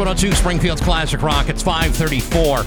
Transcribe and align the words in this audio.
102 0.00 0.34
Springfield's 0.34 0.80
Classic 0.80 1.20
Rock. 1.20 1.50
It's 1.50 1.62
534. 1.62 2.60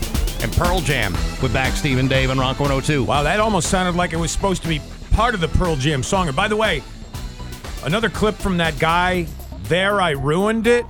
And 0.43 0.53
Pearl 0.53 0.81
Jam 0.81 1.13
with 1.41 1.51
back 1.51 1.73
Stephen 1.73 2.07
Dave 2.07 2.29
and 2.29 2.39
Rock 2.39 2.59
102. 2.59 3.03
Wow, 3.03 3.23
that 3.23 3.39
almost 3.39 3.69
sounded 3.71 3.95
like 3.95 4.13
it 4.13 4.17
was 4.17 4.31
supposed 4.31 4.61
to 4.61 4.67
be 4.67 4.79
part 5.09 5.33
of 5.33 5.41
the 5.41 5.47
Pearl 5.47 5.75
Jam 5.75 6.03
song. 6.03 6.27
And 6.27 6.35
by 6.35 6.47
the 6.47 6.55
way, 6.55 6.83
another 7.85 8.07
clip 8.07 8.35
from 8.35 8.57
that 8.57 8.77
guy, 8.77 9.25
There 9.63 9.99
I 9.99 10.11
Ruined 10.11 10.67
It. 10.67 10.85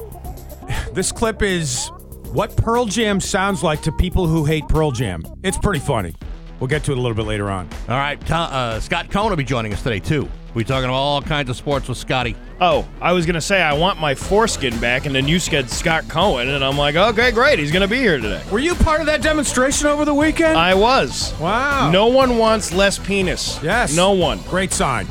This 0.94 1.14
clip 1.14 1.42
is 1.42 1.90
what 2.34 2.58
Pearl 2.58 2.88
Jam 2.88 3.22
sounds 3.22 3.64
like 3.64 3.82
to 3.84 3.94
people 3.94 4.28
who 4.28 4.44
hate 4.44 4.68
Pearl 4.68 4.92
Jam. 4.92 5.24
It's 5.44 5.58
pretty 5.58 5.80
funny. 5.80 6.14
We'll 6.60 6.68
get 6.68 6.84
to 6.84 6.92
it 6.92 6.98
a 6.98 7.02
little 7.02 7.16
bit 7.16 7.26
later 7.26 7.50
on. 7.50 7.70
All 7.88 7.98
right, 7.98 8.20
uh, 8.30 8.82
Scott 8.82 9.10
Cohn 9.10 9.30
will 9.30 9.38
be 9.38 9.46
joining 9.46 9.72
us 9.72 9.82
today, 9.82 10.00
too. 10.00 10.28
We're 10.54 10.66
talking 10.66 10.86
about 10.86 10.96
all 10.96 11.22
kinds 11.22 11.50
of 11.50 11.56
sports 11.56 11.88
with 11.88 11.98
Scotty. 11.98 12.36
Oh, 12.66 12.88
I 13.02 13.12
was 13.12 13.26
gonna 13.26 13.42
say 13.42 13.62
I 13.62 13.74
want 13.74 14.00
my 14.00 14.16
foreskin 14.16 14.80
back, 14.80 15.06
and 15.06 15.14
then 15.14 15.28
you 15.28 15.38
said 15.38 15.70
Scott 15.70 16.08
Cohen, 16.08 16.48
and 16.48 16.64
I'm 16.64 16.78
like, 16.78 16.96
okay, 16.96 17.30
great, 17.30 17.60
he's 17.60 17.74
gonna 17.74 17.90
be 17.90 17.98
here 17.98 18.18
today. 18.18 18.42
Were 18.50 18.60
you 18.60 18.74
part 18.74 19.02
of 19.02 19.08
that 19.08 19.22
demonstration 19.22 19.88
over 19.88 20.06
the 20.06 20.14
weekend? 20.14 20.58
I 20.58 20.74
was. 20.74 21.38
wow. 21.42 21.92
No 21.92 22.08
one 22.08 22.38
wants 22.38 22.72
less 22.72 22.98
penis. 22.98 23.62
Yes. 23.62 23.94
No 23.94 24.14
one. 24.14 24.40
Great 24.44 24.72
sign. 24.72 25.08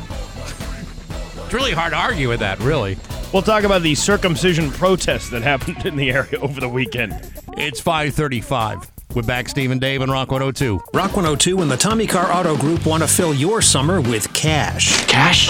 It's 1.45 1.53
really 1.53 1.73
hard 1.73 1.93
to 1.93 1.99
argue 1.99 2.31
with 2.31 2.41
that, 2.41 2.59
really. 2.61 2.97
We'll 3.35 3.43
talk 3.43 3.65
about 3.65 3.83
the 3.83 3.97
circumcision 3.97 4.71
protest 4.71 5.31
that 5.33 5.43
happened 5.43 5.85
in 5.85 5.97
the 5.97 6.11
area 6.11 6.41
over 6.41 6.59
the 6.59 6.71
weekend. 6.71 7.13
It's 7.59 7.81
535. 7.81 8.91
We're 9.15 9.21
back, 9.21 9.51
Stephen 9.51 9.79
Dave 9.79 10.01
and 10.01 10.11
Rock 10.11 10.31
102. 10.31 10.81
Rock 10.95 11.15
102 11.15 11.61
and 11.61 11.71
the 11.71 11.77
Tommy 11.77 12.07
Car 12.07 12.33
Auto 12.33 12.57
Group 12.57 12.87
want 12.87 13.03
to 13.03 13.07
fill 13.07 13.35
your 13.35 13.61
summer 13.61 14.01
with 14.01 14.33
cash. 14.33 15.05
Cash? 15.07 15.49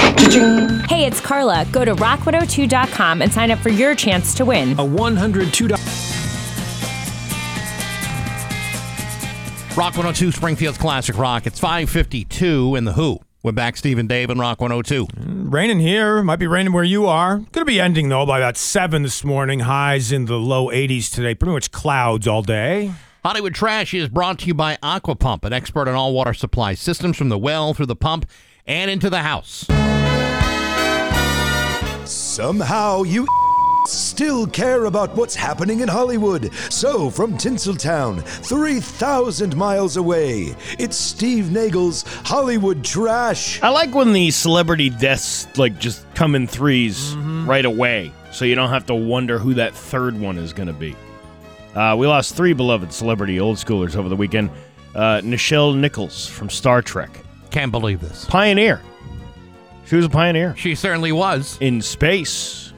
Hey, 0.88 1.04
it's 1.04 1.20
Carla. 1.20 1.64
Go 1.70 1.84
to 1.84 1.94
rock102.com 1.94 3.22
and 3.22 3.32
sign 3.32 3.52
up 3.52 3.60
for 3.60 3.68
your 3.68 3.94
chance 3.94 4.34
to 4.34 4.44
win. 4.44 4.72
A 4.72 4.84
$102. 4.84 5.70
Rock 9.76 9.96
102 9.96 10.32
Springfield's 10.32 10.78
Classic 10.78 11.16
Rock. 11.16 11.46
It's 11.46 11.60
552 11.60 12.74
in 12.74 12.84
the 12.84 12.94
Who. 12.94 13.20
We're 13.44 13.52
back, 13.52 13.76
Stephen 13.76 14.08
Dave 14.08 14.30
and 14.30 14.40
Rock 14.40 14.60
102. 14.60 15.06
Mm, 15.06 15.52
raining 15.52 15.78
here. 15.78 16.20
Might 16.24 16.40
be 16.40 16.48
raining 16.48 16.72
where 16.72 16.82
you 16.82 17.06
are. 17.06 17.36
Going 17.36 17.50
to 17.52 17.64
be 17.64 17.80
ending, 17.80 18.08
though, 18.08 18.26
by 18.26 18.38
about 18.38 18.56
7 18.56 19.04
this 19.04 19.22
morning. 19.22 19.60
Highs 19.60 20.10
in 20.10 20.26
the 20.26 20.36
low 20.36 20.66
80s 20.66 21.12
today. 21.12 21.36
Pretty 21.36 21.52
much 21.52 21.70
clouds 21.70 22.26
all 22.26 22.42
day. 22.42 22.92
Hollywood 23.24 23.54
Trash 23.54 23.94
is 23.94 24.08
brought 24.08 24.40
to 24.40 24.46
you 24.46 24.54
by 24.54 24.78
Aquapump, 24.82 25.44
an 25.44 25.52
expert 25.52 25.86
in 25.86 25.94
all 25.94 26.12
water 26.12 26.34
supply 26.34 26.74
systems 26.74 27.16
from 27.16 27.28
the 27.28 27.38
well 27.38 27.72
through 27.72 27.86
the 27.86 27.94
pump 27.94 28.26
and 28.66 28.90
into 28.90 29.08
the 29.08 29.20
house. 29.20 29.64
Somehow 32.04 33.04
you 33.04 33.24
still 33.86 34.44
care 34.48 34.86
about 34.86 35.14
what's 35.14 35.36
happening 35.36 35.78
in 35.78 35.88
Hollywood. 35.88 36.52
So, 36.68 37.10
from 37.10 37.38
Tinseltown, 37.38 38.24
3,000 38.24 39.54
miles 39.54 39.96
away, 39.96 40.56
it's 40.80 40.96
Steve 40.96 41.52
Nagel's 41.52 42.02
Hollywood 42.24 42.82
Trash. 42.82 43.62
I 43.62 43.68
like 43.68 43.94
when 43.94 44.12
the 44.12 44.32
celebrity 44.32 44.90
deaths 44.90 45.46
like 45.56 45.78
just 45.78 46.12
come 46.16 46.34
in 46.34 46.48
3s 46.48 47.14
mm-hmm. 47.14 47.48
right 47.48 47.64
away, 47.64 48.12
so 48.32 48.44
you 48.44 48.56
don't 48.56 48.70
have 48.70 48.86
to 48.86 48.96
wonder 48.96 49.38
who 49.38 49.54
that 49.54 49.74
third 49.74 50.18
one 50.18 50.38
is 50.38 50.52
going 50.52 50.66
to 50.66 50.72
be. 50.72 50.96
Uh, 51.74 51.96
we 51.98 52.06
lost 52.06 52.34
three 52.36 52.52
beloved 52.52 52.92
celebrity 52.92 53.40
old 53.40 53.56
schoolers 53.56 53.96
over 53.96 54.08
the 54.08 54.16
weekend. 54.16 54.50
Uh, 54.94 55.20
Nichelle 55.22 55.74
Nichols 55.76 56.26
from 56.28 56.50
Star 56.50 56.82
Trek, 56.82 57.10
Can't 57.50 57.72
believe 57.72 58.00
this. 58.00 58.26
pioneer. 58.26 58.80
She 59.86 59.96
was 59.96 60.04
a 60.04 60.10
pioneer 60.10 60.54
She 60.56 60.74
certainly 60.74 61.12
was. 61.12 61.56
in 61.60 61.80
space. 61.82 62.72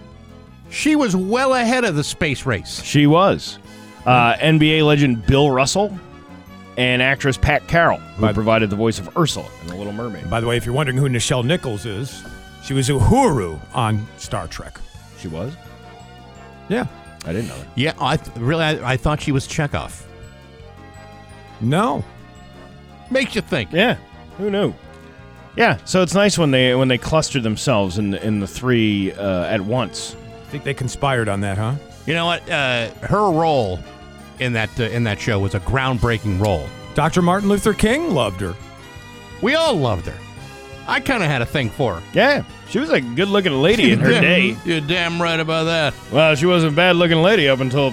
She 0.71 0.97
was 0.97 1.15
well 1.15 1.55
ahead 1.55 1.85
of 1.85 1.95
the 1.97 2.05
space 2.05 2.47
race. 2.47 2.83
She 2.83 3.07
was. 3.07 3.59
Uh, 4.07 4.35
NBA 4.35 4.85
legend 4.85 5.25
Bill 5.27 5.51
Russell 5.51 5.97
and 6.77 7.01
actress 7.03 7.37
Pat 7.37 7.67
Carroll, 7.69 7.99
who 7.99 8.23
By- 8.23 8.33
provided 8.33 8.71
the 8.71 8.77
voice 8.77 8.99
of 8.99 9.17
Ursula 9.17 9.47
in 9.63 9.69
The 9.69 9.77
Little 9.77 9.93
Mermaid. 9.93 10.29
By 10.29 10.41
the 10.41 10.47
way, 10.47 10.57
if 10.57 10.67
you're 10.67 10.75
wondering 10.75 10.99
who 10.99 11.09
Nichelle 11.09 11.45
Nichols 11.45 11.87
is, 11.87 12.25
she 12.65 12.75
was 12.75 12.89
Uhura 12.89 13.61
on 13.75 14.07
Star 14.19 14.47
Trek. 14.49 14.79
She 15.21 15.29
was? 15.29 15.55
Yeah. 16.69 16.87
I 17.25 17.33
didn't 17.33 17.49
know 17.49 17.59
that. 17.59 17.69
Yeah, 17.75 17.95
I 18.01 18.17
th- 18.17 18.37
really, 18.37 18.65
I, 18.65 18.93
I 18.93 18.97
thought 18.97 19.21
she 19.23 19.33
was 19.33 19.47
Chekov. 19.49 20.03
No. 21.61 22.05
Makes 23.11 23.35
you 23.35 23.41
think. 23.41 23.73
Yeah, 23.73 23.97
who 24.39 24.51
knew? 24.51 24.75
Yeah, 25.57 25.79
so 25.85 26.03
it's 26.03 26.15
nice 26.15 26.37
when 26.37 26.51
they 26.51 26.75
when 26.75 26.89
they 26.89 26.99
cluster 26.99 27.41
themselves 27.41 27.99
in 27.99 28.15
in 28.15 28.41
the 28.41 28.47
three 28.47 29.13
uh, 29.13 29.45
at 29.45 29.61
once. 29.61 30.17
I 30.47 30.51
think 30.51 30.65
they 30.65 30.75
conspired 30.75 31.29
on 31.29 31.41
that, 31.41 31.59
huh? 31.59 31.75
You 32.07 32.15
know 32.15 32.27
what? 32.27 32.49
Uh, 32.51 32.91
her 33.03 33.31
role 33.31 33.79
in 34.41 34.53
that 34.55 34.71
uh, 34.79 34.85
in 34.85 35.05
that 35.05 35.21
show 35.21 35.39
was 35.39 35.55
a 35.55 35.61
groundbreaking 35.61 36.41
role. 36.41 36.69
Dr. 36.95 37.23
Martin 37.23 37.49
Luther 37.49 37.73
King 37.73 38.11
loved 38.11 38.41
her. 38.41 38.55
We 39.43 39.55
all 39.55 39.75
loved 39.75 40.07
her. 40.07 40.19
I 40.87 41.01
kind 41.01 41.23
of 41.23 41.29
had 41.31 41.43
a 41.43 41.47
thing 41.47 41.71
for 41.71 41.97
her. 41.97 42.03
Yeah, 42.13 42.45
she 42.69 42.79
was 42.79 42.91
a 42.91 43.01
good 43.01 43.29
looking 43.29 43.53
lady 43.53 43.93
in 43.93 44.01
her 44.01 44.11
day. 44.11 44.57
You're 44.65 44.81
damn 44.81 45.21
right 45.21 45.41
about 45.41 45.65
that. 45.65 45.95
Well, 46.13 46.35
she 46.35 46.47
wasn't 46.47 46.73
a 46.73 46.77
bad 46.77 46.97
looking 46.97 47.23
lady 47.23 47.49
up 47.49 47.61
until 47.61 47.93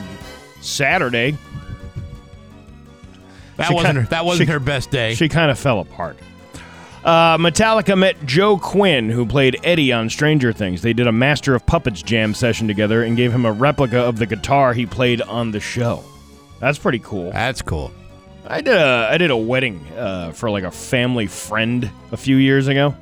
Saturday. 0.62 1.38
That 3.58 3.68
She 3.68 3.74
wasn't 3.74 3.88
kinda- 3.88 4.02
her, 4.02 4.08
that 4.08 4.26
wasn't 4.26 4.48
she- 4.48 4.54
her 4.54 4.60
best 4.60 4.92
day. 4.92 5.14
She 5.16 5.30
kind 5.30 5.52
of 5.52 5.60
fell 5.60 5.80
apart. 5.80 6.18
Uh, 7.04 7.38
Metallica 7.38 7.98
met 7.98 8.16
Joe 8.26 8.58
Quinn, 8.58 9.10
who 9.10 9.26
played 9.26 9.58
Eddie 9.64 9.92
on 9.92 10.10
Stranger 10.10 10.54
Things. 10.54 10.82
They 10.84 10.94
did 10.94 11.08
a 11.08 11.12
Master 11.12 11.56
of 11.56 11.66
Puppets 11.66 12.02
jam 12.04 12.34
session 12.36 12.68
together 12.68 13.04
and 13.04 13.18
gave 13.18 13.34
him 13.34 13.46
a 13.46 13.52
replica 13.52 14.00
of 14.00 14.18
the 14.18 14.26
guitar 14.28 14.74
he 14.74 14.86
played 14.86 15.22
on 15.24 15.52
the 15.52 15.60
show. 15.60 16.04
That's 16.60 16.78
pretty 16.78 17.00
cool. 17.00 17.32
That's 17.32 17.62
cool. 17.64 17.92
I 18.48 18.62
did 18.62 18.76
a 18.76 19.08
I 19.12 19.18
did 19.18 19.32
a 19.32 19.38
wedding 19.38 19.86
uh, 19.98 20.32
for 20.32 20.50
like 20.50 20.64
a 20.64 20.72
family 20.72 21.28
friend 21.28 21.90
a 22.12 22.18
few 22.18 22.38
years 22.38 22.68
ago, 22.68 22.96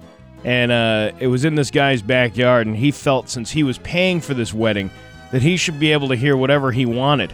and 0.43 0.71
uh, 0.71 1.11
it 1.19 1.27
was 1.27 1.45
in 1.45 1.55
this 1.55 1.71
guy's 1.71 2.01
backyard. 2.01 2.67
And 2.67 2.75
he 2.75 2.91
felt 2.91 3.29
since 3.29 3.49
he 3.51 3.63
was 3.63 3.77
paying 3.79 4.21
for 4.21 4.33
this 4.33 4.53
wedding 4.53 4.89
that 5.31 5.41
he 5.41 5.57
should 5.57 5.79
be 5.79 5.91
able 5.91 6.07
to 6.09 6.15
hear 6.15 6.35
whatever 6.37 6.71
he 6.71 6.85
wanted. 6.85 7.33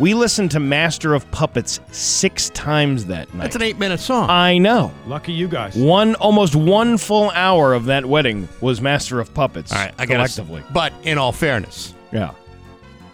We 0.00 0.12
listened 0.14 0.50
to 0.50 0.58
Master 0.60 1.14
of 1.14 1.30
Puppets 1.30 1.78
six 1.92 2.50
times 2.50 3.04
that 3.06 3.32
night. 3.32 3.44
That's 3.44 3.54
an 3.56 3.62
eight 3.62 3.78
minute 3.78 4.00
song. 4.00 4.28
I 4.28 4.58
know. 4.58 4.92
Lucky 5.06 5.32
you 5.32 5.46
guys. 5.46 5.76
One 5.76 6.16
almost 6.16 6.56
one 6.56 6.98
full 6.98 7.30
hour 7.30 7.72
of 7.74 7.84
that 7.84 8.04
wedding 8.04 8.48
was 8.60 8.80
Master 8.80 9.20
of 9.20 9.32
Puppets. 9.32 9.70
all 9.72 9.78
right, 9.78 9.94
I 9.96 10.06
gotta 10.06 10.22
s- 10.24 10.34
collectively. 10.34 10.64
But 10.72 10.92
in 11.04 11.16
all 11.16 11.30
fairness, 11.30 11.94
Yeah, 12.10 12.32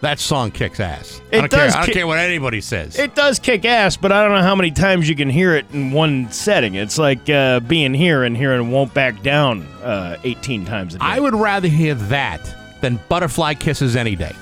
that 0.01 0.19
song 0.19 0.51
kicks 0.51 0.79
ass. 0.79 1.21
It 1.31 1.37
I 1.37 1.39
don't 1.41 1.49
does 1.51 1.73
Care, 1.73 1.81
I 1.81 1.85
don't 1.85 1.93
care 1.93 2.07
what 2.07 2.17
anybody 2.19 2.59
says. 2.61 2.97
it 2.97 3.15
does 3.15 3.39
kick 3.39 3.65
ass, 3.65 3.97
but 3.97 4.11
I 4.11 4.23
don't 4.23 4.35
know 4.35 4.43
how 4.43 4.55
many 4.55 4.71
times 4.71 5.07
you 5.07 5.15
can 5.15 5.29
hear 5.29 5.55
it 5.55 5.65
in 5.71 5.91
one 5.91 6.31
setting. 6.31 6.75
It's 6.75 6.97
like 6.97 7.29
uh, 7.29 7.59
being 7.61 7.93
here 7.93 8.23
and 8.23 8.35
hearing 8.35 8.71
"Won't 8.71 8.93
Back 8.93 9.21
Down" 9.23 9.61
uh, 9.83 10.17
eighteen 10.23 10.65
times 10.65 10.95
a 10.95 10.99
day. 10.99 11.05
I 11.05 11.19
would 11.19 11.35
rather 11.35 11.67
hear 11.67 11.95
that 11.95 12.41
than 12.81 12.99
Butterfly 13.09 13.53
Kisses 13.55 13.95
any 13.95 14.15
day. 14.15 14.33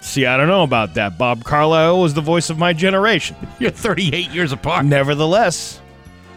See, 0.00 0.24
I 0.26 0.36
don't 0.36 0.48
know 0.48 0.62
about 0.62 0.94
that. 0.94 1.18
Bob 1.18 1.44
Carlisle 1.44 2.00
was 2.00 2.14
the 2.14 2.20
voice 2.22 2.48
of 2.50 2.56
my 2.58 2.72
generation. 2.72 3.36
You're 3.58 3.70
38 3.72 4.30
years 4.30 4.52
apart. 4.52 4.86
Nevertheless, 4.86 5.82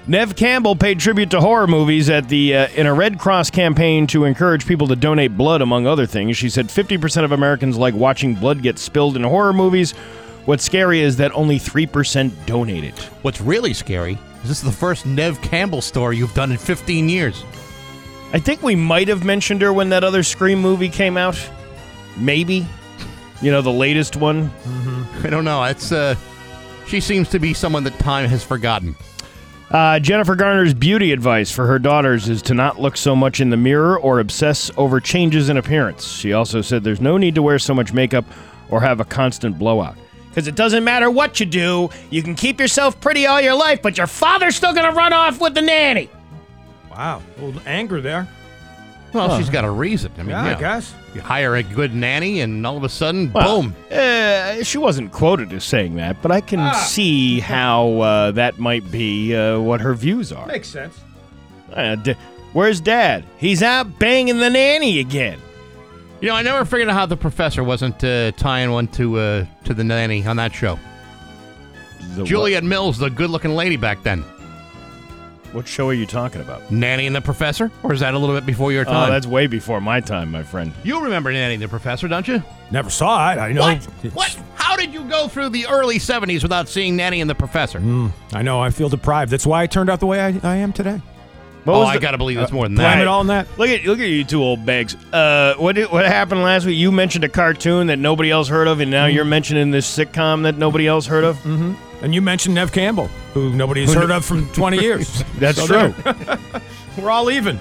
Neve 0.07 0.35
Campbell 0.35 0.75
paid 0.75 1.00
tribute 1.00 1.29
to 1.29 1.39
horror 1.39 1.67
movies 1.67 2.09
at 2.09 2.28
the 2.28 2.56
uh, 2.56 2.67
in 2.69 2.88
a 2.88 2.94
Red 2.94 3.19
Cross 3.19 3.51
campaign 3.51 4.07
to 4.07 4.25
encourage 4.25 4.66
people 4.66 4.88
to 4.88 4.95
donate 4.95 5.38
blood, 5.38 5.62
among 5.62 5.85
other 5.85 6.07
things. 6.07 6.38
She 6.38 6.50
said 6.50 6.67
50% 6.69 7.23
of 7.23 7.31
Americans 7.31 7.78
like 7.78 7.94
watching 7.94 8.34
blood 8.34 8.63
get 8.63 8.79
spilled 8.79 9.16
in 9.16 9.23
horror 9.23 9.53
movies. 9.53 9.91
What's 10.45 10.63
scary 10.63 11.01
is 11.01 11.17
that 11.17 11.31
only 11.34 11.59
3% 11.59 12.31
donated. 12.47 12.97
What's 13.22 13.39
really 13.39 13.73
scary 13.73 14.17
is 14.42 14.50
this 14.50 14.57
is 14.57 14.63
the 14.63 14.71
first 14.71 15.06
Neve 15.06 15.39
Campbell 15.44 15.81
story 15.81 16.18
you've 16.18 16.33
done 16.33 16.51
in 16.51 16.57
15 16.57 17.07
years. 17.07 17.44
I 18.33 18.39
think 18.39 18.63
we 18.63 18.75
might 18.75 19.07
have 19.07 19.24
mentioned 19.24 19.62
her 19.62 19.71
when 19.71 19.89
that 19.89 20.04
other 20.04 20.24
Scream 20.24 20.59
movie 20.59 20.89
came 20.89 21.15
out. 21.15 21.38
Maybe. 22.18 22.65
You 23.42 23.51
know, 23.51 23.62
the 23.62 23.71
latest 23.71 24.15
one. 24.15 24.50
I 25.24 25.30
don't 25.30 25.45
know. 25.45 25.63
It's 25.63 25.92
uh, 25.92 26.15
she 26.88 27.00
seems 27.01 27.30
to 27.30 27.39
be 27.39 27.54
someone 27.54 27.83
that 27.83 27.97
time 28.00 28.27
has 28.30 28.44
forgotten. 28.44 28.95
Uh, 29.71 30.00
Jennifer 30.00 30.35
Garner's 30.35 30.73
beauty 30.73 31.13
advice 31.13 31.50
for 31.50 31.65
her 31.65 31.79
daughters 31.79 32.27
is 32.27 32.41
to 32.41 32.53
not 32.53 32.81
look 32.81 32.97
so 32.97 33.15
much 33.15 33.39
in 33.39 33.50
the 33.50 33.56
mirror 33.56 33.97
or 33.97 34.19
obsess 34.19 34.69
over 34.75 35.00
changes 35.00 35.47
in 35.47 35.56
appearance. 35.56 36.12
She 36.12 36.33
also 36.33 36.62
said 36.62 36.83
there's 36.83 37.00
no 37.00 37.18
need 37.18 37.35
to 37.35 37.41
wear 37.41 37.57
so 37.57 37.73
much 37.73 37.94
makeup 37.94 38.25
or 38.69 38.81
have 38.81 39.00
a 39.00 39.06
constant 39.06 39.57
blowout. 39.57 39.95
Because 40.27 40.47
it 40.47 40.56
doesn't 40.56 40.83
matter 40.83 41.09
what 41.09 41.39
you 41.39 41.45
do, 41.45 41.89
you 42.09 42.21
can 42.21 42.35
keep 42.35 42.59
yourself 42.59 43.00
pretty 43.00 43.27
all 43.27 43.39
your 43.39 43.56
life, 43.56 43.81
but 43.81 43.97
your 43.97 44.07
father's 44.07 44.57
still 44.57 44.73
going 44.73 44.89
to 44.89 44.95
run 44.95 45.13
off 45.13 45.39
with 45.39 45.53
the 45.53 45.62
nanny. 45.62 46.09
Wow. 46.89 47.21
A 47.38 47.41
little 47.41 47.62
anger 47.65 48.01
there. 48.01 48.27
Well, 49.13 49.38
she's 49.38 49.50
got 49.50 49.66
a 49.66 49.69
reason. 49.69 50.12
I 50.18 50.22
mean, 50.22 50.30
Yeah, 50.30 50.50
you 50.52 50.56
I 50.56 50.60
guess. 50.60 50.94
you 51.13 51.22
hire 51.22 51.56
a 51.56 51.63
good 51.63 51.94
nanny, 51.94 52.40
and 52.42 52.66
all 52.66 52.78
of 52.78 52.84
a 52.84 52.90
sudden, 52.90 53.31
Well, 53.34 53.63
boom. 53.63 53.75
Uh, 53.92 54.63
she 54.63 54.78
wasn't 54.78 55.12
quoted 55.12 55.52
as 55.54 55.63
saying 55.63 55.96
that, 55.96 56.22
but 56.22 56.31
I 56.31 56.40
can 56.42 56.74
see 56.75 57.40
how 57.42 58.00
uh, 58.00 58.31
that 58.31 58.58
might 58.60 58.90
be 58.92 59.36
uh, 59.36 59.60
what 59.60 59.81
her 59.81 59.94
views 59.94 60.31
are. 60.31 60.46
Makes 60.48 60.69
sense. 60.69 61.00
Uh, 61.74 61.96
d- 61.96 62.16
where's 62.54 62.80
Dad? 62.80 63.25
He's 63.38 63.62
out 63.62 64.00
banging 64.00 64.38
the 64.38 64.50
nanny 64.50 65.00
again. 65.00 65.40
You 66.22 66.28
know, 66.30 66.36
I 66.36 66.42
never 66.44 66.64
figured 66.66 66.88
out 66.88 66.94
how 66.94 67.06
the 67.07 67.18
professor 67.18 67.64
wasn't 67.64 68.04
uh, 68.04 68.31
tying 68.34 68.72
one 68.72 68.88
to 68.90 69.18
uh, 69.19 69.46
to 69.66 69.74
the 69.74 69.84
nanny 69.84 70.25
on 70.25 70.38
that 70.38 70.54
show. 70.54 70.78
The 72.16 72.24
Juliet 72.24 72.64
Mills, 72.64 72.98
the 72.98 73.10
good-looking 73.10 73.52
lady 73.56 73.75
back 73.78 74.04
then. 74.04 74.24
What, 75.51 75.63
what 75.63 75.68
show 75.68 75.89
are 75.89 75.94
you 75.94 76.06
talking 76.06 76.42
about? 76.42 76.71
Nanny 76.71 77.07
and 77.07 77.15
the 77.15 77.21
Professor, 77.21 77.71
or 77.83 77.94
is 77.94 78.00
that 78.00 78.13
a 78.13 78.18
little 78.18 78.36
bit 78.36 78.45
before 78.45 78.71
your 78.71 78.83
oh, 78.83 78.86
time? 78.86 79.09
Oh, 79.09 79.12
that's 79.12 79.27
way 79.27 79.48
before 79.48 79.81
my 79.81 80.00
time, 80.00 80.31
my 80.31 80.44
friend. 80.44 80.74
you 80.83 81.01
remember 81.01 81.31
Nanny 81.31 81.56
and 81.56 81.63
the 81.63 81.68
Professor, 81.68 82.07
don't 82.07 82.27
you? 82.27 82.42
Never 82.71 82.89
saw 82.89 83.33
it. 83.33 83.38
I 83.38 83.51
know. 83.51 83.62
What? 83.62 83.83
What? 84.13 84.39
How 84.56 84.77
did 84.77 84.94
you 84.94 85.03
go 85.03 85.27
through 85.27 85.50
the 85.50 85.68
early 85.68 85.98
'70s 85.98 86.42
without 86.42 86.69
seeing 86.69 86.95
Nanny 86.95 87.19
and 87.19 87.30
the 87.30 87.36
Professor? 87.36 87.80
Hmm, 87.80 88.07
I 88.33 88.42
know. 88.42 88.62
I 88.62 88.69
feel 88.69 88.89
deprived. 88.89 89.31
That's 89.31 89.45
why 89.45 89.63
I 89.63 89.68
turned 89.68 89.89
out 89.89 90.00
the 90.00 90.07
way 90.07 90.21
I, 90.21 90.39
I 90.44 90.56
am 90.57 90.71
today. 90.71 91.01
Oh, 91.03 91.71
what 91.71 91.75
oh, 91.75 91.80
was 91.81 91.89
I 91.89 91.94
the- 91.95 92.00
gotta 92.00 92.18
believe 92.18 92.39
it's 92.39 92.51
uh, 92.51 92.56
more 92.56 92.65
than 92.65 92.75
that. 92.75 92.83
Blame 92.83 92.97
that. 93.00 93.01
it 93.01 93.07
all 93.07 93.19
on 93.19 93.27
that. 93.27 93.47
Look 93.57 93.69
at 93.69 93.83
look 93.83 94.00
at 94.00 94.07
you 94.07 94.24
two 94.24 94.42
old 94.42 94.65
bags. 94.65 94.95
Uh, 95.13 95.56
what 95.57 95.75
did, 95.75 95.92
what 95.92 96.06
happened 96.06 96.44
last 96.44 96.65
week? 96.65 96.77
You 96.77 96.92
mentioned 96.92 97.24
a 97.25 97.30
cartoon 97.30 97.88
that 97.88 98.00
nobody 98.00 98.31
else 98.31 98.47
heard 98.47 98.68
of, 98.68 98.80
and 98.80 98.89
now 98.89 99.06
mm-hmm. 99.06 99.15
you're 99.15 99.25
mentioning 99.25 99.71
this 99.71 99.97
sitcom 99.97 100.44
that 100.44 100.57
nobody 100.57 100.88
else 100.88 101.06
heard 101.06 101.25
of. 101.25 101.38
Mm-hmm. 101.39 101.74
And 102.01 102.13
you 102.15 102.21
mentioned 102.21 102.56
Neve 102.56 102.71
Campbell, 102.71 103.07
who 103.33 103.53
nobody's 103.53 103.94
heard 103.94 104.12
of 104.12 104.25
from 104.25 104.50
20 104.53 104.77
years. 104.81 105.24
That's 105.38 105.63
true. 105.65 105.94
We're 106.98 107.12
all 107.12 107.30
even. 107.30 107.59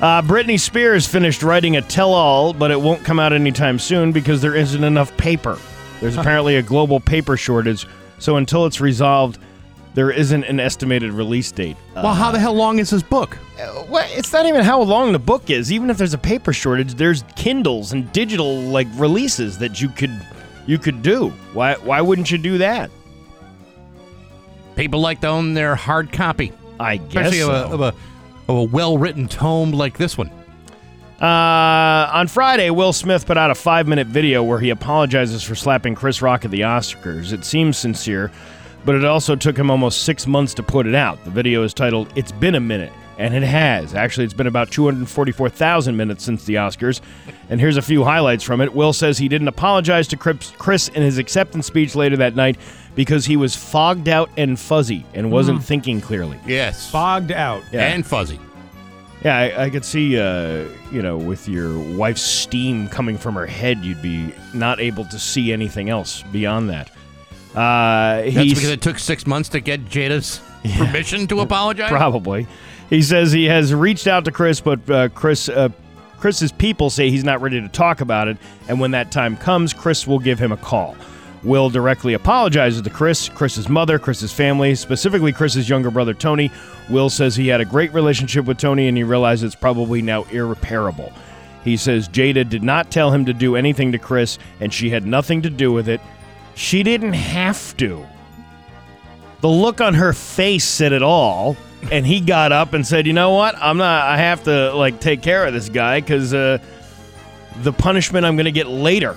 Uh, 0.00 0.22
Britney 0.22 0.58
Spears 0.58 1.06
finished 1.06 1.42
writing 1.42 1.76
a 1.76 1.82
tell-all, 1.82 2.52
but 2.52 2.70
it 2.70 2.80
won't 2.80 3.04
come 3.04 3.18
out 3.18 3.32
anytime 3.32 3.78
soon 3.78 4.12
because 4.12 4.40
there 4.40 4.54
isn't 4.54 4.84
enough 4.84 5.16
paper. 5.16 5.58
There's 6.00 6.16
apparently 6.16 6.56
a 6.56 6.62
global 6.62 7.00
paper 7.00 7.36
shortage, 7.36 7.86
so 8.18 8.36
until 8.36 8.66
it's 8.66 8.80
resolved, 8.80 9.38
there 9.94 10.12
isn't 10.12 10.44
an 10.44 10.60
estimated 10.60 11.12
release 11.12 11.50
date. 11.50 11.76
Uh, 11.96 12.02
well, 12.04 12.14
how 12.14 12.30
the 12.30 12.38
hell 12.38 12.54
long 12.54 12.78
is 12.78 12.90
this 12.90 13.02
book? 13.02 13.34
what? 13.88 14.06
It's 14.12 14.32
not 14.32 14.46
even 14.46 14.62
how 14.62 14.80
long 14.82 15.12
the 15.12 15.18
book 15.18 15.50
is. 15.50 15.72
Even 15.72 15.90
if 15.90 15.98
there's 15.98 16.14
a 16.14 16.18
paper 16.18 16.52
shortage, 16.52 16.94
there's 16.94 17.24
Kindles 17.34 17.92
and 17.92 18.12
digital 18.12 18.60
like 18.60 18.86
releases 18.94 19.58
that 19.58 19.80
you 19.80 19.88
could 19.88 20.12
you 20.66 20.78
could 20.78 21.02
do. 21.02 21.30
Why 21.52 21.74
why 21.74 22.00
wouldn't 22.00 22.30
you 22.30 22.38
do 22.38 22.58
that? 22.58 22.90
People 24.78 25.00
like 25.00 25.20
to 25.22 25.26
own 25.26 25.54
their 25.54 25.74
hard 25.74 26.12
copy, 26.12 26.52
I 26.78 26.98
guess 26.98 27.26
especially 27.26 27.40
of, 27.40 27.48
a, 27.48 27.68
so. 27.68 27.74
of 27.74 27.80
a 27.80 27.94
of 28.46 28.56
a 28.56 28.62
well-written 28.62 29.26
tome 29.26 29.72
like 29.72 29.98
this 29.98 30.16
one. 30.16 30.30
Uh, 31.20 32.08
on 32.12 32.28
Friday, 32.28 32.70
Will 32.70 32.92
Smith 32.92 33.26
put 33.26 33.36
out 33.36 33.50
a 33.50 33.56
five 33.56 33.88
minute 33.88 34.06
video 34.06 34.44
where 34.44 34.60
he 34.60 34.70
apologizes 34.70 35.42
for 35.42 35.56
slapping 35.56 35.96
Chris 35.96 36.22
Rock 36.22 36.44
at 36.44 36.52
the 36.52 36.60
Oscars. 36.60 37.32
It 37.32 37.44
seems 37.44 37.76
sincere, 37.76 38.30
but 38.84 38.94
it 38.94 39.04
also 39.04 39.34
took 39.34 39.58
him 39.58 39.68
almost 39.68 40.04
six 40.04 40.28
months 40.28 40.54
to 40.54 40.62
put 40.62 40.86
it 40.86 40.94
out. 40.94 41.24
The 41.24 41.30
video 41.30 41.64
is 41.64 41.74
titled 41.74 42.12
It's 42.14 42.30
Been 42.30 42.54
a 42.54 42.60
Minute, 42.60 42.92
and 43.18 43.34
it 43.34 43.42
has. 43.42 43.96
Actually, 43.96 44.26
it's 44.26 44.34
been 44.34 44.46
about 44.46 44.70
244,000 44.70 45.96
minutes 45.96 46.22
since 46.22 46.44
the 46.44 46.54
Oscars. 46.54 47.00
And 47.50 47.60
here's 47.60 47.78
a 47.78 47.82
few 47.82 48.04
highlights 48.04 48.44
from 48.44 48.60
it. 48.60 48.72
Will 48.72 48.92
says 48.92 49.18
he 49.18 49.26
didn't 49.26 49.48
apologize 49.48 50.06
to 50.08 50.16
Chris 50.16 50.86
in 50.86 51.02
his 51.02 51.18
acceptance 51.18 51.66
speech 51.66 51.96
later 51.96 52.16
that 52.18 52.36
night 52.36 52.58
because 52.98 53.24
he 53.24 53.36
was 53.36 53.54
fogged 53.54 54.08
out 54.08 54.28
and 54.36 54.58
fuzzy 54.58 55.06
and 55.14 55.30
wasn't 55.30 55.62
thinking 55.62 56.00
clearly. 56.00 56.36
Yes, 56.44 56.90
Fogged 56.90 57.30
out. 57.30 57.62
Yeah. 57.70 57.82
and 57.86 58.04
fuzzy. 58.04 58.40
Yeah, 59.24 59.36
I, 59.36 59.66
I 59.66 59.70
could 59.70 59.84
see, 59.84 60.18
uh, 60.18 60.64
you 60.90 61.00
know, 61.00 61.16
with 61.16 61.48
your 61.48 61.78
wife's 61.96 62.22
steam 62.22 62.88
coming 62.88 63.16
from 63.16 63.36
her 63.36 63.46
head, 63.46 63.84
you'd 63.84 64.02
be 64.02 64.34
not 64.52 64.80
able 64.80 65.04
to 65.04 65.16
see 65.16 65.52
anything 65.52 65.88
else 65.88 66.24
beyond 66.32 66.70
that. 66.70 66.90
Uh, 67.54 68.22
That's 68.22 68.34
he's 68.34 68.54
because 68.54 68.70
it 68.70 68.82
took 68.82 68.98
six 68.98 69.28
months 69.28 69.48
to 69.50 69.60
get 69.60 69.84
Jada's 69.84 70.40
permission 70.76 71.28
to 71.28 71.38
apologize. 71.38 71.90
probably. 71.90 72.48
He 72.90 73.02
says 73.02 73.30
he 73.30 73.44
has 73.44 73.72
reached 73.72 74.08
out 74.08 74.24
to 74.24 74.32
Chris, 74.32 74.60
but 74.60 74.90
uh, 74.90 75.08
Chris, 75.10 75.48
uh, 75.48 75.68
Chris's 76.18 76.50
people 76.50 76.90
say 76.90 77.10
he's 77.10 77.22
not 77.22 77.40
ready 77.42 77.60
to 77.60 77.68
talk 77.68 78.00
about 78.00 78.26
it, 78.26 78.38
and 78.68 78.80
when 78.80 78.90
that 78.90 79.12
time 79.12 79.36
comes, 79.36 79.72
Chris 79.72 80.04
will 80.04 80.18
give 80.18 80.40
him 80.40 80.50
a 80.50 80.56
call. 80.56 80.96
Will 81.44 81.70
directly 81.70 82.14
apologizes 82.14 82.82
to 82.82 82.90
Chris, 82.90 83.28
Chris's 83.28 83.68
mother, 83.68 83.98
Chris's 83.98 84.32
family, 84.32 84.74
specifically 84.74 85.32
Chris's 85.32 85.68
younger 85.68 85.90
brother 85.90 86.14
Tony. 86.14 86.50
Will 86.88 87.10
says 87.10 87.36
he 87.36 87.48
had 87.48 87.60
a 87.60 87.64
great 87.64 87.92
relationship 87.92 88.44
with 88.44 88.58
Tony 88.58 88.88
and 88.88 88.96
he 88.96 89.04
realizes 89.04 89.44
it's 89.44 89.54
probably 89.54 90.02
now 90.02 90.24
irreparable. 90.24 91.12
He 91.62 91.76
says 91.76 92.08
Jada 92.08 92.48
did 92.48 92.62
not 92.62 92.90
tell 92.90 93.12
him 93.12 93.26
to 93.26 93.32
do 93.32 93.54
anything 93.54 93.92
to 93.92 93.98
Chris 93.98 94.38
and 94.60 94.72
she 94.72 94.90
had 94.90 95.06
nothing 95.06 95.42
to 95.42 95.50
do 95.50 95.72
with 95.72 95.88
it. 95.88 96.00
She 96.54 96.82
didn't 96.82 97.12
have 97.12 97.76
to. 97.76 98.04
The 99.40 99.48
look 99.48 99.80
on 99.80 99.94
her 99.94 100.12
face 100.12 100.64
said 100.64 100.92
it 100.92 101.02
all. 101.02 101.56
And 101.92 102.04
he 102.04 102.20
got 102.20 102.50
up 102.50 102.72
and 102.72 102.84
said, 102.84 103.06
"You 103.06 103.12
know 103.12 103.30
what? 103.30 103.56
I'm 103.56 103.76
not. 103.76 104.02
I 104.02 104.16
have 104.16 104.42
to 104.44 104.72
like 104.74 104.98
take 104.98 105.22
care 105.22 105.46
of 105.46 105.52
this 105.52 105.68
guy 105.68 106.00
because 106.00 106.34
uh, 106.34 106.58
the 107.62 107.72
punishment 107.72 108.26
I'm 108.26 108.34
going 108.34 108.46
to 108.46 108.52
get 108.52 108.66
later 108.66 109.16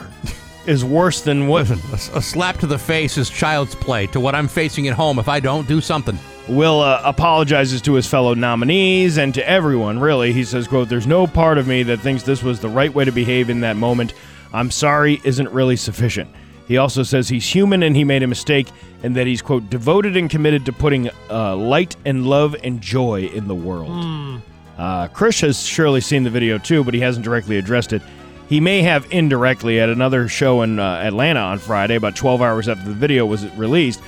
is 0.66 0.86
worse 0.86 1.22
than 1.22 1.48
what 1.48 1.70
Listen, 1.70 2.14
a, 2.16 2.20
a 2.20 2.22
slap 2.22 2.58
to 2.58 2.68
the 2.68 2.78
face 2.78 3.18
is 3.18 3.30
child's 3.30 3.76
play 3.76 4.08
to 4.08 4.20
what 4.20 4.36
I'm 4.36 4.48
facing 4.48 4.88
at 4.88 4.94
home 4.94 5.20
if 5.20 5.28
I 5.28 5.40
don't 5.40 5.68
do 5.68 5.82
something. 5.82 6.18
Will 6.48 6.82
uh, 6.82 7.02
apologizes 7.04 7.82
to 7.84 7.94
his 7.94 8.08
fellow 8.08 8.34
nominees 8.34 9.18
and 9.18 9.34
to 9.36 9.48
everyone. 9.48 10.00
Really, 10.00 10.34
he 10.34 10.44
says, 10.44 10.68
"quote 10.68 10.90
There's 10.90 11.08
no 11.08 11.28
part 11.28 11.58
of 11.58 11.68
me 11.68 11.84
that 11.84 12.00
thinks 12.00 12.24
this 12.24 12.44
was 12.44 12.60
the 12.60 12.70
right 12.70 12.94
way 12.94 13.06
to 13.06 13.12
behave 13.12 13.50
in 13.50 13.62
that 13.62 13.76
moment. 13.76 14.14
I'm 14.54 14.72
sorry 14.72 15.22
isn't 15.24 15.50
really 15.50 15.76
sufficient." 15.76 16.30
He 16.68 16.78
also 16.78 17.04
says 17.04 17.28
he's 17.28 17.46
human 17.46 17.84
and 17.84 17.96
he 17.96 18.04
made 18.04 18.24
a 18.24 18.28
mistake, 18.28 18.68
and 19.04 19.16
that 19.16 19.28
he's 19.28 19.42
quote 19.42 19.70
devoted 19.70 20.16
and 20.18 20.30
committed 20.30 20.66
to 20.66 20.74
putting 20.74 21.10
uh, 21.30 21.56
light 21.56 21.96
and 22.06 22.26
love 22.26 22.56
and 22.64 22.82
joy 22.82 23.26
in 23.26 23.48
the 23.48 23.56
world. 23.56 24.42
Uh, 24.78 25.08
Chris 25.10 25.42
has 25.42 25.62
surely 25.64 26.02
seen 26.02 26.24
the 26.24 26.30
video 26.30 26.58
too, 26.58 26.84
but 26.84 26.94
he 26.94 27.00
hasn't 27.00 27.24
directly 27.24 27.58
addressed 27.58 27.94
it. 27.94 28.02
He 28.52 28.60
may 28.60 28.82
have 28.82 29.08
indirectly 29.14 29.80
at 29.80 29.88
another 29.88 30.28
show 30.28 30.62
in 30.62 30.78
uh, 30.78 30.96
Atlanta 30.96 31.40
on 31.40 31.58
Friday, 31.58 31.96
about 31.96 32.18
12 32.18 32.42
hours 32.42 32.68
after 32.68 32.84
the 32.84 32.94
video 32.94 33.26
was 33.26 33.48
released. 33.56 34.02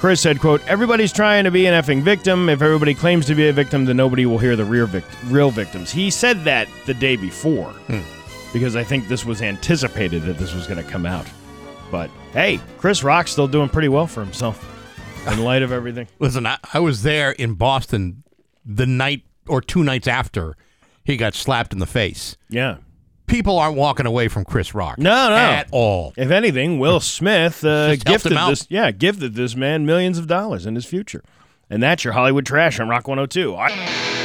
Chris 0.00 0.20
said, 0.20 0.40
quote, 0.40 0.60
Everybody's 0.66 1.12
trying 1.12 1.44
to 1.44 1.52
be 1.52 1.66
an 1.66 1.80
effing 1.80 2.02
victim. 2.02 2.48
If 2.48 2.60
everybody 2.60 2.92
claims 2.92 3.24
to 3.26 3.36
be 3.36 3.46
a 3.46 3.52
victim, 3.52 3.84
then 3.84 3.96
nobody 3.96 4.26
will 4.26 4.38
hear 4.38 4.56
the 4.56 4.64
real, 4.64 4.88
vict- 4.88 5.16
real 5.26 5.52
victims. 5.52 5.92
He 5.92 6.10
said 6.10 6.42
that 6.42 6.66
the 6.86 6.94
day 6.94 7.14
before 7.14 7.72
because 8.52 8.74
I 8.74 8.82
think 8.82 9.06
this 9.06 9.24
was 9.24 9.40
anticipated 9.40 10.24
that 10.24 10.38
this 10.38 10.52
was 10.52 10.66
going 10.66 10.84
to 10.84 10.90
come 10.90 11.06
out. 11.06 11.26
But 11.92 12.10
hey, 12.32 12.58
Chris 12.78 13.04
Rock's 13.04 13.30
still 13.30 13.46
doing 13.46 13.68
pretty 13.68 13.88
well 13.88 14.08
for 14.08 14.24
himself 14.24 14.68
in 15.28 15.44
light 15.44 15.62
of 15.62 15.70
everything. 15.70 16.08
Listen, 16.18 16.46
I, 16.46 16.58
I 16.72 16.80
was 16.80 17.04
there 17.04 17.30
in 17.30 17.54
Boston 17.54 18.24
the 18.66 18.86
night 18.86 19.22
or 19.46 19.60
two 19.60 19.84
nights 19.84 20.08
after 20.08 20.56
he 21.04 21.16
got 21.16 21.34
slapped 21.34 21.72
in 21.72 21.78
the 21.78 21.86
face. 21.86 22.36
Yeah. 22.48 22.78
People 23.26 23.58
aren't 23.58 23.76
walking 23.76 24.06
away 24.06 24.28
from 24.28 24.44
Chris 24.44 24.74
Rock. 24.74 24.98
No, 24.98 25.28
no. 25.30 25.34
At 25.36 25.68
all. 25.72 26.12
If 26.16 26.30
anything, 26.30 26.78
Will 26.78 27.00
Smith 27.00 27.64
uh, 27.64 27.96
gifted 27.96 28.32
this, 28.50 28.66
yeah, 28.68 28.90
gifted 28.90 29.34
this 29.34 29.56
man 29.56 29.86
millions 29.86 30.18
of 30.18 30.26
dollars 30.26 30.66
in 30.66 30.74
his 30.74 30.84
future. 30.84 31.22
And 31.70 31.82
that's 31.82 32.04
your 32.04 32.12
Hollywood 32.12 32.44
trash 32.44 32.78
on 32.78 32.88
Rock 32.88 33.08
102. 33.08 33.56
I- 33.56 34.23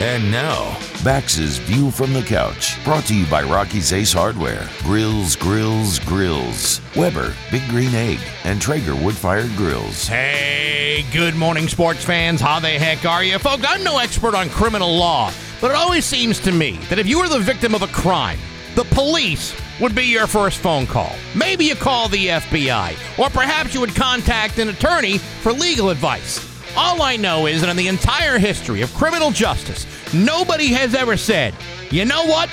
And 0.00 0.32
now, 0.32 0.78
Bax's 1.04 1.58
View 1.58 1.90
from 1.90 2.14
the 2.14 2.22
Couch, 2.22 2.82
brought 2.84 3.04
to 3.04 3.14
you 3.14 3.26
by 3.26 3.42
Rocky's 3.42 3.92
Ace 3.92 4.14
Hardware, 4.14 4.66
Grills, 4.78 5.36
Grills, 5.36 5.98
Grills, 5.98 6.80
Weber, 6.96 7.34
Big 7.50 7.68
Green 7.68 7.94
Egg, 7.94 8.18
and 8.44 8.62
Traeger 8.62 8.96
Wood 8.96 9.14
Fired 9.14 9.54
Grills. 9.56 10.06
Hey, 10.06 11.04
good 11.12 11.34
morning, 11.34 11.68
sports 11.68 12.02
fans. 12.02 12.40
How 12.40 12.60
the 12.60 12.70
heck 12.70 13.04
are 13.04 13.22
you? 13.22 13.38
Folks, 13.38 13.66
I'm 13.68 13.84
no 13.84 13.98
expert 13.98 14.34
on 14.34 14.48
criminal 14.48 14.96
law, 14.96 15.30
but 15.60 15.70
it 15.70 15.76
always 15.76 16.06
seems 16.06 16.38
to 16.40 16.50
me 16.50 16.78
that 16.88 16.98
if 16.98 17.06
you 17.06 17.18
were 17.18 17.28
the 17.28 17.38
victim 17.38 17.74
of 17.74 17.82
a 17.82 17.88
crime, 17.88 18.38
the 18.76 18.84
police 18.84 19.54
would 19.82 19.94
be 19.94 20.04
your 20.04 20.26
first 20.26 20.60
phone 20.60 20.86
call. 20.86 21.14
Maybe 21.36 21.66
you 21.66 21.74
call 21.74 22.08
the 22.08 22.28
FBI, 22.28 23.18
or 23.18 23.28
perhaps 23.28 23.74
you 23.74 23.80
would 23.80 23.94
contact 23.94 24.58
an 24.58 24.70
attorney 24.70 25.18
for 25.18 25.52
legal 25.52 25.90
advice. 25.90 26.49
All 26.76 27.02
I 27.02 27.16
know 27.16 27.46
is 27.46 27.60
that 27.60 27.70
in 27.70 27.76
the 27.76 27.88
entire 27.88 28.38
history 28.38 28.82
of 28.82 28.94
criminal 28.94 29.30
justice, 29.30 29.86
nobody 30.14 30.68
has 30.68 30.94
ever 30.94 31.16
said, 31.16 31.54
you 31.90 32.04
know 32.04 32.24
what? 32.26 32.48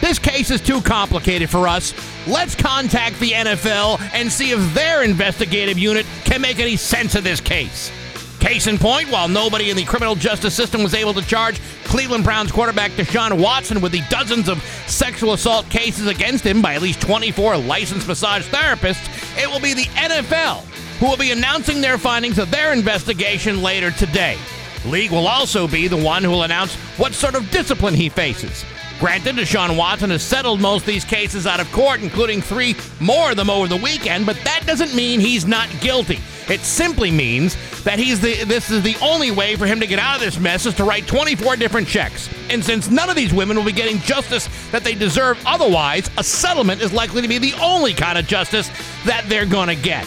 This 0.00 0.18
case 0.18 0.50
is 0.50 0.60
too 0.60 0.80
complicated 0.80 1.50
for 1.50 1.68
us. 1.68 1.94
Let's 2.26 2.54
contact 2.54 3.20
the 3.20 3.30
NFL 3.30 4.00
and 4.12 4.32
see 4.32 4.50
if 4.50 4.74
their 4.74 5.02
investigative 5.02 5.78
unit 5.78 6.06
can 6.24 6.40
make 6.40 6.58
any 6.58 6.76
sense 6.76 7.14
of 7.14 7.22
this 7.22 7.40
case. 7.40 7.92
Case 8.40 8.66
in 8.66 8.78
point, 8.78 9.10
while 9.10 9.28
nobody 9.28 9.70
in 9.70 9.76
the 9.76 9.84
criminal 9.84 10.14
justice 10.14 10.54
system 10.54 10.82
was 10.82 10.94
able 10.94 11.12
to 11.12 11.22
charge 11.22 11.60
Cleveland 11.84 12.24
Browns 12.24 12.50
quarterback 12.50 12.90
Deshaun 12.92 13.38
Watson 13.38 13.82
with 13.82 13.92
the 13.92 14.00
dozens 14.08 14.48
of 14.48 14.62
sexual 14.86 15.34
assault 15.34 15.68
cases 15.68 16.06
against 16.06 16.44
him 16.44 16.62
by 16.62 16.74
at 16.74 16.80
least 16.80 17.02
24 17.02 17.58
licensed 17.58 18.08
massage 18.08 18.48
therapists, 18.48 19.06
it 19.40 19.48
will 19.48 19.60
be 19.60 19.74
the 19.74 19.84
NFL 19.90 20.69
who 21.00 21.06
will 21.06 21.16
be 21.16 21.32
announcing 21.32 21.80
their 21.80 21.98
findings 21.98 22.38
of 22.38 22.50
their 22.50 22.72
investigation 22.72 23.62
later 23.62 23.90
today. 23.90 24.38
League 24.84 25.10
will 25.10 25.26
also 25.26 25.66
be 25.66 25.88
the 25.88 25.96
one 25.96 26.22
who 26.22 26.30
will 26.30 26.42
announce 26.42 26.74
what 26.98 27.14
sort 27.14 27.34
of 27.34 27.50
discipline 27.50 27.94
he 27.94 28.08
faces. 28.08 28.64
Granted, 28.98 29.36
Deshaun 29.36 29.78
Watson 29.78 30.10
has 30.10 30.22
settled 30.22 30.60
most 30.60 30.82
of 30.82 30.86
these 30.86 31.06
cases 31.06 31.46
out 31.46 31.58
of 31.58 31.72
court, 31.72 32.02
including 32.02 32.42
three 32.42 32.76
more 33.00 33.30
of 33.30 33.36
them 33.38 33.48
over 33.48 33.66
the 33.66 33.78
weekend, 33.78 34.26
but 34.26 34.36
that 34.44 34.64
doesn't 34.66 34.94
mean 34.94 35.20
he's 35.20 35.46
not 35.46 35.70
guilty. 35.80 36.18
It 36.50 36.60
simply 36.60 37.10
means 37.10 37.56
that 37.84 37.98
he's 37.98 38.20
the 38.20 38.44
this 38.44 38.70
is 38.70 38.82
the 38.82 38.96
only 39.00 39.30
way 39.30 39.56
for 39.56 39.64
him 39.64 39.80
to 39.80 39.86
get 39.86 39.98
out 39.98 40.16
of 40.16 40.20
this 40.20 40.38
mess 40.38 40.66
is 40.66 40.74
to 40.74 40.84
write 40.84 41.06
24 41.06 41.56
different 41.56 41.88
checks. 41.88 42.28
And 42.50 42.62
since 42.62 42.90
none 42.90 43.08
of 43.08 43.16
these 43.16 43.32
women 43.32 43.56
will 43.56 43.64
be 43.64 43.72
getting 43.72 44.00
justice 44.00 44.50
that 44.70 44.84
they 44.84 44.94
deserve 44.94 45.42
otherwise, 45.46 46.10
a 46.18 46.24
settlement 46.24 46.82
is 46.82 46.92
likely 46.92 47.22
to 47.22 47.28
be 47.28 47.38
the 47.38 47.54
only 47.54 47.94
kind 47.94 48.18
of 48.18 48.26
justice 48.26 48.68
that 49.06 49.24
they're 49.28 49.46
going 49.46 49.68
to 49.68 49.76
get. 49.76 50.06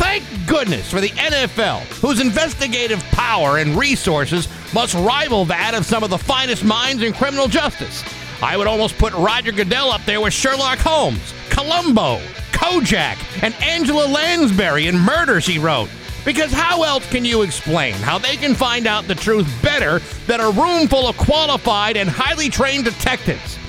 Thank 0.00 0.24
goodness 0.46 0.90
for 0.90 0.98
the 0.98 1.10
NFL, 1.10 1.80
whose 2.00 2.20
investigative 2.20 3.02
power 3.10 3.58
and 3.58 3.78
resources 3.78 4.48
must 4.72 4.94
rival 4.94 5.44
that 5.44 5.74
of 5.74 5.84
some 5.84 6.02
of 6.02 6.08
the 6.08 6.16
finest 6.16 6.64
minds 6.64 7.02
in 7.02 7.12
criminal 7.12 7.48
justice. 7.48 8.02
I 8.40 8.56
would 8.56 8.66
almost 8.66 8.96
put 8.96 9.12
Roger 9.12 9.52
Goodell 9.52 9.90
up 9.90 10.02
there 10.06 10.22
with 10.22 10.32
Sherlock 10.32 10.78
Holmes, 10.78 11.34
Columbo, 11.50 12.18
Kojak, 12.50 13.18
and 13.42 13.52
Angela 13.62 14.06
Lansbury 14.06 14.86
in 14.86 14.98
Murder, 14.98 15.38
She 15.38 15.58
Wrote. 15.58 15.90
Because 16.24 16.50
how 16.50 16.82
else 16.82 17.06
can 17.10 17.26
you 17.26 17.42
explain 17.42 17.92
how 17.92 18.16
they 18.16 18.36
can 18.36 18.54
find 18.54 18.86
out 18.86 19.06
the 19.06 19.14
truth 19.14 19.46
better 19.62 19.98
than 20.26 20.40
a 20.40 20.50
room 20.50 20.88
full 20.88 21.08
of 21.08 21.18
qualified 21.18 21.98
and 21.98 22.08
highly 22.08 22.48
trained 22.48 22.84
detectives? 22.86 23.59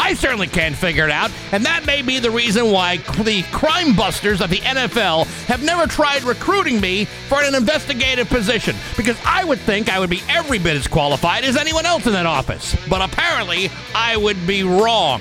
I 0.00 0.14
certainly 0.14 0.46
can't 0.46 0.74
figure 0.74 1.04
it 1.04 1.10
out, 1.10 1.30
and 1.52 1.64
that 1.66 1.84
may 1.84 2.00
be 2.00 2.18
the 2.18 2.30
reason 2.30 2.70
why 2.72 2.96
the 2.96 3.42
crime 3.52 3.94
busters 3.94 4.40
of 4.40 4.48
the 4.48 4.56
NFL 4.56 5.26
have 5.44 5.62
never 5.62 5.86
tried 5.86 6.22
recruiting 6.22 6.80
me 6.80 7.04
for 7.04 7.42
an 7.42 7.54
investigative 7.54 8.28
position, 8.30 8.74
because 8.96 9.18
I 9.26 9.44
would 9.44 9.60
think 9.60 9.90
I 9.90 9.98
would 10.00 10.08
be 10.08 10.22
every 10.28 10.58
bit 10.58 10.74
as 10.74 10.88
qualified 10.88 11.44
as 11.44 11.56
anyone 11.56 11.84
else 11.84 12.06
in 12.06 12.12
that 12.12 12.24
office. 12.24 12.74
But 12.88 13.02
apparently, 13.02 13.70
I 13.94 14.16
would 14.16 14.46
be 14.46 14.62
wrong. 14.62 15.20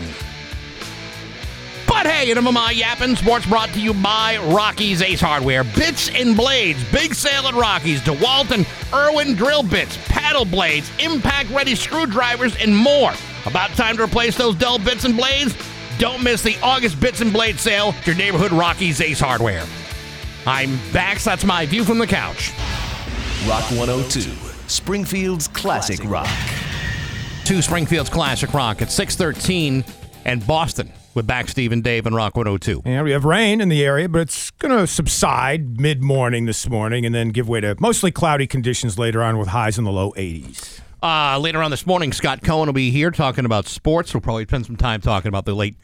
But 1.85 2.05
hey, 2.05 2.31
in 2.31 2.37
of 2.37 2.43
my 2.53 2.71
yapping. 2.71 3.15
Sports 3.15 3.47
brought 3.47 3.69
to 3.69 3.81
you 3.81 3.93
by 3.95 4.37
Rocky's 4.37 5.01
Ace 5.01 5.19
Hardware. 5.19 5.63
Bits 5.63 6.09
and 6.09 6.37
blades. 6.37 6.83
Big 6.91 7.15
sale 7.15 7.47
at 7.47 7.55
Rocky's. 7.55 7.99
DeWalt 8.01 8.51
and 8.51 8.65
Irwin 8.93 9.35
drill 9.35 9.63
bits, 9.63 9.97
paddle 10.05 10.45
blades, 10.45 10.89
impact 10.99 11.49
ready 11.49 11.75
screwdrivers, 11.75 12.55
and 12.57 12.77
more. 12.77 13.11
About 13.49 13.71
time 13.71 13.97
to 13.97 14.03
replace 14.03 14.37
those 14.37 14.53
dull 14.53 14.77
bits 14.77 15.05
and 15.05 15.17
blades? 15.17 15.55
Don't 15.97 16.23
miss 16.23 16.43
the 16.43 16.55
August 16.61 16.99
Bits 16.99 17.21
and 17.21 17.33
Blade 17.33 17.59
sale 17.59 17.95
at 17.97 18.05
your 18.05 18.15
neighborhood 18.15 18.51
Rocky's 18.51 19.01
Ace 19.01 19.19
Hardware. 19.19 19.65
I'm 20.45 20.77
back, 20.93 21.17
so 21.17 21.31
that's 21.31 21.43
my 21.43 21.65
view 21.65 21.83
from 21.83 21.97
the 21.97 22.05
couch. 22.05 22.51
Rock 23.47 23.63
102, 23.71 24.29
Springfield's 24.67 25.47
classic 25.47 25.99
rock. 26.03 26.29
to 27.45 27.61
Springfield's 27.63 28.11
Classic 28.11 28.53
Rock 28.53 28.83
at 28.83 28.91
613 28.91 29.83
and 30.25 30.45
Boston 30.45 30.93
with 31.15 31.25
back 31.25 31.47
Steve 31.47 31.71
and 31.71 31.83
Dave 31.83 32.05
and 32.05 32.15
Rock 32.15 32.37
102. 32.37 32.83
Yeah, 32.85 33.01
we 33.01 33.11
have 33.13 33.25
rain 33.25 33.61
in 33.61 33.69
the 33.69 33.83
area, 33.83 34.07
but 34.07 34.21
it's 34.21 34.51
going 34.51 34.77
to 34.77 34.85
subside 34.85 35.81
mid 35.81 36.03
morning 36.03 36.45
this 36.45 36.69
morning 36.69 37.03
and 37.03 37.15
then 37.15 37.29
give 37.29 37.49
way 37.49 37.61
to 37.61 37.75
mostly 37.79 38.11
cloudy 38.11 38.45
conditions 38.45 38.99
later 38.99 39.23
on 39.23 39.39
with 39.39 39.47
highs 39.47 39.79
in 39.79 39.85
the 39.85 39.91
low 39.91 40.11
80s. 40.11 40.81
Uh, 41.01 41.39
later 41.39 41.61
on 41.63 41.71
this 41.71 41.85
morning, 41.85 42.11
Scott 42.11 42.41
Cohen 42.43 42.67
will 42.67 42.73
be 42.73 42.91
here 42.91 43.11
talking 43.11 43.45
about 43.45 43.67
sports. 43.67 44.13
We'll 44.13 44.21
probably 44.21 44.43
spend 44.43 44.65
some 44.65 44.75
time 44.75 45.01
talking 45.01 45.29
about 45.29 45.45
the 45.45 45.53
late, 45.53 45.77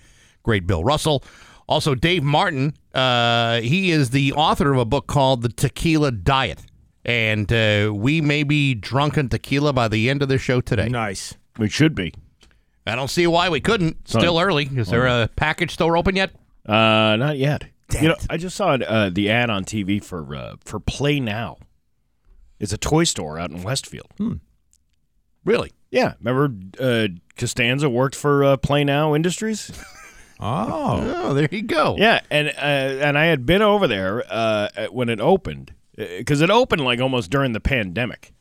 great 0.44 0.68
Bill 0.68 0.84
Russell. 0.84 1.24
Also, 1.68 1.96
Dave 1.96 2.24
Martin, 2.24 2.74
uh, 2.94 3.62
he 3.62 3.92
is 3.92 4.12
the 4.12 4.34
author 4.34 4.72
of 4.72 4.80
a 4.80 4.86
book 4.86 5.08
called 5.08 5.42
The 5.42 5.50
Tequila 5.50 6.12
Diet. 6.12 6.62
And 7.06 7.52
uh, 7.52 7.92
we 7.94 8.20
may 8.20 8.44
be 8.44 8.74
drunk 8.74 9.18
on 9.18 9.30
tequila 9.30 9.74
by 9.74 9.88
the 9.88 10.10
end 10.10 10.22
of 10.22 10.28
the 10.28 10.38
show 10.38 10.60
today. 10.60 10.90
Nice. 10.90 11.36
We 11.58 11.70
should 11.70 11.96
be. 11.96 12.14
I 12.88 12.96
don't 12.96 13.10
see 13.10 13.26
why 13.28 13.50
we 13.50 13.62
couldn't. 13.62 14.08
Still 14.08 14.40
early. 14.40 14.70
Is 14.76 14.90
there 14.90 15.06
a 15.08 15.30
package 15.36 15.72
store 15.72 15.98
open 15.98 16.16
yet? 16.16 16.32
Uh, 16.66 17.16
not 17.16 17.38
yet. 17.38 17.66
you 18.02 18.10
know, 18.10 18.16
I 18.30 18.38
just 18.38 18.56
saw 18.56 18.72
uh, 18.74 19.10
the 19.10 19.30
ad 19.30 19.50
on 19.50 19.64
TV 19.66 20.04
for 20.04 20.36
uh, 20.36 20.56
for 20.64 20.80
Play 20.80 21.20
Now. 21.20 21.58
It's 22.60 22.74
a 22.74 22.78
toy 22.78 23.04
store 23.04 23.40
out 23.40 23.52
in 23.52 23.64
Westfield. 23.64 24.12
Really? 25.46 25.72
Yeah, 25.92 26.14
remember 26.20 26.54
uh, 26.80 27.08
Costanza 27.38 27.90
worked 27.90 28.16
for 28.16 28.44
uh, 28.44 28.58
Play 28.58 28.84
Now 28.84 29.16
Industries. 29.16 29.72
Oh. 30.38 31.14
Oh, 31.16 31.34
there 31.34 31.48
you 31.50 31.62
go. 31.62 31.96
yeah, 31.98 32.20
and 32.30 32.50
uh, 32.50 32.52
and 32.60 33.18
I 33.18 33.28
had 33.28 33.46
been 33.46 33.62
over 33.62 33.88
there 33.88 34.22
uh, 34.30 34.68
when 34.92 35.08
it 35.08 35.22
opened 35.22 35.74
because 35.96 36.42
it 36.42 36.50
opened 36.50 36.82
like 36.84 37.00
almost 37.00 37.32
during 37.32 37.54
the 37.54 37.62
pandemic, 37.62 38.34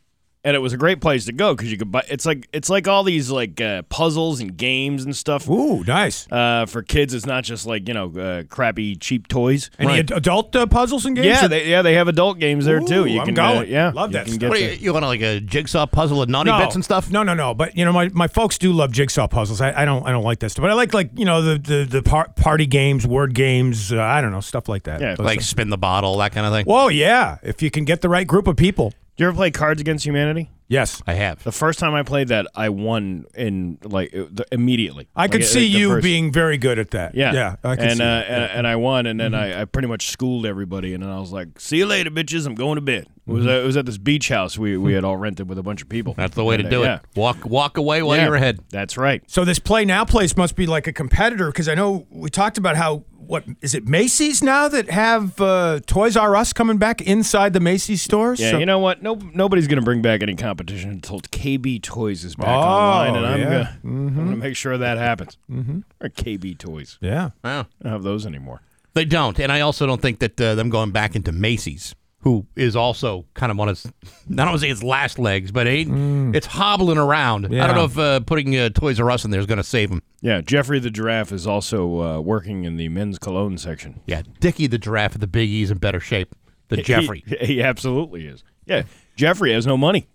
and 0.44 0.54
it 0.54 0.58
was 0.58 0.72
a 0.74 0.76
great 0.76 1.00
place 1.00 1.24
to 1.24 1.32
go 1.32 1.54
because 1.54 1.72
you 1.72 1.78
could 1.78 1.90
buy. 1.90 2.04
It's 2.08 2.26
like 2.26 2.48
it's 2.52 2.68
like 2.68 2.86
all 2.86 3.02
these 3.02 3.30
like 3.30 3.60
uh, 3.60 3.82
puzzles 3.88 4.40
and 4.40 4.56
games 4.56 5.04
and 5.04 5.16
stuff. 5.16 5.48
Ooh, 5.48 5.82
nice. 5.84 6.30
Uh, 6.30 6.66
for 6.66 6.82
kids, 6.82 7.14
it's 7.14 7.24
not 7.26 7.44
just 7.44 7.64
like 7.66 7.88
you 7.88 7.94
know 7.94 8.10
uh, 8.16 8.42
crappy 8.44 8.94
cheap 8.96 9.26
toys. 9.28 9.70
Any 9.78 10.00
ad- 10.00 10.10
adult 10.10 10.54
uh, 10.54 10.66
puzzles 10.66 11.06
and 11.06 11.16
games? 11.16 11.26
Yeah, 11.26 11.46
they, 11.48 11.66
yeah, 11.68 11.82
they 11.82 11.94
have 11.94 12.08
adult 12.08 12.38
games 12.38 12.66
there 12.66 12.80
too. 12.80 13.06
You 13.06 13.20
I'm 13.20 13.26
can, 13.26 13.38
uh, 13.38 13.52
going. 13.54 13.70
yeah, 13.70 13.90
Love 13.94 14.10
you 14.10 14.18
that 14.18 14.28
stuff. 14.28 14.50
What 14.50 14.60
you, 14.60 14.68
you 14.70 14.92
want 14.92 15.04
like 15.06 15.22
a 15.22 15.40
jigsaw 15.40 15.86
puzzle 15.86 16.18
with 16.20 16.28
naughty 16.28 16.50
no, 16.50 16.58
bits 16.58 16.74
and 16.74 16.84
stuff? 16.84 17.10
No, 17.10 17.22
no, 17.22 17.34
no. 17.34 17.54
But 17.54 17.76
you 17.76 17.84
know, 17.84 17.92
my, 17.92 18.08
my 18.10 18.28
folks 18.28 18.58
do 18.58 18.72
love 18.72 18.92
jigsaw 18.92 19.26
puzzles. 19.26 19.60
I, 19.60 19.82
I 19.82 19.84
don't 19.84 20.06
I 20.06 20.10
don't 20.12 20.24
like 20.24 20.40
that 20.40 20.50
stuff. 20.50 20.62
But 20.62 20.70
I 20.70 20.74
like 20.74 20.92
like 20.92 21.10
you 21.16 21.24
know 21.24 21.40
the 21.40 21.58
the, 21.58 21.84
the 21.84 22.02
par- 22.02 22.30
party 22.36 22.66
games, 22.66 23.06
word 23.06 23.34
games. 23.34 23.92
Uh, 23.92 24.00
I 24.02 24.20
don't 24.20 24.32
know 24.32 24.40
stuff 24.40 24.68
like 24.68 24.82
that. 24.84 25.00
Yeah, 25.00 25.14
Those 25.14 25.24
Like 25.24 25.38
things. 25.38 25.46
spin 25.48 25.70
the 25.70 25.78
bottle, 25.78 26.18
that 26.18 26.32
kind 26.32 26.46
of 26.46 26.52
thing? 26.52 26.66
Whoa, 26.66 26.88
yeah. 26.88 27.38
If 27.42 27.62
you 27.62 27.70
can 27.70 27.84
get 27.84 28.02
the 28.02 28.08
right 28.10 28.26
group 28.26 28.46
of 28.46 28.56
people. 28.56 28.92
Did 29.16 29.22
you 29.22 29.28
ever 29.28 29.36
play 29.36 29.52
Cards 29.52 29.80
Against 29.80 30.04
Humanity? 30.04 30.50
Yes. 30.74 31.02
I 31.06 31.14
have. 31.14 31.42
The 31.44 31.52
first 31.52 31.78
time 31.78 31.94
I 31.94 32.02
played 32.02 32.28
that, 32.28 32.46
I 32.54 32.68
won 32.68 33.24
in 33.34 33.78
like 33.84 34.14
uh, 34.14 34.24
the, 34.30 34.44
immediately. 34.52 35.08
I 35.16 35.28
could 35.28 35.40
Like, 35.42 35.48
see 35.50 35.68
like, 35.68 35.78
you 35.78 35.88
first- 35.90 36.04
being 36.04 36.32
very 36.32 36.58
good 36.58 36.78
at 36.78 36.90
that. 36.90 37.14
Yeah, 37.14 37.32
Yeah. 37.32 37.56
I 37.64 37.76
could 37.76 37.84
and, 37.88 37.98
see 37.98 38.04
uh, 38.04 38.06
and 38.34 38.44
and 38.58 38.66
I 38.66 38.76
won, 38.76 39.06
and 39.06 39.18
then 39.20 39.32
Mm-hmm. 39.32 39.58
I, 39.58 39.62
I 39.62 39.64
pretty 39.64 39.88
much 39.88 40.08
schooled 40.08 40.44
everybody, 40.46 40.92
and 40.94 41.02
then 41.02 41.10
I 41.10 41.18
was 41.18 41.32
like, 41.32 41.58
"See 41.60 41.78
you 41.78 41.86
later, 41.86 42.10
bitches. 42.10 42.46
I'm 42.46 42.54
going 42.54 42.76
to 42.76 42.80
bed." 42.82 43.06
It 43.26 43.32
was 43.32 43.44
Mm-hmm. 43.44 43.48
uh, 43.48 43.58
it 43.60 43.64
was 43.66 43.76
at 43.76 43.86
this 43.86 43.98
beach 43.98 44.28
house 44.28 44.58
we 44.58 44.76
we 44.76 44.92
had 44.92 45.04
all 45.04 45.16
rented 45.16 45.48
with 45.48 45.58
a 45.58 45.62
bunch 45.62 45.80
of 45.82 45.88
people. 45.88 46.14
That's 46.14 46.34
the 46.34 46.44
way 46.44 46.56
to 46.58 46.64
And, 46.64 46.72
uh, 46.74 46.78
do 46.78 46.82
yeah. 46.84 46.96
it. 46.96 47.02
Walk 47.16 47.44
walk 47.46 47.76
away 47.78 48.02
while 48.02 48.16
Yeah, 48.16 48.24
you're 48.26 48.34
ahead. 48.34 48.60
That's 48.70 48.96
right. 48.98 49.22
So 49.26 49.44
this 49.44 49.58
Play 49.58 49.84
Now 49.84 50.04
place 50.04 50.36
must 50.36 50.56
be 50.56 50.66
like 50.66 50.86
a 50.86 50.92
competitor 50.92 51.46
because 51.46 51.68
I 51.68 51.74
know 51.74 52.06
we 52.10 52.28
talked 52.30 52.58
about 52.58 52.76
how 52.76 53.04
what 53.26 53.44
is 53.62 53.74
it 53.74 53.88
Macy's 53.88 54.42
now 54.42 54.68
that 54.68 54.90
have 54.90 55.40
uh, 55.40 55.80
Toys 55.86 56.14
R 56.14 56.36
Us 56.36 56.52
coming 56.52 56.76
back 56.76 57.00
inside 57.00 57.54
the 57.54 57.60
Macy's 57.60 58.02
stores? 58.02 58.38
Yeah, 58.38 58.50
So- 58.50 58.58
you 58.58 58.66
know 58.66 58.78
what? 58.80 59.02
No, 59.02 59.14
nobody's 59.32 59.66
going 59.66 59.78
to 59.78 59.84
bring 59.84 60.02
back 60.02 60.22
any 60.22 60.34
competition 60.34 60.63
until 60.70 61.20
KB 61.20 61.82
Toys 61.82 62.24
is 62.24 62.34
back 62.36 62.48
Oh, 62.48 62.50
online, 62.52 63.16
and 63.16 63.26
I'm 63.26 63.40
yeah. 63.40 63.44
gonna 63.50 63.78
I'm 63.84 64.14
gonna 64.14 64.36
make 64.36 64.56
sure 64.56 64.76
that 64.78 64.98
happens. 64.98 65.36
Mm-hmm. 65.50 65.80
Or 66.00 66.08
KB 66.08 66.58
Toys. 66.58 66.98
yeah. 67.00 67.30
Wow. 67.42 67.60
I 67.60 67.66
don't 67.82 67.92
have 67.92 68.02
those 68.02 68.26
anymore. 68.26 68.62
They 68.94 69.04
don't. 69.04 69.38
And 69.40 69.50
I 69.50 69.60
also 69.60 69.86
don't 69.86 70.00
think 70.00 70.20
that 70.20 70.40
uh, 70.40 70.54
them 70.54 70.70
going 70.70 70.92
back 70.92 71.16
into 71.16 71.32
Macy's, 71.32 71.96
who 72.20 72.46
is 72.54 72.76
also 72.76 73.26
kind 73.34 73.50
of 73.50 73.58
on 73.58 73.68
its, 73.68 73.84
I 73.86 73.90
don't 74.28 74.46
want 74.46 74.52
to 74.52 74.58
say 74.60 74.70
its 74.70 74.84
last 74.84 75.18
legs, 75.18 75.50
but 75.50 75.66
it, 75.66 75.88
it's 75.90 76.46
hobbling 76.46 76.96
around. 76.98 77.46
I 77.46 77.66
don't 77.66 77.74
know 77.76 77.84
if 77.86 77.98
uh, 77.98 78.20
putting 78.20 78.56
uh, 78.56 78.68
Toys 78.70 79.00
R 79.00 79.10
Us 79.10 79.24
in 79.24 79.32
there 79.32 79.40
is 79.40 79.46
going 79.46 79.56
to 79.58 79.64
save 79.64 79.90
them. 79.90 80.00
Yeah, 80.20 80.40
Geoffrey 80.42 80.78
the 80.78 80.90
Giraffe 80.90 81.32
is 81.32 81.44
also 81.46 82.00
uh, 82.02 82.20
working 82.20 82.64
in 82.64 82.76
the 82.76 82.88
men's 82.88 83.18
cologne 83.18 83.58
section. 83.58 84.00
Yeah, 84.06 84.22
Dickie 84.40 84.68
the 84.68 84.78
giraffe 84.78 85.16
at 85.16 85.20
the 85.20 85.26
Big 85.26 85.48
E's 85.50 85.70
in 85.72 85.78
better 85.78 86.00
shape 86.00 86.34
than 86.68 86.82
Geoffrey. 86.84 87.24
He, 87.26 87.36
he 87.46 87.62
absolutely 87.62 88.26
is. 88.26 88.42
Yeah, 88.64 88.84
Geoffrey 89.16 89.52
has 89.52 89.66
no 89.66 89.76
money. 89.76 90.06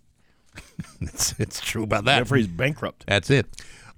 it's, 1.01 1.33
it's 1.39 1.59
true 1.61 1.83
about 1.83 2.05
that. 2.05 2.19
Geoffrey's 2.19 2.47
bankrupt. 2.47 3.05
That's 3.07 3.29
it. 3.29 3.45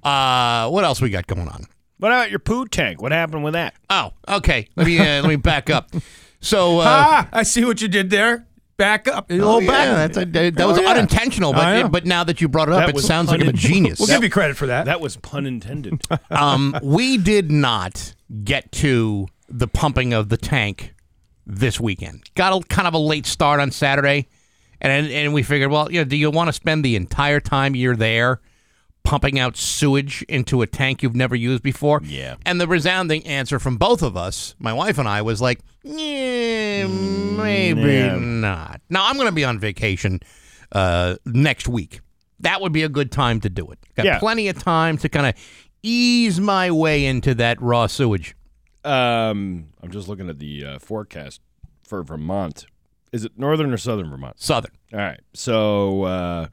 Uh, 0.04 0.70
what 0.70 0.84
else 0.84 1.02
we 1.02 1.10
got 1.10 1.28
going 1.28 1.48
on? 1.48 1.66
What 1.98 2.12
about 2.12 2.30
your 2.32 2.40
poo 2.40 2.66
tank? 2.66 3.02
What 3.02 3.12
happened 3.12 3.44
with 3.44 3.54
that? 3.54 3.76
Oh, 3.90 4.14
okay. 4.28 4.68
Let 4.76 4.88
me 4.88 4.98
uh, 4.98 5.22
let 5.22 5.26
me 5.28 5.36
back 5.36 5.70
up. 5.70 5.92
So 6.40 6.80
uh, 6.80 6.84
ah, 6.88 7.30
I 7.32 7.44
see 7.44 7.64
what 7.64 7.82
you 7.82 7.88
did 7.88 8.10
there. 8.10 8.48
Back 8.78 9.08
up. 9.08 9.30
A 9.30 9.34
little 9.36 9.50
oh, 9.50 9.60
yeah, 9.60 9.68
back. 9.68 10.14
that's 10.14 10.18
a, 10.18 10.50
that 10.50 10.68
was 10.68 10.80
Oh, 10.80 10.82
yeah. 10.82 10.90
unintentional, 10.90 11.56
I 11.56 11.76
know. 11.78 11.84
but 11.84 11.92
but 11.92 12.06
now 12.08 12.24
that 12.24 12.42
you 12.42 12.48
brought 12.48 12.68
it 12.70 12.74
up, 12.74 12.88
That 12.88 12.98
it 12.98 13.02
sounds 13.02 13.30
like 13.30 13.42
I'm 13.42 13.50
a 13.50 13.54
genius. 13.54 14.00
We'll 14.00 14.08
give 14.08 14.24
you 14.24 14.30
credit 14.32 14.58
for 14.58 14.66
that. 14.66 14.86
That 14.86 15.00
was 15.00 15.18
pun 15.18 15.46
intended. 15.46 16.02
um, 16.32 16.76
we 16.82 17.18
did 17.18 17.52
not 17.52 18.16
get 18.44 18.72
to 18.72 19.28
the 19.48 19.68
pumping 19.68 20.14
of 20.14 20.30
the 20.30 20.38
tank 20.38 20.96
this 21.46 21.80
weekend. 21.80 22.24
Got 22.34 22.60
a 22.60 22.68
kind 22.70 22.88
of 22.88 22.96
a 22.96 22.98
late 22.98 23.28
start 23.28 23.60
on 23.60 23.70
Saturday, 23.70 24.28
and 24.82 25.08
and 25.08 25.34
we 25.34 25.44
figured, 25.44 25.72
well, 25.72 25.92
you 25.92 26.00
know, 26.00 26.04
do 26.06 26.16
you 26.18 26.30
want 26.32 26.48
to 26.50 26.54
spend 26.54 26.84
the 26.84 26.96
entire 26.96 27.40
time 27.40 27.76
you're 27.76 27.96
there 27.96 28.42
pumping 29.04 29.40
out 29.40 29.58
sewage 29.58 30.22
into 30.30 30.62
a 30.62 30.68
tank 30.68 31.02
you've 31.02 31.16
never 31.16 31.36
used 31.36 31.64
before? 31.64 32.02
Yeah. 32.04 32.36
And 32.46 32.60
the 32.62 32.68
resounding 32.68 33.26
answer 33.26 33.58
from 33.60 33.78
both 33.78 34.04
of 34.04 34.16
us, 34.18 34.56
my 34.60 34.74
wife 34.74 34.98
and 34.98 35.08
I, 35.08 35.22
was 35.24 35.42
like, 35.42 35.60
yeah, 35.84 36.88
maybe 36.88 37.82
yeah. 37.82 38.18
not. 38.20 38.82
Now 38.90 39.08
I'm 39.08 39.16
going 39.16 39.28
to 39.30 39.34
be 39.34 39.44
on 39.46 39.58
vacation 39.60 40.20
uh, 40.72 41.16
next 41.26 41.68
week. 41.68 42.02
That 42.42 42.62
would 42.62 42.72
be 42.74 42.84
a 42.84 42.90
good 42.90 43.12
time 43.12 43.40
to 43.42 43.50
do 43.50 43.70
it. 43.72 43.80
Got 43.96 44.06
Yeah. 44.06 44.20
plenty 44.20 44.48
of 44.50 44.58
time 44.58 44.98
to 45.00 45.10
kind 45.10 45.28
of 45.28 45.34
ease 45.84 46.40
my 46.40 46.70
way 46.72 47.06
into 47.06 47.34
that 47.36 47.62
raw 47.62 47.88
sewage. 47.88 48.36
um, 48.84 49.68
I'm 49.84 49.90
just 49.92 50.08
looking 50.08 50.30
at 50.30 50.40
the 50.40 50.66
uh, 50.66 50.80
forecast 50.80 51.42
for 51.84 52.04
Vermont. 52.04 52.66
Is 53.12 53.26
it 53.26 53.34
northern 53.38 53.74
or 53.74 53.78
southern 53.78 54.10
Vermont? 54.10 54.40
Southern. 54.40 54.72
All 54.94 55.00
right. 55.00 55.20
So, 55.34 56.04
uh, 56.04 56.48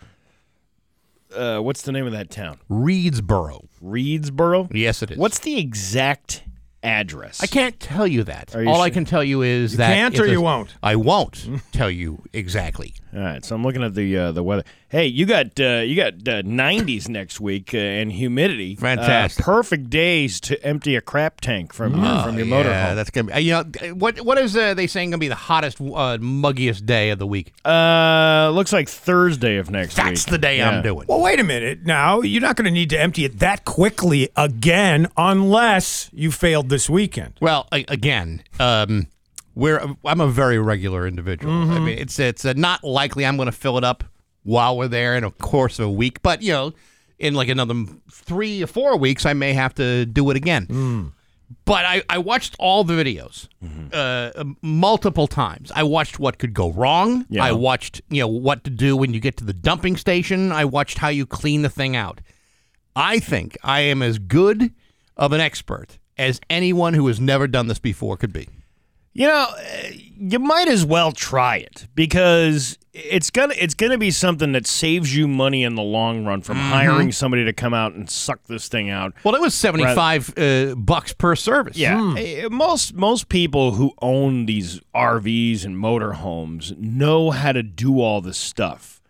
uh, 1.35 1.59
what's 1.61 1.83
the 1.83 1.93
name 1.93 2.07
of 2.07 2.13
that 2.13 2.31
town? 2.31 2.59
Readsboro. 2.71 3.69
Readsboro. 3.83 4.69
Yes, 4.75 5.03
it 5.03 5.13
is. 5.13 5.19
What's 5.19 5.39
the 5.39 5.59
exact 5.59 6.43
address? 6.83 7.43
I 7.43 7.47
can't 7.47 7.79
tell 7.79 8.07
you 8.07 8.25
that. 8.25 8.55
You 8.55 8.69
All 8.69 8.81
I 8.81 8.91
can 8.91 9.05
tell 9.05 9.23
you 9.23 9.43
is 9.43 9.77
that 9.77 9.95
can't 9.95 10.19
or 10.19 10.27
you 10.27 10.41
won't? 10.41 10.75
I 10.83 10.97
won't 10.97 11.49
tell 11.73 11.91
you 11.91 12.25
exactly. 12.33 12.95
All 13.15 13.21
right, 13.21 13.43
so 13.43 13.55
I'm 13.57 13.63
looking 13.63 13.83
at 13.83 13.95
the 13.95 14.17
uh, 14.19 14.33
the 14.33 14.43
weather. 14.43 14.65
Hey, 14.91 15.07
you 15.07 15.25
got 15.25 15.59
uh, 15.59 15.81
you 15.85 15.97
got 15.97 16.15
uh, 16.29 16.43
90s 16.43 17.09
next 17.09 17.41
week 17.41 17.73
uh, 17.73 17.79
and 17.79 18.13
humidity. 18.13 18.75
Fantastic. 18.75 19.43
Uh, 19.43 19.45
perfect 19.51 19.89
days 19.89 20.41
to 20.43 20.63
empty 20.63 20.95
a 20.95 21.01
crap 21.01 21.41
tank 21.41 21.73
from 21.73 21.93
your, 22.03 22.23
from 22.23 22.39
your 22.39 22.47
Oh, 22.47 22.61
yeah, 22.61 22.93
motorhome. 22.93 22.95
that's 22.97 23.11
gonna 23.11 23.27
be. 23.29 23.33
uh, 23.33 23.39
You 23.39 23.53
know 23.53 23.95
what? 23.95 24.21
What 24.21 24.37
is 24.37 24.55
uh, 24.57 24.75
they 24.75 24.87
saying 24.87 25.11
gonna 25.11 25.19
be 25.21 25.29
the 25.29 25.35
hottest, 25.35 25.81
uh, 25.81 26.19
muggiest 26.21 26.85
day 26.85 27.09
of 27.09 27.19
the 27.19 27.27
week? 27.27 27.53
Uh, 27.65 28.51
looks 28.53 28.73
like 28.75 28.89
Thursday 28.91 29.57
of 29.57 29.71
next 29.71 29.97
week. 29.97 30.05
That's 30.07 30.25
the 30.27 30.39
day 30.39 30.59
Yeah. 30.59 30.69
I'm 30.71 30.83
doing. 30.83 31.07
Well, 31.09 31.21
wait 31.23 31.41
a 31.41 31.45
minute. 31.45 31.87
Now, 31.87 32.21
you're 32.21 32.43
not 32.43 32.57
going 32.57 32.67
to 32.67 32.71
need 32.71 32.91
to 32.91 33.01
empty 33.01 33.25
it 33.25 33.39
that 33.39 33.65
quickly 33.65 34.29
again 34.37 35.09
unless 35.17 36.11
you 36.13 36.31
failed 36.31 36.69
this 36.69 36.91
weekend. 36.91 37.35
Well, 37.41 37.67
a- 37.73 37.85
again, 37.89 38.43
um, 38.61 39.07
we're 39.59 39.85
I'm 40.05 40.21
a 40.21 40.29
very 40.29 40.59
regular 40.61 41.07
individual. 41.07 41.53
I 41.53 41.57
mm-hmm. 41.57 41.85
mean, 41.85 41.99
it's 41.99 42.19
it's 42.21 42.45
not 42.45 42.85
likely 42.85 43.27
I'm 43.27 43.37
going 43.37 43.47
to 43.47 43.53
fill 43.53 43.77
it 43.77 43.83
up 43.83 44.05
while 44.45 44.79
we're 44.79 44.89
there 44.89 45.17
in 45.17 45.25
a 45.25 45.33
course 45.33 45.81
of 45.81 45.87
a 45.87 45.91
week, 45.91 46.23
but 46.23 46.43
you 46.43 46.53
know, 46.53 46.73
in 47.19 47.35
like 47.35 47.49
another 47.49 47.75
three 48.11 48.63
or 48.63 48.69
four 48.69 48.97
weeks, 48.97 49.27
I 49.27 49.33
may 49.33 49.53
have 49.55 49.75
to 49.75 50.07
do 50.07 50.31
it 50.31 50.37
again. 50.37 50.67
Mm. 50.67 51.13
But 51.65 51.85
I, 51.87 52.03
I 52.09 52.19
watched 52.19 52.55
all 52.59 52.85
the 52.85 52.93
videos 52.93 53.49
mm-hmm. 53.65 53.89
uh, 53.93 54.45
multiple 54.63 55.27
times. 55.27 55.73
I 55.75 55.83
watched 55.83 56.21
what 56.21 56.39
could 56.39 56.55
go 56.55 56.71
wrong. 56.71 57.27
Yeah. 57.29 57.43
I 57.43 57.53
watched 57.53 58.01
you 58.11 58.21
know 58.21 58.29
what 58.29 58.63
to 58.63 58.71
do 58.71 58.97
when 58.97 59.13
you 59.13 59.19
get 59.19 59.39
to 59.39 59.45
the 59.45 59.53
dumping 59.53 59.97
station. 59.97 60.53
I 60.53 60.67
watched 60.67 60.99
how 60.99 61.09
you 61.09 61.27
clean 61.27 61.63
the 61.63 61.69
thing 61.69 61.97
out. 61.97 62.21
I 62.95 63.19
think 63.19 63.59
I 63.65 63.81
am 63.81 64.03
as 64.03 64.21
good 64.21 64.73
of 65.17 65.33
an 65.33 65.41
expert 65.41 65.99
as 66.17 66.41
anyone 66.49 66.95
who 66.95 67.09
has 67.09 67.19
never 67.19 67.49
done 67.49 67.67
this 67.67 67.81
before 67.81 68.17
could 68.17 68.33
be. 68.33 68.49
You 69.13 69.27
know, 69.27 69.47
uh, 69.51 69.63
you 70.21 70.39
might 70.39 70.69
as 70.69 70.85
well 70.85 71.11
try 71.13 71.57
it 71.57 71.89
because 71.95 72.79
it's 72.93 73.31
gonna 73.31 73.55
it's 73.59 73.75
gonna 73.75 73.99
be 73.99 74.11
something 74.13 74.53
that 74.53 74.67
saves 74.67 75.15
you 75.17 75.27
money 75.27 75.65
in 75.65 75.75
the 75.75 75.83
long 75.83 76.25
run 76.25 76.41
from 76.43 76.57
Mm-hmm. 76.59 76.71
hiring 76.71 77.13
somebody 77.13 77.45
to 77.45 77.53
come 77.53 77.75
out 77.75 77.95
and 77.95 78.09
suck 78.09 78.45
this 78.45 78.69
thing 78.69 78.91
out. 78.91 79.15
Well, 79.25 79.35
it 79.35 79.41
was 79.41 79.55
seventy 79.55 79.85
five 79.87 80.33
uh, 80.39 80.75
bucks 80.77 81.13
per 81.15 81.35
service. 81.35 81.77
Yeah, 81.77 82.01
Uh, 82.45 82.49
most 82.51 82.95
most 82.95 83.29
people 83.29 83.73
who 83.73 83.93
own 84.03 84.47
these 84.47 84.81
RVs 84.95 85.65
and 85.65 85.77
motorhomes 85.77 86.77
know 86.79 87.31
how 87.33 87.53
to 87.53 87.63
do 87.63 88.01
all 88.01 88.21
this 88.21 88.39
stuff. 88.39 89.01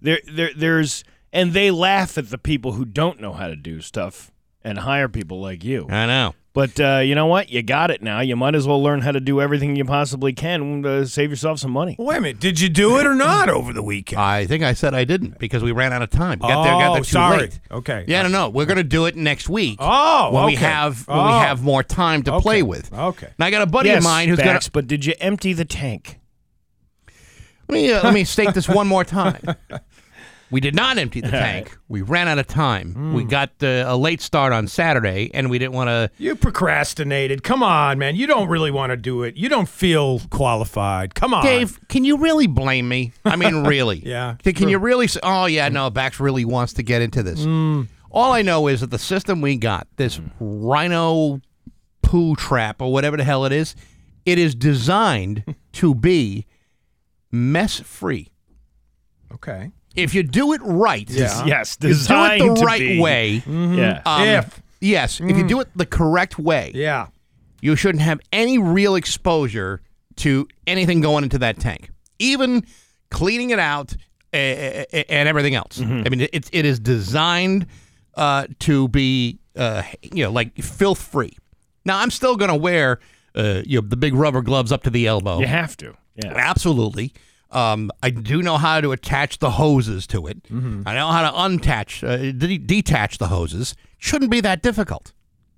There, 0.00 0.20
there, 0.32 0.50
there's, 0.56 1.02
and 1.32 1.52
they 1.52 1.72
laugh 1.72 2.16
at 2.18 2.30
the 2.30 2.38
people 2.38 2.72
who 2.72 2.84
don't 2.84 3.20
know 3.20 3.32
how 3.32 3.48
to 3.48 3.56
do 3.56 3.80
stuff 3.80 4.30
and 4.62 4.78
hire 4.78 5.08
people 5.08 5.40
like 5.40 5.64
you. 5.64 5.88
I 5.90 6.06
know. 6.06 6.34
But 6.58 6.80
uh, 6.80 6.98
you 7.04 7.14
know 7.14 7.26
what? 7.26 7.50
You 7.50 7.62
got 7.62 7.92
it 7.92 8.02
now. 8.02 8.18
You 8.18 8.34
might 8.34 8.56
as 8.56 8.66
well 8.66 8.82
learn 8.82 9.00
how 9.00 9.12
to 9.12 9.20
do 9.20 9.40
everything 9.40 9.76
you 9.76 9.84
possibly 9.84 10.32
can 10.32 10.82
to 10.82 11.06
save 11.06 11.30
yourself 11.30 11.60
some 11.60 11.70
money. 11.70 11.94
Wait 12.00 12.16
a 12.16 12.20
minute. 12.20 12.40
Did 12.40 12.58
you 12.58 12.68
do 12.68 12.98
it 12.98 13.06
or 13.06 13.14
not 13.14 13.48
over 13.48 13.72
the 13.72 13.80
weekend? 13.80 14.20
I 14.20 14.44
think 14.44 14.64
I 14.64 14.72
said 14.72 14.92
I 14.92 15.04
didn't 15.04 15.38
because 15.38 15.62
we 15.62 15.70
ran 15.70 15.92
out 15.92 16.02
of 16.02 16.10
time. 16.10 16.40
Got 16.40 16.64
there, 16.64 16.72
got 16.72 16.90
Oh, 16.90 16.94
there 16.94 17.02
too 17.04 17.10
sorry. 17.10 17.38
late. 17.42 17.60
Okay. 17.70 18.04
Yeah, 18.08 18.22
no, 18.22 18.28
no. 18.28 18.48
We're 18.48 18.66
going 18.66 18.78
to 18.78 18.82
do 18.82 19.06
it 19.06 19.14
next 19.14 19.48
week. 19.48 19.76
Oh, 19.78 20.32
when 20.32 20.46
we 20.46 20.56
have 20.56 21.06
when 21.06 21.18
we 21.18 21.32
Oh. 21.32 21.38
have 21.38 21.62
more 21.62 21.84
time 21.84 22.24
to 22.24 22.40
play 22.40 22.64
with. 22.64 22.92
Okay. 22.92 23.28
Now 23.38 23.46
I 23.46 23.50
got 23.52 23.62
a 23.62 23.66
buddy 23.66 23.90
yes, 23.90 23.98
of 23.98 24.02
mine 24.02 24.28
who's 24.28 24.38
Bax, 24.38 24.48
going 24.48 24.60
to 24.62 24.70
But 24.72 24.86
did 24.88 25.04
you 25.04 25.14
empty 25.20 25.52
the 25.52 25.64
tank? 25.64 26.18
let 27.68 27.74
me 27.76 27.92
uh, 27.92 28.02
let 28.02 28.12
me 28.12 28.24
state 28.24 28.52
this 28.54 28.68
one 28.68 28.88
more 28.88 29.04
time. 29.04 29.42
We 30.50 30.60
did 30.60 30.74
not 30.74 30.96
empty 30.96 31.20
the 31.20 31.30
tank. 31.30 31.76
We 31.88 32.00
ran 32.02 32.26
out 32.26 32.38
of 32.38 32.46
time. 32.46 33.12
We 33.12 33.24
got 33.24 33.50
uh, 33.62 33.84
a 33.86 33.96
late 33.96 34.20
start 34.22 34.52
on 34.52 34.66
Saturday, 34.66 35.30
and 35.34 35.50
we 35.50 35.58
didn't 35.58 35.74
want 35.74 35.88
to. 35.88 36.10
You 36.16 36.36
procrastinated. 36.36 37.42
Come 37.42 37.62
on, 37.62 37.98
man. 37.98 38.16
You 38.16 38.26
don't 38.26 38.48
really 38.48 38.70
want 38.70 38.90
to 38.90 38.96
do 38.96 39.22
it. 39.24 39.36
You 39.36 39.48
don't 39.48 39.68
feel 39.68 40.20
qualified. 40.30 41.14
Come 41.14 41.34
on. 41.34 41.44
Dave, 41.44 41.78
can 41.88 42.04
you 42.04 42.16
really 42.18 42.46
blame 42.46 42.88
me? 42.88 43.12
I 43.24 43.36
mean, 43.36 43.64
really? 43.66 43.98
Yeah, 44.04 44.36
Can, 44.42 44.54
can 44.54 44.68
you 44.68 44.78
really 44.78 45.06
say, 45.06 45.20
oh, 45.22 45.46
yeah, 45.46 45.68
no, 45.68 45.90
Bax 45.90 46.18
really 46.18 46.44
wants 46.44 46.72
to 46.74 46.82
get 46.82 47.02
into 47.02 47.22
this? 47.22 47.44
All 48.10 48.32
I 48.32 48.40
know 48.42 48.68
is 48.68 48.80
that 48.80 48.90
the 48.90 48.98
system 48.98 49.42
we 49.42 49.56
got, 49.56 49.86
this 49.96 50.18
rhino 50.40 51.42
poo 52.02 52.34
trap 52.36 52.80
or 52.80 52.90
whatever 52.90 53.18
the 53.18 53.24
hell 53.24 53.44
it 53.44 53.52
is, 53.52 53.76
it 54.24 54.38
is 54.38 54.54
designed 54.54 55.54
to 55.72 55.94
be 55.94 56.46
mess 57.30 57.80
free. 57.80 58.28
Okay. 59.34 59.72
If 59.98 60.14
you 60.14 60.22
do 60.22 60.52
it 60.52 60.60
right, 60.64 61.08
Yeah. 61.08 61.44
Yes, 61.44 61.76
you 61.80 61.88
do 61.90 61.94
it 61.94 62.38
the 62.38 62.54
to 62.54 62.64
right 62.64 62.80
be. 62.80 63.00
way. 63.00 63.42
Yeah. 63.46 64.02
um, 64.06 64.22
If. 64.26 64.62
Yes, 64.80 65.20
if 65.20 65.36
you 65.36 65.44
do 65.46 65.60
it 65.60 65.68
the 65.74 65.86
correct 65.86 66.38
way, 66.38 66.70
Yeah. 66.74 67.08
you 67.60 67.74
shouldn't 67.74 68.02
have 68.02 68.20
any 68.32 68.58
real 68.58 68.94
exposure 68.94 69.80
to 70.16 70.46
anything 70.68 71.00
going 71.00 71.24
into 71.24 71.38
that 71.38 71.58
tank, 71.58 71.90
even 72.20 72.64
cleaning 73.10 73.50
it 73.50 73.58
out 73.58 73.94
uh, 74.32 74.36
and 74.36 75.28
everything 75.28 75.54
else. 75.56 75.78
Mm-hmm. 75.78 76.02
I 76.06 76.08
mean, 76.10 76.28
it's 76.32 76.48
it 76.52 76.64
is 76.64 76.78
designed 76.78 77.66
uh, 78.14 78.46
to 78.60 78.86
be 78.88 79.38
uh, 79.56 79.82
you 80.02 80.22
know 80.24 80.30
like 80.30 80.56
filth 80.62 81.00
free. 81.02 81.36
Now, 81.84 81.98
I'm 81.98 82.10
still 82.10 82.36
going 82.36 82.50
to 82.50 82.56
wear 82.56 83.00
uh, 83.34 83.62
you 83.66 83.80
know 83.80 83.86
the 83.88 83.96
big 83.96 84.14
rubber 84.14 84.42
gloves 84.42 84.70
up 84.70 84.82
to 84.84 84.90
the 84.90 85.06
elbow. 85.08 85.40
You 85.40 85.46
have 85.46 85.76
to. 85.78 85.94
Yeah. 86.22 86.34
Absolutely. 86.36 87.12
Um, 87.50 87.90
I 88.02 88.10
do 88.10 88.42
know 88.42 88.58
how 88.58 88.80
to 88.80 88.92
attach 88.92 89.38
the 89.38 89.52
hoses 89.52 90.06
to 90.08 90.26
it. 90.26 90.42
Mm-hmm. 90.44 90.82
I 90.86 90.94
know 90.94 91.08
how 91.08 91.30
to 91.30 91.36
untach, 91.36 92.06
uh, 92.06 92.32
de- 92.32 92.58
detach 92.58 93.18
the 93.18 93.28
hoses. 93.28 93.74
Shouldn't 93.98 94.30
be 94.30 94.40
that 94.42 94.62
difficult. 94.62 95.12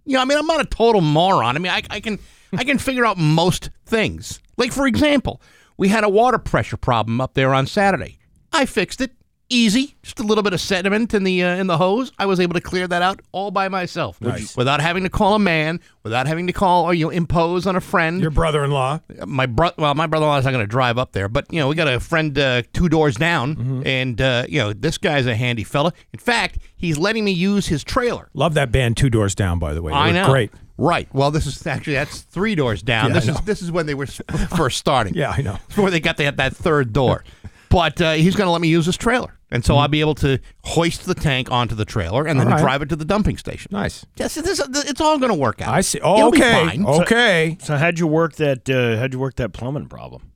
You 0.05 0.14
know, 0.14 0.22
I 0.22 0.24
mean, 0.24 0.38
I'm 0.38 0.46
not 0.46 0.61
a 0.61 0.66
total 0.66 1.00
moron. 1.00 1.57
I 1.57 1.59
mean, 1.59 1.72
I, 1.72 1.83
I 1.90 2.00
can, 2.00 2.18
I 2.57 2.64
can 2.64 2.79
figure 2.79 3.05
out 3.05 3.18
most 3.18 3.70
things. 3.85 4.40
Like 4.57 4.72
for 4.72 4.87
example, 4.87 5.40
we 5.76 5.88
had 5.88 6.05
a 6.05 6.09
water 6.09 6.38
pressure 6.38 6.76
problem 6.76 7.20
up 7.20 7.35
there 7.35 7.55
on 7.55 7.66
Saturday. 7.66 8.18
I 8.53 8.66
fixed 8.66 9.00
it. 9.00 9.12
Easy, 9.52 9.96
just 10.04 10.20
a 10.20 10.22
little 10.22 10.42
bit 10.44 10.52
of 10.52 10.60
sediment 10.60 11.12
in 11.12 11.24
the 11.24 11.42
uh, 11.42 11.56
in 11.56 11.66
the 11.66 11.76
hose. 11.76 12.12
I 12.20 12.26
was 12.26 12.38
able 12.38 12.54
to 12.54 12.60
clear 12.60 12.86
that 12.86 13.02
out 13.02 13.20
all 13.32 13.50
by 13.50 13.68
myself, 13.68 14.20
without 14.20 14.80
having 14.80 15.02
to 15.02 15.10
call 15.10 15.34
a 15.34 15.38
man, 15.40 15.80
without 16.04 16.28
having 16.28 16.46
to 16.46 16.52
call 16.52 16.84
or 16.84 16.94
you 16.94 17.06
know 17.06 17.10
impose 17.10 17.66
on 17.66 17.74
a 17.74 17.80
friend 17.80 18.20
Your 18.20 18.30
brother-in-law. 18.30 19.00
my 19.26 19.46
bro 19.46 19.70
well 19.76 19.94
my 19.96 20.06
brother-in-law 20.06 20.38
is 20.38 20.44
not 20.44 20.52
going 20.52 20.62
to 20.62 20.70
drive 20.70 20.98
up 20.98 21.10
there 21.12 21.28
but 21.28 21.52
you 21.52 21.58
know 21.58 21.66
we 21.66 21.74
got 21.74 21.88
a 21.88 21.98
friend 21.98 22.38
uh, 22.38 22.62
two 22.72 22.88
doors 22.88 23.16
down 23.16 23.56
Mm-hmm. 23.56 23.82
and 23.86 24.20
uh, 24.20 24.44
you 24.48 24.60
know 24.60 24.72
this 24.72 24.98
guy's 24.98 25.26
a 25.26 25.34
handy 25.34 25.64
fella 25.64 25.92
in 26.12 26.20
fact 26.20 26.58
he's 26.76 26.96
letting 26.96 27.24
me 27.24 27.32
use 27.32 27.66
his 27.66 27.82
trailer 27.82 28.28
Love 28.34 28.54
that 28.54 28.70
band 28.70 28.96
Two 28.96 29.10
Doors 29.10 29.34
Down, 29.34 29.58
by 29.58 29.74
the 29.74 29.82
way. 29.82 29.90
They 29.92 29.98
i 29.98 30.12
know 30.12 30.26
Great. 30.30 30.52
right 30.78 31.08
well 31.12 31.32
this 31.32 31.46
is 31.46 31.66
actually 31.66 31.94
that's 31.94 32.20
three 32.20 32.54
doors 32.54 32.82
down 32.82 33.08
Yeah, 33.08 33.14
this 33.14 33.28
is 33.28 33.40
this 33.40 33.62
is 33.62 33.72
when 33.72 33.86
they 33.86 33.94
were 33.94 34.06
first 34.56 34.78
starting 34.78 35.14
Yeah, 35.16 35.30
I 35.36 35.42
know. 35.42 35.58
before 35.66 35.90
they 35.90 35.98
got 35.98 36.18
that 36.18 36.36
that 36.36 36.54
third 36.54 36.92
door 36.92 37.24
but 37.68 38.00
uh, 38.00 38.12
he's 38.12 38.36
going 38.36 38.46
to 38.46 38.52
let 38.52 38.60
me 38.60 38.68
use 38.68 38.86
his 38.86 38.96
trailer 38.96 39.36
and 39.50 39.64
so 39.64 39.76
I'll 39.76 39.88
be 39.88 40.00
able 40.00 40.14
to 40.16 40.38
hoist 40.64 41.06
the 41.06 41.14
tank 41.14 41.50
onto 41.50 41.74
the 41.74 41.84
trailer 41.84 42.26
and 42.26 42.38
then 42.38 42.46
Mm-hmm. 42.46 42.52
All 42.52 42.58
right. 42.58 42.62
drive 42.62 42.82
it 42.82 42.88
to 42.90 42.96
the 42.96 43.04
dumping 43.04 43.36
station. 43.36 43.68
Nice. 43.72 44.06
Yes, 44.16 44.34
this, 44.36 44.60
it's 44.60 45.00
all 45.00 45.18
going 45.18 45.32
to 45.32 45.38
work 45.38 45.60
out. 45.60 45.74
I 45.74 45.80
see. 45.80 45.98
It'll 45.98 46.14
Oh, 46.16 46.30
be 46.30 46.38
okay. 46.38 46.52
fine. 46.68 46.84
Okay. 46.86 47.56
So 47.60 47.76
how'd 47.76 47.98
you 47.98 48.06
work 48.06 48.36
that? 48.36 48.68
Uh, 48.70 48.98
how'd 48.98 49.12
you 49.12 49.18
work 49.18 49.36
that 49.36 49.52
plumbing 49.52 49.86
problem? 49.88 50.32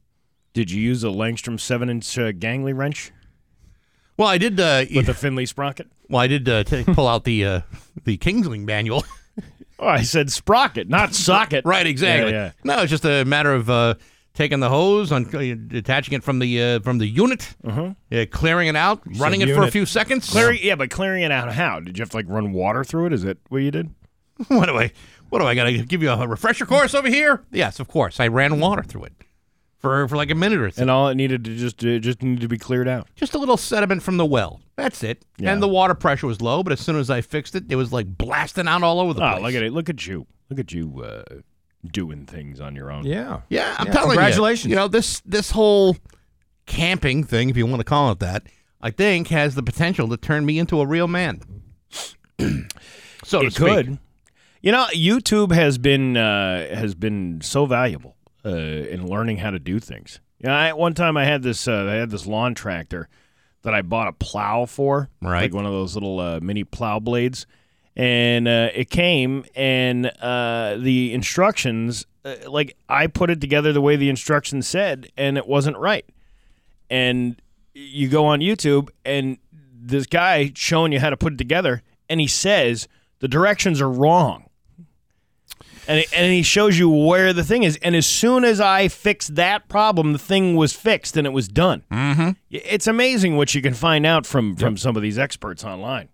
Did 0.53 0.70
you 0.70 0.81
use 0.81 1.03
a 1.03 1.09
Langstrom 1.09 1.59
seven-inch 1.59 2.16
uh, 2.18 2.33
gangly 2.33 2.77
wrench 2.77 3.11
Well, 4.16 4.29
I 4.29 4.38
did. 4.38 4.61
Uh, 4.61 4.85
with 4.94 5.09
a 5.09 5.14
Finley 5.14 5.46
sprocket? 5.46 5.88
well, 6.09 6.20
I 6.20 6.27
did 6.29 6.48
uh, 6.48 6.62
t- 6.64 6.85
pull 6.85 7.09
out 7.09 7.24
the 7.24 7.44
uh, 7.44 7.61
the 8.05 8.16
Kingsling 8.16 8.64
manual. 8.64 9.05
Oh, 9.81 9.88
I 9.88 10.03
said 10.03 10.31
sprocket, 10.31 10.88
not 10.88 11.14
socket. 11.14 11.64
Right, 11.66 11.85
exactly. 11.87 12.31
Yeah, 12.33 12.44
yeah. 12.44 12.53
No, 12.62 12.83
it's 12.83 12.90
just 12.90 13.05
a 13.05 13.24
matter 13.24 13.53
of 13.53 13.68
uh, 13.68 13.94
taking 14.35 14.61
the 14.61 14.68
hose, 14.68 15.11
on 15.12 15.25
detaching 15.25 16.14
it 16.14 16.23
from 16.25 16.38
the 16.40 16.61
uh, 16.62 16.81
from 16.81 16.99
the 16.99 17.07
unit, 17.07 17.55
uh 17.66 17.94
clearing 18.31 18.68
it 18.68 18.77
out, 18.77 19.01
running 19.18 19.40
it 19.40 19.55
for 19.55 19.62
a 19.62 19.70
few 19.70 19.87
seconds. 19.87 20.29
Clearing, 20.31 20.59
yeah, 20.62 20.75
but 20.75 20.90
clearing 20.90 21.23
it 21.23 21.33
out 21.33 21.53
how? 21.53 21.81
Did 21.81 21.97
you 21.99 22.03
have 22.03 22.11
to 22.11 22.16
like 22.16 22.27
run 22.29 22.53
water 22.53 22.85
through 22.85 23.07
it? 23.07 23.12
Is 23.12 23.23
that 23.23 23.38
what 23.49 23.59
you 23.59 23.70
did? 23.70 23.90
what 24.49 24.66
do 24.66 24.77
I? 24.77 24.92
What 25.31 25.38
do 25.40 25.47
I 25.47 25.55
got 25.55 25.64
to 25.64 25.79
give 25.85 26.03
you 26.03 26.11
a 26.11 26.29
refresher 26.29 26.66
course 26.66 26.94
over 26.94 27.09
here? 27.09 27.42
Yes, 27.51 27.81
of 27.81 27.88
course. 27.88 28.20
I 28.20 28.29
ran 28.29 28.61
water 28.61 28.83
through 28.83 29.05
it 29.05 29.12
for 29.79 30.07
for 30.09 30.16
like 30.16 30.31
a 30.31 30.35
minute 30.35 30.61
or 30.61 30.70
two. 30.70 30.81
And 30.81 30.90
all 30.90 31.09
it 31.09 31.14
needed 31.16 31.44
to 31.44 31.57
just 31.57 31.83
it 31.83 32.01
just 32.01 32.23
needed 32.23 32.40
to 32.42 32.49
be 32.49 32.59
cleared 32.59 32.87
out. 32.88 33.09
just 33.16 33.35
a 33.35 33.38
little 33.38 33.57
sediment 33.57 34.03
from 34.03 34.16
the 34.16 34.27
well. 34.27 34.61
That's 34.77 35.03
it. 35.05 35.25
Yeah. 35.38 35.53
And 35.53 35.62
the 35.62 35.68
water 35.68 35.94
pressure 35.94 36.27
was 36.27 36.40
low, 36.40 36.62
but 36.64 36.73
as 36.73 36.81
soon 36.81 36.97
as 36.97 37.11
I 37.11 37.20
fixed 37.20 37.55
it, 37.55 37.64
it 37.70 37.77
was 37.77 37.92
like 37.92 38.07
blasting 38.18 38.66
out 38.68 38.83
all 38.83 38.99
over 39.01 39.14
the 39.14 39.25
Oh, 39.25 39.31
place. 39.33 39.42
look 39.42 39.55
at 39.55 39.62
it! 39.62 39.73
Look 39.73 39.88
at 39.88 40.07
you! 40.07 40.27
Look 40.51 40.59
at 40.59 40.73
you 40.73 41.03
uh, 41.05 41.23
doing 41.92 42.27
things 42.27 42.61
on 42.61 42.75
your 42.75 42.90
own. 42.90 43.05
Yeah. 43.07 43.40
Yeah, 43.49 43.75
I'm 43.79 43.87
Yeah, 43.88 43.92
telling 43.92 44.11
congratulations. 44.11 44.64
you. 44.66 44.70
You 44.70 44.77
know 44.77 44.88
this 44.88 45.20
this 45.27 45.51
whole 45.51 45.97
camping 46.66 47.25
thing, 47.25 47.51
if 47.51 47.57
you 47.57 47.66
want 47.66 47.81
to 47.81 47.85
call 47.85 48.11
it 48.12 48.18
that, 48.20 48.44
I 48.81 48.90
think 48.90 49.29
has 49.29 49.55
the 49.55 49.62
potential 49.62 50.09
to 50.09 50.16
turn 50.16 50.47
me 50.47 50.59
into 50.59 50.81
a 50.81 50.87
real 50.87 51.07
man. 51.09 51.40
so 53.25 53.40
to 53.40 53.47
it 53.47 53.53
speak. 53.53 53.57
could. 53.57 53.99
You 54.61 54.73
know, 54.73 54.87
YouTube 54.94 55.53
has 55.53 55.77
been 55.79 56.16
uh, 56.16 56.75
has 56.75 56.94
been 56.94 57.40
so 57.42 57.66
valuable 57.66 58.16
uh, 58.44 58.49
in 58.51 59.07
learning 59.07 59.38
how 59.38 59.51
to 59.51 59.59
do 59.59 59.79
things. 59.79 60.20
You 60.38 60.49
know, 60.49 60.55
I, 60.55 60.73
one 60.73 60.94
time 60.94 61.16
I 61.16 61.25
had 61.25 61.42
this 61.42 61.68
uh, 61.68 61.87
I 61.90 61.94
had 61.94 62.11
this 62.11 62.27
lawn 62.27 62.55
tractor 62.55 63.09
that 63.62 63.75
I 63.75 63.83
bought 63.83 64.09
a 64.09 64.12
plow 64.12 64.66
for, 64.66 65.09
Right. 65.23 65.42
Like 65.42 65.55
one 65.55 65.64
of 65.66 65.73
those 65.73 65.94
little 65.94 66.20
uh, 66.20 66.40
mini 66.40 66.64
plow 66.64 66.99
blades, 66.99 67.47
and 67.96 68.48
uh, 68.48 68.70
it 68.74 68.90
came, 68.90 69.44
and 69.54 70.07
uh, 70.20 70.76
the 70.78 71.12
instructions, 71.12 72.07
uh, 72.24 72.35
like 72.48 72.76
I 72.88 73.07
put 73.07 73.30
it 73.30 73.40
together 73.40 73.72
the 73.72 73.80
way 73.80 73.96
the 73.96 74.09
instructions 74.11 74.66
said, 74.66 75.11
and 75.16 75.37
it 75.38 75.46
wasn't 75.46 75.76
right. 75.78 76.04
And 76.90 77.40
you 77.72 78.09
go 78.09 78.26
on 78.26 78.40
YouTube, 78.40 78.88
and 79.04 79.38
this 79.72 80.07
guy 80.07 80.52
showing 80.54 80.92
you 80.92 81.00
how 81.00 81.11
to 81.11 81.16
put 81.16 81.35
it 81.35 81.38
together, 81.38 81.83
and 82.09 82.20
he 82.20 82.26
says 82.26 82.88
the 83.20 83.28
directions 83.28 83.80
are 83.80 83.90
wrong. 83.90 84.48
And, 85.87 86.00
it- 86.00 86.09
and 86.16 86.33
he 86.33 86.42
shows 86.42 86.78
you 86.78 86.88
where 86.88 87.33
the 87.35 87.44
thing 87.44 87.62
is. 87.62 87.78
And 87.83 87.94
as 87.94 88.07
soon 88.07 88.42
as 88.44 88.59
I 88.61 88.88
fixed 88.88 89.35
that 89.35 89.68
problem, 89.68 90.12
the 90.14 90.18
thing 90.18 90.57
was 90.57 90.72
fixed 90.72 91.14
and 91.16 91.26
it 91.26 91.30
was 91.30 91.46
done. 91.46 91.85
Mm-hmm. 91.92 92.30
It's 92.50 92.87
amazing 92.87 93.37
what 93.37 93.54
you 93.54 93.61
can 93.61 93.74
find 93.74 94.07
out 94.07 94.24
from, 94.24 94.57
from 94.57 94.78
some 94.78 94.96
of 94.96 95.02
these 95.02 95.18
experts 95.18 95.62
online. 95.62 96.09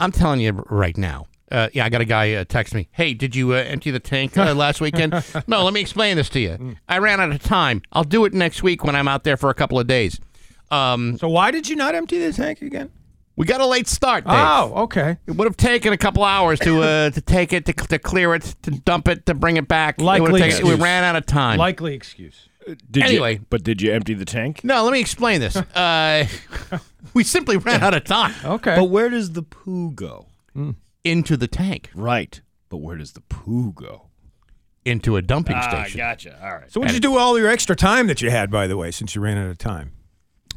I'm 0.00 0.12
telling 0.12 0.40
you 0.40 0.64
right 0.70 0.96
now. 0.96 1.26
Uh, 1.52 1.68
yeah, 1.72 1.84
I 1.84 1.88
got 1.88 2.00
a 2.00 2.04
guy 2.04 2.32
uh, 2.34 2.44
text 2.44 2.74
me. 2.74 2.88
Hey, 2.92 3.12
did 3.12 3.34
you 3.34 3.52
uh, 3.52 3.56
empty 3.56 3.90
the 3.90 3.98
tank 4.00 4.38
uh, 4.38 4.54
last 4.54 4.80
weekend? 4.80 5.12
no, 5.48 5.64
let 5.64 5.74
me 5.74 5.80
explain 5.80 6.16
this 6.16 6.28
to 6.30 6.40
you. 6.40 6.76
I 6.88 6.98
ran 6.98 7.20
out 7.20 7.32
of 7.32 7.42
time. 7.42 7.82
I'll 7.92 8.04
do 8.04 8.24
it 8.24 8.32
next 8.32 8.62
week 8.62 8.84
when 8.84 8.94
I'm 8.94 9.08
out 9.08 9.24
there 9.24 9.36
for 9.36 9.50
a 9.50 9.54
couple 9.54 9.78
of 9.78 9.86
days. 9.88 10.20
Um, 10.70 11.18
So 11.18 11.28
why 11.28 11.50
did 11.50 11.68
you 11.68 11.74
not 11.76 11.94
empty 11.94 12.18
the 12.24 12.32
tank 12.32 12.62
again? 12.62 12.90
we 13.36 13.46
got 13.46 13.60
a 13.62 13.66
late 13.66 13.88
start. 13.88 14.24
Dave. 14.24 14.34
Oh, 14.36 14.72
okay. 14.82 15.16
It 15.26 15.32
would 15.32 15.46
have 15.46 15.56
taken 15.56 15.92
a 15.94 15.96
couple 15.96 16.22
hours 16.24 16.58
to 16.60 16.82
uh, 16.82 17.10
to 17.18 17.20
take 17.22 17.52
it, 17.54 17.64
to, 17.66 17.72
to 17.72 17.98
clear 17.98 18.34
it, 18.34 18.42
to 18.62 18.70
dump 18.70 19.08
it, 19.08 19.24
to 19.26 19.34
bring 19.34 19.56
it 19.56 19.66
back. 19.66 20.00
Likely 20.00 20.30
would've 20.32 20.50
taken- 20.50 20.68
we 20.68 20.74
ran 20.74 21.04
out 21.04 21.16
of 21.16 21.24
time. 21.26 21.58
Likely 21.58 21.94
excuse. 21.94 22.48
Did 22.90 23.02
Anyway. 23.04 23.34
you, 23.34 23.46
but 23.50 23.62
did 23.62 23.80
you 23.82 23.92
empty 23.92 24.14
the 24.14 24.24
tank? 24.24 24.62
no, 24.64 24.82
let 24.84 24.92
me 24.92 25.00
explain 25.00 25.40
this. 25.40 25.56
Uh, 25.74 26.26
we 27.14 27.24
simply 27.24 27.56
ran 27.56 27.82
out 27.82 27.94
of 27.94 28.04
time 28.04 28.34
Okay. 28.44 28.76
But 28.76 28.84
where 28.84 29.08
does 29.08 29.32
the 29.32 29.42
poo 29.42 29.92
go? 29.92 30.26
into 31.04 31.36
the 31.36 31.48
tank, 31.48 31.90
Right. 31.94 32.40
But 32.68 32.78
where 32.78 32.96
does 32.96 33.12
the 33.12 33.20
poo 33.22 33.72
go? 33.72 34.06
into 34.84 35.16
a 35.16 35.22
dumping 35.22 35.60
station? 35.60 35.78
Ah, 35.78 35.82
station. 35.84 35.98
gotcha. 35.98 36.38
All 36.42 36.52
right. 36.56 36.72
so 36.72 36.80
what 36.80 36.86
did 36.88 36.94
you 36.94 37.00
do 37.00 37.16
all 37.18 37.38
your 37.38 37.48
extra 37.48 37.76
time 37.76 38.06
that 38.06 38.22
you 38.22 38.30
had, 38.30 38.50
by 38.50 38.66
the 38.66 38.76
way, 38.78 38.90
since 38.90 39.14
you 39.14 39.20
ran 39.20 39.36
out 39.38 39.48
of 39.50 39.58
time? 39.58 39.92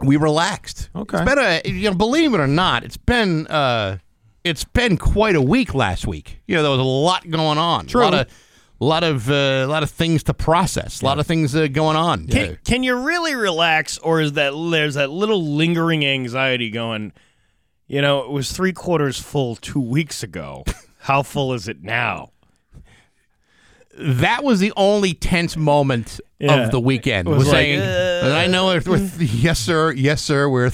we 0.01 0.15
relaxed. 0.17 0.89
Okay. 0.95 1.17
It's 1.17 1.25
been 1.25 1.39
a 1.39 1.61
you 1.65 1.89
know, 1.89 1.95
believe 1.95 2.33
it 2.33 2.39
or 2.39 2.47
not, 2.47 2.83
it's 2.83 2.97
been 2.97 3.45
uh 3.47 3.97
it's 4.43 4.63
been 4.63 4.97
quite 4.97 5.35
a 5.35 5.41
week 5.41 5.73
last 5.75 6.07
week. 6.07 6.39
You 6.47 6.55
know, 6.55 6.61
there 6.63 6.71
was 6.71 6.79
a 6.79 6.83
lot 6.83 7.29
going 7.29 7.57
on. 7.57 7.85
True. 7.85 8.01
A 8.01 8.03
lot 8.03 8.13
of 8.13 8.27
a 8.83 8.87
lot 8.93 9.03
of 9.03 9.29
uh, 9.29 9.33
a 9.33 9.65
lot 9.67 9.83
of 9.83 9.89
things 9.89 10.23
to 10.23 10.33
process. 10.33 11.01
A 11.01 11.05
lot 11.05 11.19
of 11.19 11.25
things 11.27 11.55
uh, 11.55 11.67
going 11.67 11.95
on. 11.95 12.27
Can, 12.27 12.51
Uh, 12.51 12.55
can 12.65 12.83
you 12.83 12.95
really 12.95 13.33
relax, 13.35 13.97
or 13.99 14.19
is 14.21 14.33
that 14.33 14.51
there's 14.71 14.95
that 14.95 15.09
little 15.09 15.41
lingering 15.55 16.05
anxiety 16.05 16.69
going? 16.69 17.13
You 17.87 18.01
know, 18.01 18.19
it 18.25 18.29
was 18.31 18.51
three 18.51 18.73
quarters 18.73 19.19
full 19.19 19.55
two 19.55 19.79
weeks 19.81 20.23
ago. 20.23 20.63
How 20.99 21.23
full 21.23 21.53
is 21.53 21.67
it 21.67 21.81
now? 21.83 22.29
that 23.95 24.43
was 24.43 24.59
the 24.59 24.73
only 24.75 25.13
tense 25.13 25.55
moment 25.55 26.19
Yeah. 26.39 26.63
of 26.63 26.71
the 26.71 26.79
weekend. 26.79 27.27
It 27.27 27.31
was 27.31 27.39
Was 27.39 27.47
like, 27.49 27.57
saying, 27.57 27.79
uh, 27.79 28.35
I 28.35 28.47
know 28.47 28.65
we're 28.85 28.97
yes 29.19 29.59
sir, 29.59 29.91
yes 29.91 30.21
sir, 30.21 30.49
we're 30.49 30.71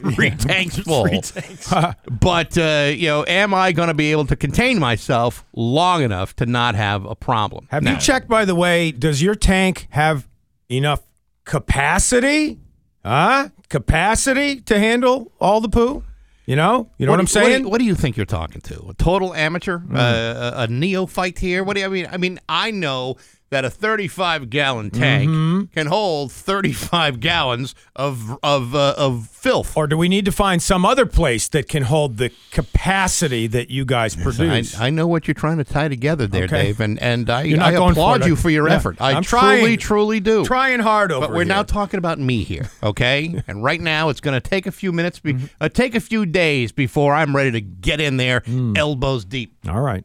three 0.14 0.30
tanks 0.30 0.78
full. 0.78 1.06
Three 1.06 1.20
tanks. 1.20 1.72
But 2.20 2.56
uh, 2.58 2.90
you 2.94 3.08
know, 3.08 3.24
am 3.26 3.54
I 3.54 3.72
going 3.72 3.88
to 3.88 3.94
be 3.94 4.10
able 4.12 4.26
to 4.26 4.36
contain 4.36 4.78
myself 4.78 5.44
long 5.54 6.02
enough 6.02 6.34
to 6.36 6.46
not 6.46 6.74
have 6.74 7.04
a 7.04 7.14
problem? 7.14 7.68
Have 7.70 7.82
Now, 7.82 7.92
you 7.92 7.98
checked, 7.98 8.28
by 8.28 8.44
the 8.44 8.54
way, 8.54 8.90
does 8.92 9.22
your 9.22 9.34
tank 9.34 9.86
have 9.90 10.28
enough 10.70 11.02
capacity? 11.44 12.58
Huh? 13.04 13.48
Capacity 13.68 14.60
to 14.62 14.78
handle 14.78 15.32
all 15.40 15.60
the 15.60 15.68
poo? 15.68 16.04
You 16.46 16.56
know? 16.56 16.90
You 16.98 17.06
know 17.06 17.12
what, 17.12 17.20
I'm 17.20 17.26
do- 17.26 17.38
What 17.38 17.44
do, 17.44 17.50
saying? 17.50 17.62
you, 17.64 17.68
what 17.68 17.78
do 17.78 17.84
you 17.84 17.94
think 17.94 18.16
you're 18.16 18.26
talking 18.26 18.60
to? 18.62 18.88
A 18.88 18.94
total 18.94 19.32
amateur? 19.34 19.80
Uh, 19.94 20.52
a, 20.56 20.62
a 20.62 20.66
neophyte 20.66 21.38
here? 21.38 21.62
What 21.62 21.74
do 21.76 21.80
you 21.80 21.86
I 21.86 21.88
mean? 21.90 22.08
I 22.10 22.16
mean, 22.16 22.40
I 22.48 22.70
know 22.72 23.16
that 23.50 23.64
a 23.64 23.70
35 23.70 24.48
gallon 24.48 24.90
tank 24.90 25.28
Mm-hmm. 25.28 25.64
can 25.74 25.86
hold 25.88 26.30
35 26.32 27.18
gallons 27.20 27.74
of 27.96 28.38
of 28.44 28.74
uh, 28.76 28.94
of 28.96 29.26
filth. 29.26 29.76
or 29.76 29.86
do 29.88 29.96
we 29.96 30.08
need 30.08 30.24
to 30.24 30.32
find 30.32 30.62
some 30.62 30.84
other 30.86 31.04
place 31.04 31.48
that 31.48 31.68
can 31.68 31.82
hold 31.82 32.16
the 32.18 32.30
capacity 32.52 33.46
that 33.48 33.68
you 33.70 33.84
guys 33.84 34.16
I, 34.18 34.22
produce? 34.22 34.78
I 34.78 34.90
know 34.90 35.06
what 35.08 35.26
you're 35.26 35.34
trying 35.34 35.58
to 35.58 35.64
tie 35.64 35.88
together 35.88 36.26
there, 36.28 36.44
Okay. 36.44 36.66
Dave, 36.66 36.80
and 36.80 36.98
and 37.02 37.28
I, 37.28 37.40
I 37.40 37.72
going 37.72 37.94
for 37.94 38.00
applaud 38.00 38.26
you 38.26 38.36
for 38.36 38.50
your 38.50 38.68
Yeah. 38.68 38.74
effort. 38.76 38.96
I 39.00 39.12
I'm 39.14 39.22
truly, 39.24 39.76
trying. 39.76 39.78
truly 39.78 40.20
do. 40.20 40.44
Trying 40.44 40.80
hard 40.80 41.10
over 41.10 41.26
But 41.26 41.30
we're 41.34 41.38
here. 41.44 41.46
now 41.46 41.62
talking 41.64 41.98
about 41.98 42.18
me 42.20 42.44
here, 42.44 42.70
okay? 42.84 43.42
and 43.48 43.64
right 43.64 43.80
now, 43.80 44.08
it's 44.10 44.20
going 44.20 44.40
to 44.40 44.48
take 44.48 44.66
a 44.66 44.72
few 44.72 44.92
minutes, 44.92 45.18
be, 45.18 45.30
Mm-hmm. 45.34 45.46
uh, 45.60 45.68
take 45.68 45.94
a 45.96 46.00
few 46.00 46.24
days 46.26 46.70
before 46.72 47.14
I'm 47.14 47.34
ready 47.34 47.50
to 47.52 47.60
get 47.60 48.00
in 48.00 48.16
there, 48.16 48.40
Mm. 48.42 48.76
elbows 48.78 49.24
deep. 49.24 49.56
All 49.68 49.80
right. 49.80 50.04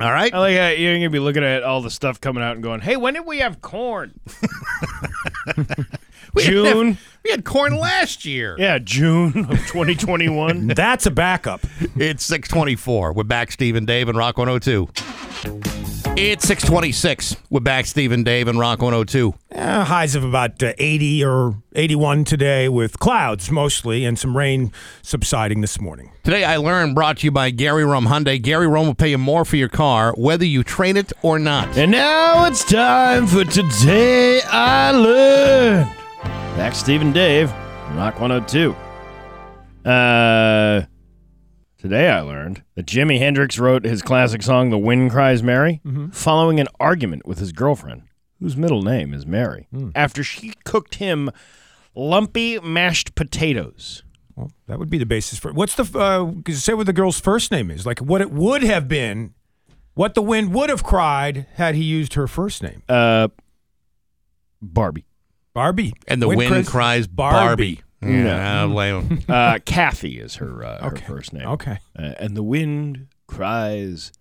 All 0.00 0.12
right? 0.12 0.32
I 0.32 0.38
like 0.38 0.56
how 0.56 0.68
you're 0.68 0.94
gonna 0.96 1.10
be 1.10 1.18
looking 1.18 1.42
at 1.44 1.62
all 1.62 1.80
the 1.82 1.90
stuff 1.90 2.20
coming 2.20 2.42
out 2.42 2.54
and 2.54 2.62
going, 2.62 2.80
"Hey, 2.80 2.96
when 2.96 3.14
did 3.14 3.26
we 3.26 3.38
have 3.38 3.60
corn?" 3.60 4.12
We 6.34 6.44
had- 6.44 6.52
June. 6.52 6.98
we 7.24 7.30
had 7.30 7.44
corn 7.46 7.74
last 7.78 8.26
year. 8.26 8.54
Yeah, 8.58 8.78
June 8.78 9.28
of 9.50 9.58
2021. 9.66 10.66
That's 10.68 11.06
a 11.06 11.10
backup. 11.10 11.62
It's 11.96 12.22
624. 12.26 13.14
We're 13.14 13.24
back, 13.24 13.50
Steve 13.50 13.76
and 13.76 13.86
Dave, 13.86 14.10
and 14.10 14.18
Rock 14.18 14.36
102. 14.36 14.88
It's 16.20 16.48
626. 16.48 17.36
We're 17.48 17.60
back, 17.60 17.86
Steve 17.86 18.10
and 18.10 18.24
Dave, 18.24 18.48
and 18.48 18.58
Rock 18.58 18.82
102. 18.82 19.34
Uh, 19.54 19.84
highs 19.84 20.16
of 20.16 20.24
about 20.24 20.60
uh, 20.60 20.72
80 20.76 21.24
or 21.24 21.62
81 21.76 22.24
today 22.24 22.68
with 22.68 22.98
clouds 22.98 23.52
mostly 23.52 24.04
and 24.04 24.18
some 24.18 24.36
rain 24.36 24.72
subsiding 25.00 25.60
this 25.60 25.80
morning. 25.80 26.10
Today, 26.24 26.42
I 26.42 26.56
learned 26.56 26.96
brought 26.96 27.18
to 27.18 27.26
you 27.28 27.30
by 27.30 27.50
Gary 27.50 27.84
Rome 27.84 28.06
Hyundai. 28.06 28.42
Gary 28.42 28.66
Rome 28.66 28.88
will 28.88 28.96
pay 28.96 29.10
you 29.10 29.18
more 29.18 29.44
for 29.44 29.54
your 29.54 29.68
car, 29.68 30.12
whether 30.16 30.44
you 30.44 30.64
trade 30.64 30.96
it 30.96 31.12
or 31.22 31.38
not. 31.38 31.78
and 31.78 31.92
now 31.92 32.46
it's 32.46 32.64
time 32.64 33.28
for 33.28 33.44
today 33.44 34.40
I 34.44 34.90
learned. 34.90 35.88
Back, 36.56 36.74
Steve 36.74 37.00
and 37.00 37.14
Dave, 37.14 37.52
Rock 37.92 38.18
102. 38.18 38.74
Uh, 39.88 40.82
today 41.78 42.08
I 42.10 42.20
learned 42.20 42.62
that 42.74 42.86
Jimi 42.86 43.18
Hendrix 43.18 43.58
wrote 43.58 43.84
his 43.84 44.02
classic 44.02 44.42
song 44.42 44.70
"The 44.70 44.78
Wind 44.78 45.10
Cries 45.10 45.42
Mary" 45.42 45.80
following 46.12 46.60
an 46.60 46.68
argument 46.78 47.26
with 47.26 47.38
his 47.38 47.52
girlfriend, 47.52 48.02
whose 48.40 48.56
middle 48.56 48.82
name 48.82 49.14
is 49.14 49.26
Mary, 49.26 49.68
after 49.94 50.22
she 50.22 50.52
cooked 50.64 50.96
him 50.96 51.30
lumpy 51.94 52.58
mashed 52.60 53.14
potatoes. 53.14 54.02
Well, 54.36 54.52
that 54.66 54.78
would 54.78 54.90
be 54.90 54.98
the 54.98 55.06
basis 55.06 55.38
for 55.38 55.52
What's 55.52 55.74
the, 55.74 55.98
uh, 55.98 56.52
say 56.52 56.72
what 56.74 56.86
the 56.86 56.92
girl's 56.92 57.18
first 57.18 57.50
name 57.50 57.70
is? 57.72 57.84
Like 57.84 57.98
what 57.98 58.20
it 58.20 58.30
would 58.30 58.62
have 58.62 58.86
been, 58.86 59.34
what 59.94 60.14
the 60.14 60.22
wind 60.22 60.54
would 60.54 60.70
have 60.70 60.84
cried 60.84 61.46
had 61.54 61.74
he 61.74 61.82
used 61.82 62.14
her 62.14 62.28
first 62.28 62.62
name. 62.62 62.82
Uh, 62.88 63.28
Barbie. 64.62 65.06
Barbie. 65.54 65.92
And 66.06 66.22
the 66.22 66.28
wind, 66.28 66.52
cries- 66.52 66.68
cries 66.68 67.06
Barbie. 67.08 67.80
Yeah, 68.00 68.58
I 68.58 68.60
don't 68.62 68.70
blame 68.72 69.00
him. 69.02 69.22
Uh, 69.28 69.58
Kathy 69.64 70.20
is 70.20 70.36
her 70.36 70.64
uh, 70.64 70.90
her 70.90 70.96
first 70.96 71.32
name. 71.32 71.46
Okay. 71.46 71.78
Uh, 71.98 72.14
and 72.18 72.36
the 72.36 72.42
wind 72.42 73.08
cries, 73.26 74.12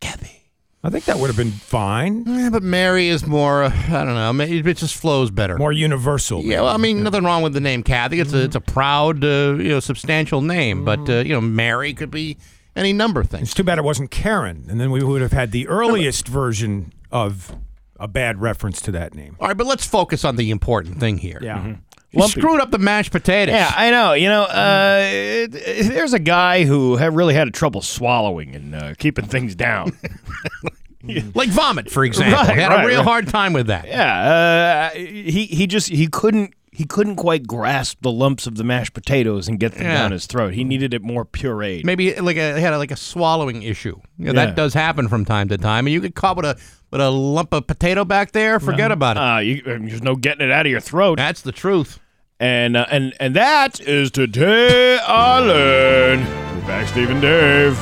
Kathy. 0.00 0.50
I 0.82 0.88
think 0.88 1.04
that 1.04 1.18
would 1.18 1.26
have 1.26 1.36
been 1.36 1.50
fine. 1.50 2.24
Yeah, 2.26 2.48
but 2.50 2.62
Mary 2.62 3.08
is 3.08 3.26
more, 3.26 3.64
uh, 3.64 3.70
I 3.70 4.02
don't 4.04 4.14
know, 4.38 4.44
it 4.44 4.62
just 4.78 4.96
flows 4.96 5.30
better. 5.30 5.58
More 5.58 5.72
universal. 5.72 6.42
Yeah, 6.42 6.62
well, 6.62 6.72
I 6.74 6.78
mean, 6.78 7.02
nothing 7.02 7.22
wrong 7.22 7.42
with 7.42 7.52
the 7.52 7.60
name 7.60 7.82
Kathy. 7.82 8.18
It's 8.18 8.32
a 8.32 8.44
it's 8.44 8.56
a 8.56 8.60
proud, 8.62 9.22
uh, 9.22 9.56
you 9.58 9.68
know, 9.70 9.80
substantial 9.80 10.40
name. 10.40 10.84
But 10.84 11.08
uh, 11.08 11.18
you 11.18 11.34
know, 11.34 11.40
Mary 11.40 11.92
could 11.92 12.10
be 12.10 12.38
any 12.76 12.92
number 12.94 13.20
of 13.20 13.28
things. 13.28 13.48
It's 13.48 13.54
too 13.54 13.64
bad 13.64 13.78
it 13.78 13.84
wasn't 13.84 14.10
Karen, 14.10 14.66
and 14.70 14.80
then 14.80 14.90
we 14.90 15.02
would 15.02 15.20
have 15.20 15.32
had 15.32 15.52
the 15.52 15.68
earliest 15.68 16.26
version 16.28 16.92
of 17.10 17.54
a 17.98 18.08
bad 18.08 18.40
reference 18.40 18.80
to 18.82 18.90
that 18.92 19.14
name. 19.14 19.36
All 19.38 19.48
right, 19.48 19.56
but 19.56 19.66
let's 19.66 19.86
focus 19.86 20.24
on 20.24 20.36
the 20.36 20.50
important 20.50 20.98
thing 20.98 21.18
here. 21.18 21.38
Yeah. 21.42 21.76
You 22.12 22.26
screwed 22.28 22.60
up 22.60 22.70
the 22.72 22.78
mashed 22.78 23.12
potatoes. 23.12 23.54
Yeah, 23.54 23.72
I 23.74 23.90
know. 23.90 24.14
You 24.14 24.28
know, 24.28 24.42
uh, 24.42 24.98
it- 25.02 25.54
it- 25.54 25.88
there's 25.94 26.12
a 26.12 26.18
guy 26.18 26.64
who 26.64 26.96
had 26.96 27.14
really 27.14 27.34
had 27.34 27.52
trouble 27.54 27.82
swallowing 27.82 28.54
and 28.56 28.74
uh, 28.74 28.94
keeping 28.98 29.26
things 29.26 29.54
down. 29.54 29.92
like 31.34 31.48
vomit, 31.48 31.90
for 31.90 32.04
example. 32.04 32.34
Right, 32.38 32.58
Had 32.58 32.68
right, 32.68 32.84
a 32.84 32.86
real 32.86 32.98
right. 32.98 33.04
hard 33.06 33.28
time 33.28 33.52
with 33.52 33.68
that. 33.68 33.86
yeah, 33.86 34.90
uh, 34.92 34.96
he 34.98 35.46
he 35.46 35.66
just 35.66 35.88
he 35.88 36.06
couldn't 36.08 36.52
he 36.72 36.84
couldn't 36.84 37.16
quite 37.16 37.46
grasp 37.46 37.98
the 38.02 38.10
lumps 38.12 38.46
of 38.46 38.54
the 38.56 38.62
mashed 38.64 38.92
potatoes 38.94 39.48
and 39.48 39.58
get 39.58 39.72
them 39.72 39.82
Yeah. 39.82 39.94
down 39.94 40.12
his 40.12 40.26
throat. 40.26 40.54
He 40.54 40.62
needed 40.64 40.94
it 40.94 41.02
more 41.02 41.24
pureed. 41.24 41.84
Maybe 41.84 42.14
like 42.14 42.36
a 42.36 42.60
had 42.60 42.72
a, 42.72 42.78
like 42.78 42.90
a 42.92 42.96
swallowing 42.96 43.62
issue. 43.62 44.00
You 44.18 44.32
know, 44.32 44.40
Yeah. 44.40 44.46
That 44.46 44.56
does 44.56 44.72
happen 44.74 45.08
from 45.08 45.24
time 45.24 45.48
to 45.48 45.58
time, 45.58 45.86
and 45.86 45.92
you 45.94 46.00
get 46.00 46.14
caught 46.14 46.36
with 46.36 46.46
a 46.46 46.56
with 46.90 47.00
a 47.00 47.10
lump 47.10 47.52
of 47.52 47.66
potato 47.66 48.04
back 48.04 48.32
there. 48.32 48.58
Forget 48.60 48.90
about 48.92 49.16
it. 49.16 49.20
Uh, 49.20 49.38
you, 49.38 49.62
there's 49.62 50.02
no 50.02 50.14
getting 50.16 50.46
it 50.48 50.52
out 50.52 50.66
of 50.66 50.70
your 50.72 50.80
throat. 50.80 51.16
That's 51.18 51.40
the 51.42 51.52
truth. 51.52 51.98
And 52.38 52.76
uh, 52.76 52.86
and 52.90 53.14
and 53.20 53.34
that 53.36 53.80
is 53.80 54.10
today 54.10 54.98
I 54.98 55.38
learned. 55.40 56.24
We're 56.60 56.66
back, 56.68 56.88
Steve 56.88 57.10
and 57.10 57.20
Dave 57.20 57.78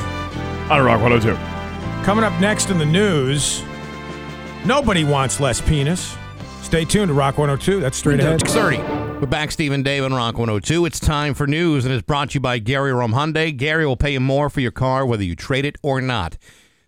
on 0.71 0.83
Rock 0.83 1.01
102. 1.01 1.33
Coming 2.03 2.23
up 2.23 2.39
next 2.41 2.69
in 2.69 2.77
the 2.79 2.85
news, 2.85 3.61
nobody 4.65 5.03
wants 5.03 5.39
less 5.39 5.61
penis. 5.61 6.15
Stay 6.69 6.85
tuned 6.85 7.07
to 7.07 7.15
Rock 7.15 7.39
102. 7.39 7.79
That's 7.79 7.97
straight 7.97 8.19
ahead. 8.19 8.41
Six 8.41 8.53
thirty. 8.53 8.77
We're 8.77 9.25
back, 9.25 9.49
Stephen 9.49 9.81
Dave 9.81 10.03
on 10.03 10.13
Rock 10.13 10.37
102. 10.37 10.85
It's 10.85 10.99
time 10.99 11.33
for 11.33 11.47
news, 11.47 11.83
and 11.83 11.91
it's 11.91 12.03
brought 12.05 12.29
to 12.29 12.33
you 12.35 12.39
by 12.41 12.59
Gary 12.59 12.93
Rome 12.93 13.13
Hyundai. 13.13 13.57
Gary 13.57 13.87
will 13.87 13.97
pay 13.97 14.13
you 14.13 14.19
more 14.19 14.51
for 14.51 14.59
your 14.59 14.69
car, 14.69 15.03
whether 15.03 15.23
you 15.23 15.35
trade 15.35 15.65
it 15.65 15.79
or 15.81 15.99
not. 15.99 16.37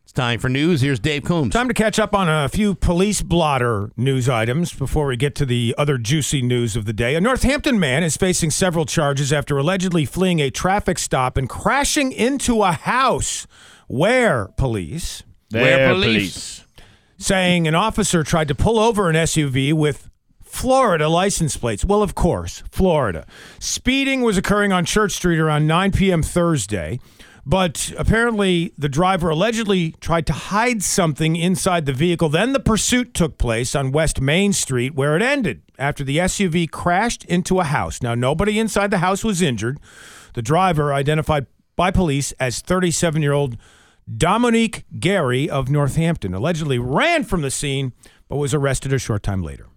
It's 0.03 0.11
time 0.13 0.39
for 0.39 0.49
news. 0.49 0.81
Here's 0.81 0.99
Dave 0.99 1.23
Coombs. 1.23 1.51
Time 1.51 1.67
to 1.67 1.73
catch 1.73 1.97
up 1.97 2.13
on 2.13 2.29
a 2.29 2.47
few 2.47 2.75
police 2.75 3.23
blotter 3.23 3.89
news 3.97 4.29
items 4.29 4.71
before 4.71 5.07
we 5.07 5.17
get 5.17 5.33
to 5.33 5.47
the 5.47 5.73
other 5.79 5.97
juicy 5.97 6.43
news 6.43 6.75
of 6.75 6.85
the 6.85 6.93
day. 6.93 7.15
A 7.15 7.21
Northampton 7.21 7.79
man 7.79 8.03
is 8.03 8.15
facing 8.15 8.51
several 8.51 8.85
charges 8.85 9.33
after 9.33 9.57
allegedly 9.57 10.05
fleeing 10.05 10.39
a 10.41 10.51
traffic 10.51 10.99
stop 10.99 11.37
and 11.37 11.49
crashing 11.49 12.11
into 12.11 12.61
a 12.61 12.71
house 12.71 13.47
where 13.87 14.49
police 14.57 15.23
Where 15.49 15.77
There, 15.77 15.93
police? 15.93 16.60
Saying 17.21 17.67
an 17.67 17.75
officer 17.75 18.23
tried 18.23 18.47
to 18.47 18.55
pull 18.55 18.79
over 18.79 19.09
an 19.09 19.15
SUV 19.15 19.73
with 19.73 20.09
Florida 20.43 21.07
license 21.07 21.55
plates. 21.55 21.85
Well, 21.85 22.01
of 22.01 22.15
course, 22.15 22.63
Florida. 22.71 23.25
Speeding 23.59 24.21
was 24.21 24.37
occurring 24.37 24.73
on 24.73 24.85
Church 24.85 25.13
Street 25.13 25.39
around 25.39 25.67
9 25.67 25.91
p.m. 25.91 26.23
Thursday, 26.23 26.99
but 27.45 27.93
apparently 27.97 28.73
the 28.77 28.89
driver 28.89 29.29
allegedly 29.29 29.91
tried 30.01 30.25
to 30.27 30.33
hide 30.33 30.81
something 30.83 31.35
inside 31.35 31.85
the 31.85 31.93
vehicle. 31.93 32.27
Then 32.27 32.53
the 32.53 32.59
pursuit 32.59 33.13
took 33.13 33.37
place 33.37 33.75
on 33.75 33.91
West 33.91 34.19
Main 34.19 34.51
Street, 34.51 34.95
where 34.95 35.15
it 35.15 35.21
ended 35.21 35.61
after 35.77 36.03
the 36.03 36.17
SUV 36.17 36.69
crashed 36.69 37.23
into 37.25 37.59
a 37.59 37.65
house. 37.65 38.01
Now, 38.01 38.15
nobody 38.15 38.59
inside 38.59 38.91
the 38.91 38.97
house 38.97 39.23
was 39.23 39.41
injured. 39.41 39.79
The 40.33 40.41
driver, 40.41 40.91
identified 40.91 41.45
by 41.75 41.91
police 41.91 42.31
as 42.33 42.61
37 42.61 43.21
year 43.21 43.33
old 43.33 43.57
Dominique 44.17 44.85
Gary 44.99 45.49
of 45.49 45.69
Northampton 45.69 46.33
allegedly 46.33 46.79
ran 46.79 47.23
from 47.23 47.41
the 47.41 47.51
scene 47.51 47.93
but 48.27 48.37
was 48.37 48.53
arrested 48.53 48.91
a 48.93 48.99
short 48.99 49.23
time 49.23 49.43
later. 49.43 49.67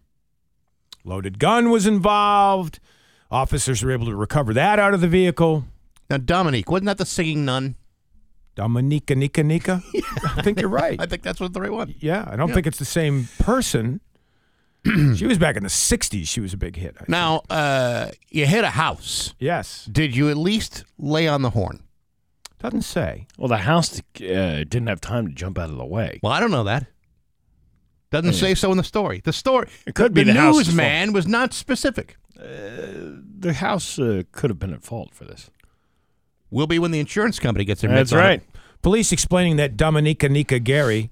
Loaded 1.04 1.38
gun 1.38 1.70
was 1.70 1.86
involved. 1.86 2.80
Officers 3.30 3.82
were 3.82 3.90
able 3.92 4.06
to 4.06 4.16
recover 4.16 4.54
that 4.54 4.78
out 4.78 4.94
of 4.94 5.00
the 5.00 5.08
vehicle. 5.08 5.64
Now, 6.08 6.18
Dominique, 6.18 6.70
wasn't 6.70 6.86
that 6.86 6.98
the 6.98 7.06
singing 7.06 7.44
nun? 7.44 7.74
Dominica 8.54 9.14
Nika 9.14 9.42
Nika? 9.42 9.82
I 10.36 10.42
think 10.42 10.60
you're 10.60 10.68
right. 10.70 11.00
I 11.00 11.06
think 11.06 11.22
that's 11.22 11.40
what 11.40 11.52
the 11.52 11.60
right 11.60 11.72
one. 11.72 11.94
Yeah, 11.98 12.24
I 12.26 12.36
don't 12.36 12.48
Yeah. 12.48 12.54
think 12.54 12.66
it's 12.66 12.78
the 12.78 12.84
same 12.84 13.28
person. 13.38 14.00
she 15.16 15.26
was 15.26 15.38
back 15.38 15.56
in 15.56 15.62
the 15.62 15.68
60s. 15.68 16.28
She 16.28 16.40
was 16.40 16.52
a 16.52 16.56
big 16.56 16.76
hit. 16.76 16.96
I. 17.00 17.04
Now, 17.08 17.42
uh, 17.50 18.10
you 18.30 18.46
hit 18.46 18.64
a 18.64 18.70
house. 18.70 19.34
Yes. 19.38 19.86
Did 19.90 20.14
you 20.14 20.28
at 20.30 20.36
least 20.36 20.84
lay 20.98 21.26
on 21.26 21.42
the 21.42 21.50
horn? 21.50 21.82
Doesn't 22.64 22.80
say. 22.80 23.26
Well, 23.36 23.48
the 23.48 23.58
house 23.58 24.00
uh, 24.00 24.00
didn't 24.16 24.86
have 24.86 24.98
time 24.98 25.28
to 25.28 25.34
jump 25.34 25.58
out 25.58 25.68
of 25.68 25.76
the 25.76 25.84
way. 25.84 26.18
Well, 26.22 26.32
I 26.32 26.40
don't 26.40 26.50
know 26.50 26.64
that. 26.64 26.86
Doesn't 28.10 28.32
say 28.32 28.54
so 28.54 28.70
in 28.70 28.78
the 28.78 28.84
story. 28.84 29.20
The 29.22 29.34
story. 29.34 29.68
It 29.86 29.94
could 29.94 30.14
the, 30.14 30.24
be 30.24 30.32
the 30.32 30.40
house 30.40 30.60
is 30.60 30.68
newsman 30.68 31.12
was 31.12 31.26
not 31.26 31.52
specific. 31.52 32.16
The 32.34 33.52
house 33.52 33.98
uh, 33.98 34.22
could 34.32 34.48
have 34.48 34.58
been 34.58 34.72
at 34.72 34.82
fault 34.82 35.14
for 35.14 35.26
this. 35.26 35.50
Will 36.50 36.66
be 36.66 36.78
when 36.78 36.90
the 36.90 37.00
insurance 37.00 37.38
company 37.38 37.66
gets 37.66 37.82
their 37.82 37.90
That's 37.90 38.12
mitts 38.12 38.12
on 38.14 38.18
it. 38.18 38.22
right. 38.22 38.42
Police 38.80 39.12
explaining 39.12 39.56
that 39.56 39.76
Dominica 39.76 40.30
Nika 40.30 40.58
Gary 40.58 41.10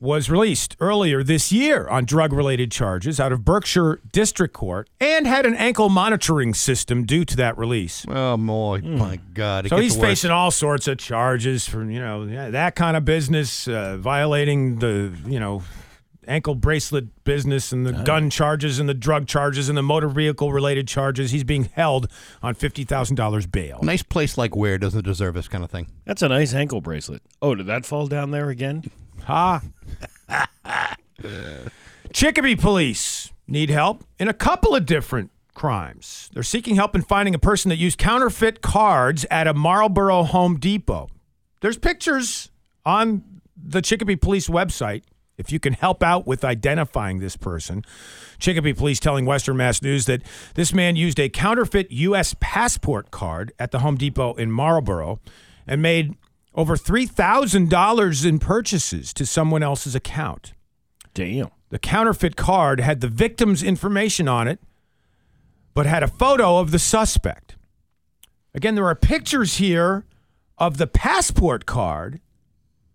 was 0.00 0.30
released 0.30 0.76
earlier 0.80 1.22
this 1.22 1.52
year 1.52 1.86
on 1.88 2.06
drug 2.06 2.32
related 2.32 2.72
charges 2.72 3.20
out 3.20 3.32
of 3.32 3.44
Berkshire 3.44 4.00
District 4.12 4.54
Court 4.54 4.88
and 4.98 5.26
had 5.26 5.44
an 5.44 5.54
ankle 5.54 5.90
monitoring 5.90 6.54
system 6.54 7.04
due 7.04 7.24
to 7.26 7.36
that 7.36 7.56
release. 7.58 8.06
Oh 8.08 8.38
my, 8.38 8.80
my 8.80 9.20
God! 9.34 9.66
It 9.66 9.68
So 9.68 9.76
he's 9.76 9.96
facing 9.96 10.30
all 10.30 10.50
sorts 10.50 10.88
of 10.88 10.98
charges 10.98 11.68
for, 11.68 11.84
you 11.84 12.00
know, 12.00 12.50
that 12.50 12.74
kind 12.74 12.96
of 12.96 13.04
business, 13.04 13.68
uh, 13.68 13.98
violating 13.98 14.78
the, 14.78 15.12
you 15.26 15.38
know, 15.38 15.62
ankle 16.26 16.54
bracelet 16.54 17.24
business 17.24 17.72
and 17.72 17.84
the 17.84 17.92
gun 17.92 18.30
charges 18.30 18.78
and 18.78 18.88
the 18.88 18.94
drug 18.94 19.26
charges 19.26 19.68
and 19.68 19.76
the 19.76 19.82
motor 19.82 20.08
vehicle 20.08 20.52
related 20.52 20.86
charges. 20.86 21.32
He's 21.32 21.44
being 21.44 21.64
held 21.64 22.08
on 22.42 22.54
$50,000 22.54 23.50
bail. 23.52 23.80
Nice 23.82 24.02
place 24.02 24.38
like 24.38 24.54
where 24.54 24.78
doesn't 24.78 25.04
deserve 25.04 25.34
this 25.34 25.48
kind 25.48 25.64
of 25.64 25.70
thing. 25.70 25.88
That's 26.04 26.22
a 26.22 26.28
nice 26.28 26.54
ankle 26.54 26.80
bracelet. 26.80 27.22
Oh, 27.42 27.54
did 27.54 27.66
that 27.66 27.84
fall 27.84 28.06
down 28.06 28.30
there 28.30 28.48
again? 28.48 28.84
Ha. 29.24 29.62
Chicopee 32.12 32.56
police 32.56 33.32
need 33.46 33.70
help 33.70 34.04
in 34.18 34.28
a 34.28 34.34
couple 34.34 34.74
of 34.74 34.86
different 34.86 35.30
crimes. 35.54 36.30
They're 36.32 36.42
seeking 36.42 36.76
help 36.76 36.94
in 36.94 37.02
finding 37.02 37.34
a 37.34 37.38
person 37.38 37.68
that 37.68 37.76
used 37.76 37.98
counterfeit 37.98 38.62
cards 38.62 39.26
at 39.30 39.46
a 39.46 39.54
Marlboro 39.54 40.22
Home 40.22 40.58
Depot. 40.58 41.08
There's 41.60 41.76
pictures 41.76 42.50
on 42.84 43.22
the 43.56 43.82
Chicopee 43.82 44.16
police 44.16 44.48
website 44.48 45.02
if 45.36 45.50
you 45.50 45.58
can 45.58 45.72
help 45.72 46.02
out 46.02 46.26
with 46.26 46.44
identifying 46.44 47.18
this 47.18 47.36
person. 47.36 47.84
Chicopee 48.38 48.74
police 48.74 49.00
telling 49.00 49.24
Western 49.24 49.56
Mass 49.56 49.82
News 49.82 50.06
that 50.06 50.22
this 50.54 50.72
man 50.74 50.96
used 50.96 51.18
a 51.18 51.28
counterfeit 51.28 51.90
U.S. 51.90 52.34
passport 52.40 53.10
card 53.10 53.52
at 53.58 53.70
the 53.70 53.78
Home 53.80 53.96
Depot 53.96 54.34
in 54.34 54.50
Marlboro 54.50 55.18
and 55.66 55.80
made 55.80 56.14
over 56.54 56.76
$3,000 56.76 58.26
in 58.26 58.38
purchases 58.38 59.12
to 59.14 59.24
someone 59.26 59.62
else's 59.62 59.94
account. 59.94 60.52
Damn. 61.14 61.48
The 61.70 61.78
counterfeit 61.78 62.36
card 62.36 62.80
had 62.80 63.00
the 63.00 63.08
victim's 63.08 63.62
information 63.62 64.26
on 64.28 64.48
it, 64.48 64.58
but 65.74 65.86
had 65.86 66.02
a 66.02 66.08
photo 66.08 66.58
of 66.58 66.72
the 66.72 66.78
suspect. 66.78 67.56
Again, 68.54 68.74
there 68.74 68.86
are 68.86 68.94
pictures 68.96 69.58
here 69.58 70.04
of 70.58 70.76
the 70.78 70.88
passport 70.88 71.66
card 71.66 72.20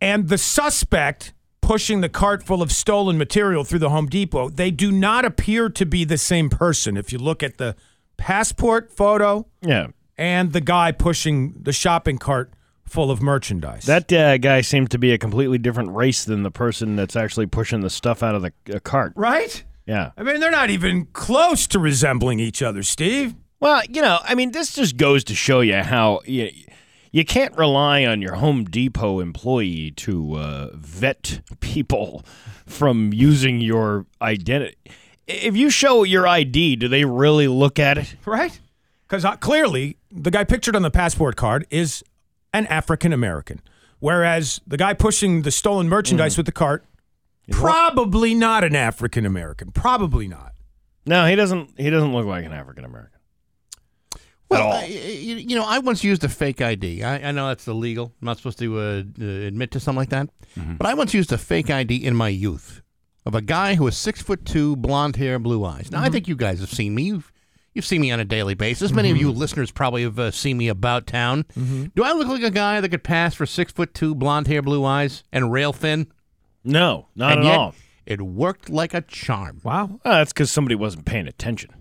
and 0.02 0.28
the 0.28 0.38
suspect 0.38 1.34
pushing 1.62 2.02
the 2.02 2.10
cart 2.10 2.44
full 2.44 2.62
of 2.62 2.72
stolen 2.72 3.18
material 3.18 3.63
through 3.63 3.80
the 3.80 3.89
Home 3.89 4.08
Depot. 4.08 4.50
They 4.50 4.70
do 4.70 4.91
not 4.91 5.24
appear 5.26 5.70
to 5.70 5.86
be 5.86 6.04
the 6.04 6.18
same 6.18 6.50
person. 6.50 6.98
If 6.98 7.12
you 7.13 7.18
look 7.18 7.41
at 7.41 7.58
the 7.58 7.76
passport 8.18 8.91
photo 8.91 9.48
Yeah. 9.62 9.88
and 10.18 10.52
the 10.54 10.62
guy 10.62 10.91
pushing 10.91 11.54
the 11.60 11.74
shopping 11.74 12.18
cart 12.18 12.52
full 12.86 13.12
of 13.12 13.21
merchandise. 13.21 13.86
That 13.86 14.12
uh, 14.12 14.38
guy 14.38 14.62
seemed 14.62 14.91
to 14.91 14.98
be 14.98 15.12
a 15.12 15.17
completely 15.17 15.58
different 15.58 15.91
race 15.91 16.24
than 16.24 16.43
the 16.43 16.52
person 16.52 16.95
that's 16.95 17.15
actually 17.15 17.48
pushing 17.48 17.82
the 17.82 17.89
stuff 17.89 18.24
out 18.24 18.36
of 18.36 18.41
the 18.41 18.54
uh, 18.74 18.80
cart. 18.80 19.13
right? 19.15 19.63
Yeah. 19.86 20.12
I 20.17 20.24
mean, 20.24 20.39
they're 20.39 20.52
not 20.52 20.69
even 20.69 21.06
close 21.13 21.67
to 21.67 21.80
resembling 21.80 22.39
each 22.39 22.62
other, 22.62 22.82
Steve. 22.84 23.36
Well, 23.60 23.84
you 23.89 24.02
know, 24.02 24.19
I 24.24 24.36
mean, 24.36 24.52
this 24.52 24.74
just 24.74 24.98
goes 24.98 25.24
to 25.26 25.36
show 25.36 25.62
you 25.62 25.76
how 25.78 26.21
you, 26.26 26.50
you 27.12 27.24
can't 27.24 27.56
rely 27.58 28.06
on 28.06 28.21
your 28.21 28.36
Home 28.36 28.65
Depot 28.65 29.19
employee 29.19 29.91
to 29.91 30.36
uh, 30.36 30.69
vet 30.74 31.41
people 31.60 32.24
from 32.65 33.13
using 33.13 33.62
your 33.62 34.06
identity. 34.21 34.76
If 35.28 35.56
you 35.56 35.69
show 35.69 36.04
your 36.04 36.28
ID, 36.28 36.76
do 36.76 36.88
they 36.88 37.06
really 37.06 37.48
look 37.48 37.80
at 37.80 37.98
it? 37.98 38.15
Right? 38.26 38.60
Because 39.08 39.24
uh, 39.24 39.36
clearly, 39.38 39.98
the 40.12 40.32
guy 40.32 40.43
pictured 40.43 40.76
on 40.76 40.82
the 40.82 40.91
passport 40.91 41.36
card 41.36 41.65
is 41.69 42.04
an 42.56 42.68
African 42.68 43.12
American, 43.13 43.62
whereas 44.00 44.62
the 44.65 44.78
guy 44.78 44.94
pushing 44.94 45.41
the 45.41 45.52
stolen 45.52 45.89
merchandise 45.89 46.38
with 46.38 46.46
the 46.46 46.52
cart, 46.52 46.86
probably 47.52 48.34
not 48.34 48.63
an 48.63 48.76
African 48.76 49.26
American. 49.26 49.72
Probably 49.72 50.28
not. 50.28 50.54
No, 51.06 51.26
he 51.26 51.36
doesn't. 51.36 51.72
He 51.78 51.89
doesn't 51.89 52.13
look 52.13 52.26
like 52.26 52.46
an 52.46 52.54
African 52.54 52.86
American. 52.86 53.20
Well. 54.50 54.74
I, 54.74 54.86
you 54.86 55.36
you 55.36 55.56
know, 55.56 55.65
I 55.65 55.80
once 55.80 56.04
used 56.04 56.24
a 56.24 56.30
fake 56.30 56.62
ID. 56.62 57.04
I, 57.04 57.30
I 57.30 57.32
know 57.32 57.48
that's 57.48 57.68
illegal. 57.68 58.13
I'm 58.22 58.26
not 58.26 58.38
supposed 58.38 58.60
to 58.60 58.80
uh, 58.80 59.04
uh, 59.20 59.26
admit 59.26 59.72
to 59.72 59.80
something 59.80 59.98
like 59.98 60.10
that. 60.10 60.30
Mm-hmm. 60.58 60.76
But 60.76 60.88
I 60.88 60.94
once 60.94 61.13
used 61.13 61.32
a 61.32 61.38
fake 61.38 61.70
ID 61.70 62.06
in 62.06 62.15
my 62.15 62.30
youth 62.30 62.82
of 63.26 63.36
a 63.36 63.41
guy 63.41 63.76
who 63.76 63.84
was 63.84 63.98
six 63.98 64.22
foot 64.22 64.46
two, 64.46 64.76
blonde 64.76 65.15
hair, 65.15 65.39
blue 65.39 65.65
eyes. 65.65 65.91
Now, 65.91 66.02
I 66.02 66.10
think 66.10 66.28
you 66.28 66.36
guys 66.36 66.60
have 66.60 66.70
seen 66.70 66.94
me. 66.96 67.04
You've 67.04 67.32
you've 67.76 67.86
seen 67.86 68.02
me 68.02 68.10
on 68.12 68.20
a 68.20 68.26
daily 68.26 68.56
basis. 68.56 68.92
Many 68.92 69.12
of 69.12 69.18
you 69.18 69.32
listeners 69.32 69.70
probably 69.70 70.02
have 70.02 70.18
uh, 70.18 70.32
seen 70.32 70.58
me 70.58 70.70
about 70.70 71.06
town. 71.06 71.46
Do 71.94 72.04
I 72.04 72.14
look 72.14 72.28
like 72.28 72.42
a 72.42 72.50
guy 72.50 72.82
that 72.82 72.90
could 72.90 73.04
pass 73.04 73.36
for 73.36 73.46
six 73.46 73.72
foot 73.72 73.94
two, 73.94 74.16
blonde 74.16 74.48
hair, 74.48 74.64
blue 74.64 74.84
eyes, 74.84 75.24
and 75.32 75.52
rail 75.52 75.74
thin? 75.74 76.08
No, 76.64 77.10
not 77.16 77.38
and 77.38 77.48
at 77.48 77.58
all. 77.58 77.76
It 78.08 78.22
worked 78.22 78.70
like 78.70 78.94
a 78.94 79.02
charm. 79.02 79.62
Wow. 79.64 79.88
Well, 79.88 80.00
that's 80.04 80.32
because 80.34 80.52
somebody 80.52 80.76
wasn't 80.76 81.06
paying 81.06 81.28
attention, 81.28 81.75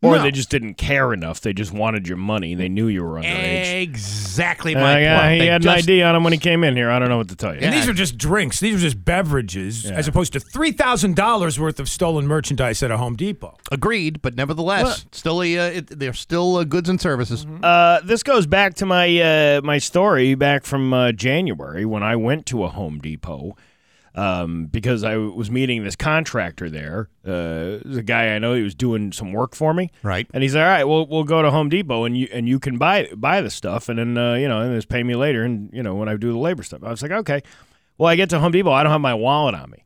or 0.00 0.16
No. 0.16 0.22
they 0.22 0.30
just 0.30 0.48
didn't 0.48 0.74
care 0.74 1.12
enough. 1.12 1.40
They 1.40 1.52
just 1.52 1.72
wanted 1.72 2.06
your 2.06 2.16
money. 2.18 2.54
They 2.54 2.68
knew 2.68 2.86
you 2.86 3.02
were 3.02 3.20
underage. 3.20 3.82
Exactly 3.82 4.76
Uh, 4.76 4.80
my 4.80 5.00
yeah, 5.00 5.20
point. 5.20 5.32
he 5.32 5.38
They 5.40 5.46
had 5.46 5.62
just- 5.62 5.88
an 5.88 5.92
ID 5.94 6.02
on 6.02 6.14
him 6.14 6.22
when 6.24 6.32
he 6.32 6.38
came 6.38 6.62
in 6.62 6.76
here. 6.76 6.88
I 6.90 6.98
don't 7.00 7.08
know 7.08 7.16
what 7.18 7.28
to 7.30 7.36
tell 7.36 7.50
you. 7.52 7.60
And 7.62 7.74
Yeah. 7.74 7.80
these 7.80 7.88
are 7.88 7.92
just 7.92 8.16
drinks. 8.16 8.60
These 8.60 8.76
are 8.76 8.78
just 8.78 9.04
beverages, 9.04 9.86
as 9.90 10.06
opposed 10.06 10.32
to 10.34 10.40
three 10.40 10.70
thousand 10.70 11.16
dollars 11.16 11.58
worth 11.58 11.80
of 11.80 11.88
stolen 11.88 12.26
merchandise 12.26 12.82
at 12.82 12.90
a 12.92 12.96
Home 12.96 13.16
Depot. 13.16 13.56
Agreed, 13.72 14.22
but 14.22 14.36
nevertheless, 14.36 15.04
still 15.10 15.42
a, 15.42 15.58
uh, 15.58 15.62
it, 15.64 15.98
they're 15.98 16.12
still 16.12 16.56
uh, 16.56 16.64
goods 16.64 16.88
and 16.88 17.00
services. 17.00 17.44
Uh, 17.62 18.00
this 18.04 18.22
goes 18.22 18.46
back 18.46 18.74
to 18.74 18.86
my 18.86 19.20
uh, 19.20 19.60
my 19.64 19.78
story 19.78 20.34
back 20.36 20.64
from 20.64 20.92
uh, 20.94 21.10
January 21.12 21.84
when 21.84 22.02
I 22.04 22.14
went 22.16 22.46
to 22.46 22.62
a 22.64 22.68
Home 22.68 22.98
Depot 22.98 23.56
um, 24.14 24.66
because 24.66 25.04
I 25.04 25.16
was 25.16 25.50
meeting 25.50 25.84
this 25.84 25.96
contractor 25.96 26.68
there. 26.70 27.08
Uh, 27.24 27.78
the 27.84 28.02
guy 28.04 28.34
I 28.34 28.38
know 28.38 28.54
he 28.54 28.62
was 28.62 28.74
doing 28.74 29.12
some 29.12 29.32
work 29.32 29.54
for 29.54 29.74
me, 29.74 29.90
Right. 30.02 30.26
And 30.32 30.42
he's 30.42 30.54
like, 30.54 30.62
"All 30.62 30.68
right, 30.68 30.84
we'll 30.84 31.06
we'll 31.06 31.24
go 31.24 31.42
to 31.42 31.50
Home 31.50 31.68
Depot 31.68 32.04
and 32.04 32.16
you 32.16 32.28
and 32.32 32.48
you 32.48 32.58
can 32.58 32.78
buy 32.78 33.08
buy 33.14 33.40
the 33.40 33.50
stuff 33.50 33.88
and 33.88 33.98
then 33.98 34.18
uh, 34.18 34.34
you 34.34 34.48
know 34.48 34.60
and 34.60 34.74
just 34.74 34.88
pay 34.88 35.02
me 35.02 35.14
later 35.14 35.44
and 35.44 35.70
you 35.72 35.82
know 35.82 35.94
when 35.94 36.08
I 36.08 36.16
do 36.16 36.32
the 36.32 36.38
labor 36.38 36.62
stuff." 36.62 36.82
I 36.82 36.90
was 36.90 37.02
like, 37.02 37.12
"Okay." 37.12 37.42
Well, 37.98 38.08
I 38.08 38.14
get 38.14 38.30
to 38.30 38.38
Home 38.38 38.52
Depot, 38.52 38.70
I 38.70 38.84
don't 38.84 38.92
have 38.92 39.00
my 39.00 39.14
wallet 39.14 39.56
on 39.56 39.70
me. 39.70 39.84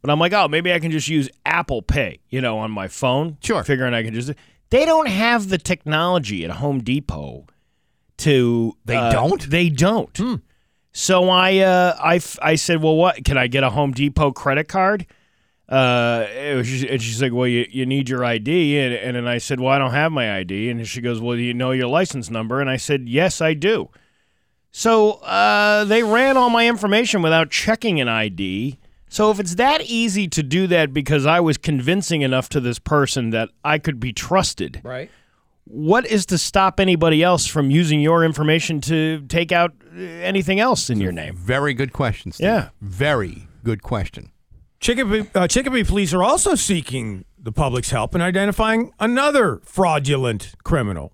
But 0.00 0.10
I'm 0.10 0.20
like, 0.20 0.32
oh, 0.32 0.48
maybe 0.48 0.72
I 0.72 0.78
can 0.78 0.90
just 0.90 1.08
use 1.08 1.28
Apple 1.44 1.82
Pay, 1.82 2.20
you 2.30 2.40
know, 2.40 2.58
on 2.58 2.70
my 2.70 2.88
phone. 2.88 3.38
Sure. 3.42 3.64
Figuring 3.64 3.94
I 3.94 4.02
can 4.02 4.14
just. 4.14 4.32
They 4.70 4.84
don't 4.84 5.08
have 5.08 5.48
the 5.48 5.58
technology 5.58 6.44
at 6.44 6.52
Home 6.52 6.80
Depot 6.80 7.46
to. 8.18 8.76
They 8.84 8.96
uh, 8.96 9.10
don't? 9.10 9.50
They 9.50 9.68
don't. 9.68 10.40
So 10.92 11.28
I, 11.28 11.58
uh, 11.58 11.96
I, 11.98 12.20
I 12.42 12.54
said, 12.56 12.82
well, 12.82 12.96
what? 12.96 13.24
Can 13.24 13.38
I 13.38 13.46
get 13.46 13.62
a 13.62 13.70
Home 13.70 13.92
Depot 13.92 14.32
credit 14.32 14.68
card? 14.68 15.06
Uh, 15.68 16.26
and 16.34 16.66
she's 16.66 17.20
like, 17.20 17.32
well, 17.32 17.46
you, 17.46 17.66
you 17.70 17.84
need 17.84 18.08
your 18.08 18.24
ID. 18.24 18.78
And, 18.78 18.94
and 18.94 19.16
then 19.16 19.28
I 19.28 19.38
said, 19.38 19.60
well, 19.60 19.70
I 19.70 19.78
don't 19.78 19.90
have 19.90 20.10
my 20.12 20.38
ID. 20.38 20.70
And 20.70 20.86
she 20.88 21.00
goes, 21.00 21.20
well, 21.20 21.36
do 21.36 21.42
you 21.42 21.52
know 21.52 21.72
your 21.72 21.88
license 21.88 22.30
number? 22.30 22.60
And 22.60 22.70
I 22.70 22.78
said, 22.78 23.08
yes, 23.08 23.40
I 23.42 23.54
do. 23.54 23.90
So 24.70 25.12
uh, 25.22 25.84
they 25.84 26.02
ran 26.02 26.36
all 26.36 26.50
my 26.50 26.66
information 26.66 27.20
without 27.20 27.50
checking 27.50 28.00
an 28.00 28.08
ID. 28.08 28.78
So 29.10 29.30
if 29.30 29.40
it's 29.40 29.54
that 29.56 29.82
easy 29.82 30.28
to 30.28 30.42
do 30.42 30.66
that 30.68 30.92
because 30.92 31.26
I 31.26 31.40
was 31.40 31.56
convincing 31.58 32.22
enough 32.22 32.48
to 32.50 32.60
this 32.60 32.78
person 32.78 33.30
that 33.30 33.50
I 33.64 33.78
could 33.78 33.98
be 34.00 34.12
trusted, 34.12 34.80
Right. 34.84 35.10
What 35.70 36.06
is 36.06 36.26
to 36.26 36.38
stop 36.38 36.80
anybody 36.80 37.22
else 37.22 37.46
from 37.46 37.70
using 37.70 38.00
your 38.00 38.24
information 38.24 38.80
to 38.82 39.20
take 39.28 39.52
out 39.52 39.72
uh, 39.94 40.00
anything 40.00 40.60
else 40.60 40.90
in 40.90 41.00
your 41.00 41.12
name? 41.12 41.36
Very 41.36 41.74
good 41.74 41.92
question, 41.92 42.32
Steve. 42.32 42.46
Yeah. 42.46 42.68
Very 42.80 43.48
good 43.64 43.82
question. 43.82 44.32
Chicopee, 44.80 45.28
uh, 45.34 45.46
Chicopee 45.46 45.84
police 45.84 46.14
are 46.14 46.22
also 46.22 46.54
seeking 46.54 47.24
the 47.38 47.52
public's 47.52 47.90
help 47.90 48.14
in 48.14 48.22
identifying 48.22 48.92
another 48.98 49.60
fraudulent 49.64 50.54
criminal. 50.64 51.12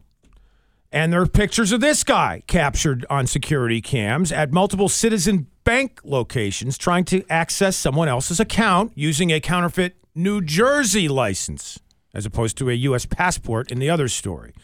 And 0.92 1.12
there 1.12 1.20
are 1.20 1.26
pictures 1.26 1.72
of 1.72 1.80
this 1.80 2.04
guy 2.04 2.44
captured 2.46 3.04
on 3.10 3.26
security 3.26 3.80
cams 3.80 4.30
at 4.30 4.52
multiple 4.52 4.88
citizen 4.88 5.48
bank 5.64 6.00
locations 6.04 6.78
trying 6.78 7.04
to 7.06 7.24
access 7.28 7.76
someone 7.76 8.06
else's 8.06 8.38
account 8.38 8.92
using 8.94 9.32
a 9.32 9.40
counterfeit 9.40 9.96
New 10.14 10.40
Jersey 10.40 11.08
license 11.08 11.80
as 12.14 12.24
opposed 12.24 12.56
to 12.58 12.70
a 12.70 12.74
U.S. 12.74 13.04
passport 13.06 13.70
in 13.70 13.78
the 13.78 13.90
other 13.90 14.08
story. 14.08 14.54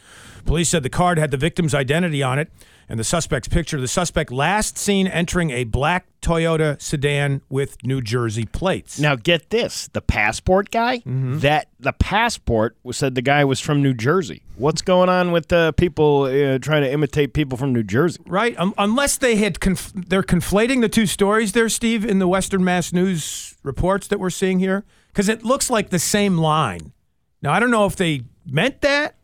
Police 0.45 0.69
said 0.69 0.83
the 0.83 0.89
card 0.89 1.17
had 1.17 1.31
the 1.31 1.37
victim's 1.37 1.73
identity 1.75 2.23
on 2.23 2.39
it 2.39 2.49
and 2.89 2.99
the 2.99 3.03
suspect's 3.03 3.47
picture. 3.47 3.79
The 3.79 3.87
suspect 3.87 4.31
last 4.31 4.77
seen 4.77 5.07
entering 5.07 5.51
a 5.51 5.63
black 5.63 6.07
Toyota 6.21 6.79
sedan 6.81 7.41
with 7.49 7.77
New 7.85 8.01
Jersey 8.01 8.45
plates. 8.45 8.99
Now 8.99 9.15
get 9.15 9.49
this: 9.49 9.87
the 9.93 10.01
passport 10.01 10.71
guy. 10.71 11.01
That 11.05 11.67
the 11.79 11.93
passport 11.93 12.75
was 12.83 12.97
said 12.97 13.15
the 13.15 13.21
guy 13.21 13.45
was 13.45 13.59
from 13.59 13.81
New 13.81 13.93
Jersey. 13.93 14.43
What's 14.57 14.81
going 14.81 15.09
on 15.09 15.31
with 15.31 15.51
uh, 15.53 15.71
people 15.71 16.23
uh, 16.23 16.59
trying 16.59 16.83
to 16.83 16.91
imitate 16.91 17.33
people 17.33 17.57
from 17.57 17.71
New 17.73 17.83
Jersey? 17.83 18.21
Right, 18.27 18.59
um, 18.59 18.73
unless 18.77 19.17
they 19.17 19.35
had 19.37 19.59
conf- 19.59 19.93
they're 19.95 20.21
conflating 20.21 20.81
the 20.81 20.89
two 20.89 21.05
stories 21.05 21.53
there, 21.53 21.69
Steve, 21.69 22.05
in 22.05 22.19
the 22.19 22.27
Western 22.27 22.63
Mass 22.63 22.91
News 22.91 23.55
reports 23.63 24.07
that 24.07 24.19
we're 24.19 24.29
seeing 24.29 24.59
here, 24.59 24.83
because 25.07 25.29
it 25.29 25.43
looks 25.43 25.69
like 25.69 25.91
the 25.91 25.99
same 25.99 26.37
line. 26.37 26.91
Now 27.41 27.51
I 27.53 27.59
don't 27.59 27.71
know 27.71 27.85
if 27.85 27.95
they 27.95 28.21
meant 28.45 28.81
that 28.81 29.15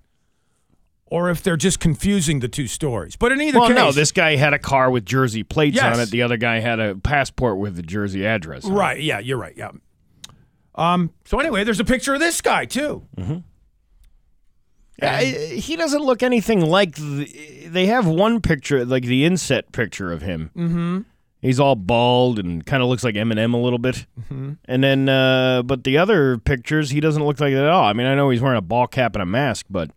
or 1.06 1.30
if 1.30 1.41
they're 1.43 1.56
just 1.58 1.80
confusing 1.80 2.39
the 2.41 2.47
two 2.49 2.67
stories. 2.67 3.15
But 3.15 3.32
in 3.32 3.39
either 3.41 3.60
Well, 3.60 3.69
case, 3.69 3.77
no, 3.77 3.91
this 3.91 4.12
guy 4.12 4.36
had 4.36 4.53
a 4.53 4.60
car 4.60 4.91
with 4.91 5.06
Jersey 5.06 5.43
plates 5.43 5.75
Yes. 5.77 5.95
on 5.95 6.01
it. 6.01 6.10
The 6.10 6.21
other 6.21 6.36
guy 6.38 6.60
had 6.60 6.80
a 6.80 6.95
passport 6.95 7.58
with 7.58 7.75
the 7.75 7.82
Jersey 7.84 8.25
address. 8.25 8.65
on 8.65 8.71
it. 8.71 8.75
right? 8.75 9.01
Yeah, 9.01 9.19
you're 9.19 9.38
right. 9.38 9.53
Yeah. 9.56 9.71
Um. 10.75 11.12
So 11.25 11.39
anyway, 11.39 11.63
there's 11.63 11.80
a 11.80 11.86
picture 11.86 12.13
of 12.13 12.19
this 12.19 12.41
guy 12.41 12.65
too. 12.65 13.03
Uh, 15.01 15.17
he 15.19 15.75
doesn't 15.75 16.01
look 16.01 16.23
anything 16.23 16.60
like. 16.62 16.95
The, 16.95 17.67
they 17.67 17.86
have 17.86 18.08
one 18.08 18.41
picture, 18.41 18.84
like 18.84 19.03
the 19.03 19.25
inset 19.25 19.71
picture 19.71 20.12
of 20.12 20.21
him. 20.23 20.49
Mm-hmm. 20.56 20.99
He's 21.47 21.62
all 21.62 21.75
bald 21.75 22.39
and 22.39 22.65
kind 22.65 22.83
of 22.83 22.89
looks 22.89 23.05
like 23.05 23.15
Eminem 23.15 23.53
a 23.53 23.57
little 23.57 23.79
bit. 23.79 24.05
Mm-hmm. 24.19 24.53
And 24.65 24.83
then, 24.83 25.07
uh, 25.07 25.63
but 25.63 25.86
the 25.86 25.97
other 25.97 26.38
pictures, 26.38 26.89
he 26.89 26.99
doesn't 26.99 27.23
look 27.23 27.39
like 27.39 27.53
that 27.53 27.63
at 27.63 27.69
all. 27.69 27.86
I 27.86 27.93
mean, 27.93 28.05
I 28.05 28.15
know 28.15 28.29
he's 28.29 28.41
wearing 28.41 28.57
a 28.57 28.62
ball 28.62 28.86
cap 28.86 29.15
and 29.15 29.23
a 29.23 29.25
mask, 29.25 29.65
but 29.69 29.89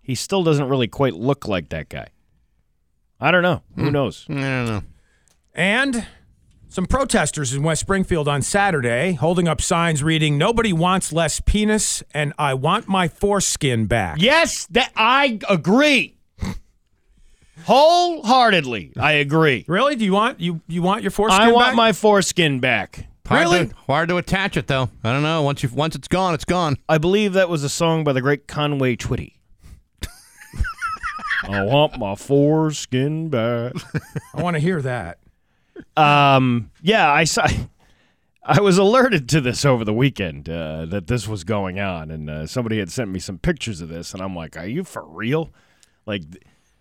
he 0.00 0.14
still 0.14 0.44
doesn't 0.44 0.68
really 0.68 0.86
quite 0.86 1.14
look 1.14 1.48
like 1.48 1.70
that 1.70 1.88
guy. 1.88 2.06
I 3.20 3.32
don't 3.32 3.42
know. 3.42 3.62
Who 3.74 3.90
knows? 3.90 4.26
I 4.28 4.32
don't 4.32 4.66
know. 4.66 4.82
And 5.54 6.06
some 6.68 6.86
protesters 6.86 7.52
in 7.52 7.64
West 7.64 7.80
Springfield 7.80 8.28
on 8.28 8.40
Saturday 8.40 9.14
holding 9.14 9.48
up 9.48 9.60
signs 9.60 10.04
reading 10.04 10.38
"Nobody 10.38 10.72
wants 10.72 11.12
less 11.12 11.40
penis" 11.40 12.04
and 12.14 12.32
"I 12.38 12.54
want 12.54 12.86
my 12.86 13.08
foreskin 13.08 13.86
back." 13.86 14.18
Yes, 14.20 14.68
that 14.70 14.92
I 14.94 15.40
agree. 15.48 16.19
Wholeheartedly, 17.64 18.92
I 18.98 19.12
agree. 19.12 19.64
Really? 19.68 19.96
Do 19.96 20.04
you 20.04 20.12
want 20.12 20.40
you 20.40 20.60
you 20.66 20.82
want 20.82 21.02
your 21.02 21.10
foreskin 21.10 21.38
back? 21.38 21.48
I 21.48 21.52
want 21.52 21.66
back? 21.68 21.76
my 21.76 21.92
foreskin 21.92 22.60
back. 22.60 23.06
Hard 23.26 23.42
Really? 23.42 23.66
To, 23.68 23.74
hard 23.86 24.08
to 24.08 24.16
attach 24.16 24.56
it 24.56 24.66
though. 24.66 24.90
I 25.04 25.12
don't 25.12 25.22
know. 25.22 25.42
Once 25.42 25.62
you 25.62 25.68
once 25.68 25.94
it's 25.94 26.08
gone, 26.08 26.34
it's 26.34 26.44
gone. 26.44 26.76
I 26.88 26.98
believe 26.98 27.34
that 27.34 27.48
was 27.48 27.62
a 27.62 27.68
song 27.68 28.02
by 28.02 28.12
the 28.12 28.20
great 28.20 28.48
Conway 28.48 28.96
Twitty. 28.96 29.34
I 31.44 31.62
want 31.62 31.96
my 31.96 32.16
foreskin 32.16 33.28
back. 33.28 33.74
I 34.34 34.42
want 34.42 34.54
to 34.54 34.60
hear 34.60 34.82
that. 34.82 35.18
Um, 35.96 36.72
yeah, 36.82 37.10
I 37.10 37.22
saw. 37.22 37.46
I 38.42 38.60
was 38.60 38.78
alerted 38.78 39.28
to 39.28 39.40
this 39.40 39.64
over 39.64 39.84
the 39.84 39.92
weekend 39.94 40.48
uh, 40.48 40.86
that 40.86 41.06
this 41.06 41.28
was 41.28 41.44
going 41.44 41.78
on, 41.78 42.10
and 42.10 42.28
uh, 42.28 42.46
somebody 42.46 42.78
had 42.78 42.90
sent 42.90 43.10
me 43.10 43.20
some 43.20 43.38
pictures 43.38 43.80
of 43.80 43.88
this, 43.88 44.12
and 44.12 44.20
I'm 44.20 44.34
like, 44.34 44.56
"Are 44.56 44.66
you 44.66 44.82
for 44.82 45.04
real?" 45.04 45.50
Like, 46.04 46.22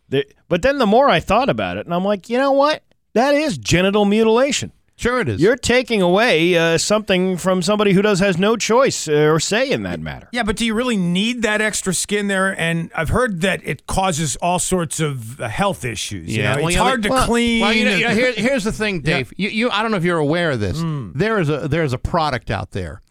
th- 0.09 0.25
th- 0.25 0.35
but 0.47 0.61
then 0.61 0.77
the 0.77 0.87
more 0.87 1.09
I 1.09 1.19
thought 1.19 1.49
about 1.49 1.77
it, 1.77 1.85
and 1.85 1.93
I'm 1.93 2.05
like, 2.05 2.29
you 2.29 2.37
know 2.37 2.51
what? 2.51 2.83
That 3.13 3.35
is 3.35 3.57
genital 3.57 4.05
mutilation. 4.05 4.71
Sure, 4.99 5.21
it 5.21 5.29
is. 5.29 5.39
You're 5.41 5.55
taking 5.55 6.01
away 6.01 6.57
uh, 6.57 6.77
something 6.77 7.37
from 7.37 7.61
somebody 7.61 7.93
who 7.93 8.01
does 8.01 8.19
has 8.19 8.37
no 8.37 8.57
choice 8.57 9.07
uh, 9.07 9.13
or 9.13 9.39
say 9.39 9.71
in 9.71 9.83
that 9.83 10.01
matter. 10.01 10.27
Yeah, 10.33 10.43
but 10.43 10.57
do 10.57 10.65
you 10.65 10.73
really 10.73 10.97
need 10.97 11.41
that 11.43 11.61
extra 11.61 11.93
skin 11.93 12.27
there? 12.27 12.59
And 12.59 12.91
I've 12.93 13.07
heard 13.07 13.39
that 13.39 13.61
it 13.63 13.87
causes 13.87 14.35
all 14.41 14.59
sorts 14.59 14.99
of 14.99 15.39
uh, 15.39 15.47
health 15.47 15.85
issues. 15.85 16.35
you 16.35 16.43
know? 16.43 16.55
well, 16.57 16.67
it's 16.67 16.73
you 16.73 16.79
know, 16.79 16.83
hard 16.83 17.03
to 17.03 17.09
well, 17.09 17.25
clean. 17.25 17.61
Well, 17.61 17.71
you 17.71 17.85
know, 17.85 17.95
you 17.95 18.09
here, 18.09 18.33
here's 18.33 18.65
the 18.65 18.73
thing, 18.73 18.99
Dave. 19.03 19.31
You, 19.37 19.47
you, 19.47 19.69
I 19.69 19.81
don't 19.83 19.91
know 19.91 19.97
if 19.97 20.03
you're 20.03 20.17
aware 20.17 20.51
of 20.51 20.59
this. 20.59 20.83
There 21.15 21.39
is 21.39 21.47
a 21.47 21.69
there 21.69 21.83
is 21.83 21.93
a 21.93 21.97
product 21.97 22.51
out 22.51 22.71
there 22.71 23.01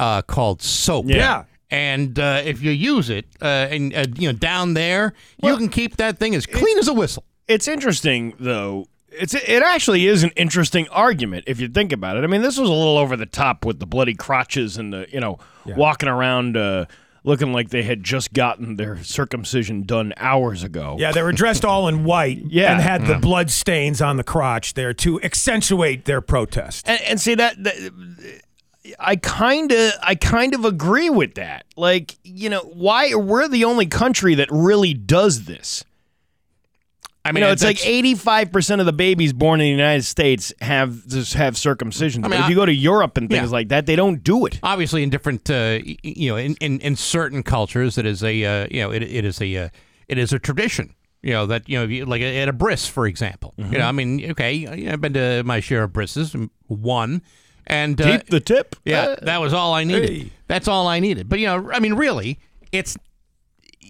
uh, 0.00 0.22
called 0.22 0.62
soap. 0.62 1.06
Yeah. 1.08 1.44
And 1.70 2.18
uh, 2.18 2.42
if 2.44 2.62
you 2.62 2.70
use 2.70 3.10
it, 3.10 3.26
uh, 3.42 3.44
and 3.44 3.94
uh, 3.94 4.04
you 4.16 4.28
know, 4.32 4.38
down 4.38 4.74
there, 4.74 5.14
you 5.42 5.56
can 5.56 5.68
keep 5.68 5.96
that 5.96 6.18
thing 6.18 6.34
as 6.34 6.46
clean 6.46 6.78
as 6.78 6.86
a 6.88 6.94
whistle. 6.94 7.24
It's 7.48 7.66
interesting 7.68 8.34
though. 8.38 8.86
It's 9.10 9.34
it 9.34 9.62
actually 9.62 10.06
is 10.06 10.22
an 10.22 10.30
interesting 10.36 10.86
argument 10.88 11.44
if 11.46 11.58
you 11.60 11.68
think 11.68 11.90
about 11.92 12.16
it. 12.18 12.24
I 12.24 12.26
mean, 12.28 12.42
this 12.42 12.58
was 12.58 12.68
a 12.68 12.72
little 12.72 12.98
over 12.98 13.16
the 13.16 13.26
top 13.26 13.64
with 13.64 13.78
the 13.80 13.86
bloody 13.86 14.14
crotches 14.14 14.76
and 14.76 14.92
the 14.92 15.06
you 15.12 15.20
know 15.20 15.38
walking 15.66 16.08
around 16.08 16.56
uh, 16.56 16.84
looking 17.24 17.52
like 17.52 17.70
they 17.70 17.82
had 17.82 18.04
just 18.04 18.32
gotten 18.32 18.76
their 18.76 19.02
circumcision 19.02 19.82
done 19.82 20.12
hours 20.18 20.62
ago. 20.62 20.96
yeah, 21.00 21.10
they 21.12 21.22
were 21.22 21.32
dressed 21.32 21.64
all 21.64 21.88
in 21.88 22.04
white 22.04 22.38
Yeah. 22.46 22.72
and 22.74 22.80
had 22.80 23.06
the 23.06 23.16
blood 23.16 23.50
stains 23.50 24.00
on 24.00 24.16
the 24.18 24.22
crotch 24.24 24.74
there 24.74 24.92
to 24.94 25.20
accentuate 25.22 26.04
their 26.04 26.20
protest. 26.20 26.88
and, 26.88 27.00
and 27.02 27.20
see 27.20 27.34
that, 27.34 27.60
that 27.64 28.40
I 28.98 29.16
kind 29.16 29.72
of 29.72 29.92
I 30.02 30.14
kind 30.14 30.54
of 30.54 30.64
agree 30.64 31.10
with 31.10 31.34
that. 31.34 31.64
Like 31.76 32.16
you 32.24 32.48
know 32.50 32.60
why 32.60 33.14
we're 33.14 33.48
the 33.48 33.64
only 33.64 33.86
country 33.86 34.34
that 34.36 34.48
really 34.50 34.94
does 34.94 35.44
this. 35.44 35.84
I 37.24 37.30
You 37.30 37.32
mean, 37.34 37.40
know, 37.42 37.50
it's 37.50 37.64
like 37.64 37.84
eighty-five 37.84 38.52
percent 38.52 38.80
of 38.80 38.86
the 38.86 38.92
babies 38.92 39.32
born 39.32 39.60
in 39.60 39.64
the 39.64 39.70
United 39.70 40.04
States 40.04 40.52
have 40.60 41.06
just 41.08 41.34
have 41.34 41.56
circumcision. 41.56 42.24
I 42.24 42.28
mean, 42.28 42.40
if 42.40 42.48
you 42.48 42.54
go 42.54 42.64
to 42.66 42.72
Europe 42.72 43.16
and 43.16 43.28
things 43.28 43.48
Yeah. 43.50 43.52
like 43.52 43.68
that, 43.70 43.86
they 43.86 43.96
don't 43.96 44.22
do 44.22 44.46
it. 44.46 44.60
obviously 44.62 45.02
in 45.02 45.10
different 45.10 45.50
uh, 45.50 45.80
you 46.04 46.30
know 46.30 46.36
in, 46.36 46.54
in, 46.60 46.78
in 46.80 46.94
certain 46.94 47.42
cultures 47.42 47.98
it 47.98 48.06
is 48.06 48.22
a 48.22 48.44
uh, 48.44 48.68
you 48.70 48.80
know 48.80 48.92
it, 48.92 49.02
it 49.02 49.24
is 49.24 49.40
a 49.40 49.56
uh, 49.56 49.68
it 50.06 50.18
is 50.18 50.32
a 50.32 50.38
tradition 50.38 50.94
you 51.22 51.32
know 51.32 51.46
that 51.46 51.68
you 51.68 51.76
know 51.76 51.84
you- 51.84 52.04
like 52.04 52.22
at 52.22 52.48
a 52.48 52.52
bris 52.52 52.86
for 52.86 53.08
example 53.08 53.54
you 53.58 53.76
know 53.78 53.86
I 53.88 53.92
mean 53.92 54.30
okay 54.30 54.88
I've 54.88 55.00
been 55.00 55.14
to 55.14 55.42
my 55.42 55.58
share 55.58 55.82
of 55.82 55.90
brises 55.92 56.48
one 56.68 57.22
and 57.66 58.00
uh, 58.00 58.18
Keep 58.18 58.28
the 58.28 58.40
tip. 58.40 58.76
yeah 58.84 59.02
Uh, 59.02 59.16
that 59.22 59.40
was 59.40 59.52
all 59.52 59.74
I 59.74 59.84
needed 59.84 60.08
hey. 60.10 60.30
that's 60.48 60.68
all 60.68 60.86
I 60.86 61.00
needed 61.00 61.28
but 61.28 61.38
you 61.38 61.46
know 61.46 61.70
I 61.72 61.80
mean 61.80 61.94
really 61.94 62.38
it's 62.72 62.96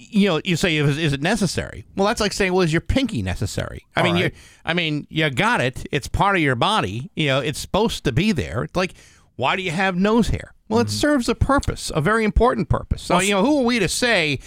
you 0.09 0.29
know, 0.29 0.41
you 0.45 0.57
say, 0.57 0.77
is, 0.77 0.99
is 0.99 1.12
it 1.15 1.23
necessary? 1.23 1.85
Well, 1.97 2.07
that's 2.07 2.21
like 2.21 2.33
saying, 2.33 2.53
well, 2.53 2.62
is 2.62 2.73
your 2.73 2.81
pinky 2.83 3.23
necessary? 3.23 3.87
I 3.97 4.01
All 4.01 4.05
mean, 4.05 4.15
right. 4.15 4.25
you, 4.25 4.31
I 4.65 4.73
mean, 4.75 5.07
you 5.11 5.29
got 5.31 5.61
it. 5.61 5.87
It's 5.91 6.07
part 6.07 6.37
of 6.37 6.43
your 6.43 6.55
body. 6.55 7.11
You 7.17 7.27
know, 7.29 7.41
it's 7.41 7.59
supposed 7.59 8.05
to 8.05 8.12
be 8.12 8.31
there. 8.33 8.65
It's 8.65 8.77
like, 8.77 8.93
why 9.37 9.57
do 9.57 9.62
you 9.62 9.70
have 9.72 9.97
nose 9.97 10.29
hair? 10.29 10.53
Well, 10.68 10.81
Mm-hmm. 10.81 10.87
it 10.89 10.91
serves 10.91 11.29
a 11.29 11.35
purpose, 11.35 11.91
a 11.95 12.01
very 12.01 12.24
important 12.24 12.68
purpose. 12.68 13.03
So, 13.03 13.18
you 13.20 13.33
know, 13.33 13.45
who 13.45 13.61
are 13.61 13.64
we 13.64 13.79
to 13.81 13.89
say, 13.89 14.39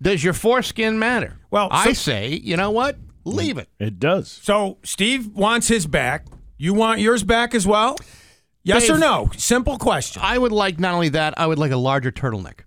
does 0.00 0.22
your 0.24 0.32
foreskin 0.32 0.98
matter? 0.98 1.38
Well, 1.50 1.68
I 1.70 1.88
so- 1.88 1.92
say, 2.12 2.28
you 2.42 2.56
know 2.56 2.70
what? 2.70 2.96
Leave 3.24 3.58
it. 3.58 3.68
It 3.78 3.98
does. 3.98 4.30
So 4.30 4.78
Steve 4.84 5.26
wants 5.28 5.68
his 5.68 5.86
back. 5.86 6.24
You 6.56 6.72
want 6.72 7.00
yours 7.00 7.24
back 7.24 7.54
as 7.54 7.66
well? 7.66 7.96
Yes 8.64 8.88
or 8.90 8.98
no? 8.98 9.30
Simple 9.36 9.78
question. 9.78 10.22
I 10.24 10.36
would 10.38 10.50
like 10.52 10.80
not 10.80 10.94
only 10.94 11.10
that, 11.10 11.38
I 11.38 11.46
would 11.46 11.58
like 11.58 11.70
a 11.70 11.76
larger 11.76 12.10
turtleneck. 12.10 12.60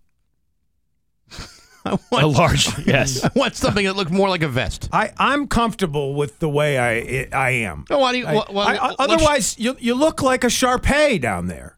I 1.86 1.92
A 1.92 1.98
want, 2.12 2.38
large, 2.38 2.86
yes. 2.86 3.24
I 3.26 3.30
want 3.36 3.56
something 3.56 3.86
that 3.86 3.96
looks 3.96 4.12
more 4.12 4.28
like 4.30 4.44
a 4.44 4.48
vest. 4.50 4.90
I, 4.92 5.12
I'm 5.18 5.48
comfortable 5.48 6.16
with 6.16 6.40
the 6.40 6.50
way 6.50 6.78
I 6.78 7.28
I 7.36 7.50
am. 7.52 7.86
Oh, 7.90 8.00
why 8.00 8.12
do 8.12 8.18
you? 8.20 8.26
I- 8.28 8.34
well, 8.34 8.48
well, 8.52 8.68
I- 8.68 8.76
I- 8.90 8.96
otherwise, 9.00 9.58
you 9.58 9.76
you 9.80 9.96
look 9.96 10.22
like 10.22 10.44
a 10.44 10.50
Shar-Pei 10.50 11.18
down 11.20 11.48
there. 11.48 11.78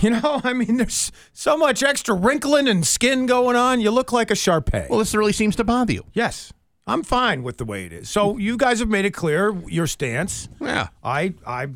You 0.00 0.10
know, 0.10 0.40
I 0.44 0.52
mean, 0.52 0.76
there's 0.76 1.10
so 1.32 1.56
much 1.56 1.82
extra 1.82 2.14
wrinkling 2.14 2.68
and 2.68 2.86
skin 2.86 3.26
going 3.26 3.56
on. 3.56 3.80
You 3.80 3.90
look 3.90 4.12
like 4.12 4.30
a 4.30 4.34
Shar-Pei. 4.36 4.86
Well, 4.88 5.00
this 5.00 5.14
really 5.14 5.32
seems 5.32 5.56
to 5.56 5.64
bother 5.64 5.92
you. 5.92 6.04
yes, 6.14 6.52
I'm 6.86 7.02
fine 7.02 7.42
with 7.42 7.56
the 7.58 7.64
way 7.64 7.86
it 7.86 7.92
is. 7.92 8.08
So 8.10 8.36
you 8.38 8.56
guys 8.56 8.78
have 8.80 8.88
made 8.88 9.04
it 9.04 9.12
clear 9.14 9.52
your 9.68 9.86
stance. 9.88 10.48
Yeah. 10.60 10.88
I, 11.02 11.34
I, 11.46 11.68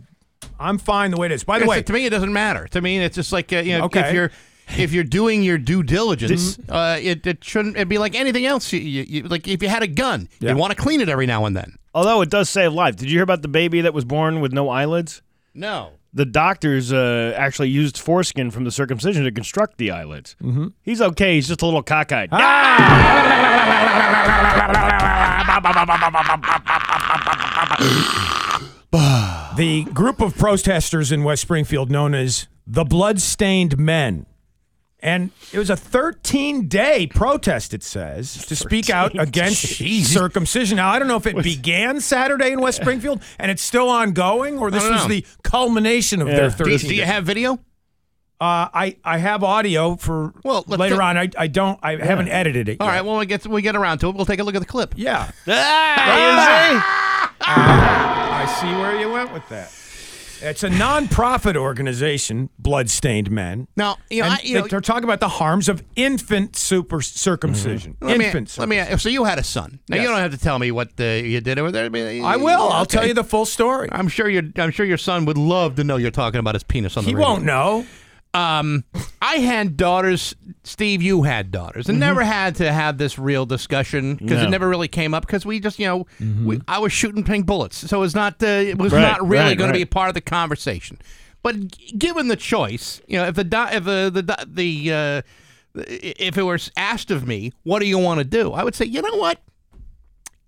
I'm 0.60 0.78
fine 0.78 1.10
the 1.12 1.16
way 1.16 1.26
it 1.26 1.32
is. 1.32 1.44
By 1.44 1.58
the 1.58 1.64
It's- 1.64 1.76
way, 1.78 1.82
to 1.82 1.92
me, 1.92 2.06
it 2.06 2.10
doesn't 2.10 2.32
matter. 2.32 2.66
To 2.68 2.80
me, 2.80 2.98
it's 2.98 3.14
just 3.16 3.32
like 3.32 3.52
uh, 3.52 3.58
you 3.58 3.78
know, 3.78 3.84
Okay. 3.84 4.00
if 4.08 4.14
you're 4.14 4.30
if 4.76 4.92
you're 4.92 5.04
doing 5.04 5.42
your 5.42 5.56
due 5.58 5.82
diligence, 5.82 6.58
uh, 6.68 6.98
it, 7.00 7.26
it 7.26 7.42
shouldn't 7.42 7.76
it'd 7.76 7.88
be 7.88 7.98
like 7.98 8.14
anything 8.14 8.44
else. 8.44 8.70
You, 8.72 8.80
you, 8.80 9.04
you, 9.08 9.22
like 9.22 9.48
if 9.48 9.62
you 9.62 9.68
had 9.68 9.82
a 9.82 9.86
gun, 9.86 10.28
Yeah. 10.40 10.50
you 10.50 10.56
want 10.56 10.76
to 10.76 10.82
clean 10.82 11.00
it 11.00 11.08
every 11.08 11.26
now 11.26 11.46
and 11.46 11.56
then. 11.56 11.76
Although 11.94 12.20
it 12.20 12.30
does 12.30 12.50
save 12.50 12.72
life. 12.74 12.96
Did 12.96 13.10
you 13.10 13.16
hear 13.16 13.22
about 13.22 13.42
the 13.42 13.48
baby 13.48 13.80
that 13.80 13.94
was 13.94 14.04
born 14.04 14.40
with 14.40 14.52
no 14.52 14.68
eyelids? 14.68 15.22
No. 15.54 15.92
The 16.12 16.26
doctors 16.26 16.92
uh, 16.92 17.34
actually 17.36 17.68
used 17.70 17.96
foreskin 17.98 18.50
from 18.50 18.64
the 18.64 18.70
circumcision 18.70 19.24
to 19.24 19.32
construct 19.32 19.78
the 19.78 19.90
eyelids. 19.90 20.36
Mm-hmm. 20.42 20.68
He's 20.82 21.00
okay. 21.00 21.34
He's 21.36 21.48
just 21.48 21.62
a 21.62 21.66
little 21.66 21.82
cockeyed. 21.82 22.28
the 29.56 29.84
group 29.92 30.20
of 30.20 30.36
protesters 30.36 31.12
in 31.12 31.24
West 31.24 31.42
Springfield 31.42 31.90
known 31.90 32.14
as 32.14 32.46
the 32.66 32.84
Bloodstained 32.84 33.78
Men. 33.78 34.26
And 35.00 35.30
it 35.52 35.58
was 35.58 35.70
a 35.70 35.76
13 35.76 36.66
day 36.66 37.06
protest, 37.06 37.72
it 37.72 37.84
says, 37.84 38.44
to 38.46 38.56
speak 38.56 38.90
out 38.90 39.16
against 39.16 39.60
circumcision. 40.12 40.76
Now, 40.76 40.90
I 40.90 40.98
don't 40.98 41.06
know 41.06 41.16
if 41.16 41.26
it 41.26 41.40
began 41.40 42.00
Saturday 42.00 42.50
in 42.50 42.60
West 42.60 42.80
Springfield 42.80 43.22
and 43.38 43.48
it's 43.50 43.62
still 43.62 43.88
ongoing 43.88 44.58
or 44.58 44.72
this 44.72 44.82
was 44.82 45.02
know. 45.02 45.08
the 45.08 45.24
culmination 45.44 46.20
of 46.20 46.26
their 46.26 46.44
Yeah. 46.44 46.50
13 46.50 46.78
Do, 46.78 46.88
do 46.88 46.94
you 46.96 47.04
have 47.04 47.24
video? 47.24 47.60
Uh, 48.40 48.66
I, 48.74 48.96
I 49.04 49.18
have 49.18 49.44
audio 49.44 49.94
for 49.96 50.32
Well, 50.44 50.64
later 50.66 50.96
do- 50.96 51.00
on. 51.02 51.16
I, 51.16 51.28
I 51.38 51.46
don't, 51.46 51.78
I 51.82 51.96
haven't 51.96 52.28
edited 52.28 52.68
it 52.68 52.78
All 52.80 52.86
yet. 52.88 52.92
right. 52.94 53.00
Well, 53.02 53.12
when 53.14 53.20
we 53.20 53.26
get 53.26 53.46
we 53.46 53.62
get 53.62 53.76
around 53.76 53.98
to 53.98 54.08
it, 54.08 54.16
we'll 54.16 54.26
take 54.26 54.40
a 54.40 54.44
look 54.44 54.54
at 54.56 54.60
the 54.60 54.66
clip. 54.66 54.94
Yeah. 54.96 55.30
Ah, 57.40 57.87
see 58.48 58.66
where 58.74 58.98
you 59.00 59.10
went 59.10 59.32
with 59.32 59.48
that. 59.48 59.72
It's 60.40 60.62
a 60.62 60.70
non-profit 60.70 61.56
organization, 61.56 62.48
Bloodstained 62.60 63.28
Men. 63.28 63.66
Now, 63.76 63.96
you 64.08 64.22
know, 64.22 64.28
I, 64.28 64.38
you 64.44 64.68
they're 64.68 64.80
talking 64.80 65.02
about 65.02 65.18
the 65.18 65.28
harms 65.28 65.68
of 65.68 65.82
infant 65.96 66.54
super 66.54 67.00
circumcision. 67.02 67.96
let 68.00 68.18
me, 68.18 68.26
Infant. 68.26 68.56
let 68.56 68.68
me. 68.68 68.80
So 68.98 69.08
you 69.08 69.24
had 69.24 69.40
a 69.40 69.42
son. 69.42 69.80
Now 69.88 69.96
Yes. 69.96 70.04
you 70.04 70.08
don't 70.10 70.20
have 70.20 70.30
to 70.30 70.38
tell 70.38 70.60
me 70.60 70.70
what 70.70 70.90
uh, 71.00 71.02
you 71.04 71.40
did 71.40 71.58
over 71.58 71.72
there. 71.72 71.86
I, 71.86 71.88
mean, 71.88 72.24
I 72.24 72.36
will. 72.36 72.68
I'll 72.68 72.86
tell 72.86 73.04
you 73.04 73.14
the 73.14 73.24
full 73.24 73.46
story. 73.46 73.88
I'm 73.90 74.06
sure 74.06 74.28
your 74.28 74.44
I'm 74.56 74.70
sure 74.70 74.86
your 74.86 74.96
son 74.96 75.24
would 75.24 75.38
love 75.38 75.74
to 75.74 75.82
know 75.84 75.96
you're 75.96 76.12
talking 76.12 76.38
about 76.38 76.54
his 76.54 76.62
penis 76.62 76.96
on 76.96 77.02
the 77.02 77.10
He 77.10 77.16
radio. 77.16 77.28
won't 77.30 77.44
know. 77.44 77.84
Um, 78.34 78.84
I 79.22 79.36
had 79.36 79.76
daughters. 79.76 80.34
Steve, 80.62 81.02
you 81.02 81.22
had 81.22 81.50
daughters, 81.50 81.88
and 81.88 81.98
never 81.98 82.22
had 82.22 82.56
to 82.56 82.70
have 82.72 82.98
this 82.98 83.18
real 83.18 83.46
discussion 83.46 84.16
because 84.16 84.42
it 84.42 84.50
never 84.50 84.68
really 84.68 84.86
came 84.88 85.14
up 85.14 85.26
because 85.26 85.46
we 85.46 85.60
just, 85.60 85.78
you 85.78 85.86
know, 85.86 86.06
we, 86.44 86.60
I 86.68 86.78
was 86.78 86.92
shooting 86.92 87.24
pink 87.24 87.46
bullets, 87.46 87.76
so 87.88 88.02
it's 88.02 88.14
not. 88.14 88.42
Uh, 88.42 88.46
it 88.46 88.78
was 88.78 88.92
Right, 88.92 89.00
not 89.00 89.22
really 89.26 89.44
right, 89.44 89.58
going 89.58 89.68
right. 89.70 89.74
to 89.74 89.78
be 89.78 89.82
a 89.82 89.86
part 89.86 90.08
of 90.08 90.14
the 90.14 90.20
conversation. 90.20 90.98
But 91.42 91.68
g- 91.68 91.96
given 91.96 92.28
the 92.28 92.36
choice, 92.36 93.00
you 93.08 93.16
know, 93.18 93.26
if 93.26 93.34
the 93.34 93.44
di- 93.44 93.72
if 93.74 93.84
the 93.84 94.10
the 94.12 94.46
the 94.46 94.92
uh, 94.92 95.22
if 95.88 96.36
it 96.36 96.42
was 96.42 96.70
asked 96.76 97.10
of 97.10 97.26
me, 97.26 97.52
what 97.62 97.78
do 97.80 97.86
you 97.86 97.98
want 97.98 98.18
to 98.18 98.24
do? 98.24 98.52
I 98.52 98.62
would 98.62 98.74
say, 98.74 98.84
you 98.84 99.00
know 99.00 99.16
what, 99.16 99.40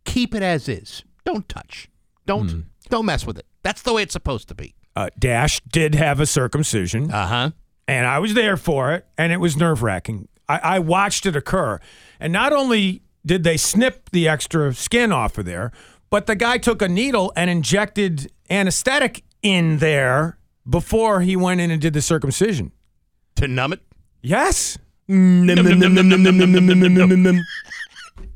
keep 0.04 0.34
it 0.34 0.42
as 0.42 0.68
is. 0.68 1.02
Don't 1.24 1.48
touch. 1.48 1.88
Don't 2.26 2.64
don't 2.88 3.06
mess 3.06 3.26
with 3.26 3.38
it. 3.38 3.46
That's 3.62 3.82
the 3.82 3.92
way 3.94 4.02
it's 4.02 4.12
supposed 4.12 4.48
to 4.48 4.54
be. 4.54 4.74
Uh, 4.96 5.08
Dash 5.18 5.60
did 5.60 5.94
have 5.94 6.20
a 6.20 6.26
circumcision, 6.26 7.10
Uh 7.10 7.26
huh. 7.26 7.50
And 7.90 8.06
I 8.06 8.20
was 8.20 8.34
there 8.34 8.56
for 8.56 8.92
it, 8.92 9.04
and 9.18 9.32
it 9.32 9.38
was 9.38 9.56
nerve 9.56 9.82
wracking. 9.82 10.28
I, 10.48 10.58
I 10.58 10.78
watched 10.78 11.26
it 11.26 11.34
occur, 11.34 11.80
and 12.20 12.32
not 12.32 12.52
only 12.52 13.02
did 13.26 13.42
they 13.42 13.56
snip 13.56 14.10
the 14.10 14.28
extra 14.28 14.72
skin 14.74 15.10
off 15.10 15.36
of 15.38 15.44
there, 15.44 15.72
but 16.08 16.26
the 16.26 16.36
guy 16.36 16.58
took 16.58 16.82
a 16.82 16.88
needle 16.88 17.32
and 17.34 17.50
injected 17.50 18.30
anesthetic 18.48 19.24
in 19.42 19.78
there 19.78 20.38
before 20.68 21.20
he 21.20 21.34
went 21.34 21.60
in 21.60 21.72
and 21.72 21.82
did 21.82 21.92
the 21.92 22.00
circumcision. 22.00 22.70
To 23.36 23.48
numb 23.48 23.72
it. 23.72 23.80
Yes. 24.22 24.78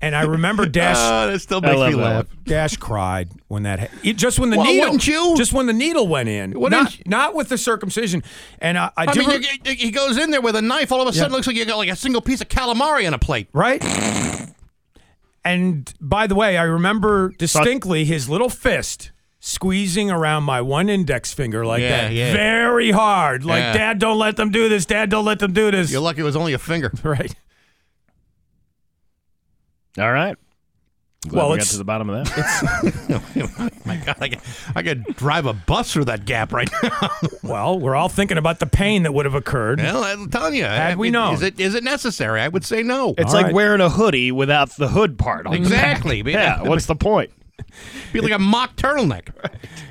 And 0.00 0.14
I 0.14 0.22
remember 0.22 0.66
Dash. 0.80 0.96
Uh, 0.96 1.26
that 1.32 1.38
still 1.40 1.60
makes 1.60 1.74
me 1.80 1.90
that 1.92 1.96
laugh. 1.96 2.26
Dash 2.44 2.76
cried 2.76 3.30
when 3.48 3.62
that 3.62 3.80
ha- 3.80 3.86
it- 4.02 4.16
just 4.16 4.38
when 4.38 4.50
the 4.50 4.56
Well, 4.58 4.66
needle 4.66 4.86
wouldn't 4.86 5.06
you? 5.06 5.34
just 5.36 5.52
when 5.52 5.66
the 5.66 5.72
needle 5.72 6.06
went 6.08 6.28
in 6.28 6.58
Wouldn't 6.58 6.82
not, 6.82 6.98
you? 6.98 7.04
not 7.06 7.34
with 7.34 7.48
the 7.48 7.56
circumcision 7.58 8.22
and 8.60 8.76
I, 8.78 8.90
I, 8.96 9.04
I 9.04 9.06
do 9.12 9.20
mean, 9.20 9.28
re- 9.30 9.36
you- 9.64 9.70
you- 9.72 9.76
he 9.76 9.90
goes 9.90 10.18
in 10.18 10.30
there 10.30 10.40
with 10.42 10.56
a 10.56 10.62
knife. 10.62 10.92
All 10.92 11.00
of 11.00 11.08
a 11.08 11.12
sudden, 11.12 11.30
Yeah. 11.30 11.36
looks 11.36 11.46
like 11.46 11.56
you 11.56 11.64
got 11.64 11.78
like 11.78 11.88
a 11.90 11.96
single 11.96 12.20
piece 12.20 12.40
of 12.40 12.48
calamari 12.48 13.06
on 13.06 13.14
a 13.14 13.18
plate. 13.18 13.48
right 13.52 13.82
and 15.44 15.92
by 16.00 16.26
the 16.26 16.34
way 16.34 16.56
I 16.56 16.62
remember 16.64 17.30
distinctly 17.38 18.04
his 18.04 18.28
little 18.28 18.48
fist 18.48 19.10
squeezing 19.40 20.10
around 20.10 20.44
my 20.44 20.60
one 20.62 20.88
index 20.88 21.32
finger 21.34 21.66
like 21.66 21.82
Yeah, 21.82 22.08
that 22.08 22.12
yeah. 22.12 22.32
very 22.32 22.90
hard 22.90 23.44
like 23.44 23.60
Yeah. 23.60 23.72
dad 23.74 23.98
don't 23.98 24.18
let 24.18 24.36
them 24.36 24.50
do 24.50 24.68
this 24.70 24.86
dad 24.86 25.10
don't 25.10 25.24
let 25.26 25.38
them 25.38 25.52
do 25.52 25.70
this 25.70 25.90
You're 25.92 26.00
lucky 26.00 26.20
it 26.20 26.24
was 26.24 26.36
only 26.36 26.54
a 26.54 26.58
finger. 26.58 26.90
right 27.02 27.34
All 29.98 30.12
right. 30.12 30.36
Glad 31.28 31.40
Well, 31.40 31.50
we 31.52 31.56
got 31.56 31.66
to 31.68 31.78
the 31.78 31.84
bottom 31.84 32.10
of 32.10 32.26
that. 32.26 33.72
My 33.86 33.96
God, 33.96 34.16
I 34.20 34.28
could, 34.28 34.40
I 34.74 34.82
could 34.82 35.04
drive 35.16 35.46
a 35.46 35.54
bus 35.54 35.90
through 35.90 36.04
that 36.06 36.26
gap 36.26 36.52
right 36.52 36.68
now. 36.82 37.08
well 37.42 37.78
we're 37.78 37.94
all 37.96 38.10
thinking 38.10 38.36
about 38.36 38.58
the 38.60 38.66
pain 38.66 39.04
that 39.04 39.12
would 39.14 39.24
have 39.24 39.34
occurred 39.34 39.78
well, 39.78 40.04
I'm 40.04 40.28
telling 40.30 40.54
you. 40.54 40.64
Had 40.64 40.92
I 40.92 40.94
we 40.96 41.06
mean, 41.06 41.12
known. 41.14 41.34
is 41.34 41.42
it 41.42 41.58
is 41.58 41.74
it 41.74 41.82
necessary? 41.82 42.42
I 42.42 42.48
would 42.48 42.64
say 42.64 42.82
no. 42.82 43.14
It's 43.16 43.28
All 43.28 43.32
like 43.34 43.46
right. 43.46 43.54
wearing 43.54 43.80
a 43.80 43.88
hoodie 43.88 44.32
without 44.32 44.76
the 44.76 44.88
hood 44.88 45.18
part 45.18 45.46
on. 45.46 45.52
the 45.54 45.58
back. 45.60 45.96
Exactly. 45.96 46.22
Yeah. 46.34 46.62
What's 46.62 46.86
the 46.86 46.96
point? 46.96 47.30
be 48.12 48.20
like 48.20 48.32
a 48.32 48.38
mock 48.38 48.76
turtleneck. 48.76 49.28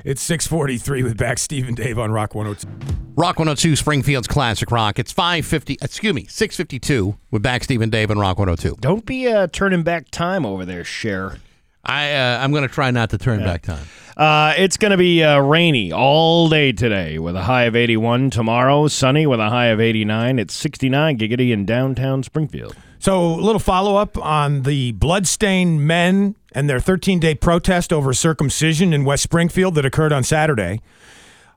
it's 0.04 0.22
643 0.22 1.02
with 1.02 1.16
back 1.16 1.38
Steve 1.38 1.68
and 1.68 1.76
Dave 1.76 1.98
on 1.98 2.12
Rock 2.12 2.34
102 2.34 2.68
Rock 3.16 3.38
102, 3.38 3.76
Springfield's 3.76 4.26
classic 4.26 4.72
rock. 4.72 4.98
It's 4.98 5.12
550. 5.12 5.78
Excuse 5.80 6.12
me, 6.12 6.26
652 6.28 7.16
with 7.30 7.42
back 7.42 7.62
Steve 7.62 7.80
and 7.80 7.92
Dave 7.92 8.10
on 8.10 8.18
Rock 8.18 8.38
102. 8.38 8.78
Don't 8.80 9.06
be 9.06 9.28
uh, 9.28 9.46
turning 9.52 9.84
back 9.84 10.10
time 10.10 10.44
over 10.44 10.64
there, 10.64 10.82
Cher. 10.82 11.36
I 11.84 12.12
uh, 12.12 12.38
I'm 12.42 12.50
going 12.50 12.66
to 12.66 12.68
try 12.68 12.90
not 12.90 13.10
to 13.10 13.18
turn 13.18 13.40
back 13.40 13.62
time. 13.62 13.86
Uh, 14.16 14.54
it's 14.56 14.76
going 14.76 14.90
to 14.90 14.96
be 14.96 15.22
uh, 15.22 15.38
rainy 15.38 15.92
all 15.92 16.48
day 16.48 16.72
today 16.72 17.18
with 17.20 17.36
a 17.36 17.42
high 17.42 17.64
of 17.64 17.76
81. 17.76 18.30
Tomorrow, 18.30 18.88
sunny 18.88 19.26
with 19.26 19.38
a 19.38 19.50
high 19.50 19.66
of 19.66 19.80
89. 19.80 20.40
It's 20.40 20.54
69 20.54 21.18
giggity 21.18 21.50
in 21.50 21.64
downtown 21.64 22.22
Springfield. 22.24 22.76
So, 22.98 23.34
a 23.34 23.36
little 23.36 23.60
follow 23.60 23.96
up 23.96 24.16
on 24.18 24.62
the 24.62 24.92
bloodstained 24.92 25.86
men 25.86 26.36
and 26.54 26.70
their 26.70 26.80
13 26.80 27.18
day 27.18 27.34
protest 27.34 27.92
over 27.92 28.12
circumcision 28.12 28.92
in 28.92 29.04
West 29.04 29.24
Springfield 29.24 29.74
that 29.74 29.84
occurred 29.84 30.12
on 30.12 30.22
Saturday. 30.22 30.80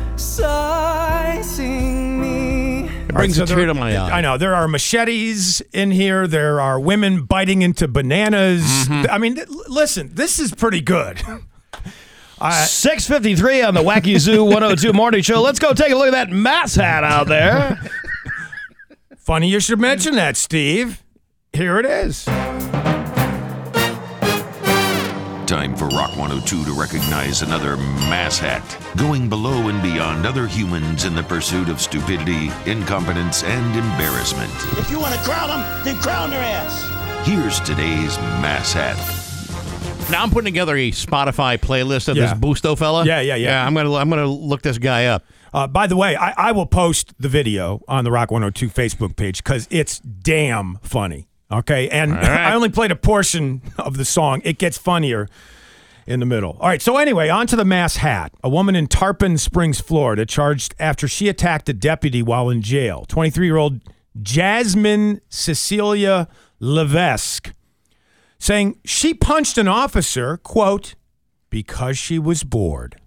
me. 1.57 2.87
It 2.87 3.07
brings 3.13 3.35
so 3.37 3.43
a 3.43 3.45
there- 3.45 3.57
tear 3.57 3.65
to 3.67 3.73
my 3.73 3.95
eye. 3.97 4.17
I 4.17 4.21
know 4.21 4.37
there 4.37 4.55
are 4.55 4.67
machetes 4.67 5.61
in 5.73 5.91
here. 5.91 6.27
There 6.27 6.59
are 6.61 6.79
women 6.79 7.23
biting 7.23 7.61
into 7.61 7.87
bananas. 7.87 8.61
Mm-hmm. 8.63 9.11
I 9.11 9.17
mean, 9.17 9.35
th- 9.35 9.47
listen, 9.67 10.11
this 10.13 10.39
is 10.39 10.53
pretty 10.53 10.81
good. 10.81 11.19
653 12.65 13.61
on 13.61 13.73
the 13.73 13.81
Wacky 13.81 14.19
Zoo 14.19 14.43
102 14.45 14.91
Morning 14.91 15.21
Show. 15.21 15.41
Let's 15.41 15.59
go 15.59 15.73
take 15.73 15.91
a 15.91 15.95
look 15.95 16.07
at 16.07 16.11
that 16.11 16.29
mass 16.29 16.75
hat 16.75 17.03
out 17.03 17.27
there. 17.27 17.79
Funny 19.17 19.47
you 19.49 19.61
should 19.61 19.79
mention 19.79 20.15
that, 20.15 20.35
Steve. 20.35 21.01
Here 21.53 21.79
it 21.79 21.85
is. 21.85 22.27
Time 25.53 25.75
for 25.75 25.85
Rock 25.89 26.09
102 26.17 26.65
to 26.65 26.73
recognize 26.73 27.43
another 27.43 27.77
mass 27.77 28.39
hat, 28.39 28.63
going 28.97 29.29
below 29.29 29.67
and 29.67 29.83
beyond 29.83 30.25
other 30.25 30.47
humans 30.47 31.05
in 31.05 31.13
the 31.13 31.21
pursuit 31.21 31.69
of 31.69 31.79
stupidity, 31.79 32.49
incompetence, 32.65 33.43
and 33.43 33.75
embarrassment. 33.75 34.51
If 34.79 34.89
you 34.89 34.99
want 34.99 35.13
to 35.13 35.21
crown 35.21 35.49
them, 35.49 35.85
then 35.85 36.01
crown 36.01 36.31
their 36.31 36.41
ass. 36.41 37.27
Here's 37.27 37.59
today's 37.59 38.17
mass 38.41 38.73
hat. 38.73 38.97
Now 40.09 40.23
I'm 40.23 40.31
putting 40.31 40.51
together 40.51 40.75
a 40.75 40.89
Spotify 40.89 41.59
playlist 41.59 42.07
of 42.07 42.17
Yeah. 42.17 42.33
this 42.33 42.39
Busto 42.39 42.75
fella. 42.75 43.05
Yeah, 43.05 43.21
yeah, 43.21 43.35
yeah. 43.35 43.63
I'm 43.63 43.75
gonna 43.75 43.93
I'm 43.93 44.09
gonna 44.09 44.25
look 44.25 44.63
this 44.63 44.79
guy 44.79 45.05
up. 45.05 45.23
Uh, 45.53 45.67
by 45.67 45.85
the 45.85 45.95
way, 45.95 46.15
I, 46.15 46.33
I 46.49 46.51
will 46.51 46.65
post 46.65 47.13
the 47.19 47.29
video 47.29 47.83
on 47.87 48.05
the 48.05 48.11
Rock 48.11 48.31
102 48.31 48.69
Facebook 48.69 49.15
page 49.15 49.43
because 49.43 49.67
it's 49.69 49.99
damn 49.99 50.79
funny. 50.81 51.27
Okay. 51.51 51.89
And 51.89 52.11
right. 52.11 52.23
I 52.23 52.53
only 52.53 52.69
played 52.69 52.91
a 52.91 52.95
portion 52.95 53.61
of 53.77 53.97
the 53.97 54.05
song. 54.05 54.41
It 54.43 54.57
gets 54.57 54.77
funnier 54.77 55.27
in 56.05 56.19
the 56.19 56.25
middle. 56.25 56.57
All 56.59 56.67
right. 56.67 56.81
So, 56.81 56.97
anyway, 56.97 57.29
on 57.29 57.47
to 57.47 57.55
the 57.55 57.65
mass 57.65 57.97
hat. 57.97 58.33
A 58.43 58.49
woman 58.49 58.75
in 58.75 58.87
Tarpon 58.87 59.37
Springs, 59.37 59.79
Florida, 59.79 60.25
charged 60.25 60.75
after 60.79 61.07
she 61.07 61.29
attacked 61.29 61.69
a 61.69 61.73
deputy 61.73 62.21
while 62.21 62.49
in 62.49 62.61
jail. 62.61 63.05
23 63.07 63.45
year 63.45 63.57
old 63.57 63.81
Jasmine 64.21 65.21
Cecilia 65.29 66.27
Levesque 66.59 67.53
saying 68.43 68.77
she 68.83 69.13
punched 69.13 69.57
an 69.57 69.67
officer, 69.67 70.37
quote, 70.37 70.95
because 71.49 71.97
she 71.97 72.19
was 72.19 72.43
bored, 72.43 72.99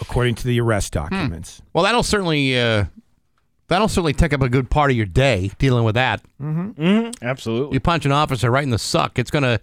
according 0.00 0.34
to 0.34 0.44
the 0.44 0.60
arrest 0.60 0.92
documents. 0.92 1.62
Well, 1.72 1.84
that'll 1.84 2.02
certainly 2.02 2.58
uh, 2.58 2.86
that'll 3.70 3.88
certainly 3.88 4.12
take 4.12 4.34
up 4.34 4.42
a 4.42 4.48
good 4.48 4.68
part 4.68 4.90
of 4.90 4.96
your 4.96 5.06
day 5.06 5.50
dealing 5.58 5.84
with 5.84 5.94
that. 5.94 6.22
Mm-hmm. 6.40 6.82
Mm-hmm. 6.82 7.24
Absolutely. 7.24 7.74
You 7.74 7.80
punch 7.80 8.04
an 8.04 8.12
officer 8.12 8.50
right 8.50 8.62
in 8.64 8.70
the 8.70 8.78
suck. 8.78 9.18
It's 9.18 9.30
gonna 9.30 9.60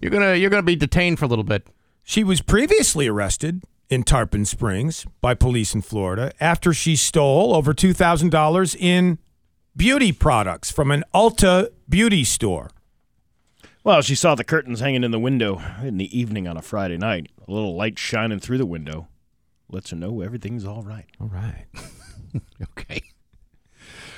you're 0.00 0.10
gonna 0.10 0.34
you're 0.34 0.48
gonna 0.50 0.62
be 0.62 0.76
detained 0.76 1.18
for 1.18 1.26
a 1.26 1.28
little 1.28 1.44
bit. 1.44 1.66
She 2.02 2.24
was 2.24 2.40
previously 2.40 3.06
arrested 3.06 3.62
in 3.90 4.02
Tarpon 4.02 4.44
Springs 4.46 5.04
by 5.20 5.34
police 5.34 5.74
in 5.74 5.82
Florida 5.82 6.32
after 6.40 6.72
she 6.72 6.96
stole 6.96 7.54
over 7.54 7.74
$2,000 7.74 8.76
in 8.76 9.18
beauty 9.76 10.12
products 10.12 10.70
from 10.70 10.90
an 10.90 11.04
Ulta 11.14 11.68
beauty 11.88 12.24
store. 12.24 12.70
Well, 13.84 14.02
she 14.02 14.14
saw 14.14 14.34
the 14.34 14.44
curtains 14.44 14.80
hanging 14.80 15.04
in 15.04 15.10
the 15.10 15.18
window 15.18 15.60
in 15.82 15.96
the 15.98 16.18
evening 16.18 16.46
on 16.48 16.56
a 16.56 16.62
Friday 16.62 16.96
night. 16.98 17.30
A 17.46 17.50
little 17.50 17.74
light 17.76 17.98
shining 17.98 18.38
through 18.40 18.58
the 18.58 18.66
window 18.66 19.08
lets 19.70 19.90
her 19.90 19.96
know 19.96 20.20
everything's 20.20 20.64
all 20.64 20.82
right. 20.82 21.06
All 21.20 21.28
right. 21.28 21.66
Okay. 22.62 23.00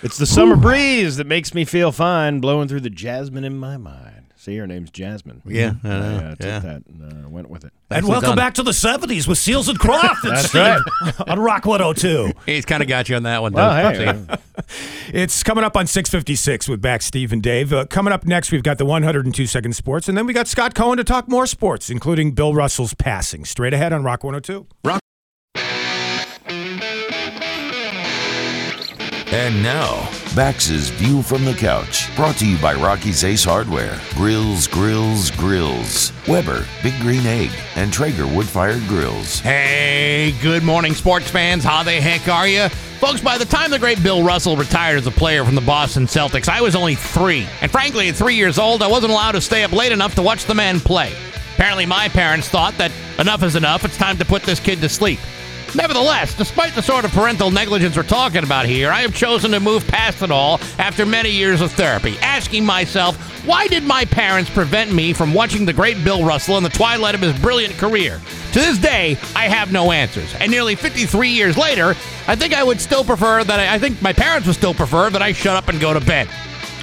It's 0.03 0.17
the 0.17 0.27
summer 0.27 0.57
breeze 0.57 1.17
that 1.17 1.27
makes 1.27 1.55
me 1.55 1.65
feel 1.65 1.93
fine, 1.93 2.41
blowing 2.41 2.69
through 2.69 2.81
the 2.81 2.91
jasmine 2.91 3.45
in 3.45 3.59
my 3.59 3.77
mind. 3.77 4.21
See, 4.41 4.57
her 4.57 4.67
name's 4.67 4.91
Jasmine. 4.91 5.43
Yeah, 5.45 5.75
I 5.85 5.89
know, 5.89 5.95
I 5.95 6.25
uh, 6.25 6.31
took 6.31 6.41
yeah. 6.47 6.59
that 6.61 6.83
and 6.87 7.27
uh, 7.27 7.29
went 7.29 7.51
with 7.51 7.63
it. 7.63 7.75
And 7.91 7.97
Nicely 7.97 8.11
welcome 8.11 8.29
done. 8.31 8.37
back 8.39 8.55
to 8.55 8.63
the 8.63 8.71
70s 8.71 9.29
with 9.29 9.37
Seals 9.37 9.69
and 9.69 9.79
Crofts 9.79 10.25
and 10.25 10.35
That's 10.35 10.49
Steve 10.49 10.63
right. 10.63 10.81
on 11.29 11.39
Rock 11.39 11.67
102. 11.67 12.33
He's 12.47 12.65
kind 12.65 12.83
of 12.83 12.89
got 12.89 13.11
you 13.11 13.17
on 13.17 13.25
that 13.25 13.43
one. 13.43 13.53
Well, 13.53 13.71
though. 13.71 13.91
hey, 13.91 14.15
See? 14.15 14.27
uh, 14.31 14.37
It's 15.13 15.43
coming 15.43 15.63
up 15.63 15.77
on 15.77 15.87
656 15.87 16.71
with 16.71 16.81
back 16.81 17.03
Steve 17.03 17.35
and 17.35 17.43
Dave. 17.43 17.71
Uh, 17.71 17.85
coming 17.85 18.15
up 18.15 18.25
next, 18.25 18.51
we've 18.51 18.63
got 18.63 18.79
the 18.79 18.87
102 18.87 19.47
second 19.47 19.75
sports, 19.75 20.09
and 20.09 20.17
then 20.17 20.25
we 20.25 20.33
got 20.33 20.49
Scott 20.49 20.75
Cohen 20.75 20.97
to 20.97 21.05
talk 21.05 21.29
more 21.29 21.47
sports, 21.47 21.91
including 21.91 22.33
Bill 22.33 22.55
Russell's 22.55 22.95
passing. 22.95 23.45
Straight 23.45 23.75
ahead 23.75 23.93
on 23.93 24.05
Rock 24.05 24.25
102. 24.25 24.67
And 29.33 29.63
now, 29.63 30.11
Bax's 30.35 30.89
View 30.89 31.23
from 31.23 31.45
the 31.45 31.55
Couch, 31.55 32.15
brought 32.17 32.37
to 32.39 32.47
you 32.47 32.59
by 32.59 32.75
Rocky's 32.75 33.23
Ace 33.23 33.45
Hardware, 33.45 34.01
Grills, 34.15 34.67
Grills, 34.67 35.31
Grills, 35.31 36.13
Weber, 36.27 36.67
Big 36.83 36.99
Green 36.99 37.25
Egg, 37.25 37.51
and 37.77 37.93
Traeger 37.93 38.27
Wood 38.27 38.49
Fired 38.49 38.83
Grills. 38.89 39.39
Hey, 39.39 40.35
good 40.43 40.65
morning, 40.65 40.95
sports 40.95 41.31
fans. 41.31 41.63
How 41.63 41.85
the 41.85 41.93
heck 41.93 42.27
are 42.27 42.49
you? 42.49 42.69
Folks, 42.99 43.21
by 43.21 43.39
the 43.39 43.45
time 43.45 43.71
the 43.71 43.79
great 43.79 44.03
Bill 44.03 44.25
Russell 44.25 44.57
retired 44.57 44.99
as 44.99 45.07
a 45.07 45.13
player 45.13 45.45
from 45.45 45.55
the 45.55 45.61
Boston 45.61 46.07
Celtics, 46.07 46.49
I 46.49 46.61
was 46.61 46.75
only 46.75 46.97
three. 46.97 47.47
And 47.61 47.71
frankly, 47.71 48.09
at 48.09 48.17
three 48.17 48.35
years 48.35 48.59
old, 48.59 48.83
I 48.83 48.89
wasn't 48.89 49.13
allowed 49.13 49.33
to 49.33 49.41
stay 49.41 49.63
up 49.63 49.71
late 49.71 49.93
enough 49.93 50.17
to 50.17 50.23
watch 50.23 50.47
the 50.47 50.57
man 50.57 50.81
play. 50.81 51.15
Apparently, 51.55 51.87
my 51.87 52.09
parents 52.09 52.49
thought 52.49 52.77
that 52.79 52.91
enough 53.21 53.45
is 53.45 53.55
enough. 53.55 53.85
It's 53.85 53.97
time 53.97 54.19
to 54.19 54.25
put 54.25 54.43
this 54.43 54.59
kid 54.59 54.81
to 54.81 54.89
sleep. 54.89 55.21
Nevertheless, 55.75 56.35
despite 56.35 56.75
the 56.75 56.83
sort 56.83 57.05
of 57.05 57.13
parental 57.13 57.51
negligence 57.51 57.97
we're 57.97 58.03
talking 58.03 58.43
about 58.43 58.67
here, 58.67 58.91
I 58.91 59.03
have 59.03 59.15
chosen 59.15 59.53
to 59.53 59.61
move 59.61 59.87
past 59.87 60.21
it 60.21 60.31
all 60.31 60.61
after 60.79 61.07
many 61.07 61.31
years 61.31 61.61
of 61.61 61.71
therapy, 61.73 62.19
asking 62.19 62.65
myself, 62.65 63.17
why 63.47 63.69
did 63.69 63.85
my 63.85 64.05
parents 64.05 64.51
prevent 64.51 64.93
me 64.93 65.13
from 65.13 65.33
watching 65.33 65.65
the 65.65 65.73
great 65.73 66.03
Bill 66.03 66.25
Russell 66.25 66.57
in 66.57 66.65
the 66.65 66.71
twilight 66.71 67.15
of 67.15 67.21
his 67.21 67.39
brilliant 67.39 67.75
career? 67.79 68.21
To 68.53 68.59
this 68.59 68.79
day, 68.79 69.17
I 69.37 69.47
have 69.47 69.71
no 69.71 69.93
answers. 69.93 70.35
And 70.41 70.51
nearly 70.51 70.75
53 70.75 71.29
years 71.29 71.57
later, 71.57 71.91
I 72.27 72.35
think 72.35 72.53
I 72.53 72.65
would 72.65 72.81
still 72.81 73.05
prefer 73.05 73.45
that 73.45 73.61
I, 73.61 73.75
I 73.75 73.79
think 73.79 74.03
my 74.03 74.13
parents 74.13 74.49
would 74.49 74.57
still 74.57 74.75
prefer 74.75 75.09
that 75.11 75.23
I 75.23 75.33
shut 75.33 75.57
up 75.57 75.69
and 75.69 75.81
go 75.81 75.95
to 75.95 76.01
bed. 76.01 76.29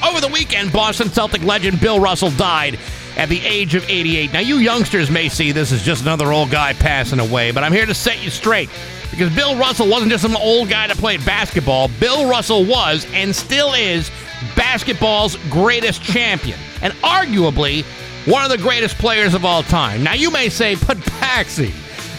Over 0.06 0.22
the 0.22 0.30
weekend, 0.30 0.72
Boston 0.72 1.10
Celtic 1.10 1.44
legend 1.44 1.82
Bill 1.82 2.00
Russell 2.00 2.32
died 2.32 2.80
at 3.18 3.30
the 3.30 3.44
age 3.46 3.76
of 3.76 3.84
88. 3.90 4.32
Now, 4.32 4.40
you 4.40 4.58
youngsters 4.58 5.10
may 5.10 5.28
see 5.28 5.52
this 5.52 5.72
as 5.72 5.84
just 5.84 6.04
another 6.04 6.32
old 6.32 6.52
guy 6.52 6.74
passing 6.74 7.20
away, 7.20 7.52
but 7.52 7.64
I'm 7.64 7.74
here 7.74 7.88
to 7.88 7.94
set 7.94 8.24
you 8.24 8.30
straight. 8.30 8.70
Because 9.10 9.34
Bill 9.36 9.58
Russell 9.58 9.90
wasn't 9.90 10.12
just 10.12 10.22
some 10.22 10.38
old 10.38 10.70
guy 10.70 10.88
that 10.88 10.98
played 10.98 11.26
basketball. 11.26 11.90
Bill 12.00 12.30
Russell 12.30 12.64
was 12.64 13.08
and 13.14 13.36
still 13.36 13.74
is 13.74 14.12
basketball's 14.56 15.36
greatest 15.50 16.04
champion, 16.04 16.60
and 16.82 16.94
arguably 16.96 17.84
one 18.28 18.44
of 18.44 18.52
the 18.52 18.58
greatest 18.58 18.98
players 18.98 19.34
of 19.34 19.46
all 19.46 19.64
time. 19.64 20.04
Now, 20.04 20.14
you 20.14 20.30
may 20.30 20.50
say, 20.50 20.76
but 20.76 20.98
Baxi, 20.98 21.74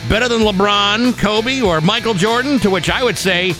better 0.08 0.28
than 0.28 0.40
LeBron, 0.40 1.16
Kobe, 1.18 1.60
or 1.60 1.80
Michael 1.80 2.14
Jordan? 2.14 2.58
To 2.60 2.70
which 2.70 2.90
I 2.90 3.04
would 3.04 3.16
say, 3.18 3.54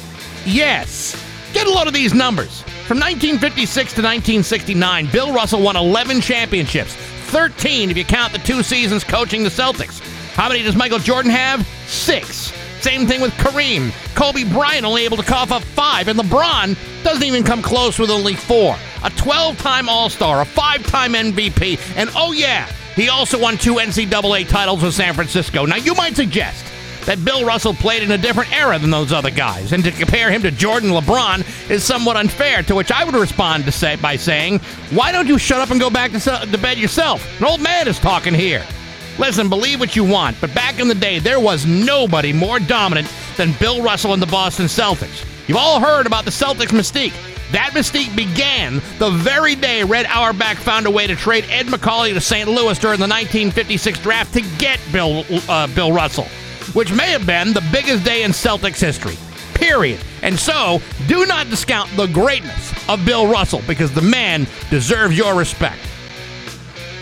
yes. 0.44 1.22
Get 1.52 1.66
a 1.66 1.70
load 1.70 1.86
of 1.86 1.94
these 1.94 2.14
numbers. 2.14 2.62
From 2.86 2.98
1956 2.98 3.92
to 3.92 4.02
1969, 4.02 5.08
Bill 5.12 5.32
Russell 5.32 5.60
won 5.60 5.76
11 5.76 6.22
championships, 6.22 6.96
13 7.28 7.90
if 7.90 7.96
you 7.96 8.04
count 8.04 8.32
the 8.32 8.38
two 8.38 8.62
seasons 8.62 9.04
coaching 9.04 9.42
the 9.42 9.48
Celtics. 9.50 10.00
How 10.34 10.48
many 10.48 10.62
does 10.62 10.76
Michael 10.76 10.98
Jordan 10.98 11.30
have? 11.30 11.66
Six. 11.86 12.52
Same 12.80 13.06
thing 13.06 13.20
with 13.20 13.32
Kareem. 13.32 13.92
Kobe 14.14 14.44
Bryant 14.44 14.84
only 14.84 15.04
able 15.04 15.16
to 15.16 15.22
cough 15.22 15.50
up 15.50 15.62
five, 15.62 16.08
and 16.08 16.18
LeBron 16.18 16.76
doesn't 17.02 17.24
even 17.24 17.42
come 17.42 17.60
close 17.60 17.98
with 17.98 18.10
only 18.10 18.34
four. 18.34 18.76
A 19.04 19.10
12 19.10 19.58
time 19.58 19.88
All 19.88 20.08
Star, 20.08 20.40
a 20.40 20.44
five 20.44 20.86
time 20.86 21.12
MVP, 21.12 21.78
and 21.96 22.10
oh 22.14 22.32
yeah, 22.32 22.66
he 22.94 23.08
also 23.08 23.38
won 23.38 23.56
two 23.56 23.74
NCAA 23.74 24.48
titles 24.48 24.82
with 24.82 24.94
San 24.94 25.14
Francisco. 25.14 25.66
Now, 25.66 25.76
you 25.76 25.94
might 25.94 26.16
suggest 26.16 26.64
that 27.08 27.24
Bill 27.24 27.42
Russell 27.42 27.72
played 27.72 28.02
in 28.02 28.10
a 28.10 28.18
different 28.18 28.52
era 28.52 28.78
than 28.78 28.90
those 28.90 29.14
other 29.14 29.30
guys, 29.30 29.72
and 29.72 29.82
to 29.82 29.90
compare 29.90 30.30
him 30.30 30.42
to 30.42 30.50
Jordan 30.50 30.90
LeBron 30.90 31.70
is 31.70 31.82
somewhat 31.82 32.18
unfair. 32.18 32.62
To 32.64 32.74
which 32.74 32.92
I 32.92 33.02
would 33.02 33.14
respond 33.14 33.64
to 33.64 33.72
say 33.72 33.96
by 33.96 34.16
saying, 34.16 34.58
"Why 34.90 35.10
don't 35.10 35.26
you 35.26 35.38
shut 35.38 35.62
up 35.62 35.70
and 35.70 35.80
go 35.80 35.88
back 35.88 36.12
to, 36.12 36.18
to 36.18 36.58
bed 36.58 36.76
yourself?" 36.76 37.26
An 37.40 37.46
old 37.46 37.62
man 37.62 37.88
is 37.88 37.98
talking 37.98 38.34
here. 38.34 38.62
Listen, 39.18 39.48
believe 39.48 39.80
what 39.80 39.96
you 39.96 40.04
want, 40.04 40.36
but 40.38 40.54
back 40.54 40.78
in 40.78 40.86
the 40.86 40.94
day, 40.94 41.18
there 41.18 41.40
was 41.40 41.64
nobody 41.64 42.30
more 42.30 42.60
dominant 42.60 43.10
than 43.38 43.54
Bill 43.54 43.82
Russell 43.82 44.12
and 44.12 44.20
the 44.20 44.26
Boston 44.26 44.66
Celtics. 44.66 45.24
You've 45.48 45.56
all 45.56 45.80
heard 45.80 46.06
about 46.06 46.26
the 46.26 46.30
Celtics 46.30 46.72
mystique. 46.72 47.14
That 47.52 47.70
mystique 47.70 48.14
began 48.14 48.82
the 48.98 49.10
very 49.10 49.54
day 49.54 49.82
Red 49.82 50.04
Auerbach 50.06 50.58
found 50.58 50.86
a 50.86 50.90
way 50.90 51.06
to 51.06 51.16
trade 51.16 51.46
Ed 51.48 51.66
Macauley 51.68 52.12
to 52.12 52.20
St. 52.20 52.46
Louis 52.46 52.78
during 52.78 53.00
the 53.00 53.08
1956 53.08 53.98
draft 54.00 54.34
to 54.34 54.42
get 54.58 54.78
Bill 54.92 55.24
uh, 55.48 55.66
Bill 55.68 55.90
Russell, 55.90 56.26
which 56.74 56.92
may 56.92 57.10
have 57.10 57.26
been 57.26 57.52
the 57.52 57.66
biggest 57.72 58.04
day 58.04 58.22
in 58.22 58.32
Celtics 58.32 58.80
history. 58.80 59.16
Period. 59.54 60.00
And 60.22 60.38
so, 60.38 60.80
do 61.06 61.26
not 61.26 61.48
discount 61.50 61.90
the 61.96 62.06
greatness 62.06 62.72
of 62.88 63.04
Bill 63.04 63.26
Russell 63.26 63.62
because 63.66 63.92
the 63.92 64.02
man 64.02 64.46
deserves 64.70 65.16
your 65.16 65.34
respect. 65.34 65.80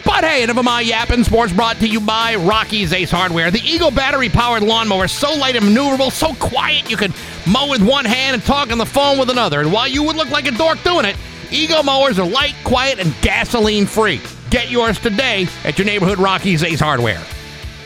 But 0.04 0.22
hey, 0.22 0.44
enough 0.44 0.58
of 0.58 0.64
my 0.64 0.80
yapping. 0.80 1.24
Sports 1.24 1.52
brought 1.52 1.78
to 1.78 1.88
you 1.88 2.00
by 2.00 2.36
Rocky's 2.36 2.92
Ace 2.92 3.10
Hardware. 3.10 3.50
The 3.50 3.60
EGO 3.60 3.90
battery 3.90 4.28
powered 4.28 4.62
lawnmower 4.62 5.08
so 5.08 5.34
light 5.34 5.56
and 5.56 5.66
maneuverable, 5.66 6.12
so 6.12 6.32
quiet 6.34 6.88
you 6.88 6.96
can 6.96 7.12
mow 7.44 7.68
with 7.68 7.82
one 7.82 8.04
hand 8.04 8.34
and 8.34 8.42
talk 8.44 8.70
on 8.70 8.78
the 8.78 8.86
phone 8.86 9.18
with 9.18 9.30
another. 9.30 9.60
And 9.60 9.72
while 9.72 9.88
you 9.88 10.04
would 10.04 10.14
look 10.14 10.30
like 10.30 10.46
a 10.46 10.52
dork 10.52 10.82
doing 10.84 11.06
it, 11.06 11.16
EGO 11.50 11.82
mowers 11.82 12.20
are 12.20 12.26
light, 12.26 12.54
quiet, 12.62 13.00
and 13.00 13.14
gasoline 13.20 13.84
free. 13.84 14.20
Get 14.48 14.70
yours 14.70 14.98
today 15.00 15.48
at 15.64 15.76
your 15.76 15.86
neighborhood 15.86 16.18
Rocky's 16.18 16.62
Ace 16.62 16.80
Hardware. 16.80 17.22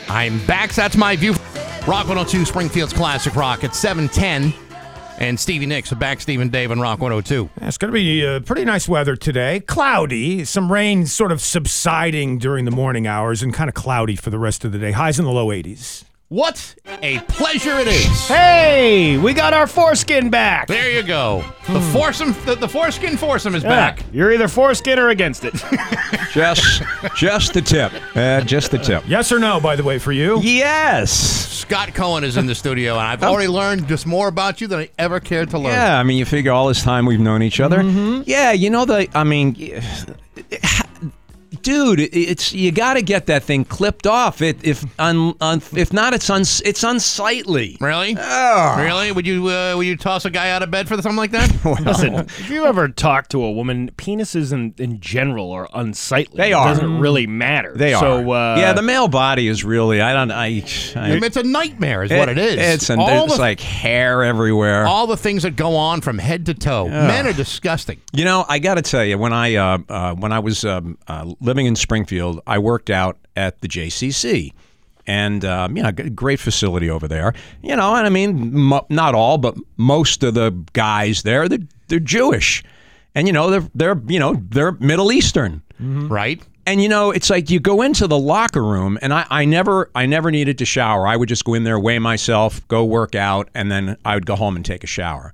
I'm 0.08 0.44
back. 0.44 0.72
That's 0.74 0.96
my 0.96 1.16
view. 1.16 1.34
Rock 1.86 2.06
102 2.06 2.44
Springfield's 2.44 2.92
Classic 2.92 3.34
Rock 3.34 3.64
at 3.64 3.74
710. 3.74 4.54
And 5.18 5.38
Stevie 5.38 5.66
Nicks 5.66 5.92
back 5.92 6.20
Steve 6.20 6.40
and 6.40 6.50
Dave 6.50 6.70
on 6.70 6.80
Rock 6.80 7.00
102. 7.00 7.50
Yeah, 7.60 7.68
It's 7.68 7.76
going 7.76 7.90
to 7.90 7.94
be 7.94 8.24
uh, 8.26 8.40
pretty 8.40 8.64
nice 8.64 8.88
weather 8.88 9.16
today. 9.16 9.60
Cloudy, 9.60 10.44
some 10.44 10.72
rain 10.72 11.04
sort 11.06 11.30
of 11.30 11.42
subsiding 11.42 12.38
during 12.38 12.64
the 12.64 12.70
morning 12.70 13.06
hours, 13.06 13.42
and 13.42 13.52
kind 13.52 13.68
of 13.68 13.74
cloudy 13.74 14.16
for 14.16 14.30
the 14.30 14.38
rest 14.38 14.64
of 14.64 14.72
the 14.72 14.78
day. 14.78 14.92
Highs 14.92 15.18
in 15.18 15.26
the 15.26 15.30
low 15.30 15.48
80s. 15.48 16.04
What 16.30 16.76
a 17.02 17.18
pleasure 17.26 17.76
it 17.80 17.88
is. 17.88 18.28
Hey, 18.28 19.18
we 19.18 19.34
got 19.34 19.52
our 19.52 19.66
foreskin 19.66 20.30
back. 20.30 20.68
There 20.68 20.88
you 20.88 21.02
go. 21.02 21.42
The 21.66 21.80
foursome, 21.92 22.36
the, 22.46 22.54
the 22.54 22.68
foreskin 22.68 23.16
foursome 23.16 23.56
is 23.56 23.64
back. 23.64 24.04
You're 24.12 24.32
either 24.32 24.46
foreskin 24.46 25.00
or 25.00 25.08
against 25.08 25.44
it. 25.44 25.54
Just, 26.32 26.84
just 27.16 27.54
the 27.54 27.60
tip. 27.60 27.92
Uh, 28.14 28.40
just 28.42 28.70
the 28.70 28.78
tip. 28.78 29.02
Yes 29.08 29.32
or 29.32 29.40
no, 29.40 29.58
by 29.58 29.74
the 29.74 29.82
way, 29.82 29.98
for 29.98 30.12
you? 30.12 30.40
Yes. 30.40 31.10
Scott 31.10 31.92
Cohen 31.92 32.22
is 32.22 32.36
in 32.36 32.46
the 32.46 32.54
studio, 32.54 32.92
and 32.92 33.02
I've 33.02 33.24
already 33.24 33.48
learned 33.48 33.88
just 33.88 34.06
more 34.06 34.28
about 34.28 34.60
you 34.60 34.68
than 34.68 34.78
I 34.78 34.90
ever 34.96 35.18
cared 35.18 35.50
to 35.50 35.58
learn. 35.58 35.72
Yeah, 35.72 35.98
I 35.98 36.04
mean, 36.04 36.18
you 36.18 36.24
figure 36.24 36.52
all 36.52 36.68
this 36.68 36.84
time 36.84 37.04
we've 37.04 37.18
known 37.18 37.42
each 37.42 37.58
other. 37.58 37.82
Yeah, 37.82 38.52
you 38.52 38.70
know 38.70 38.84
the. 38.84 39.08
I 39.12 39.24
mean, 39.24 39.56
dude, 41.62 42.00
it's 42.00 42.52
you 42.52 42.72
got 42.72 42.94
to 42.94 43.02
get 43.02 43.26
that 43.26 43.42
thing 43.42 43.64
clipped 43.64 44.06
off. 44.06 44.40
It 44.42 44.58
if 44.64 44.84
un, 44.98 45.34
un, 45.40 45.62
if 45.74 45.92
not, 45.92 46.14
it's 46.14 46.28
uns, 46.30 46.60
it's 46.64 46.82
unsightly. 46.82 47.76
Really? 47.80 48.16
Oh. 48.18 48.76
Really? 48.78 49.12
Would 49.12 49.26
you 49.26 49.48
uh, 49.48 49.74
would 49.76 49.86
you 49.86 49.96
toss 49.96 50.24
a 50.24 50.30
guy 50.30 50.50
out 50.50 50.62
of 50.62 50.70
bed 50.70 50.88
for 50.88 50.94
something 50.96 51.16
like 51.16 51.30
that? 51.32 51.50
Listen, 51.84 52.14
if 52.14 52.50
you 52.50 52.64
ever 52.64 52.88
talk 52.88 53.28
to 53.28 53.42
a 53.42 53.50
woman, 53.50 53.90
penises 53.96 54.52
in, 54.52 54.74
in 54.78 55.00
general 55.00 55.50
are 55.52 55.68
unsightly. 55.74 56.36
They 56.38 56.50
It 56.50 56.54
are. 56.54 56.68
doesn't 56.68 56.98
really 56.98 57.26
matter. 57.26 57.74
They 57.76 57.94
are. 57.94 58.00
So, 58.00 58.30
uh, 58.32 58.56
yeah, 58.58 58.72
the 58.72 58.82
male 58.82 59.08
body 59.08 59.48
is 59.48 59.64
really. 59.64 60.00
I 60.00 60.12
don't. 60.12 60.30
I. 60.30 60.46
I 60.96 61.00
I 61.00 61.14
mean, 61.14 61.24
it's 61.24 61.36
a 61.36 61.42
nightmare, 61.42 62.02
is 62.02 62.10
what 62.10 62.28
it 62.28 62.38
is. 62.38 62.56
It's 62.56 62.90
an, 62.90 62.98
all 62.98 63.06
there's 63.06 63.34
the, 63.34 63.40
like 63.40 63.60
hair 63.60 64.22
everywhere. 64.22 64.86
all 64.86 65.06
the 65.06 65.16
things 65.16 65.42
that 65.42 65.56
go 65.56 65.76
on 65.76 66.00
from 66.00 66.18
head 66.18 66.46
to 66.46 66.54
toe. 66.54 66.88
Men 66.88 67.26
are 67.26 67.32
disgusting. 67.32 68.00
You 68.12 68.24
know, 68.24 68.44
I 68.48 68.58
got 68.58 68.74
to 68.74 68.82
tell 68.82 69.04
you, 69.04 69.18
when 69.18 69.32
I 69.32 69.54
uh, 69.56 69.78
uh, 69.88 70.14
when 70.14 70.32
I 70.32 70.38
was 70.38 70.64
um, 70.64 70.98
uh, 71.08 71.32
living 71.50 71.66
in 71.66 71.74
Springfield, 71.74 72.40
I 72.46 72.58
worked 72.60 72.90
out 72.90 73.18
at 73.34 73.60
the 73.60 73.66
JCC, 73.66 74.52
and 75.04 75.44
um, 75.44 75.76
you 75.76 75.82
know, 75.82 75.90
great 75.90 76.38
facility 76.38 76.88
over 76.88 77.08
there. 77.08 77.34
You 77.60 77.74
know, 77.74 77.96
and 77.96 78.06
I 78.06 78.08
mean, 78.08 78.56
mo- 78.56 78.86
not 78.88 79.16
all, 79.16 79.36
but 79.36 79.56
most 79.76 80.22
of 80.22 80.34
the 80.34 80.52
guys 80.74 81.24
there, 81.24 81.48
they're, 81.48 81.58
they're 81.88 81.98
Jewish, 81.98 82.62
and 83.16 83.26
you 83.26 83.32
know, 83.32 83.50
they're 83.50 83.68
they're 83.74 84.00
you 84.06 84.20
know 84.20 84.40
they're 84.50 84.72
Middle 84.72 85.10
Eastern. 85.10 85.60
Right? 86.08 86.40
And 86.66 86.80
you 86.80 86.88
know, 86.88 87.10
it's 87.10 87.30
like 87.30 87.50
you 87.50 87.58
go 87.58 87.82
into 87.82 88.06
the 88.06 88.18
locker 88.18 88.62
room, 88.62 88.96
and 89.02 89.12
I, 89.12 89.26
I 89.28 89.44
never, 89.44 89.90
I 89.96 90.06
never 90.06 90.30
needed 90.30 90.58
to 90.58 90.64
shower. 90.64 91.04
I 91.04 91.16
would 91.16 91.28
just 91.28 91.44
go 91.44 91.54
in 91.54 91.64
there, 91.64 91.80
weigh 91.80 91.98
myself, 91.98 92.66
go 92.68 92.84
work 92.84 93.16
out, 93.16 93.48
and 93.54 93.72
then 93.72 93.96
I 94.04 94.14
would 94.14 94.26
go 94.26 94.36
home 94.36 94.54
and 94.54 94.64
take 94.64 94.84
a 94.84 94.86
shower. 94.86 95.32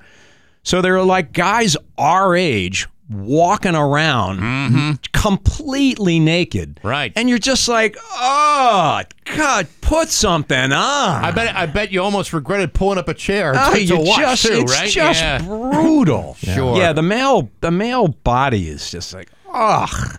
So 0.63 0.81
there 0.81 0.97
are 0.97 1.05
like 1.05 1.33
guys 1.35 1.77
our 1.99 2.35
age 2.35 2.89
walking 3.09 3.75
around 3.75 4.39
mm-hmm. 4.41 4.93
completely 5.13 6.19
naked, 6.19 6.81
Right. 6.83 7.13
And 7.17 7.29
you're 7.29 7.39
just 7.39 7.69
like, 7.69 7.97
oh 8.01 9.03
God, 9.37 9.69
put 9.81 10.09
something 10.09 10.73
on. 10.73 11.25
I 11.25 11.31
bet 11.31 11.55
I 11.55 11.67
bet 11.67 11.93
you 11.93 12.03
almost 12.03 12.33
regretted 12.33 12.75
pulling 12.75 12.99
up 12.99 13.09
a 13.09 13.15
chair 13.15 13.53
Oh, 13.57 13.75
to, 13.75 13.83
you 13.83 13.99
watch 13.99 14.19
just, 14.19 14.47
too, 14.47 14.53
it's 14.53 14.73
right? 14.73 14.91
just 14.91 15.21
yeah. 15.21 15.39
brutal. 15.39 16.37
Sure. 16.47 16.77
Yeah, 16.77 16.93
the 16.93 17.03
male 17.03 17.51
the 17.61 17.71
male 17.71 18.09
body 18.09 18.69
is 18.69 18.91
just 18.91 19.13
like 19.13 19.31
ugh. 19.53 20.19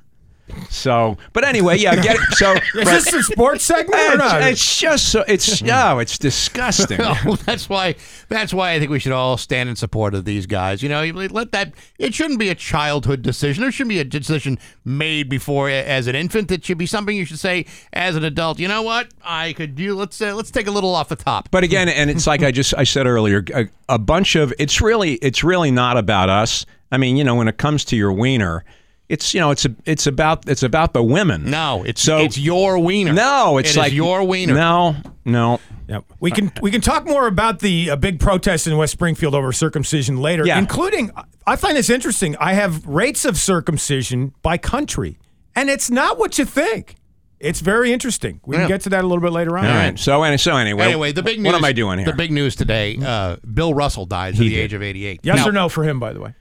So, 0.69 1.17
but 1.33 1.43
anyway, 1.43 1.77
yeah, 1.77 1.95
get 1.95 2.15
it. 2.15 2.21
So, 2.33 2.53
Is 2.75 3.03
this 3.03 3.13
a 3.13 3.23
sports 3.23 3.63
segment 3.63 3.95
or 3.95 4.13
it's, 4.13 4.17
not? 4.17 4.41
it's 4.43 4.79
just 4.79 5.09
so 5.11 5.23
it's 5.27 5.61
no, 5.63 5.99
it's 5.99 6.17
disgusting. 6.17 6.99
Well, 6.99 7.35
that's 7.45 7.69
why. 7.69 7.95
That's 8.29 8.53
why 8.53 8.71
I 8.71 8.79
think 8.79 8.91
we 8.91 8.99
should 8.99 9.11
all 9.11 9.37
stand 9.37 9.69
in 9.69 9.75
support 9.75 10.13
of 10.13 10.25
these 10.25 10.45
guys. 10.45 10.81
You 10.81 10.89
know, 10.89 11.01
you 11.01 11.13
let 11.13 11.51
that. 11.51 11.73
It 11.99 12.13
shouldn't 12.13 12.39
be 12.39 12.49
a 12.49 12.55
childhood 12.55 13.21
decision. 13.21 13.63
It 13.63 13.71
shouldn't 13.71 13.89
be 13.89 13.99
a 13.99 14.05
decision 14.05 14.59
made 14.85 15.29
before 15.29 15.69
as 15.69 16.07
an 16.07 16.15
infant. 16.15 16.51
It 16.51 16.63
should 16.65 16.77
be 16.77 16.85
something 16.85 17.15
you 17.15 17.25
should 17.25 17.39
say 17.39 17.65
as 17.93 18.15
an 18.15 18.23
adult. 18.23 18.59
You 18.59 18.67
know 18.67 18.81
what? 18.81 19.09
I 19.23 19.53
could 19.53 19.75
do. 19.75 19.95
Let's 19.95 20.21
uh, 20.21 20.33
let's 20.35 20.51
take 20.51 20.67
a 20.67 20.71
little 20.71 20.95
off 20.95 21.09
the 21.09 21.15
top. 21.15 21.49
But 21.51 21.63
again, 21.63 21.89
and 21.89 22.09
it's 22.09 22.27
like 22.27 22.43
I 22.43 22.51
just 22.51 22.73
I 22.77 22.83
said 22.83 23.07
earlier, 23.07 23.43
a, 23.53 23.67
a 23.89 23.99
bunch 23.99 24.35
of 24.35 24.53
it's 24.59 24.81
really 24.81 25.13
it's 25.15 25.43
really 25.43 25.71
not 25.71 25.97
about 25.97 26.29
us. 26.29 26.65
I 26.91 26.97
mean, 26.97 27.17
you 27.17 27.23
know, 27.23 27.35
when 27.35 27.47
it 27.47 27.57
comes 27.57 27.83
to 27.85 27.97
your 27.97 28.13
wiener, 28.13 28.63
it's 29.09 29.33
you 29.33 29.39
know 29.39 29.51
it's 29.51 29.65
a, 29.65 29.75
it's 29.85 30.07
about 30.07 30.47
it's 30.49 30.63
about 30.63 30.93
the 30.93 31.03
women. 31.03 31.49
No, 31.49 31.83
it's 31.83 32.01
So- 32.01 32.17
it's 32.19 32.37
your 32.37 32.77
wiener. 32.79 33.13
No, 33.13 33.57
it's 33.57 33.69
It 33.69 33.71
is 33.71 33.77
like 33.77 33.93
your 33.93 34.23
wiener. 34.23 34.53
No, 34.53 34.95
no. 35.25 35.59
Yep. 35.87 36.03
we 36.19 36.31
can 36.31 36.51
we 36.61 36.69
can 36.69 36.81
talk 36.81 37.05
more 37.07 37.27
about 37.27 37.59
the 37.59 37.91
uh, 37.91 37.95
big 37.95 38.19
protest 38.19 38.67
in 38.67 38.75
West 38.75 38.91
Springfield 38.91 39.33
over 39.33 39.53
circumcision 39.53 40.17
later, 40.17 40.45
Yeah. 40.45 40.59
including. 40.59 41.11
I 41.45 41.55
find 41.55 41.77
this 41.77 41.89
interesting. 41.89 42.35
I 42.41 42.53
have 42.53 42.85
rates 42.85 43.23
of 43.23 43.37
circumcision 43.37 44.33
by 44.41 44.57
country, 44.57 45.17
and 45.55 45.69
it's 45.69 45.89
not 45.89 46.19
what 46.19 46.37
you 46.37 46.43
think. 46.43 46.95
It's 47.39 47.61
very 47.61 47.93
interesting. 47.93 48.41
We 48.45 48.55
Yeah. 48.57 48.63
can 48.63 48.67
get 48.67 48.81
to 48.81 48.89
that 48.89 49.03
a 49.03 49.07
little 49.07 49.21
bit 49.21 49.31
later 49.31 49.57
on. 49.57 49.65
All 49.65 49.71
right. 49.75 49.97
So 49.97 50.23
and 50.23 50.41
so 50.41 50.57
anyway. 50.57 50.85
Anyway, 50.87 51.11
the 51.13 51.23
big 51.23 51.39
news. 51.39 51.53
What 51.53 51.55
am 51.55 51.63
I 51.63 51.71
doing 51.71 51.99
here? 51.99 52.07
The 52.07 52.13
big 52.13 52.31
news 52.31 52.55
today. 52.57 52.97
Uh, 53.01 53.37
Bill 53.53 53.73
Russell 53.73 54.05
dies 54.05 54.33
at 54.33 54.39
the 54.39 54.49
did. 54.49 54.59
age 54.59 54.73
of 54.73 54.81
88. 54.81 55.21
Yes 55.23 55.37
Now, 55.37 55.47
or 55.47 55.51
no 55.53 55.69
for 55.69 55.83
him, 55.85 55.99
by 56.01 56.11
the 56.13 56.19
way. 56.19 56.33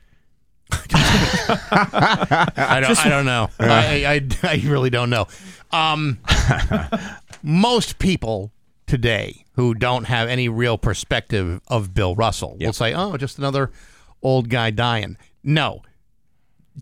I 0.70 2.80
don't, 2.82 3.06
I 3.06 3.08
don't 3.08 3.26
know. 3.26 3.48
I, 3.58 4.26
I, 4.42 4.48
I 4.48 4.62
really 4.64 4.90
don't 4.90 5.10
know. 5.10 5.26
Um, 5.70 6.18
most 7.42 7.98
people 7.98 8.52
today 8.86 9.44
who 9.54 9.74
don't 9.74 10.04
have 10.04 10.28
any 10.28 10.48
real 10.48 10.78
perspective 10.78 11.60
of 11.68 11.94
Bill 11.94 12.14
Russell 12.14 12.56
will 12.60 12.72
say, 12.72 12.94
oh, 12.94 13.16
just 13.16 13.38
another 13.38 13.70
old 14.22 14.48
guy 14.48 14.70
dying. 14.70 15.16
No. 15.42 15.82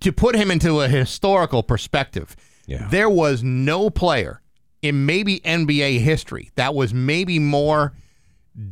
To 0.01 0.13
put 0.13 0.35
him 0.35 0.51
into 0.51 0.81
a 0.81 0.89
historical 0.89 1.63
perspective, 1.63 2.35
Yeah. 2.67 2.89
there 2.91 3.11
was 3.11 3.43
no 3.43 3.91
player 3.91 4.41
in 4.83 5.07
maybe 5.07 5.41
NBA 5.41 6.01
history 6.01 6.51
that 6.57 6.75
was 6.75 6.93
maybe 6.93 7.39
more 7.39 7.95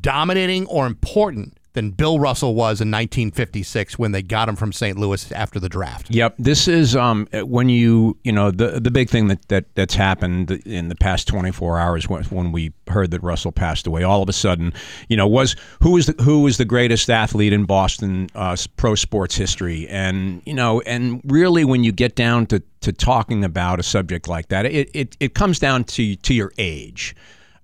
dominating 0.00 0.66
or 0.66 0.86
important 0.86 1.56
than 1.74 1.90
Bill 1.90 2.18
Russell 2.18 2.54
was 2.54 2.80
in 2.80 2.90
1956 2.90 3.98
when 3.98 4.12
they 4.12 4.22
got 4.22 4.48
him 4.48 4.56
from 4.56 4.72
St. 4.72 4.98
Louis 4.98 5.32
after 5.32 5.58
the 5.58 5.68
draft. 5.68 6.10
Yep, 6.10 6.34
this 6.38 6.68
is 6.68 6.94
um, 6.94 7.26
when 7.32 7.68
you 7.68 8.16
you 8.24 8.32
know 8.32 8.50
the 8.50 8.80
the 8.80 8.90
big 8.90 9.08
thing 9.08 9.28
that, 9.28 9.48
that 9.48 9.74
that's 9.74 9.94
happened 9.94 10.50
in 10.50 10.88
the 10.88 10.94
past 10.94 11.28
24 11.28 11.78
hours 11.78 12.08
when, 12.08 12.24
when 12.24 12.52
we 12.52 12.72
heard 12.88 13.10
that 13.12 13.22
Russell 13.22 13.52
passed 13.52 13.86
away. 13.86 14.02
All 14.02 14.22
of 14.22 14.28
a 14.28 14.32
sudden, 14.32 14.72
you 15.08 15.16
know, 15.16 15.26
was 15.26 15.56
who 15.80 15.92
was 15.92 16.06
the, 16.06 16.22
who 16.22 16.42
was 16.42 16.58
the 16.58 16.64
greatest 16.64 17.08
athlete 17.08 17.52
in 17.52 17.64
Boston 17.64 18.28
uh, 18.34 18.56
pro 18.76 18.94
sports 18.94 19.34
history, 19.34 19.88
and 19.88 20.42
you 20.44 20.54
know, 20.54 20.80
and 20.82 21.20
really 21.24 21.64
when 21.64 21.84
you 21.84 21.92
get 21.92 22.14
down 22.14 22.46
to, 22.46 22.62
to 22.82 22.92
talking 22.92 23.44
about 23.44 23.80
a 23.80 23.82
subject 23.82 24.28
like 24.28 24.48
that, 24.48 24.66
it, 24.66 24.90
it, 24.94 25.16
it 25.20 25.34
comes 25.34 25.58
down 25.58 25.84
to 25.84 26.16
to 26.16 26.34
your 26.34 26.52
age. 26.58 27.16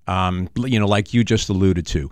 Um, 0.07 0.49
you 0.55 0.79
know, 0.79 0.87
like 0.87 1.13
you 1.13 1.23
just 1.23 1.49
alluded 1.49 1.85
to 1.87 2.09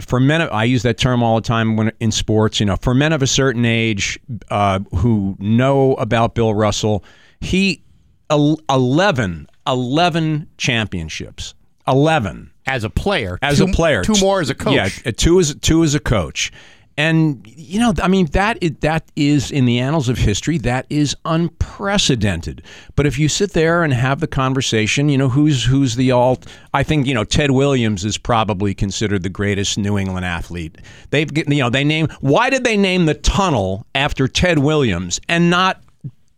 for 0.00 0.20
men, 0.20 0.42
I 0.42 0.64
use 0.64 0.82
that 0.82 0.98
term 0.98 1.22
all 1.22 1.36
the 1.36 1.46
time 1.46 1.76
when 1.76 1.92
in 2.00 2.10
sports. 2.10 2.60
You 2.60 2.66
know, 2.66 2.76
for 2.76 2.94
men 2.94 3.12
of 3.12 3.22
a 3.22 3.26
certain 3.26 3.64
age 3.64 4.18
uh, 4.50 4.80
who 4.96 5.36
know 5.38 5.94
about 5.94 6.34
Bill 6.34 6.54
Russell, 6.54 7.04
he 7.40 7.82
el- 8.30 8.60
11, 8.68 9.48
11 9.66 10.48
championships, 10.56 11.54
eleven 11.86 12.50
as 12.66 12.84
a 12.84 12.90
player, 12.90 13.38
as 13.42 13.58
two, 13.58 13.64
a 13.64 13.68
player, 13.68 14.02
two 14.02 14.14
more 14.20 14.40
as 14.40 14.50
a 14.50 14.54
coach. 14.54 15.02
Yeah, 15.04 15.12
two 15.12 15.40
as 15.40 15.54
two 15.56 15.82
as 15.84 15.94
a 15.94 16.00
coach. 16.00 16.52
And 17.00 17.46
you 17.46 17.80
know, 17.80 17.94
I 18.02 18.08
mean, 18.08 18.26
that 18.32 18.62
is, 18.62 18.72
that 18.80 19.10
is 19.16 19.50
in 19.50 19.64
the 19.64 19.78
annals 19.78 20.10
of 20.10 20.18
history. 20.18 20.58
That 20.58 20.84
is 20.90 21.16
unprecedented. 21.24 22.62
But 22.94 23.06
if 23.06 23.18
you 23.18 23.26
sit 23.26 23.52
there 23.54 23.82
and 23.82 23.94
have 23.94 24.20
the 24.20 24.26
conversation, 24.26 25.08
you 25.08 25.16
know, 25.16 25.30
who's 25.30 25.64
who's 25.64 25.96
the 25.96 26.10
all? 26.10 26.40
I 26.74 26.82
think 26.82 27.06
you 27.06 27.14
know 27.14 27.24
Ted 27.24 27.52
Williams 27.52 28.04
is 28.04 28.18
probably 28.18 28.74
considered 28.74 29.22
the 29.22 29.30
greatest 29.30 29.78
New 29.78 29.96
England 29.96 30.26
athlete. 30.26 30.76
They've 31.08 31.30
you 31.34 31.62
know 31.62 31.70
they 31.70 31.84
name 31.84 32.08
why 32.20 32.50
did 32.50 32.64
they 32.64 32.76
name 32.76 33.06
the 33.06 33.14
tunnel 33.14 33.86
after 33.94 34.28
Ted 34.28 34.58
Williams 34.58 35.22
and 35.26 35.48
not 35.48 35.82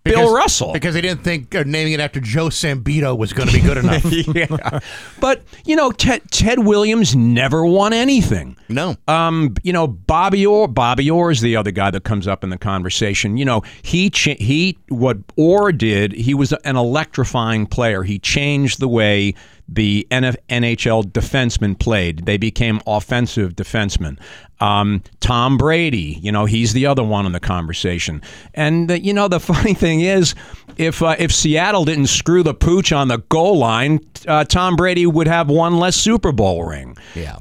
Bill 0.05 0.15
Because- 0.15 0.33
Russell? 0.33 0.73
Because 0.73 0.95
they 0.95 1.01
didn't 1.01 1.23
think 1.23 1.55
uh, 1.55 1.63
naming 1.65 1.93
it 1.93 2.01
after 2.01 2.19
Joe 2.19 2.47
Sambito 2.47 3.17
was 3.17 3.33
going 3.33 3.49
to 3.49 3.55
be 3.55 3.61
good 3.61 3.77
enough. 3.79 4.05
yeah. 4.35 4.81
But, 5.21 5.43
you 5.65 5.77
know, 5.77 5.93
Ted, 5.93 6.23
Ted 6.31 6.59
Williams 6.61 7.15
never 7.15 7.65
won 7.65 7.93
anything. 7.93 8.57
No. 8.69 8.97
Um, 9.07 9.55
you 9.63 9.73
know, 9.73 9.87
Bobby 9.87 10.45
Orr, 10.45 10.67
Bobby 10.67 11.09
Orr 11.09 11.31
is 11.31 11.41
the 11.41 11.57
other 11.57 11.71
guy 11.71 11.91
that 11.91 12.03
comes 12.05 12.27
up 12.27 12.43
in 12.43 12.51
the 12.51 12.59
conversation. 12.59 13.37
You 13.37 13.45
know, 13.45 13.63
he 13.83 14.11
cha- 14.11 14.35
he 14.39 14.77
what 14.89 15.19
Orr 15.37 15.71
did, 15.73 16.13
he 16.13 16.35
was 16.35 16.53
an 16.65 16.77
electrifying 16.77 17.67
player. 17.67 18.03
He 18.03 18.19
changed 18.19 18.81
the 18.81 18.89
way 18.89 19.35
the 19.75 20.07
NHL 20.11 21.05
defensemen 21.05 21.79
played. 21.79 22.27
They 22.27 22.37
became 22.37 22.81
offensive 22.87 23.55
defensemen. 23.55 24.19
Um, 24.61 25.03
Tom 25.21 25.59
Brady, 25.59 26.19
you 26.23 26.31
know, 26.31 26.45
he's 26.45 26.73
the 26.73 26.87
other 26.87 27.03
one 27.03 27.27
in 27.27 27.33
the 27.33 27.41
conversation. 27.41 28.23
And 28.55 28.91
uh, 28.91 28.95
you 28.95 29.13
know, 29.13 29.29
the 29.29 29.41
funny 29.53 29.75
thing 29.75 30.01
is, 30.01 30.35
if 30.77 31.03
uh, 31.03 31.17
if 31.19 31.33
Seattle 31.33 31.85
didn't 31.85 32.07
screw 32.07 32.43
the 32.43 32.55
pooch 32.55 32.93
on 32.93 33.09
the 33.09 33.19
goal 33.29 33.59
line, 33.59 34.01
uh, 34.27 34.45
Tom 34.45 34.77
Brady 34.77 35.07
would 35.07 35.27
have 35.27 35.49
one 35.49 35.79
less 35.79 35.97
Super 35.97 36.33
Bowl 36.33 36.65
ring. 36.65 36.97
Yeah. 37.15 37.39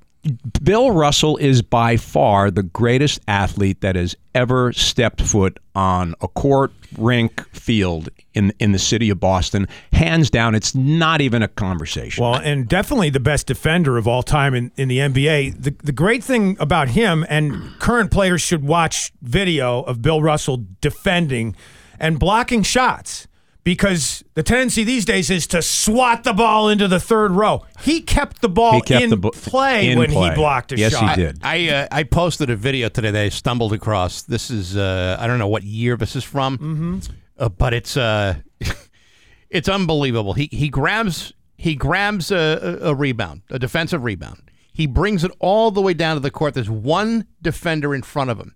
Bill 0.63 0.91
Russell 0.91 1.37
is 1.37 1.61
by 1.61 1.97
far 1.97 2.51
the 2.51 2.63
greatest 2.63 3.19
athlete 3.27 3.81
that 3.81 3.95
has 3.95 4.15
ever 4.35 4.71
stepped 4.73 5.21
foot 5.21 5.59
on 5.73 6.13
a 6.21 6.27
court, 6.27 6.71
rink, 6.97 7.47
field 7.55 8.09
in 8.33 8.53
in 8.59 8.71
the 8.71 8.79
city 8.79 9.09
of 9.09 9.19
Boston. 9.19 9.67
Hands 9.93 10.29
down, 10.29 10.53
it's 10.53 10.75
not 10.75 11.21
even 11.21 11.41
a 11.41 11.47
conversation. 11.47 12.23
Well, 12.23 12.35
and 12.35 12.67
definitely 12.67 13.09
the 13.09 13.19
best 13.19 13.47
defender 13.47 13.97
of 13.97 14.07
all 14.07 14.21
time 14.21 14.53
in, 14.53 14.71
in 14.77 14.89
the 14.89 14.99
NBA. 14.99 15.63
The, 15.63 15.75
the 15.83 15.91
great 15.91 16.23
thing 16.23 16.55
about 16.59 16.89
him, 16.89 17.25
and 17.27 17.79
current 17.79 18.11
players 18.11 18.41
should 18.41 18.63
watch 18.63 19.11
video 19.21 19.81
of 19.83 20.01
Bill 20.01 20.21
Russell 20.21 20.65
defending 20.81 21.55
and 21.99 22.19
blocking 22.19 22.61
shots 22.61 23.27
because 23.63 24.23
the 24.33 24.43
tendency 24.43 24.83
these 24.83 25.05
days 25.05 25.29
is 25.29 25.45
to 25.47 25.61
swat 25.61 26.23
the 26.23 26.33
ball 26.33 26.69
into 26.69 26.87
the 26.87 26.99
third 26.99 27.31
row. 27.31 27.63
He 27.81 28.01
kept 28.01 28.41
the 28.41 28.49
ball 28.49 28.81
kept 28.81 29.03
in 29.03 29.09
the 29.09 29.17
bo- 29.17 29.31
play 29.31 29.89
in 29.89 29.99
when 29.99 30.09
play. 30.11 30.29
he 30.29 30.35
blocked 30.35 30.71
a 30.71 30.77
Yes, 30.77 30.93
he 30.93 30.99
shot. 30.99 31.15
did. 31.15 31.39
I 31.43 31.69
uh, 31.69 31.87
I 31.91 32.03
posted 32.03 32.49
a 32.49 32.55
video 32.55 32.89
today 32.89 33.11
that 33.11 33.21
I 33.21 33.29
stumbled 33.29 33.73
across. 33.73 34.23
This 34.23 34.49
is 34.49 34.75
uh, 34.77 35.17
I 35.19 35.27
don't 35.27 35.39
know 35.39 35.47
what 35.47 35.63
year 35.63 35.95
this 35.95 36.15
is 36.15 36.23
from, 36.23 36.57
mm-hmm. 36.57 36.99
uh, 37.37 37.49
but 37.49 37.73
it's 37.73 37.95
uh, 37.97 38.35
it's 39.49 39.69
unbelievable. 39.69 40.33
He 40.33 40.49
he 40.51 40.69
grabs 40.69 41.33
he 41.57 41.75
grabs 41.75 42.31
a, 42.31 42.79
a, 42.81 42.89
a 42.89 42.95
rebound, 42.95 43.41
a 43.49 43.59
defensive 43.59 44.03
rebound. 44.03 44.49
He 44.73 44.87
brings 44.87 45.23
it 45.23 45.31
all 45.39 45.69
the 45.69 45.81
way 45.81 45.93
down 45.93 46.15
to 46.15 46.19
the 46.21 46.31
court. 46.31 46.53
There's 46.55 46.69
one 46.69 47.27
defender 47.41 47.93
in 47.93 48.01
front 48.01 48.31
of 48.31 48.39
him, 48.39 48.55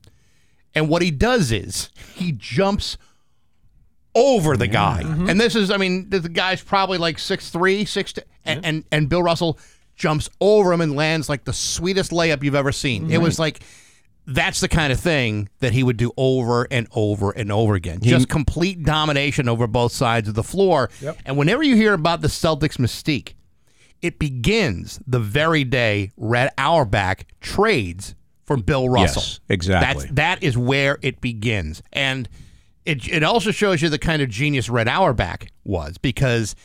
and 0.74 0.90
what 0.90 1.04
he 1.04 1.12
does 1.12 1.52
is 1.52 1.92
he 2.16 2.32
jumps 2.32 2.98
over 4.16 4.58
the 4.58 4.68
guy. 4.68 5.04
Mm-hmm. 5.04 5.30
And 5.30 5.40
this 5.40 5.56
is, 5.56 5.70
I 5.70 5.78
mean, 5.78 6.10
the 6.10 6.20
the 6.20 6.30
guy's 6.30 6.64
probably 6.64 6.98
like 6.98 7.20
six 7.20 7.50
three, 7.50 7.86
six, 7.86 8.14
and, 8.46 8.66
and 8.66 8.84
and 8.92 9.10
Bill 9.10 9.22
Russell 9.22 9.60
jumps 9.96 10.30
over 10.42 10.74
him 10.74 10.82
and 10.82 10.96
lands 10.96 11.30
like 11.30 11.44
the 11.44 11.54
sweetest 11.54 12.12
layup 12.12 12.44
you've 12.44 12.56
ever 12.56 12.72
seen. 12.72 13.12
It 13.12 13.22
was 13.22 13.38
like 13.38 13.62
that's 14.28 14.60
the 14.60 14.68
kind 14.68 14.92
of 14.92 15.00
thing 15.00 15.50
that 15.60 15.74
he 15.74 15.84
would 15.84 15.98
do 15.98 16.12
over 16.18 16.68
and 16.72 16.88
over 16.96 17.32
and 17.32 17.52
over 17.52 17.76
again. 17.76 18.00
Just 18.02 18.28
complete 18.28 18.84
domination 18.84 19.48
over 19.48 19.68
both 19.68 19.92
sides 19.92 20.28
of 20.28 20.34
the 20.34 20.44
floor. 20.44 20.90
And 21.26 21.38
whenever 21.38 21.62
you 21.64 21.76
hear 21.76 21.94
about 21.94 22.22
the 22.22 22.28
Celtics 22.28 22.78
mystique, 22.78 23.34
it 24.02 24.20
begins 24.20 25.00
the 25.06 25.20
very 25.20 25.64
day 25.64 26.12
Red 26.18 26.52
Auerbach 26.58 27.26
trades 27.40 28.16
for 28.44 28.58
Bill 28.58 28.90
Russell. 28.90 29.24
Yes, 29.24 29.40
exactly. 29.50 30.06
That's, 30.06 30.16
that 30.16 30.44
is 30.44 30.58
where 30.58 30.98
it 31.02 31.22
begins. 31.22 31.82
And 31.94 32.28
it, 32.86 33.08
it 33.08 33.24
also 33.24 33.52
shows 33.52 33.82
you 33.82 33.90
the 33.90 34.00
kind 34.00 34.22
of 34.22 34.30
genius 34.30 34.70
Red 34.70 34.88
Auerbach 34.88 35.48
was 35.64 35.98
because 35.98 36.56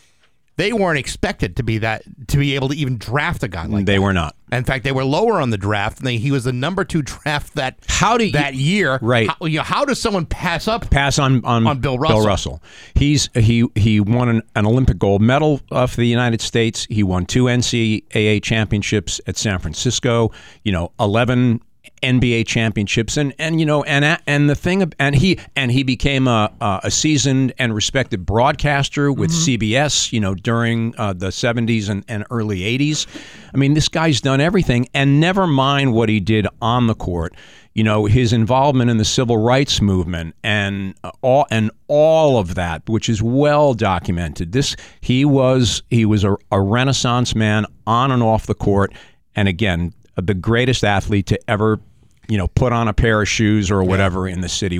they 0.57 0.73
weren't 0.75 0.99
expected 0.99 1.57
to 1.57 1.62
be 1.62 1.79
that 1.79 2.03
to 2.29 2.37
be 2.37 2.55
able 2.55 2.68
to 2.68 2.75
even 2.77 2.99
draft 2.99 3.43
a 3.43 3.49
guy 3.49 3.64
like 3.64 3.87
they 3.87 3.95
that. 3.95 4.03
were 4.03 4.12
not. 4.12 4.37
In 4.53 4.62
fact, 4.64 4.85
they 4.85 4.93
were 4.93 5.05
lower 5.05 5.41
on 5.41 5.49
the 5.49 5.57
draft. 5.57 5.99
And 5.99 6.07
they, 6.07 6.18
he 6.18 6.31
was 6.31 6.45
the 6.45 6.53
number 6.53 6.85
two 6.85 7.01
draft 7.01 7.55
that 7.55 7.79
How 7.89 8.18
do 8.18 8.27
you- 8.27 8.33
that 8.33 8.55
year. 8.55 8.99
Right. 9.01 9.31
How, 9.31 9.47
you 9.47 9.59
know, 9.59 9.62
how 9.62 9.87
does 9.87 9.99
someone 10.01 10.27
pass 10.27 10.68
up? 10.68 10.91
pass 10.91 11.18
on 11.18 11.43
on, 11.47 11.66
On 11.66 11.79
Bill 11.81 11.97
Russell. 11.97 12.62
He's 12.95 13.31
he 13.35 13.66
he 13.75 14.01
won 14.01 14.29
an, 14.29 14.43
an 14.55 14.66
Olympic 14.66 14.99
gold 14.99 15.23
medal 15.23 15.61
uh, 15.71 15.87
for 15.87 15.97
the 15.97 16.09
United 16.09 16.43
States. 16.43 16.87
He 16.91 17.03
won 17.05 17.25
two 17.25 17.45
NCAA 17.45 18.43
championships 18.43 19.18
at 19.27 19.39
San 19.39 19.61
Francisco. 19.61 20.31
You 20.64 20.73
know, 20.73 20.93
eleven 21.01 21.62
NBA 22.03 22.47
championships, 22.47 23.16
and 23.16 23.34
and 23.38 23.61
you 23.61 23.66
know, 23.66 23.82
and 23.84 24.18
and 24.26 24.49
the 24.49 24.55
thing, 24.55 24.93
and 24.99 25.14
he 25.14 25.38
and 25.55 25.70
he 25.70 25.82
became 25.82 26.26
a 26.26 26.53
a 26.82 26.91
seasoned 26.91 27.53
and 27.59 27.74
respected 27.74 28.24
broadcaster 28.24 29.12
with 29.12 29.30
CBS. 29.30 30.12
You 30.12 30.20
know, 30.20 30.34
during 30.34 30.95
uh, 30.97 31.12
the 31.12 31.28
'70s 31.28 31.88
and, 31.88 32.05
and 32.09 32.24
early 32.30 32.61
'80s. 32.61 33.07
I 33.53 33.57
mean, 33.57 33.74
this 33.74 33.88
guy's 33.88 34.20
done 34.20 34.41
everything, 34.41 34.88
and 34.95 35.20
never 35.20 35.47
mind 35.47 35.93
what 35.93 36.09
he 36.09 36.20
did 36.20 36.47
on 36.62 36.86
the 36.86 36.95
court 36.95 37.34
you 37.74 37.84
know 37.84 38.07
his 38.07 38.32
involvement 38.32 38.91
in 38.91 38.97
the 38.97 39.05
civil 39.05 39.36
rights 39.36 39.80
movement 39.80 40.34
and 40.43 40.95
all 41.22 41.47
and 41.51 41.70
all 41.86 42.38
of 42.38 42.55
that 42.55 42.82
which 42.88 43.09
is 43.09 43.22
well 43.22 43.74
documented 43.74 44.53
this 44.53 44.74
he 45.01 45.24
was 45.24 45.82
he 45.91 46.05
was 46.05 46.24
a, 46.24 46.36
a 46.51 46.61
renaissance 46.61 47.34
man 47.34 47.64
on 47.86 48.11
and 48.11 48.22
off 48.22 48.47
the 48.47 48.55
court 48.55 48.93
and 49.36 49.49
again 49.49 49.93
the 50.16 50.34
greatest 50.34 50.84
athlete 50.84 51.26
to 51.26 51.38
ever 51.50 51.80
you 52.28 52.38
know 52.38 52.46
put 52.48 52.72
on 52.72 52.86
a 52.86 52.92
pair 52.92 53.20
of 53.20 53.28
shoes 53.28 53.70
or 53.70 53.82
whatever 53.82 54.28
in 54.28 54.40
the 54.40 54.48
city 54.48 54.78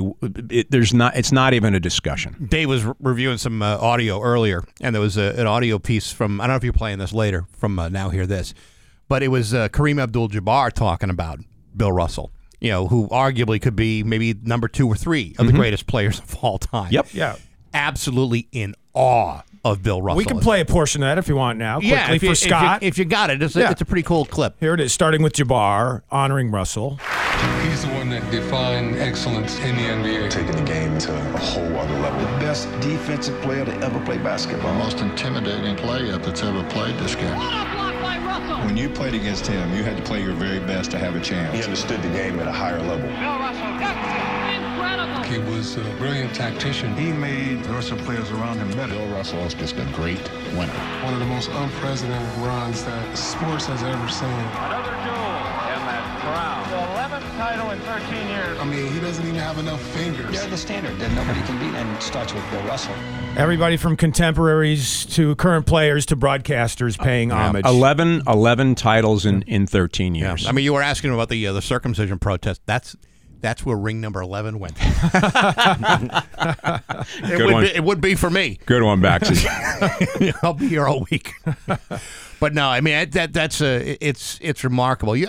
it, 0.49 0.71
there's 0.71 0.93
not 0.93 1.15
it's 1.17 1.31
not 1.31 1.53
even 1.53 1.75
a 1.75 1.79
discussion 1.79 2.47
Dave 2.49 2.69
was 2.69 2.85
re- 2.85 2.93
reviewing 3.01 3.37
some 3.37 3.61
uh, 3.61 3.77
audio 3.77 4.21
earlier, 4.21 4.63
and 4.79 4.95
there 4.95 5.01
was 5.01 5.17
a, 5.17 5.33
an 5.39 5.47
audio 5.47 5.77
piece 5.79 6.11
from 6.11 6.39
I 6.39 6.45
don't 6.45 6.53
know 6.53 6.57
if 6.57 6.63
you're 6.63 6.73
playing 6.73 6.99
this 6.99 7.11
later 7.13 7.45
from 7.57 7.77
uh, 7.77 7.89
Now 7.89 8.09
Hear 8.09 8.25
This, 8.25 8.53
but 9.07 9.21
it 9.23 9.27
was 9.27 9.53
uh, 9.53 9.67
Kareem 9.69 10.01
Abdul-Jabbar 10.01 10.71
talking 10.71 11.09
about 11.09 11.39
Bill 11.75 11.91
Russell. 11.91 12.31
You 12.59 12.69
know, 12.69 12.87
who 12.87 13.07
arguably 13.07 13.59
could 13.59 13.75
be 13.75 14.03
maybe 14.03 14.35
number 14.43 14.67
two 14.67 14.87
or 14.87 14.95
three 14.95 15.35
of 15.39 15.47
the 15.47 15.53
greatest 15.53 15.87
players 15.87 16.19
of 16.19 16.35
all 16.43 16.59
time. 16.59 16.91
Yep. 16.91 17.07
Yeah. 17.11 17.35
absolutely 17.73 18.47
in 18.51 18.75
awe 18.93 19.41
of 19.63 19.83
Bill 19.83 20.01
Russell. 20.01 20.17
We 20.17 20.25
can 20.25 20.39
play 20.39 20.59
a 20.61 20.65
portion 20.65 21.03
of 21.03 21.07
that 21.07 21.17
if 21.19 21.27
you 21.27 21.35
want 21.35 21.59
now, 21.59 21.75
quickly 21.75 21.89
yeah, 21.91 22.11
if 22.11 22.23
you, 22.23 22.29
for 22.29 22.33
if 22.33 22.41
you- 22.43 22.49
Scott. 22.49 22.83
If 22.83 22.97
you, 22.97 23.05
got 23.05 23.29
it, 23.29 23.41
it's 23.43 23.55
a, 23.55 23.59
Yeah. 23.59 23.71
it's 23.71 23.81
a 23.81 23.85
pretty 23.85 24.01
cool 24.03 24.25
clip. 24.25 24.55
Here 24.59 24.73
it 24.73 24.79
is, 24.79 24.91
starting 24.91 25.21
with 25.21 25.33
Jabbar, 25.33 26.01
honoring 26.11 26.49
Russell. 26.51 26.99
He's 27.63 27.83
the 27.83 27.89
one 27.93 28.09
that 28.09 28.29
defined 28.31 28.95
excellence 28.97 29.59
in 29.59 29.75
the 29.75 29.83
NBA. 29.83 30.29
taking 30.29 30.55
the 30.55 30.61
game 30.63 30.97
to 30.99 31.13
a 31.13 31.37
whole 31.37 31.63
other 31.77 31.99
level. 31.99 32.19
The 32.19 32.39
best 32.39 32.67
defensive 32.81 33.39
player 33.41 33.65
to 33.65 33.73
ever 33.79 33.99
play 34.05 34.17
basketball. 34.17 34.73
most 34.75 34.99
intimidating 34.99 35.75
player 35.75 36.17
that's 36.17 36.41
ever 36.43 36.63
played 36.69 36.97
this 36.97 37.15
game. 37.15 37.37
When 38.65 38.77
you 38.77 38.89
played 38.89 39.13
against 39.15 39.45
him, 39.47 39.73
you 39.75 39.83
had 39.83 39.97
to 39.97 40.03
play 40.03 40.21
your 40.23 40.33
very 40.33 40.59
best 40.59 40.91
to 40.91 40.97
have 40.99 41.15
a 41.15 41.19
chance. 41.19 41.55
He 41.55 41.63
understood 41.63 42.01
the 42.01 42.09
game 42.09 42.39
at 42.39 42.47
a 42.47 42.51
higher 42.51 42.81
level. 42.81 43.09
He 45.31 45.39
was 45.39 45.77
a 45.77 45.81
brilliant 45.97 46.35
tactician. 46.35 46.93
He 46.97 47.13
made 47.13 47.63
the 47.63 47.71
rest 47.71 47.91
of 47.91 47.99
the 47.99 48.03
players 48.03 48.29
around 48.31 48.57
him 48.57 48.69
better. 48.71 48.93
Bill 48.93 49.07
Russell 49.15 49.39
is 49.39 49.53
just 49.53 49.77
a 49.77 49.85
great 49.93 50.19
winner. 50.57 50.73
One 51.03 51.13
of 51.13 51.19
the 51.21 51.25
most 51.25 51.49
unprecedented 51.51 52.37
runs 52.39 52.83
that 52.83 53.17
sports 53.17 53.65
has 53.67 53.81
ever 53.81 54.09
seen. 54.09 54.27
Another 54.27 54.91
jewel 54.91 55.31
in 55.71 55.81
that 55.87 56.19
crown. 56.19 56.69
The 56.69 57.23
11th 57.23 57.37
title 57.37 57.69
in 57.71 57.79
13 57.79 58.27
years. 58.27 58.59
I 58.59 58.65
mean, 58.65 58.91
he 58.91 58.99
doesn't 58.99 59.23
even 59.25 59.39
have 59.39 59.57
enough 59.57 59.81
fingers. 59.93 60.37
They're 60.37 60.49
the 60.49 60.57
standard 60.57 60.99
that 60.99 61.13
nobody 61.13 61.41
can 61.43 61.57
beat, 61.59 61.77
and 61.79 61.89
it 61.95 62.03
starts 62.03 62.33
with 62.33 62.43
Bill 62.51 62.63
Russell. 62.63 62.93
Everybody 63.37 63.77
from 63.77 63.95
contemporaries 63.95 65.05
to 65.15 65.35
current 65.37 65.65
players 65.65 66.05
to 66.07 66.17
broadcasters 66.17 66.99
paying 66.99 67.31
homage. 67.31 67.65
11, 67.65 68.23
11 68.27 68.75
titles 68.75 69.25
in, 69.25 69.43
in 69.43 69.65
13 69.65 70.13
years 70.13 70.43
Yeah. 70.43 70.49
I 70.49 70.51
mean, 70.51 70.65
you 70.65 70.73
were 70.73 70.81
asking 70.81 71.13
about 71.13 71.29
the 71.29 71.47
uh, 71.47 71.53
the 71.53 71.61
circumcision 71.61 72.19
protest. 72.19 72.59
That's 72.65 72.97
that's 73.41 73.65
where 73.65 73.75
ring 73.77 73.99
number 74.01 74.21
eleven 74.21 74.59
went. 74.59 74.77
it, 74.79 74.83
Good 77.23 77.45
would 77.45 77.53
one. 77.53 77.63
be, 77.63 77.69
it 77.75 77.83
would 77.83 78.01
be 78.01 78.15
for 78.15 78.29
me. 78.29 78.59
good 78.65 78.83
one 78.83 79.01
Baxi. 79.01 79.45
I'll 80.43 80.53
be 80.53 80.67
here 80.67 80.87
all 80.87 81.05
week. 81.11 81.33
but 82.41 82.55
no, 82.55 82.67
I 82.67 82.81
mean 82.81 83.07
that 83.11 83.33
that's 83.33 83.61
uh, 83.61 83.95
it's 84.01 84.39
it's 84.41 84.63
remarkable. 84.63 85.15
You, 85.15 85.27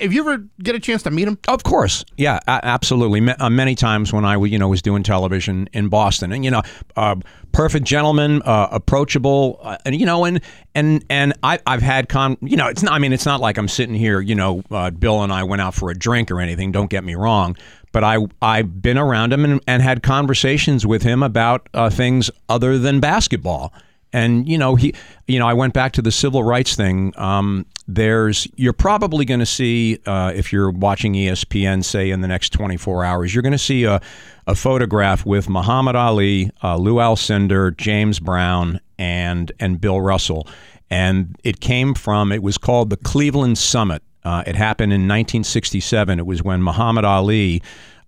have 0.00 0.14
you 0.14 0.20
ever 0.22 0.44
get 0.62 0.74
a 0.74 0.80
chance 0.80 1.02
to 1.02 1.10
meet 1.10 1.28
him? 1.28 1.38
Of 1.46 1.62
course, 1.62 2.06
yeah, 2.16 2.40
a- 2.48 2.64
absolutely. 2.64 3.30
Uh, 3.30 3.50
many 3.50 3.74
times 3.74 4.14
when 4.14 4.24
I, 4.24 4.42
you 4.42 4.58
know, 4.58 4.68
was 4.68 4.80
doing 4.80 5.02
television 5.02 5.68
in 5.74 5.88
Boston, 5.88 6.32
and 6.32 6.42
you 6.42 6.50
know, 6.50 6.62
uh, 6.96 7.16
perfect 7.52 7.84
gentleman, 7.84 8.40
uh, 8.46 8.68
approachable, 8.72 9.60
uh, 9.62 9.76
and 9.84 9.94
you 9.94 10.06
know, 10.06 10.24
and 10.24 10.40
and 10.74 11.04
and 11.10 11.34
I, 11.42 11.58
I've 11.66 11.82
had 11.82 12.08
con, 12.08 12.38
you 12.40 12.56
know, 12.56 12.68
it's 12.68 12.82
not. 12.82 12.94
I 12.94 12.98
mean, 12.98 13.12
it's 13.12 13.26
not 13.26 13.40
like 13.42 13.58
I'm 13.58 13.68
sitting 13.68 13.94
here, 13.94 14.22
you 14.22 14.34
know, 14.34 14.62
uh, 14.70 14.88
Bill 14.88 15.22
and 15.22 15.34
I 15.34 15.42
went 15.44 15.60
out 15.60 15.74
for 15.74 15.90
a 15.90 15.94
drink 15.94 16.30
or 16.30 16.40
anything. 16.40 16.72
Don't 16.72 16.88
get 16.88 17.04
me 17.04 17.14
wrong, 17.14 17.58
but 17.92 18.02
I 18.02 18.16
I've 18.40 18.80
been 18.80 18.96
around 18.96 19.34
him 19.34 19.44
and, 19.44 19.60
and 19.66 19.82
had 19.82 20.02
conversations 20.02 20.86
with 20.86 21.02
him 21.02 21.22
about 21.22 21.68
uh, 21.74 21.90
things 21.90 22.30
other 22.48 22.78
than 22.78 23.00
basketball. 23.00 23.70
And 24.14 24.48
you 24.48 24.56
know 24.56 24.76
he, 24.76 24.94
you 25.26 25.40
know 25.40 25.48
I 25.48 25.54
went 25.54 25.74
back 25.74 25.92
to 25.94 26.02
the 26.02 26.12
civil 26.12 26.44
rights 26.44 26.76
thing. 26.76 27.12
Um, 27.16 27.66
there's 27.88 28.46
you're 28.54 28.72
probably 28.72 29.24
going 29.24 29.40
to 29.40 29.46
see 29.46 29.98
uh, 30.06 30.32
if 30.34 30.52
you're 30.52 30.70
watching 30.70 31.14
ESPN, 31.14 31.84
say 31.84 32.10
in 32.10 32.20
the 32.20 32.28
next 32.28 32.50
24 32.50 33.04
hours, 33.04 33.34
you're 33.34 33.42
going 33.42 33.52
to 33.52 33.58
see 33.58 33.82
a, 33.82 34.00
a 34.46 34.54
photograph 34.54 35.26
with 35.26 35.48
Muhammad 35.48 35.96
Ali, 35.96 36.50
uh, 36.62 36.76
Lou 36.76 36.94
Alcindor, 36.94 37.76
James 37.76 38.20
Brown, 38.20 38.80
and 38.98 39.50
and 39.58 39.80
Bill 39.80 40.00
Russell. 40.00 40.46
And 40.90 41.36
it 41.42 41.58
came 41.58 41.92
from 41.92 42.30
it 42.30 42.42
was 42.42 42.56
called 42.56 42.90
the 42.90 42.96
Cleveland 42.96 43.58
Summit. 43.58 44.02
Uh, 44.24 44.44
it 44.46 44.54
happened 44.54 44.92
in 44.92 45.02
1967. 45.02 46.20
It 46.20 46.24
was 46.24 46.40
when 46.40 46.62
Muhammad 46.62 47.04
Ali 47.04 47.62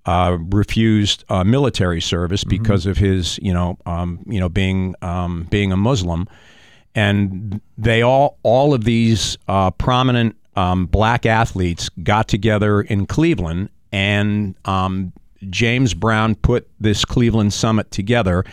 uh, 0.07 0.39
refused 0.51 1.25
uh, 1.29 1.43
military 1.45 2.01
service 2.01 2.45
because 2.45 2.87
of 2.87 2.97
his, 2.97 3.39
you 3.43 3.53
know, 3.53 3.77
um, 3.87 4.21
you 4.27 4.39
know, 4.39 4.49
being 4.49 4.95
um, 5.03 5.47
being 5.51 5.73
a 5.73 5.77
Muslim, 5.77 6.29
and 6.95 7.61
they 7.77 8.03
all 8.03 8.39
all 8.45 8.73
of 8.73 8.85
these 8.85 9.37
uh, 9.49 9.71
prominent 9.73 10.37
um, 10.55 10.87
black 10.87 11.27
athletes 11.27 11.89
got 12.03 12.29
together 12.29 12.81
in 12.83 13.07
Cleveland, 13.07 13.69
and 13.91 14.55
um, 14.65 15.13
James 15.51 15.93
Brown 15.93 16.37
put 16.37 16.69
this 16.81 17.05
Cleveland 17.05 17.53
Summit 17.53 17.91
together. 17.91 18.45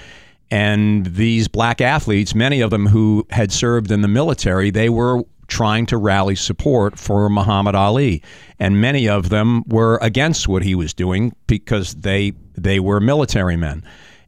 And 0.51 1.07
these 1.07 1.47
black 1.47 1.81
athletes, 1.81 2.35
many 2.35 2.61
of 2.61 2.69
them 2.69 2.85
who 2.85 3.25
had 3.31 3.51
served 3.51 3.89
in 3.89 4.01
the 4.01 4.07
military, 4.07 4.69
they 4.69 4.87
were 4.87 5.23
trying 5.47 5.85
to 5.87 5.97
rally 5.97 6.35
support 6.35 6.97
for 6.97 7.29
Muhammad 7.29 7.75
Ali, 7.75 8.21
and 8.59 8.81
many 8.81 9.07
of 9.07 9.29
them 9.29 9.63
were 9.67 9.97
against 10.01 10.47
what 10.47 10.63
he 10.63 10.75
was 10.75 10.93
doing 10.93 11.33
because 11.47 11.95
they 11.95 12.33
they 12.55 12.79
were 12.79 12.99
military 12.99 13.57
men. 13.57 13.83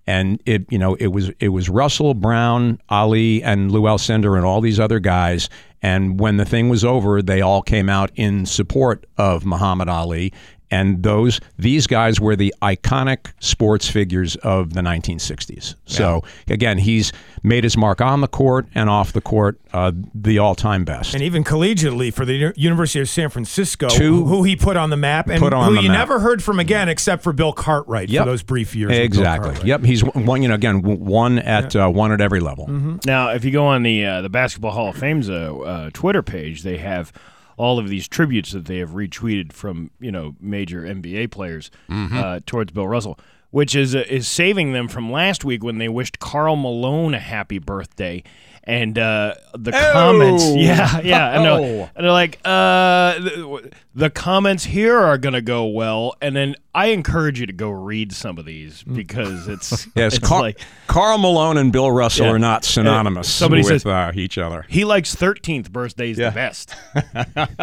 And 0.07 0.41
it, 0.45 0.72
you 0.72 0.78
know, 0.78 0.95
it 0.95 1.07
was 1.07 1.32
it 1.39 1.49
was 1.49 1.68
Russell 1.68 2.13
Brown, 2.13 2.80
Ali, 2.89 3.41
and 3.41 3.72
Lou 3.72 3.84
Alcindor, 3.84 4.36
and 4.36 4.45
all 4.45 4.61
these 4.61 4.80
other 4.80 4.99
guys. 4.99 5.49
And 5.82 6.20
when 6.20 6.38
the 6.38 6.45
thing 6.45 6.70
was 6.70 6.84
over, 6.84 7.22
they 7.22 7.41
all 7.41 7.61
came 7.61 7.89
out 7.89 8.11
in 8.16 8.45
support 8.45 9.05
of 9.18 9.45
Muhammad 9.45 9.89
Ali. 9.89 10.34
And 10.72 11.03
those 11.03 11.39
these 11.59 11.86
guys 11.88 12.20
were 12.20 12.36
the 12.36 12.53
iconic 12.61 13.32
sports 13.39 13.88
figures 13.89 14.36
of 14.38 14.74
the 14.74 14.82
1960s. 14.82 15.76
So 15.86 16.24
again, 16.49 16.78
he's 16.80 17.11
made 17.43 17.63
his 17.63 17.78
mark 17.78 18.01
on 18.01 18.22
the 18.22 18.28
court 18.28 18.66
and 18.74 18.89
off 18.89 19.13
the 19.13 19.22
court, 19.22 19.59
uh, 19.74 19.91
the 20.16 20.39
all-time 20.39 20.84
best. 20.84 21.13
And 21.13 21.22
even 21.24 21.43
collegiately 21.43 22.11
for 22.13 22.26
the 22.26 22.51
University 22.55 22.99
of 22.99 23.07
San 23.09 23.30
Francisco, 23.30 23.88
Two- 23.89 24.24
who, 24.24 24.26
who 24.26 24.43
he 24.43 24.55
put 24.55 24.76
on 24.76 24.89
the 24.89 24.97
map 24.97 25.28
and 25.30 25.39
Put 25.39 25.53
on 25.53 25.76
who 25.76 25.82
you 25.82 25.89
map. 25.89 25.99
never 25.99 26.20
heard 26.20 26.41
from 26.43 26.59
again 26.59 26.89
except 26.89 27.22
for 27.24 27.32
Bill 27.34 27.53
Cartwright 27.53 28.09
Yep. 28.09 28.24
for 28.24 28.30
those 28.32 28.43
brief 28.43 28.76
years. 28.76 28.89
with 28.89 28.97
Bill 28.97 29.05
Exactly. 29.05 29.68
Yep. 29.68 29.84
He's 29.84 30.03
one. 30.03 30.41
You 30.41 30.47
know, 30.49 30.55
again, 30.55 30.82
one 30.82 31.39
at 31.39 31.76
uh, 31.76 31.88
one 31.89 32.11
at 32.11 32.22
every 32.22 32.39
level. 32.39 32.68
Now, 33.05 33.30
if 33.30 33.45
you 33.45 33.51
go 33.51 33.66
on 33.68 33.84
the 33.84 34.05
uh, 34.05 34.22
the 34.22 34.30
Basketball 34.30 34.72
Hall 34.72 34.89
of 34.89 34.95
Fame's 34.97 35.30
uh, 35.30 35.55
uh, 35.57 35.89
Twitter 35.93 36.24
page, 36.24 36.63
they 36.63 36.78
have 36.78 37.11
all 37.58 37.80
of 37.80 37.88
these 37.89 38.08
tributes 38.08 38.51
that 38.51 38.66
they 38.66 38.78
have 38.78 38.91
retweeted 38.91 39.53
from 39.53 39.91
you 39.99 40.12
know 40.12 40.36
major 40.39 40.82
NBA 40.82 41.32
players 41.32 41.72
uh, 41.89 42.39
towards 42.45 42.72
Bill 42.72 42.88
Russell, 42.88 43.20
which 43.51 43.76
is 43.76 43.95
uh, 43.95 44.03
is 44.10 44.28
saving 44.28 44.74
them 44.74 44.88
from 44.88 45.12
last 45.12 45.45
week 45.45 45.64
when 45.64 45.78
they 45.78 45.89
wished 45.89 46.20
Karl 46.20 46.56
Malone 46.56 47.14
a 47.14 47.20
happy 47.20 47.60
birthday. 47.60 48.24
And 48.68 48.97
uh, 48.97 49.36
the 49.53 49.72
comments, 49.72 50.43
yeah, 50.55 50.99
yeah, 51.01 51.38
and 51.38 51.45
Oh. 51.47 51.61
they're, 51.61 51.91
and 51.95 52.03
they're 52.05 52.11
like, 52.11 52.39
uh, 52.43 53.20
the, 53.20 53.72
the 53.93 54.09
comments 54.09 54.63
here 54.63 54.97
are 54.97 55.20
gonna 55.20 55.43
go 55.43 55.68
well, 55.68 56.16
and 56.20 56.36
then 56.36 56.55
I 56.74 56.88
encourage 56.88 57.39
you 57.39 57.45
to 57.45 57.53
go 57.53 57.70
read 57.70 58.11
some 58.11 58.39
of 58.39 58.45
these 58.45 58.82
because 58.82 59.47
it's 59.47 59.88
Yes, 59.95 60.16
it's 60.18 60.28
Car- 60.28 60.41
like 60.41 60.59
Karl 60.88 61.20
Malone 61.20 61.57
and 61.57 61.72
Bill 61.72 61.91
Russell 61.91 62.26
Yeah. 62.26 62.32
are 62.34 62.39
not 62.39 62.66
synonymous 62.66 63.32
somebody 63.32 63.61
with 63.61 63.84
says- 63.84 63.86
uh, 63.86 64.11
each 64.16 64.39
other. 64.39 64.66
he 64.68 64.84
likes 64.84 65.16
13th 65.16 65.72
birthdays 65.72 66.18
the 66.18 66.32
best. 66.32 66.74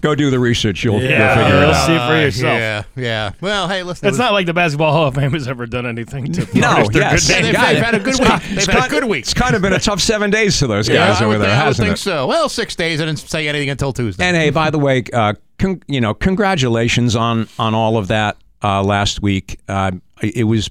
Go 0.00 0.14
do 0.14 0.30
the 0.30 0.38
research. 0.38 0.84
You'll, 0.84 1.00
Yeah, 1.02 1.34
you'll 1.36 1.44
figure 1.44 1.58
it 1.58 1.60
you'll 1.62 1.70
out. 1.74 1.86
see 1.86 1.98
for 1.98 2.20
yourself. 2.20 2.58
Yeah, 2.58 2.82
yeah. 2.96 3.30
Well, 3.40 3.68
hey, 3.68 3.82
listen. 3.82 4.08
It's 4.08 4.18
not 4.18 4.32
like 4.32 4.46
the 4.46 4.54
Basketball 4.54 4.92
Hall 4.92 5.06
of 5.08 5.14
Fame 5.14 5.32
has 5.32 5.48
ever 5.48 5.66
done 5.66 5.86
anything 5.86 6.32
to 6.32 6.40
No, 6.54 6.60
tarnish 6.74 6.88
their 6.88 7.02
yes. 7.02 7.26
good 7.28 7.34
name. 7.34 7.42
They've, 7.52 7.60
they've 7.60 7.84
had 7.84 7.94
a 7.94 7.98
good 8.00 8.18
week. 8.18 8.28
They've 8.28 8.58
it's 8.58 8.66
had 8.66 8.86
a 8.86 8.88
good 8.88 9.04
week. 9.04 9.24
It's 9.24 9.34
kind 9.34 9.53
of 9.56 9.62
been 9.62 9.72
a 9.72 9.78
tough 9.78 10.00
seven 10.00 10.30
days 10.30 10.58
for 10.58 10.66
those 10.66 10.88
guys 10.88 11.20
I 11.20 11.24
over 11.24 11.38
there, 11.38 11.48
think, 11.48 11.60
I 11.60 11.64
hasn't 11.64 11.86
think 11.86 11.96
it? 11.96 12.00
so. 12.00 12.26
Well, 12.26 12.48
six 12.48 12.74
days. 12.76 13.00
I 13.00 13.06
didn't 13.06 13.20
say 13.20 13.48
anything 13.48 13.70
until 13.70 13.92
Tuesday. 13.92 14.24
And 14.24 14.36
hey, 14.36 14.50
by 14.50 14.70
the 14.70 14.78
way, 14.78 15.04
uh, 15.12 15.34
con- 15.58 15.82
you 15.86 16.00
know, 16.00 16.14
congratulations 16.14 17.16
on 17.16 17.48
on 17.58 17.74
all 17.74 17.96
of 17.96 18.08
that 18.08 18.36
uh, 18.62 18.82
last 18.82 19.22
week. 19.22 19.60
Uh, 19.68 19.92
it 20.22 20.44
was, 20.44 20.70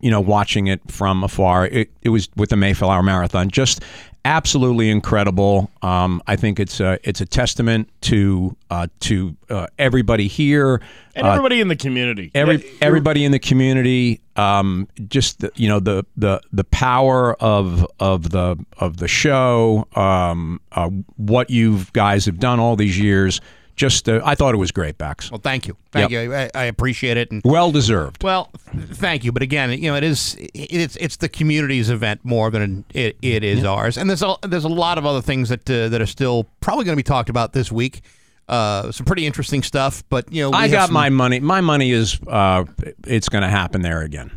you 0.00 0.10
know, 0.10 0.20
watching 0.20 0.66
it 0.66 0.80
from 0.90 1.24
afar. 1.24 1.66
It, 1.66 1.90
it 2.02 2.08
was 2.10 2.28
with 2.36 2.50
the 2.50 2.56
Mayflower 2.56 3.02
Marathon, 3.02 3.50
just 3.50 3.82
absolutely 4.24 4.90
incredible. 4.90 5.70
Um, 5.82 6.22
I 6.26 6.36
think 6.36 6.60
it's 6.60 6.80
a 6.80 6.98
it's 7.02 7.20
a 7.20 7.26
testament 7.26 7.88
to 8.02 8.56
uh, 8.70 8.86
to 9.00 9.36
uh, 9.50 9.66
everybody 9.78 10.28
here. 10.28 10.80
And 11.14 11.26
uh, 11.26 11.30
everybody 11.30 11.60
in 11.60 11.68
the 11.68 11.76
community. 11.76 12.30
every 12.34 12.64
everybody 12.80 13.24
in 13.24 13.32
the 13.32 13.38
community 13.38 14.20
um 14.36 14.88
just 15.08 15.40
the, 15.40 15.52
you 15.56 15.68
know 15.68 15.78
the 15.78 16.06
the 16.16 16.40
the 16.52 16.64
power 16.64 17.34
of 17.34 17.86
of 18.00 18.30
the 18.30 18.56
of 18.78 18.96
the 18.96 19.08
show 19.08 19.86
um 19.94 20.58
uh, 20.72 20.88
what 21.16 21.50
you 21.50 21.84
guys 21.92 22.24
have 22.24 22.38
done 22.38 22.58
all 22.58 22.74
these 22.74 22.98
years 22.98 23.42
just 23.76 24.08
uh, 24.08 24.20
I 24.24 24.34
thought 24.34 24.54
it 24.54 24.58
was 24.58 24.70
great 24.70 24.98
Bax 24.98 25.30
well, 25.30 25.40
thank 25.42 25.66
you, 25.66 25.76
thank 25.92 26.10
Yep. 26.10 26.24
you. 26.24 26.34
I, 26.34 26.50
I 26.54 26.64
appreciate 26.64 27.16
it. 27.16 27.30
And 27.30 27.42
well 27.44 27.72
deserved 27.72 28.22
well, 28.22 28.50
thank 28.74 29.24
you. 29.24 29.32
But 29.32 29.42
again, 29.42 29.70
you 29.72 29.90
know, 29.90 29.96
it 29.96 30.04
is 30.04 30.36
it's 30.54 30.96
it's 30.96 31.16
the 31.16 31.28
community's 31.28 31.88
event 31.90 32.20
more 32.24 32.50
than 32.50 32.84
it, 32.94 33.16
it 33.22 33.42
is 33.44 33.64
ours. 33.64 33.96
And 33.96 34.08
there's 34.10 34.22
a, 34.22 34.36
there's 34.42 34.64
a 34.64 34.68
lot 34.68 34.98
of 34.98 35.06
other 35.06 35.22
things 35.22 35.48
that 35.48 35.68
uh, 35.70 35.88
that 35.88 36.00
are 36.00 36.06
still 36.06 36.46
probably 36.60 36.84
going 36.84 36.94
to 36.94 37.02
be 37.02 37.02
talked 37.02 37.30
about 37.30 37.52
this 37.52 37.72
week. 37.72 38.02
Uh, 38.48 38.90
some 38.92 39.06
pretty 39.06 39.24
interesting 39.24 39.62
stuff. 39.62 40.02
But 40.10 40.30
you 40.32 40.42
know, 40.42 40.50
we 40.50 40.56
I 40.56 40.68
got 40.68 40.86
some- 40.86 40.94
my 40.94 41.08
money 41.08 41.40
my 41.40 41.60
money 41.62 41.90
is 41.92 42.18
uh 42.26 42.64
it's 43.06 43.28
going 43.28 43.42
to 43.42 43.48
happen 43.48 43.80
there 43.82 44.02
again 44.02 44.30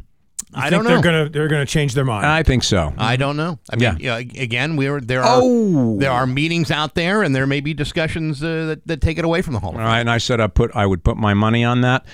I 0.55 0.67
I 0.67 0.69
don't 0.69 0.79
think 0.85 0.87
they're 0.87 0.95
know. 0.97 1.01
gonna 1.25 1.29
they're 1.29 1.47
gonna 1.47 1.65
change 1.65 1.93
their 1.93 2.05
mind. 2.05 2.25
I 2.25 2.43
think 2.43 2.63
so 2.63 2.93
I 2.97 3.15
don't 3.15 3.35
know. 3.37 3.59
I 3.71 3.75
mean, 3.75 3.97
Yeah. 3.99 4.17
yeah. 4.19 4.41
again, 4.41 4.75
we're 4.77 5.01
there 5.01 5.21
are 5.23 5.39
Oh. 5.43 5.97
there 5.99 6.11
are 6.11 6.25
meetings 6.25 6.71
out 6.71 6.95
there, 6.95 7.21
and 7.23 7.35
there 7.35 7.45
may 7.47 7.59
be 7.61 7.73
discussions 7.73 8.41
uh, 8.43 8.65
that, 8.67 8.87
that 8.87 9.01
take 9.01 9.17
it 9.17 9.25
away 9.25 9.41
from 9.41 9.53
the 9.53 9.59
Hall. 9.59 9.71
of 9.71 9.75
Fame. 9.75 9.85
right, 9.85 9.99
and 9.99 10.09
I 10.09 10.17
said 10.17 10.39
I 10.39 10.47
put 10.47 10.71
I 10.75 10.85
would 10.85 11.03
put 11.03 11.17
my 11.17 11.33
money 11.33 11.63
on 11.63 11.81
that. 11.81 12.05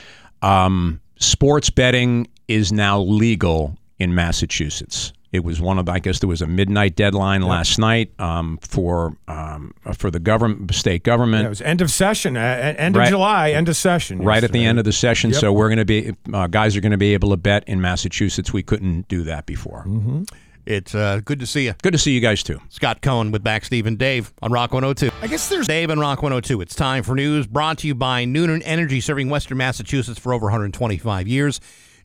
Um, 0.41 1.01
sports 1.19 1.69
betting 1.69 2.27
is 2.47 2.71
now 2.71 2.99
legal 2.99 3.77
in 3.99 4.15
Massachusetts. 4.15 5.13
It 5.31 5.45
was 5.45 5.61
one 5.61 5.79
of 5.79 5.87
I 5.87 5.99
guess 5.99 6.19
there 6.19 6.27
was 6.27 6.41
a 6.41 6.47
midnight 6.47 6.95
deadline 6.95 7.41
last 7.41 7.79
night 7.79 8.11
um, 8.19 8.57
for 8.61 9.15
um, 9.29 9.73
for 9.95 10.11
the 10.11 10.19
government 10.19 10.73
state 10.75 11.03
government. 11.03 11.43
Yeah, 11.43 11.47
it 11.47 11.49
was 11.49 11.61
end 11.61 11.81
of 11.81 11.89
session, 11.89 12.35
uh, 12.35 12.39
uh, 12.41 12.73
end 12.77 12.97
Right. 12.97 13.05
of 13.05 13.09
July, 13.09 13.51
end 13.51 13.69
of 13.69 13.77
session. 13.77 14.19
Right 14.23 14.43
at 14.43 14.51
the 14.51 14.65
end 14.65 14.77
of 14.77 14.83
the 14.85 14.91
session, 14.91 15.29
Yep. 15.31 15.39
so 15.39 15.53
we're 15.53 15.69
going 15.69 15.77
to 15.77 15.85
be 15.85 16.13
uh, 16.33 16.47
guys 16.47 16.75
are 16.75 16.81
going 16.81 16.91
to 16.91 16.97
be 16.97 17.13
able 17.13 17.29
to 17.29 17.37
bet 17.37 17.63
in 17.65 17.79
Massachusetts. 17.79 18.51
We 18.51 18.61
couldn't 18.61 19.07
do 19.07 19.23
that 19.23 19.45
before. 19.45 19.85
Mm-hmm. 19.87 20.23
It's 20.65 20.93
uh, 20.93 21.21
good 21.25 21.39
to 21.39 21.47
see 21.47 21.65
you. 21.65 21.73
Good 21.81 21.93
to 21.93 21.97
see 21.97 22.11
you 22.11 22.19
guys 22.19 22.43
too. 22.43 22.59
Scott 22.69 23.01
Cohen 23.01 23.31
with 23.31 23.41
back 23.43 23.65
Steve 23.65 23.87
and 23.87 23.97
Dave 23.97 24.31
on 24.43 24.51
Rock 24.51 24.73
102. 24.73 25.09
I 25.21 25.27
guess 25.27 25.49
there's 25.49 25.67
Dave 25.67 25.89
and 25.89 25.99
Rock 25.99 26.21
102. 26.21 26.61
It's 26.61 26.75
time 26.75 27.01
for 27.03 27.15
news 27.15 27.47
brought 27.47 27.79
to 27.79 27.87
you 27.87 27.95
by 27.95 28.25
Noonan 28.25 28.61
Energy, 28.63 29.01
serving 29.01 29.29
Western 29.29 29.57
Massachusetts 29.57 30.19
for 30.19 30.33
over 30.33 30.45
125 30.47 31.27
years. 31.27 31.59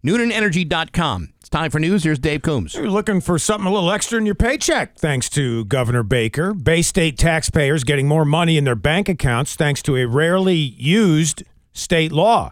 NoonanEnergy.com. 0.04 1.32
It's 1.46 1.50
time 1.50 1.70
for 1.70 1.78
news. 1.78 2.02
Here's 2.02 2.18
Dave 2.18 2.42
Coombs. 2.42 2.74
You're 2.74 2.90
looking 2.90 3.20
for 3.20 3.38
something 3.38 3.68
a 3.68 3.72
little 3.72 3.92
extra 3.92 4.18
in 4.18 4.26
your 4.26 4.34
paycheck, 4.34 4.98
thanks 4.98 5.30
to 5.30 5.64
Governor 5.66 6.02
Baker. 6.02 6.52
Bay 6.52 6.82
State 6.82 7.16
taxpayers 7.16 7.84
getting 7.84 8.08
more 8.08 8.24
money 8.24 8.56
in 8.56 8.64
their 8.64 8.74
bank 8.74 9.08
accounts 9.08 9.54
thanks 9.54 9.80
to 9.82 9.94
a 9.94 10.08
rarely 10.08 10.56
used 10.56 11.44
state 11.72 12.10
law. 12.10 12.50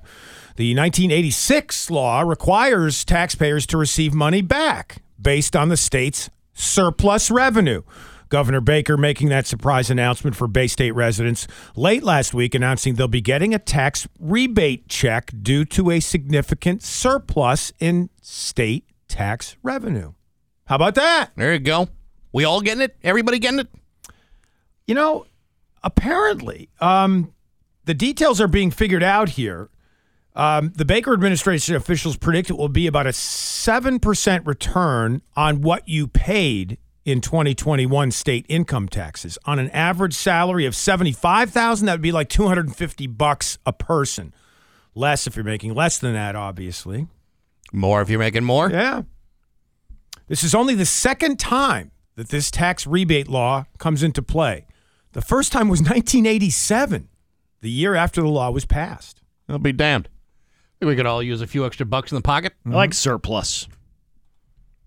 The 0.54 0.76
1986 0.76 1.90
law 1.90 2.20
requires 2.20 3.04
taxpayers 3.04 3.66
to 3.66 3.76
receive 3.76 4.14
money 4.14 4.42
back 4.42 5.02
based 5.20 5.56
on 5.56 5.70
the 5.70 5.76
state's 5.76 6.30
surplus 6.52 7.32
revenue. 7.32 7.82
Governor 8.34 8.60
Baker 8.60 8.96
making 8.96 9.28
that 9.28 9.46
surprise 9.46 9.90
announcement 9.90 10.34
for 10.34 10.48
Bay 10.48 10.66
State 10.66 10.90
residents 10.90 11.46
late 11.76 12.02
last 12.02 12.34
week, 12.34 12.52
announcing 12.56 12.96
they'll 12.96 13.06
be 13.06 13.20
getting 13.20 13.54
a 13.54 13.60
tax 13.60 14.08
rebate 14.18 14.88
check 14.88 15.30
due 15.40 15.64
to 15.66 15.92
a 15.92 16.00
significant 16.00 16.82
surplus 16.82 17.72
in 17.78 18.10
state 18.20 18.86
tax 19.06 19.54
revenue. 19.62 20.14
How 20.64 20.74
about 20.74 20.96
that? 20.96 21.30
There 21.36 21.52
you 21.52 21.60
go. 21.60 21.86
We 22.32 22.42
all 22.42 22.60
getting 22.60 22.82
it? 22.82 22.96
Everybody 23.04 23.38
getting 23.38 23.60
it? 23.60 23.68
You 24.88 24.96
know, 24.96 25.26
apparently, 25.84 26.70
um, 26.80 27.32
the 27.84 27.94
details 27.94 28.40
are 28.40 28.48
being 28.48 28.72
figured 28.72 29.04
out 29.04 29.28
here. 29.28 29.70
Um, 30.34 30.72
the 30.74 30.84
Baker 30.84 31.12
administration 31.12 31.76
officials 31.76 32.16
predict 32.16 32.50
it 32.50 32.54
will 32.54 32.68
be 32.68 32.88
about 32.88 33.06
a 33.06 33.10
7% 33.10 34.44
return 34.44 35.22
on 35.36 35.60
what 35.60 35.88
you 35.88 36.08
paid 36.08 36.78
in 37.04 37.20
2021 37.20 38.10
state 38.10 38.46
income 38.48 38.88
taxes. 38.88 39.38
On 39.44 39.58
an 39.58 39.70
average 39.70 40.14
salary 40.14 40.66
of 40.66 40.74
75,000, 40.74 41.86
that 41.86 41.92
would 41.92 42.00
be 42.00 42.12
like 42.12 42.28
250 42.28 43.06
bucks 43.08 43.58
a 43.66 43.72
person. 43.72 44.34
Less 44.94 45.26
if 45.26 45.36
you're 45.36 45.44
making 45.44 45.74
less 45.74 45.98
than 45.98 46.14
that, 46.14 46.36
obviously. 46.36 47.08
More 47.72 48.00
if 48.00 48.08
you're 48.08 48.18
making 48.18 48.44
more? 48.44 48.70
Yeah. 48.70 49.02
This 50.28 50.42
is 50.42 50.54
only 50.54 50.74
the 50.74 50.86
second 50.86 51.38
time 51.38 51.90
that 52.16 52.28
this 52.28 52.50
tax 52.50 52.86
rebate 52.86 53.28
law 53.28 53.64
comes 53.78 54.02
into 54.02 54.22
play. 54.22 54.66
The 55.12 55.20
first 55.20 55.52
time 55.52 55.68
was 55.68 55.80
1987, 55.80 57.08
the 57.60 57.70
year 57.70 57.94
after 57.94 58.22
the 58.22 58.28
law 58.28 58.50
was 58.50 58.64
passed. 58.64 59.20
I'll 59.48 59.58
be 59.58 59.72
damned. 59.72 60.08
Think 60.78 60.88
we 60.88 60.96
could 60.96 61.06
all 61.06 61.22
use 61.22 61.40
a 61.40 61.46
few 61.46 61.66
extra 61.66 61.86
bucks 61.86 62.10
in 62.10 62.16
the 62.16 62.22
pocket. 62.22 62.54
I 62.66 62.70
like 62.70 62.94
surplus. 62.94 63.68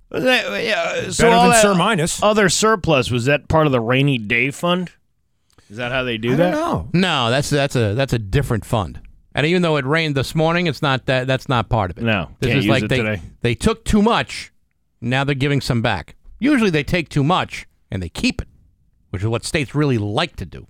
Was 0.09 0.23
that- 0.23 0.63
yeah, 0.63 1.09
so 1.09 1.23
Better 1.25 1.35
all 1.35 1.41
than 1.43 1.51
that 1.51 1.61
Sir 1.61 1.75
Minus. 1.75 2.23
Other 2.23 2.47
surplus 2.49 3.11
was 3.11 3.25
that 3.25 3.47
part 3.49 3.65
of 3.65 3.71
the 3.71 3.81
rainy 3.81 4.17
day 4.17 4.51
fund? 4.51 4.89
Is 5.69 5.77
that 5.77 5.91
how 5.91 6.03
they 6.03 6.17
do 6.17 6.33
I 6.33 6.35
that? 6.37 6.51
don't 6.51 6.93
know. 6.93 6.99
No, 7.25 7.29
that's 7.29 7.49
that's 7.49 7.75
a 7.75 7.93
that's 7.93 8.13
a 8.13 8.19
different 8.19 8.63
fund. 8.65 9.01
And 9.35 9.45
even 9.45 9.61
though 9.61 9.75
it 9.77 9.85
rained 9.85 10.15
this 10.15 10.33
morning, 10.33 10.65
it's 10.67 10.81
not 10.81 11.05
that 11.07 11.27
that's 11.27 11.49
not 11.49 11.69
part 11.69 11.91
of 11.91 11.97
it. 11.97 12.03
No, 12.05 12.29
this 12.39 12.47
can't 12.47 12.59
is 12.59 12.65
use 12.65 12.71
like 12.71 12.83
it 12.83 12.89
they 12.89 12.97
today. 12.97 13.21
they 13.41 13.53
took 13.55 13.83
too 13.83 14.01
much. 14.01 14.51
Now 15.01 15.23
they're 15.25 15.35
giving 15.35 15.59
some 15.61 15.81
back. 15.81 16.15
Usually 16.39 16.69
they 16.69 16.83
take 16.83 17.09
too 17.09 17.23
much. 17.23 17.67
and 17.91 18.01
they 18.01 18.09
keep 18.09 18.41
it, 18.41 18.47
which 19.11 19.21
is 19.21 19.27
what 19.27 19.43
states 19.45 19.73
really 19.75 19.97
like 19.97 20.35
to 20.37 20.45
do. 20.45 20.67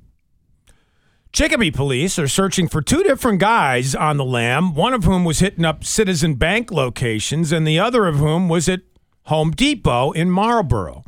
Chicopee 1.33 1.71
police 1.71 2.17
are 2.17 2.27
searching 2.27 2.67
for 2.67 2.81
two 2.81 3.03
different 3.03 3.39
guys 3.39 3.93
on 3.93 4.17
the 4.17 4.25
lam, 4.25 4.73
one 4.73 4.93
of 4.93 5.03
whom 5.03 5.23
was 5.25 5.39
hitting 5.39 5.65
up 5.65 5.83
Citizen 5.83 6.35
Bank 6.35 6.71
locations, 6.71 7.51
and 7.51 7.67
the 7.67 7.79
other 7.79 8.07
of 8.07 8.15
whom 8.17 8.49
was 8.49 8.67
at 8.69 8.81
Home 9.27 9.51
Depot 9.51 10.11
in 10.11 10.29
Marlboro. 10.29 11.03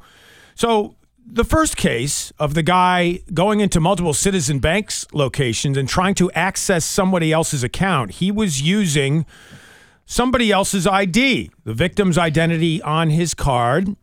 So, 0.55 0.95
the 1.31 1.43
first 1.43 1.77
case 1.77 2.33
of 2.39 2.53
the 2.53 2.63
guy 2.63 3.19
going 3.33 3.59
into 3.59 3.79
multiple 3.79 4.13
Citizen 4.13 4.59
Banks 4.59 5.05
locations 5.13 5.77
and 5.77 5.87
trying 5.87 6.15
to 6.15 6.31
access 6.31 6.83
somebody 6.83 7.31
else's 7.31 7.63
account, 7.63 8.11
he 8.13 8.31
was 8.31 8.61
using 8.61 9.25
somebody 10.05 10.51
else's 10.51 10.87
ID, 10.87 11.51
the 11.63 11.73
victim's 11.73 12.17
identity 12.17 12.81
on 12.81 13.11
his 13.11 13.33
card, 13.33 13.95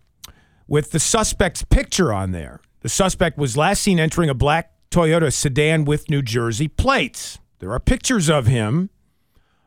with 0.68 0.92
the 0.92 1.00
suspect's 1.00 1.62
picture 1.64 2.12
on 2.12 2.30
there. 2.30 2.60
The 2.80 2.88
suspect 2.88 3.36
was 3.36 3.56
last 3.56 3.82
seen 3.82 3.98
entering 3.98 4.30
a 4.30 4.34
black 4.34 4.72
Toyota 4.90 5.32
sedan 5.32 5.84
with 5.84 6.08
New 6.08 6.22
Jersey 6.22 6.68
plates. 6.68 7.40
There 7.58 7.72
are 7.72 7.80
pictures 7.80 8.28
of 8.30 8.46
him 8.46 8.90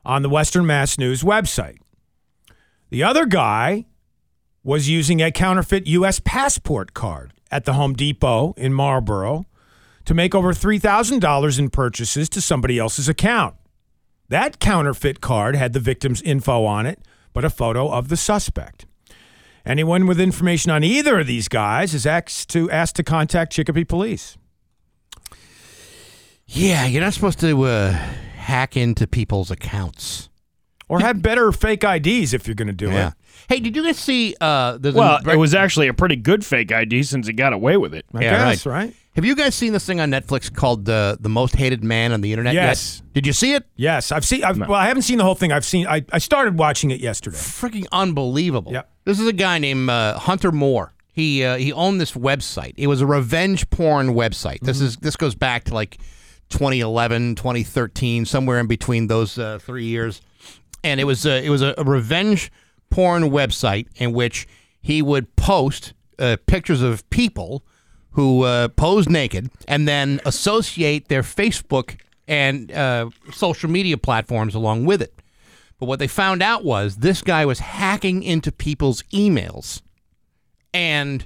on 0.05 0.21
the 0.21 0.29
Western 0.29 0.65
Mass 0.65 0.97
News 0.97 1.23
website. 1.23 1.77
The 2.89 3.03
other 3.03 3.25
guy 3.25 3.85
was 4.63 4.89
using 4.89 5.21
a 5.21 5.31
counterfeit 5.31 5.87
U.S. 5.87 6.19
passport 6.19 6.93
card 6.93 7.33
at 7.51 7.65
the 7.65 7.73
Home 7.73 7.93
Depot 7.93 8.53
in 8.57 8.73
Marlboro 8.73 9.45
to 10.05 10.13
make 10.13 10.35
over 10.35 10.53
$3,000 10.53 11.59
in 11.59 11.69
purchases 11.69 12.29
to 12.29 12.41
somebody 12.41 12.77
else's 12.77 13.07
account. 13.09 13.55
That 14.27 14.59
counterfeit 14.59 15.21
card 15.21 15.55
had 15.55 15.73
the 15.73 15.79
victim's 15.79 16.21
info 16.21 16.65
on 16.65 16.85
it, 16.85 16.99
but 17.33 17.43
a 17.45 17.49
photo 17.49 17.89
of 17.89 18.09
the 18.09 18.17
suspect. 18.17 18.85
Anyone 19.65 20.07
with 20.07 20.19
information 20.19 20.71
on 20.71 20.83
either 20.83 21.19
of 21.19 21.27
these 21.27 21.47
guys 21.47 21.93
is 21.93 22.05
asked 22.05 22.49
to 22.49 22.69
asked 22.71 22.95
to 22.97 23.03
contact 23.03 23.51
Chicopee 23.53 23.83
Police. 23.85 24.37
Yeah, 26.47 26.85
you're 26.85 27.01
not 27.01 27.13
supposed 27.13 27.39
to 27.41 27.63
uh, 27.63 27.91
hack 27.91 28.75
into 28.75 29.05
people's 29.07 29.51
accounts. 29.51 30.29
Or 30.87 30.99
have 31.01 31.21
better 31.21 31.51
fake 31.51 31.83
IDs 31.83 32.33
if 32.33 32.47
you're 32.47 32.55
going 32.55 32.67
to 32.67 32.73
do 32.73 32.89
Yeah. 32.89 33.09
it. 33.09 33.13
Hey, 33.47 33.59
did 33.59 33.75
you 33.75 33.83
guys 33.83 33.97
see? 33.97 34.35
Uh, 34.39 34.77
there's 34.77 34.95
Well, 34.95 35.19
a, 35.25 35.29
it 35.29 35.37
was 35.37 35.53
actually 35.55 35.87
a 35.87 35.93
pretty 35.93 36.15
good 36.15 36.45
fake 36.45 36.71
ID 36.71 37.03
since 37.03 37.27
he 37.27 37.33
got 37.33 37.53
away 37.53 37.77
with 37.77 37.93
it. 37.93 38.05
I 38.13 38.21
Yeah, 38.21 38.49
guess, 38.51 38.65
right? 38.65 38.93
Have 39.15 39.25
you 39.25 39.35
guys 39.35 39.55
seen 39.55 39.73
this 39.73 39.85
thing 39.85 39.99
on 39.99 40.11
Netflix 40.11 40.53
called 40.53 40.85
the 40.85 41.17
the 41.19 41.29
most 41.29 41.55
hated 41.55 41.83
man 41.83 42.11
on 42.13 42.21
the 42.21 42.31
internet? 42.31 42.53
yet? 42.53 42.63
Yes. 42.67 43.01
Did 43.13 43.27
you 43.27 43.33
see 43.33 43.53
it? 43.53 43.65
Yes, 43.75 44.11
I've 44.11 44.23
seen. 44.23 44.43
I've, 44.43 44.57
Well, 44.57 44.73
I 44.75 44.87
haven't 44.87 45.01
seen 45.03 45.17
the 45.17 45.23
whole 45.23 45.35
thing. 45.35 45.51
I've 45.51 45.65
seen. 45.65 45.87
I, 45.87 46.05
I 46.13 46.19
started 46.19 46.57
watching 46.57 46.91
it 46.91 46.99
yesterday. 47.01 47.35
Freaking 47.37 47.85
unbelievable. 47.91 48.71
Yep. 48.71 48.89
This 49.05 49.19
is 49.19 49.27
a 49.27 49.33
guy 49.33 49.57
named 49.57 49.89
uh, 49.89 50.17
Hunter 50.19 50.51
Moore. 50.51 50.93
He 51.11 51.43
uh, 51.43 51.57
he 51.57 51.73
owned 51.73 51.99
this 51.99 52.13
website. 52.13 52.75
It 52.77 52.87
was 52.87 53.01
a 53.01 53.05
revenge 53.05 53.69
porn 53.71 54.09
website. 54.13 54.59
This 54.61 54.79
is 54.79 54.95
this 54.97 55.17
goes 55.17 55.35
back 55.35 55.65
to 55.65 55.73
like 55.73 55.97
2011, 56.49 57.35
2013, 57.35 58.25
somewhere 58.25 58.59
in 58.59 58.67
between 58.67 59.07
those 59.07 59.37
uh, 59.37 59.59
three 59.59 59.85
years. 59.85 60.21
And 60.83 60.99
it 61.01 61.03
was 61.03 61.25
uh, 61.25 61.41
it 61.43 61.49
was 61.49 61.61
a, 61.61 61.73
a 61.77 61.83
revenge 61.83 62.51
porn 62.89 63.23
website 63.23 63.87
in 63.95 64.13
which 64.13 64.47
he 64.81 65.01
would 65.01 65.35
post 65.35 65.93
uh, 66.17 66.37
pictures 66.45 66.81
of 66.81 67.07
people 67.09 67.63
who 68.11 68.43
uh, 68.43 68.67
pose 68.69 69.07
naked 69.07 69.49
and 69.67 69.87
then 69.87 70.19
associate 70.25 71.07
their 71.07 71.21
Facebook 71.21 71.97
and 72.27 72.71
uh, 72.71 73.09
social 73.31 73.69
media 73.69 73.97
platforms 73.97 74.55
along 74.55 74.85
with 74.85 75.01
it. 75.01 75.13
But 75.79 75.85
what 75.85 75.99
they 75.99 76.07
found 76.07 76.41
out 76.41 76.65
was 76.65 76.97
this 76.97 77.21
guy 77.21 77.45
was 77.45 77.59
hacking 77.59 78.23
into 78.23 78.51
people's 78.51 79.03
emails 79.13 79.81
and 80.73 81.25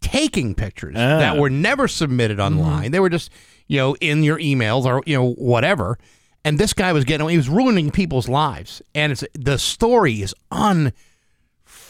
taking 0.00 0.54
pictures 0.54 0.94
Ah. 0.96 1.18
that 1.18 1.36
were 1.38 1.50
never 1.50 1.86
submitted 1.86 2.40
online. 2.40 2.90
They 2.90 3.00
were 3.00 3.10
just, 3.10 3.30
you 3.68 3.78
know, 3.78 3.94
in 4.00 4.24
your 4.24 4.38
emails 4.38 4.84
or, 4.84 5.02
you 5.06 5.16
know, 5.16 5.32
whatever. 5.34 5.98
And 6.44 6.58
this 6.58 6.72
guy 6.72 6.92
was 6.92 7.04
getting, 7.04 7.28
he 7.28 7.36
was 7.36 7.48
ruining 7.48 7.90
people's 7.90 8.28
lives. 8.28 8.82
And 8.94 9.12
it's 9.12 9.24
the 9.34 9.58
story 9.58 10.22
is 10.22 10.34
un 10.50 10.92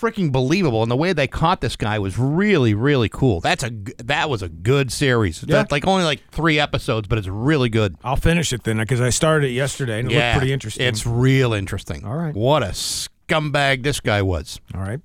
freaking 0.03 0.32
believable. 0.32 0.82
And 0.82 0.90
the 0.90 0.96
way 0.96 1.12
they 1.12 1.26
caught 1.26 1.61
this 1.61 1.76
guy 1.76 1.98
was 1.98 2.18
really, 2.18 2.74
really 2.74 3.09
cool. 3.09 3.40
That's 3.40 3.62
a, 3.62 3.70
that 4.05 4.28
was 4.28 4.42
a 4.42 4.48
good 4.48 4.92
series. 4.92 5.42
Yeah. 5.42 5.57
That's 5.57 5.72
like 5.72 5.86
only 5.86 6.05
like 6.05 6.20
three 6.30 6.59
episodes, 6.59 7.09
but 7.09 7.18
it's 7.18 7.28
really 7.28 7.68
good. 7.68 7.96
I'll 8.05 8.16
finish 8.16 8.53
it 8.53 8.64
then 8.64 8.78
because 8.78 9.00
I 9.00 9.11
started 9.11 9.48
it 9.48 9.53
yesterday 9.53 10.00
and 10.00 10.11
it 10.11 10.14
looked 10.14 10.38
pretty 10.38 10.53
interesting. 10.53 10.86
It's 10.86 11.07
real 11.07 11.53
interesting. 11.53 12.05
All 12.05 12.16
right. 12.16 12.34
What 12.34 12.62
a 12.62 12.72
scumbag 12.72 13.84
this 13.84 14.00
guy 14.00 14.22
was. 14.22 14.61
All 14.74 14.82
right. 14.82 15.00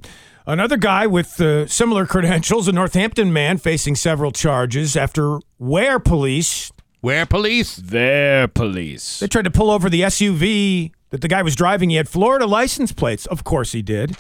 Another 0.45 0.78
guy 0.78 1.08
with 1.08 1.39
uh, 1.41 1.68
similar 1.68 2.06
credentials, 2.08 2.68
a 2.68 2.72
Northampton 2.72 3.32
man 3.32 3.58
facing 3.58 3.95
several 3.95 4.32
charges 4.32 4.95
after 4.95 5.39
Ware 5.60 6.00
police. 6.00 6.72
Where 7.02 7.26
police? 7.26 7.76
Their 7.76 8.48
police. 8.48 9.20
They 9.20 9.28
tried 9.28 9.43
to 9.43 9.52
pull 9.52 9.70
over 9.70 9.89
the 9.89 10.02
SUV 10.02 10.91
that 11.10 11.22
the 11.22 11.28
guy 11.28 11.41
was 11.41 11.56
driving. 11.56 11.89
He 11.89 11.95
had 11.95 12.10
Florida 12.10 12.45
license 12.45 12.91
plates. 12.91 13.26
Of 13.28 13.43
course 13.43 13.72
he 13.72 13.82
did. 13.82 14.18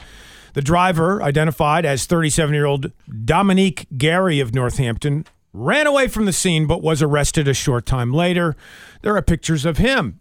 The 0.53 0.61
driver, 0.61 1.21
identified 1.21 1.85
as 1.85 2.05
37 2.05 2.53
year 2.53 2.65
old 2.65 2.91
Dominique 3.25 3.87
Gary 3.97 4.39
of 4.39 4.53
Northampton, 4.55 5.25
ran 5.53 5.87
away 5.87 6.07
from 6.07 6.25
the 6.25 6.33
scene 6.33 6.67
but 6.67 6.81
was 6.81 7.01
arrested 7.01 7.47
a 7.47 7.53
short 7.53 7.85
time 7.85 8.13
later. 8.13 8.55
There 9.01 9.15
are 9.15 9.21
pictures 9.21 9.65
of 9.65 9.77
him 9.77 10.19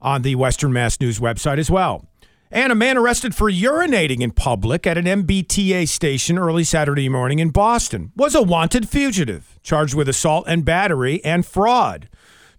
on 0.00 0.22
the 0.22 0.34
Western 0.34 0.72
Mass 0.72 1.00
News 1.00 1.18
website 1.18 1.58
as 1.58 1.70
well. 1.70 2.06
And 2.54 2.70
a 2.70 2.76
man 2.76 2.96
arrested 2.96 3.34
for 3.34 3.50
urinating 3.50 4.20
in 4.20 4.30
public 4.30 4.86
at 4.86 4.96
an 4.96 5.06
MBTA 5.06 5.88
station 5.88 6.38
early 6.38 6.62
Saturday 6.62 7.08
morning 7.08 7.40
in 7.40 7.50
Boston 7.50 8.12
was 8.14 8.36
a 8.36 8.42
wanted 8.42 8.88
fugitive 8.88 9.58
charged 9.64 9.94
with 9.94 10.08
assault 10.08 10.44
and 10.46 10.64
battery 10.64 11.22
and 11.24 11.44
fraud. 11.44 12.08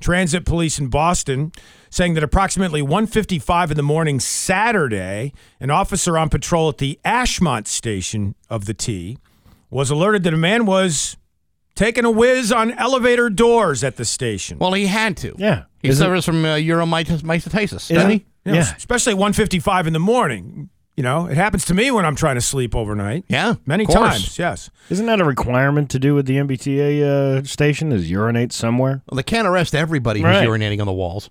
Transit 0.01 0.43
police 0.45 0.79
in 0.79 0.87
Boston 0.89 1.53
saying 1.89 2.13
that 2.15 2.23
approximately 2.25 2.81
1:55 2.81 3.71
in 3.71 3.77
the 3.77 3.83
morning 3.83 4.19
Saturday, 4.19 5.31
an 5.61 5.71
officer 5.71 6.17
on 6.17 6.27
patrol 6.27 6.67
at 6.67 6.77
the 6.79 6.99
Ashmont 7.05 7.65
station 7.67 8.35
of 8.49 8.65
the 8.65 8.73
T 8.73 9.17
was 9.69 9.89
alerted 9.89 10.23
that 10.23 10.33
a 10.33 10.37
man 10.37 10.65
was 10.65 11.15
taking 11.73 12.03
a 12.03 12.11
whiz 12.11 12.51
on 12.51 12.71
elevator 12.73 13.29
doors 13.29 13.81
at 13.81 13.95
the 13.95 14.03
station. 14.03 14.59
Well, 14.59 14.73
he 14.73 14.87
had 14.87 15.15
to. 15.17 15.35
Yeah. 15.37 15.63
He 15.81 15.87
Isn't- 15.87 16.03
suffers 16.03 16.25
from 16.25 16.43
uh, 16.43 16.55
uromycetitis, 16.55 17.69
doesn't 17.87 17.95
Isn't- 17.95 18.09
he? 18.11 18.25
You 18.45 18.51
know, 18.53 18.57
Yeah. 18.59 18.73
especially 18.77 19.13
at 19.13 19.17
1:55 19.19 19.87
in 19.87 19.93
the 19.93 19.99
morning. 19.99 20.69
You 20.95 21.03
know, 21.03 21.25
it 21.25 21.35
happens 21.35 21.65
to 21.65 21.73
me 21.73 21.91
when 21.91 22.05
I'm 22.05 22.15
trying 22.15 22.35
to 22.35 22.41
sleep 22.41 22.73
overnight. 22.73 23.25
Yeah, 23.27 23.55
many 23.65 23.83
of 23.83 23.89
course. 23.89 23.99
times. 24.11 24.39
Yes. 24.39 24.69
Isn't 24.89 25.07
that 25.07 25.19
a 25.19 25.25
requirement 25.25 25.89
to 25.89 25.99
do 25.99 26.15
with 26.15 26.25
the 26.25 26.37
MBTA 26.37 27.03
uh, 27.03 27.43
station? 27.43 27.91
Is 27.91 28.09
urinate 28.09 28.53
somewhere? 28.53 29.01
Well, 29.09 29.17
they 29.17 29.23
can't 29.23 29.45
arrest 29.45 29.75
everybody 29.75 30.21
who's 30.21 30.27
Right. 30.29 30.47
urinating 30.47 30.79
on 30.79 30.85
the 30.85 30.93
walls. 30.93 31.29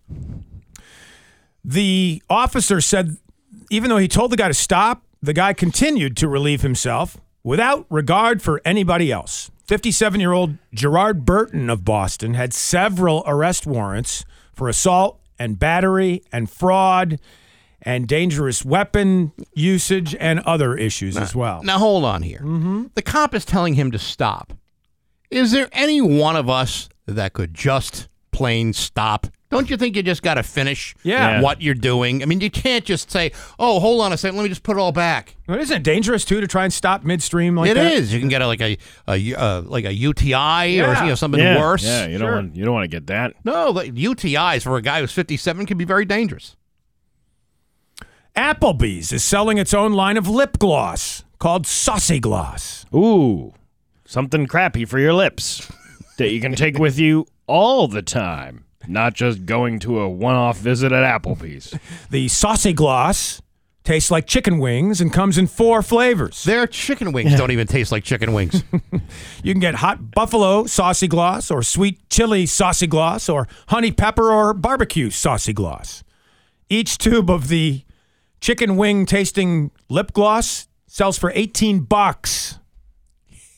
The 1.65 2.23
officer 2.29 2.81
said, 2.81 3.17
even 3.71 3.89
though 3.89 3.97
he 3.97 4.09
told 4.09 4.33
the 4.33 4.37
guy 4.37 4.49
to 4.49 4.55
stop, 4.55 5.03
the 5.23 5.33
guy 5.33 5.53
continued 5.55 6.17
to 6.19 6.29
relieve 6.29 6.61
himself 6.61 7.17
without 7.43 7.87
regard 7.89 8.43
for 8.43 8.61
anybody 8.65 9.11
else. 9.11 9.51
57 9.67 10.21
year 10.21 10.33
old 10.33 10.59
Gerard 10.75 11.25
Burton 11.25 11.71
of 11.71 11.85
Boston 11.87 12.35
had 12.35 12.53
several 12.53 13.25
arrest 13.27 13.67
warrants 13.67 14.27
for 14.53 14.69
assault 14.69 15.19
and 15.39 15.59
battery 15.59 16.23
and 16.33 16.51
fraud 16.51 17.19
and 17.83 18.09
dangerous 18.09 18.65
weapon 18.65 19.33
usage 19.55 20.17
and 20.19 20.41
other 20.41 20.77
issues 20.77 21.17
as 21.17 21.35
well. 21.35 21.63
Now, 21.63 21.79
hold 21.79 22.05
on 22.05 22.23
here. 22.23 22.41
Mm-hmm. 22.41 22.87
The 22.95 23.03
cop 23.03 23.35
is 23.35 23.45
telling 23.45 23.75
him 23.75 23.91
to 23.91 23.99
stop. 23.99 24.55
Is 25.31 25.53
there 25.53 25.69
any 25.73 26.01
one 26.01 26.37
of 26.37 26.49
us 26.49 26.89
that 27.07 27.33
could 27.35 27.53
just 27.55 28.09
plain 28.31 28.73
stop? 28.73 29.27
Don't 29.55 29.71
you 29.71 29.77
think 29.77 29.95
you 29.95 30.03
just 30.03 30.23
got 30.25 30.35
to 30.35 30.43
finish 30.43 30.97
Yeah. 31.05 31.41
what 31.41 31.63
you're 31.63 31.75
doing? 31.75 32.23
I 32.23 32.27
mean, 32.27 32.41
you 32.41 32.51
can't 32.51 32.85
just 32.85 33.09
say, 33.09 33.31
oh, 33.57 33.79
hold 33.79 34.01
on 34.03 34.13
a 34.13 34.17
second, 34.17 34.37
let 34.37 34.43
me 34.43 34.49
just 34.49 34.65
put 34.65 34.77
it 34.77 34.81
all 34.81 34.91
back. 34.91 35.37
But 35.47 35.61
isn't 35.61 35.77
it 35.77 35.83
dangerous 35.85 36.25
too 36.25 36.41
to 36.41 36.49
try 36.49 36.65
and 36.65 36.73
stop 36.73 37.05
midstream 37.05 37.55
like 37.55 37.71
It 37.71 37.75
that? 37.75 37.93
is. 37.93 38.13
You 38.13 38.19
can 38.19 38.29
get 38.29 38.43
a, 38.43 38.49
like 38.49 38.61
a, 38.61 38.77
a 39.07 39.35
uh, 39.35 39.63
like 39.63 39.85
a 39.85 39.93
UTI 39.95 40.81
or 40.81 40.93
you 40.95 41.07
know, 41.07 41.15
something 41.15 41.39
yeah. 41.41 41.61
worse. 41.61 41.85
Yeah, 41.85 42.07
you 42.07 42.19
don't 42.19 42.27
Sure. 42.27 42.35
want 42.35 42.57
you 42.57 42.65
don't 42.65 42.75
want 42.75 42.83
to 42.85 42.89
get 42.89 43.07
that. 43.07 43.35
No, 43.45 43.71
like 43.71 43.95
UTIs 43.95 44.65
for 44.65 44.77
a 44.77 44.83
guy 44.83 45.01
who's 45.01 45.13
57 45.13 45.67
can 45.67 45.79
be 45.79 45.85
very 45.85 46.05
dangerous. 46.05 46.57
Applebee's 48.37 49.13
is 49.13 49.23
selling 49.23 49.59
its 49.59 49.73
own 49.73 49.93
line 49.93 50.17
of 50.17 50.27
lip 50.29 50.59
gloss 50.59 51.23
called 51.39 51.67
Saucy 51.67 52.19
Gloss. 52.19 52.85
Ooh, 52.93 53.55
something 54.05 54.47
crappy 54.49 54.85
for 54.85 54.99
your 54.99 55.13
lips 55.13 55.71
that 56.19 56.31
you 56.31 56.41
can 56.41 56.55
take 56.57 56.77
with 56.79 56.99
you 56.99 57.27
all 57.47 57.87
the 57.87 58.03
time, 58.03 58.64
not 58.89 59.15
just 59.15 59.47
going 59.47 59.79
to 59.81 60.01
a 60.01 60.09
one-off 60.09 60.59
visit 60.59 60.93
at 60.93 61.23
Applebee's. 61.23 61.75
The 62.11 62.29
Saucy 62.29 62.73
Gloss 62.73 63.41
tastes 63.83 64.11
like 64.11 64.27
chicken 64.27 64.59
wings 64.59 65.01
and 65.01 65.13
comes 65.13 65.37
in 65.37 65.47
four 65.47 65.83
flavors. 65.83 66.45
Their 66.45 66.67
chicken 66.67 67.13
wings 67.13 67.37
don't 67.37 67.51
even 67.51 67.67
taste 67.67 67.93
like 67.93 68.05
chicken 68.05 68.33
wings. 68.33 68.63
You 69.43 69.53
can 69.53 69.61
get 69.61 69.75
hot 69.77 70.11
buffalo 70.13 70.65
saucy 70.65 71.07
gloss 71.07 71.51
or 71.51 71.63
sweet 71.63 72.09
chili 72.09 72.47
saucy 72.47 72.87
gloss 72.87 73.29
or 73.29 73.47
honey 73.69 73.93
pepper 73.93 74.33
or 74.33 74.55
barbecue 74.55 75.11
saucy 75.11 75.53
gloss. 75.53 76.03
Each 76.71 76.97
tube 76.97 77.29
of 77.29 77.49
the 77.49 77.83
chicken 78.41 78.77
wing 78.77 79.05
tasting 79.05 79.71
lip 79.91 80.13
gloss 80.15 80.67
sells 80.87 81.19
for 81.19 81.31
18 81.35 81.81
bucks. 81.81 82.59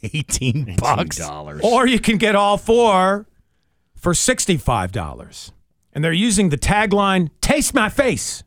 18 0.02 0.76
bucks. 0.76 1.18
dollars. 1.18 1.60
Or 1.62 1.86
you 1.86 2.00
can 2.00 2.16
get 2.18 2.34
all 2.34 2.58
four 2.58 3.26
for 4.06 4.12
$65. 4.12 5.50
And 5.92 6.04
they're 6.04 6.12
using 6.12 6.50
the 6.50 6.56
tagline, 6.56 7.28
Taste 7.40 7.74
My 7.74 7.88
Face 7.88 8.44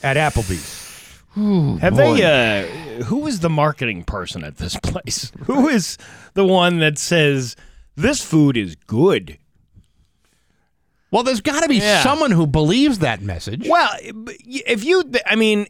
at 0.00 0.16
Applebee's. 0.16 1.80
Have 1.80 1.96
they? 1.96 2.22
Uh, 2.22 3.02
who 3.02 3.26
is 3.26 3.40
the 3.40 3.50
marketing 3.50 4.04
person 4.04 4.44
at 4.44 4.58
this 4.58 4.76
place? 4.82 5.32
Who 5.46 5.66
is 5.76 5.98
the 6.34 6.44
one 6.44 6.78
that 6.78 6.98
says 6.98 7.56
this 7.96 8.24
food 8.24 8.56
is 8.56 8.76
good? 8.76 9.38
Well, 11.10 11.24
there's 11.24 11.40
got 11.40 11.64
to 11.64 11.68
be 11.68 11.78
Yeah. 11.78 12.04
someone 12.04 12.30
who 12.30 12.46
believes 12.46 13.00
that 13.00 13.22
message. 13.22 13.66
Well, 13.68 13.90
if 14.00 14.84
you, 14.84 15.02
I 15.26 15.34
mean, 15.34 15.66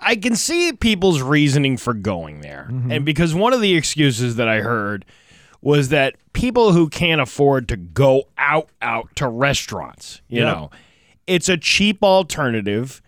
I 0.00 0.16
can 0.16 0.34
see 0.34 0.72
people's 0.72 1.22
reasoning 1.22 1.76
for 1.76 1.94
going 1.94 2.40
there, 2.40 2.66
and 2.90 3.04
because 3.04 3.36
one 3.36 3.52
of 3.52 3.60
the 3.60 3.74
excuses 3.76 4.34
that 4.36 4.48
I 4.48 4.62
heard 4.62 5.04
was 5.62 5.88
that 5.90 6.16
people 6.32 6.72
who 6.72 6.88
can't 6.88 7.20
afford 7.20 7.68
to 7.68 7.76
go 7.76 8.24
out 8.36 8.68
out 8.82 9.08
to 9.16 9.28
restaurants, 9.28 10.20
you 10.28 10.40
Yeah. 10.40 10.52
know, 10.52 10.70
it's 11.26 11.48
a 11.48 11.56
cheap 11.56 12.02
alternative. 12.02 13.00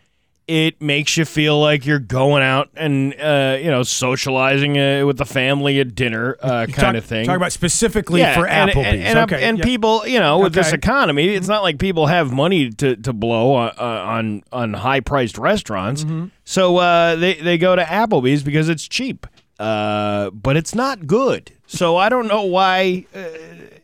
It 0.46 0.82
makes 0.82 1.16
you 1.16 1.24
feel 1.24 1.59
like 1.59 1.86
you're 1.86 1.98
going 1.98 2.42
out 2.42 2.68
and 2.76 3.14
uh, 3.18 3.57
you 3.59 3.70
know 3.70 3.82
socializing 3.82 4.78
uh, 4.78 5.07
with 5.07 5.16
the 5.16 5.24
family 5.24 5.80
at 5.80 5.94
dinner, 5.94 6.36
uh, 6.42 6.66
kind 6.66 6.74
Talk- 6.74 6.94
of 6.96 7.05
thing. 7.07 7.24
Talk 7.24 7.38
about 7.38 7.50
specifically 7.52 8.20
Yeah, 8.20 8.34
for 8.34 8.46
and, 8.46 8.70
Applebee's. 8.70 8.86
and, 8.86 9.02
and, 9.02 9.18
okay. 9.32 9.42
and 9.42 9.57
yeah. 9.59 9.64
people, 9.64 10.07
you 10.07 10.20
know, 10.20 10.40
with 10.40 10.52
this 10.52 10.74
economy, 10.74 11.28
it's 11.30 11.48
not 11.48 11.62
like 11.62 11.78
people 11.78 12.09
have 12.09 12.30
money 12.30 12.68
to, 12.72 12.94
to 12.94 13.12
blow 13.14 13.55
on 13.55 13.70
on, 13.78 14.42
on 14.52 14.74
high 14.74 15.00
priced 15.00 15.38
restaurants. 15.38 16.05
Mm-hmm. 16.05 16.26
So 16.44 16.76
uh, 16.76 17.16
they 17.16 17.34
they 17.36 17.57
go 17.57 17.74
to 17.74 17.82
Applebee's 17.82 18.42
because 18.42 18.68
it's 18.68 18.86
cheap, 18.86 19.26
uh, 19.59 20.28
but 20.28 20.59
it's 20.59 20.74
not 20.74 21.07
good. 21.07 21.52
So 21.67 21.97
I 21.97 22.09
don't 22.09 22.29
know 22.29 22.43
why 22.43 23.07
uh, 23.15 23.25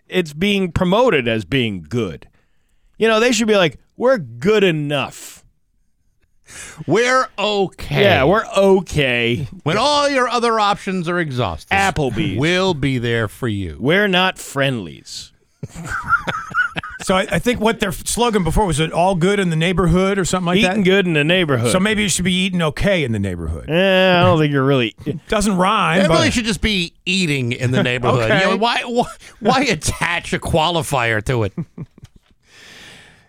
it's 0.09 0.33
being 0.33 0.73
promoted 0.73 1.27
as 1.29 1.45
being 1.45 1.83
good. 1.83 2.29
You 2.99 3.09
know, 3.09 3.21
they 3.21 3.33
should 3.33 3.49
be 3.49 3.57
like, 3.57 3.79
we're 3.97 4.19
good 4.19 4.65
enough. 4.65 5.45
We're 6.87 7.29
okay. 7.39 8.03
Yeah, 8.03 8.25
we're 8.25 8.47
okay. 8.47 9.47
when 9.63 9.77
all 9.79 10.09
your 10.09 10.29
other 10.29 10.59
options 10.59 11.09
are 11.09 11.19
exhausted, 11.19 11.73
Applebee's. 11.73 12.39
will 12.39 12.75
be 12.75 12.99
there 12.99 13.29
for 13.29 13.49
you. 13.49 13.77
We're 13.79 14.09
not 14.09 14.39
friendlies. 14.39 15.33
So 17.03 17.17
I, 17.17 17.27
I 17.31 17.39
think 17.39 17.61
what 17.61 17.81
their 17.81 17.93
slogan 17.93 18.45
before 18.45 18.67
was 18.67 18.79
it 18.81 18.93
all 18.93 19.15
good 19.15 19.41
in 19.41 19.51
the 19.51 19.57
neighborhood 19.57 20.19
or 20.19 20.25
something 20.25 20.47
like 20.47 20.57
Eating 20.59 20.69
that? 20.69 20.73
Eating 20.75 20.85
good 20.85 21.07
in 21.07 21.13
the 21.15 21.25
neighborhood. 21.25 21.73
So 21.73 21.81
maybe 21.81 22.03
you 22.03 22.09
should 22.09 22.25
be 22.25 22.33
eating 22.35 22.61
okay 22.63 23.05
in 23.05 23.13
the 23.13 23.19
neighborhood. 23.19 23.71
Eh, 23.71 24.19
I 24.19 24.23
don't 24.23 24.39
think 24.39 24.53
you're 24.53 24.65
really. 24.65 24.95
Doesn't 25.29 25.57
rhyme. 25.57 26.01
It 26.03 26.09
but 26.09 26.15
really 26.15 26.31
should 26.31 26.45
just 26.45 26.61
be 26.61 26.93
eating 27.07 27.53
in 27.53 27.71
the 27.71 27.83
neighborhood. 27.91 28.29
You 28.29 28.35
Okay. 28.35 28.45
know, 28.51 28.57
why, 28.57 28.83
why 28.85 29.07
why 29.41 29.61
attach 29.63 30.33
a 30.33 30.39
qualifier 30.39 31.23
to 31.25 31.45
it? 31.45 31.53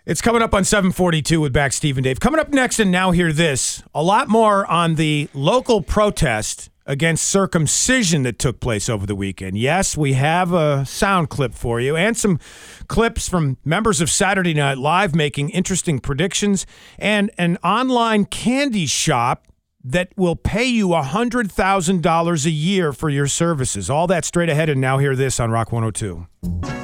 It's 0.04 0.20
coming 0.20 0.42
up 0.42 0.52
on 0.52 0.64
742 0.64 1.40
with 1.40 1.52
back 1.52 1.72
Steve 1.72 1.96
and 1.96 2.02
Dave. 2.02 2.18
Coming 2.18 2.40
up 2.40 2.48
next, 2.48 2.80
and 2.80 2.90
now 2.90 3.12
hear 3.12 3.32
this 3.32 3.84
a 3.94 4.02
lot 4.02 4.28
more 4.28 4.66
on 4.68 4.96
the 4.96 5.28
local 5.32 5.80
protest 5.80 6.70
against 6.92 7.26
circumcision 7.26 8.22
that 8.22 8.38
took 8.38 8.60
place 8.60 8.88
over 8.88 9.06
the 9.06 9.14
weekend. 9.14 9.56
Yes, 9.56 9.96
we 9.96 10.12
have 10.12 10.52
a 10.52 10.84
sound 10.84 11.30
clip 11.30 11.54
for 11.54 11.80
you 11.80 11.96
and 11.96 12.16
some 12.16 12.38
clips 12.86 13.28
from 13.28 13.56
members 13.64 14.02
of 14.02 14.10
Saturday 14.10 14.52
Night 14.52 14.76
Live 14.76 15.14
making 15.14 15.48
interesting 15.50 15.98
predictions 15.98 16.66
and 16.98 17.30
an 17.38 17.56
online 17.64 18.26
candy 18.26 18.84
shop 18.84 19.48
that 19.82 20.12
will 20.16 20.36
pay 20.36 20.66
you 20.66 20.88
$100,000 20.88 22.46
a 22.46 22.50
year 22.50 22.92
for 22.92 23.08
your 23.08 23.26
services. 23.26 23.88
All 23.88 24.06
that 24.06 24.24
straight 24.26 24.50
ahead, 24.50 24.68
and 24.68 24.80
now 24.80 24.98
hear 24.98 25.16
this 25.16 25.40
on 25.40 25.50
Rock 25.50 25.72
102. 25.72 26.81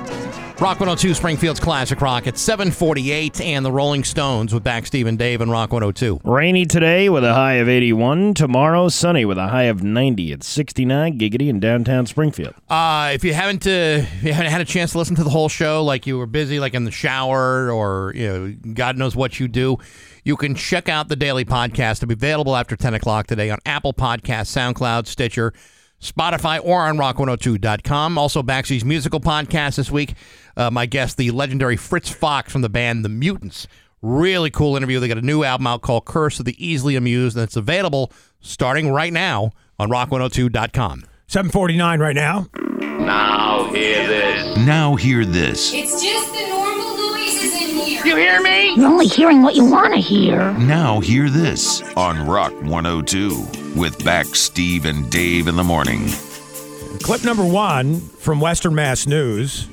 Rock 0.60 0.80
102 0.80 1.14
Springfield's 1.14 1.60
Classic 1.60 2.00
Rock 2.00 2.26
at 2.26 2.36
748 2.36 3.40
and 3.40 3.64
the 3.64 3.70
Rolling 3.70 4.02
Stones 4.02 4.52
with 4.52 4.64
back 4.64 4.86
Steve 4.86 5.06
and 5.06 5.16
Dave 5.16 5.40
and 5.40 5.52
Rock 5.52 5.72
102. 5.72 6.20
Rainy 6.24 6.66
today 6.66 7.08
with 7.08 7.22
a 7.24 7.32
high 7.32 7.54
of 7.54 7.68
81. 7.68 8.34
Tomorrow, 8.34 8.88
sunny 8.88 9.24
with 9.24 9.38
a 9.38 9.46
high 9.46 9.64
of 9.64 9.84
90 9.84 10.32
at 10.32 10.42
69 10.42 11.16
giggity 11.16 11.48
in 11.48 11.60
downtown 11.60 12.06
Springfield. 12.06 12.54
Uh, 12.68 13.12
if 13.14 13.22
you 13.22 13.34
haven't 13.34 13.68
uh, 13.68 13.70
if 13.70 14.24
you 14.24 14.32
haven't 14.32 14.50
had 14.50 14.60
a 14.60 14.64
chance 14.64 14.90
to 14.92 14.98
listen 14.98 15.14
to 15.14 15.22
the 15.22 15.30
whole 15.30 15.48
show, 15.48 15.84
like 15.84 16.08
you 16.08 16.18
were 16.18 16.26
busy, 16.26 16.58
like 16.58 16.74
in 16.74 16.82
the 16.82 16.90
shower, 16.90 17.70
or 17.70 18.12
you 18.16 18.26
know, 18.26 18.72
God 18.74 18.98
knows 18.98 19.14
what 19.14 19.38
you 19.38 19.46
do, 19.46 19.78
you 20.24 20.36
can 20.36 20.56
check 20.56 20.88
out 20.88 21.08
the 21.08 21.16
daily 21.16 21.44
podcast. 21.44 21.98
It'll 21.98 22.08
be 22.08 22.14
available 22.14 22.56
after 22.56 22.74
10 22.74 22.94
o'clock 22.94 23.28
today 23.28 23.48
on 23.50 23.60
Apple 23.64 23.94
Podcasts, 23.94 24.50
SoundCloud, 24.50 25.06
Stitcher, 25.06 25.52
Spotify, 26.00 26.60
or 26.62 26.82
on 26.82 26.96
rock102.com. 26.96 28.18
Also, 28.18 28.42
Baxi's 28.42 28.84
musical 28.84 29.20
podcast 29.20 29.76
this 29.76 29.90
week. 29.90 30.14
Uh, 30.56 30.70
my 30.70 30.86
guest, 30.86 31.16
the 31.16 31.30
legendary 31.30 31.76
Fritz 31.76 32.10
Fox 32.10 32.52
from 32.52 32.62
the 32.62 32.68
band 32.68 33.04
The 33.04 33.08
Mutants. 33.08 33.66
Really 34.00 34.50
cool 34.50 34.76
interview. 34.76 35.00
They 35.00 35.08
got 35.08 35.18
a 35.18 35.22
new 35.22 35.42
album 35.42 35.66
out 35.66 35.82
called 35.82 36.04
Curse 36.04 36.38
of 36.38 36.44
the 36.44 36.54
Easily 36.64 36.94
Amused, 36.94 37.36
and 37.36 37.42
it's 37.42 37.56
available 37.56 38.12
starting 38.40 38.90
right 38.90 39.12
now 39.12 39.50
on 39.78 39.90
rock102.com. 39.90 41.04
749 41.26 42.00
right 42.00 42.14
now. 42.14 42.46
Now 42.80 43.70
hear 43.72 44.06
this. 44.06 44.56
Now 44.58 44.94
hear 44.96 45.24
this. 45.24 45.72
It's 45.74 46.00
just 46.02 46.32
the 46.32 46.46
normal 46.48 46.58
noises 46.58 46.66
in 46.68 46.76
here. 46.76 46.77
You 48.08 48.16
hear 48.16 48.40
me? 48.40 48.74
You're 48.74 48.88
only 48.88 49.06
hearing 49.06 49.42
what 49.42 49.54
you 49.54 49.66
want 49.66 49.92
to 49.92 50.00
hear. 50.00 50.54
Now 50.54 50.98
hear 50.98 51.28
this 51.28 51.82
on 51.94 52.26
Rock 52.26 52.54
102 52.62 53.78
with 53.78 54.02
back 54.02 54.24
Steve 54.28 54.86
and 54.86 55.10
Dave 55.10 55.46
in 55.46 55.56
the 55.56 55.62
morning. 55.62 56.08
Clip 57.02 57.22
number 57.22 57.44
one 57.44 58.00
from 58.00 58.40
Western 58.40 58.74
Mass 58.74 59.06
News. 59.06 59.68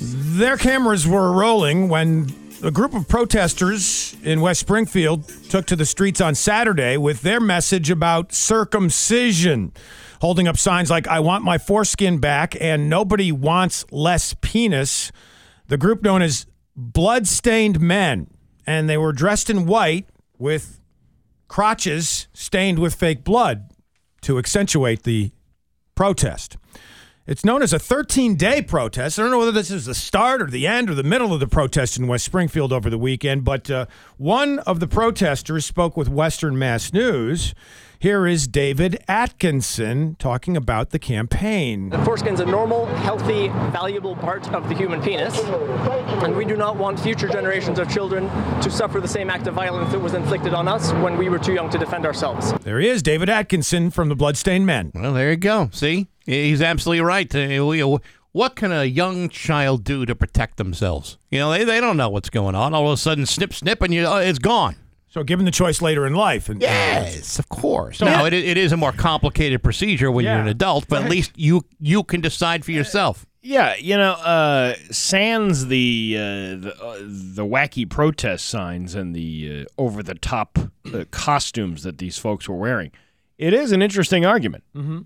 Their 0.00 0.56
cameras 0.56 1.06
were 1.06 1.32
rolling 1.32 1.90
when 1.90 2.32
a 2.62 2.70
group 2.70 2.94
of 2.94 3.06
protesters 3.08 4.16
in 4.22 4.40
West 4.40 4.60
Springfield 4.60 5.28
took 5.50 5.66
to 5.66 5.76
the 5.76 5.84
streets 5.84 6.22
on 6.22 6.34
Saturday 6.34 6.96
with 6.96 7.20
their 7.20 7.40
message 7.40 7.90
about 7.90 8.32
circumcision, 8.32 9.74
holding 10.22 10.48
up 10.48 10.56
signs 10.56 10.88
like, 10.88 11.06
I 11.06 11.20
want 11.20 11.44
my 11.44 11.58
foreskin 11.58 12.20
back 12.20 12.56
and 12.58 12.88
nobody 12.88 13.30
wants 13.30 13.84
less 13.92 14.34
penis. 14.40 15.12
The 15.68 15.76
group 15.76 16.02
known 16.02 16.22
as 16.22 16.46
Bloodstained 16.76 17.80
Men, 17.80 18.28
and 18.66 18.88
they 18.88 18.96
were 18.96 19.12
dressed 19.12 19.50
in 19.50 19.66
white 19.66 20.08
with 20.38 20.80
crotches 21.48 22.28
stained 22.32 22.78
with 22.78 22.94
fake 22.94 23.24
blood 23.24 23.70
to 24.22 24.38
accentuate 24.38 25.02
the 25.02 25.30
protest. 25.94 26.56
It's 27.26 27.44
known 27.44 27.62
as 27.62 27.72
a 27.72 27.78
13 27.78 28.34
day 28.34 28.62
protest. 28.62 29.18
I 29.18 29.22
don't 29.22 29.30
know 29.30 29.38
whether 29.38 29.52
this 29.52 29.70
is 29.70 29.86
the 29.86 29.94
start 29.94 30.42
or 30.42 30.46
the 30.46 30.66
end 30.66 30.90
or 30.90 30.94
the 30.94 31.04
middle 31.04 31.32
of 31.32 31.38
the 31.38 31.46
protest 31.46 31.96
in 31.96 32.08
West 32.08 32.24
Springfield 32.24 32.72
over 32.72 32.90
the 32.90 32.98
weekend, 32.98 33.44
but 33.44 33.70
uh, 33.70 33.86
one 34.16 34.58
of 34.60 34.80
the 34.80 34.88
protesters 34.88 35.64
spoke 35.64 35.96
with 35.96 36.08
Western 36.08 36.58
Mass 36.58 36.92
News. 36.92 37.54
Here 38.02 38.26
is 38.26 38.48
David 38.48 38.98
Atkinson 39.06 40.16
talking 40.18 40.56
about 40.56 40.90
the 40.90 40.98
campaign. 40.98 41.90
The 41.90 42.04
foreskin's 42.04 42.40
a 42.40 42.44
normal, 42.44 42.86
healthy, 42.96 43.46
valuable 43.70 44.16
part 44.16 44.52
of 44.52 44.68
the 44.68 44.74
human 44.74 45.00
penis, 45.00 45.38
and 45.38 46.36
we 46.36 46.44
do 46.44 46.56
not 46.56 46.76
want 46.76 46.98
future 46.98 47.28
generations 47.28 47.78
of 47.78 47.88
children 47.88 48.24
to 48.60 48.68
suffer 48.72 49.00
the 49.00 49.06
same 49.06 49.30
act 49.30 49.46
of 49.46 49.54
violence 49.54 49.92
that 49.92 50.00
was 50.00 50.14
inflicted 50.14 50.52
on 50.52 50.66
us 50.66 50.90
when 50.94 51.16
we 51.16 51.28
were 51.28 51.38
too 51.38 51.52
young 51.52 51.70
to 51.70 51.78
defend 51.78 52.04
ourselves. 52.04 52.52
There 52.64 52.80
he 52.80 52.88
is, 52.88 53.04
David 53.04 53.28
Atkinson 53.28 53.92
from 53.92 54.08
the 54.08 54.16
Bloodstained 54.16 54.66
Men. 54.66 54.90
Well, 54.96 55.12
there 55.12 55.30
you 55.30 55.36
go. 55.36 55.70
See, 55.72 56.08
he's 56.26 56.60
absolutely 56.60 57.02
right. 57.02 57.32
Uh, 57.32 57.98
What 58.32 58.56
can 58.56 58.72
a 58.72 58.82
young 58.82 59.28
child 59.28 59.84
do 59.84 60.06
to 60.06 60.16
protect 60.16 60.56
themselves? 60.56 61.18
You 61.30 61.38
know, 61.38 61.52
they, 61.52 61.62
they 61.62 61.80
don't 61.80 61.96
know 61.96 62.08
what's 62.08 62.30
going 62.30 62.56
on. 62.56 62.74
All 62.74 62.88
of 62.88 62.94
a 62.94 62.96
sudden, 62.96 63.26
snip, 63.26 63.54
snip, 63.54 63.80
and 63.80 63.94
you, 63.94 64.08
uh, 64.08 64.18
it's 64.18 64.40
gone. 64.40 64.74
So, 65.12 65.22
given 65.22 65.44
the 65.44 65.50
choice 65.50 65.82
later 65.82 66.06
in 66.06 66.14
life, 66.14 66.48
and 66.48 66.62
Yes, 66.62 67.38
of 67.38 67.50
course. 67.50 67.98
So- 67.98 68.06
now, 68.06 68.24
it, 68.24 68.32
it 68.32 68.56
is 68.56 68.72
a 68.72 68.78
more 68.78 68.92
complicated 68.92 69.62
procedure 69.62 70.10
when 70.10 70.24
you're 70.24 70.34
an 70.34 70.48
adult, 70.48 70.88
but 70.88 71.02
at 71.02 71.10
least 71.10 71.32
you 71.36 71.66
you 71.78 72.02
can 72.02 72.22
decide 72.22 72.64
for 72.64 72.72
yourself. 72.72 73.26
Yeah, 73.42 73.74
you 73.76 73.96
know, 73.96 74.12
uh, 74.12 74.74
sans 74.90 75.66
the 75.66 76.14
uh, 76.16 76.20
the, 76.22 76.76
uh, 76.80 76.98
the 77.00 77.44
wacky 77.44 77.86
protest 77.90 78.46
signs 78.46 78.94
and 78.94 79.14
the 79.14 79.66
uh, 79.66 79.82
over 79.82 80.02
the 80.02 80.14
top 80.14 80.58
uh, 80.94 81.04
costumes 81.10 81.82
that 81.82 81.98
these 81.98 82.16
folks 82.16 82.48
were 82.48 82.56
wearing, 82.56 82.90
it 83.36 83.52
is 83.52 83.70
an 83.72 83.82
interesting 83.82 84.24
argument. 84.24 84.64
Mm-hmm. 84.74 85.00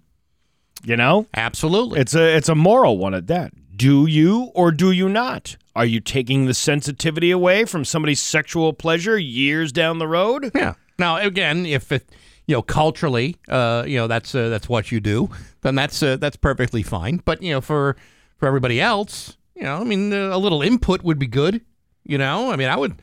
You 0.84 0.96
know, 0.96 1.26
absolutely, 1.34 1.98
it's 1.98 2.14
a 2.14 2.36
it's 2.36 2.48
a 2.48 2.54
moral 2.54 2.98
one 2.98 3.14
at 3.14 3.26
that. 3.26 3.52
Do 3.76 4.06
you 4.06 4.50
or 4.54 4.72
do 4.72 4.90
you 4.90 5.08
not? 5.08 5.56
Are 5.74 5.84
you 5.84 6.00
taking 6.00 6.46
the 6.46 6.54
sensitivity 6.54 7.30
away 7.30 7.66
from 7.66 7.84
somebody's 7.84 8.20
sexual 8.20 8.72
pleasure 8.72 9.18
years 9.18 9.72
down 9.72 9.98
the 9.98 10.08
road? 10.08 10.50
Yeah. 10.54 10.74
Now, 10.98 11.18
again, 11.18 11.66
if 11.66 11.92
it, 11.92 12.08
you 12.46 12.54
know, 12.54 12.62
culturally, 12.62 13.36
uh, 13.48 13.84
you 13.86 13.98
know, 13.98 14.06
that's 14.06 14.34
uh, 14.34 14.48
that's 14.48 14.68
what 14.68 14.90
you 14.90 15.00
do, 15.00 15.28
then 15.60 15.74
that's 15.74 16.02
uh, 16.02 16.16
that's 16.16 16.36
perfectly 16.36 16.82
fine. 16.82 17.20
But 17.24 17.42
you 17.42 17.52
know, 17.52 17.60
for 17.60 17.96
for 18.38 18.46
everybody 18.46 18.80
else, 18.80 19.36
you 19.54 19.64
know, 19.64 19.76
I 19.76 19.84
mean, 19.84 20.12
uh, 20.12 20.34
a 20.34 20.38
little 20.38 20.62
input 20.62 21.02
would 21.02 21.18
be 21.18 21.26
good. 21.26 21.60
You 22.04 22.16
know, 22.18 22.50
I 22.50 22.56
mean, 22.56 22.68
I 22.68 22.76
would, 22.76 22.94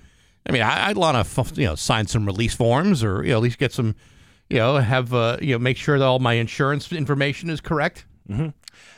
I 0.47 0.51
mean, 0.51 0.61
I, 0.61 0.87
I'd 0.87 0.97
want 0.97 1.27
to, 1.27 1.61
you 1.61 1.67
know, 1.67 1.75
sign 1.75 2.07
some 2.07 2.25
release 2.25 2.55
forms 2.55 3.03
or 3.03 3.21
you 3.23 3.29
know, 3.29 3.37
at 3.37 3.43
least 3.43 3.59
get 3.59 3.73
some, 3.73 3.95
you 4.49 4.57
know, 4.57 4.77
have 4.77 5.13
uh, 5.13 5.37
you 5.41 5.53
know, 5.53 5.59
make 5.59 5.77
sure 5.77 5.99
that 5.99 6.05
all 6.05 6.19
my 6.19 6.33
insurance 6.33 6.91
information 6.91 7.51
is 7.51 7.61
correct. 7.61 8.05
Mm-hmm. 8.27 8.49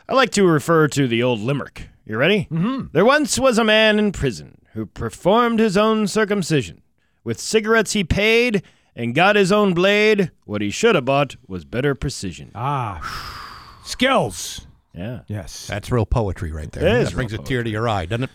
I 0.07 0.13
like 0.13 0.31
to 0.31 0.45
refer 0.47 0.87
to 0.89 1.07
the 1.07 1.23
old 1.23 1.39
limerick. 1.39 1.89
You 2.05 2.17
ready? 2.17 2.47
Mm-hmm. 2.51 2.87
There 2.91 3.05
once 3.05 3.39
was 3.39 3.57
a 3.57 3.63
man 3.63 3.97
in 3.97 4.11
prison 4.11 4.61
who 4.73 4.85
performed 4.85 5.59
his 5.59 5.75
own 5.77 6.07
circumcision. 6.07 6.81
With 7.23 7.39
cigarettes 7.39 7.93
he 7.93 8.03
paid 8.03 8.61
and 8.95 9.15
got 9.15 9.35
his 9.35 9.51
own 9.51 9.73
blade. 9.73 10.31
What 10.45 10.61
he 10.61 10.69
should 10.69 10.95
have 10.95 11.05
bought 11.05 11.35
was 11.47 11.65
better 11.65 11.95
precision. 11.95 12.51
Ah, 12.53 13.79
skills. 13.83 14.67
Yeah. 14.93 15.21
Yes. 15.27 15.67
That's 15.67 15.91
real 15.91 16.05
poetry 16.05 16.51
right 16.51 16.71
there. 16.71 16.87
It 16.87 17.01
is 17.01 17.09
that 17.09 17.15
brings 17.15 17.31
real 17.33 17.41
a 17.41 17.43
tear 17.43 17.63
to 17.63 17.69
your 17.69 17.89
eye, 17.89 18.05
doesn't 18.05 18.25
it? 18.25 18.29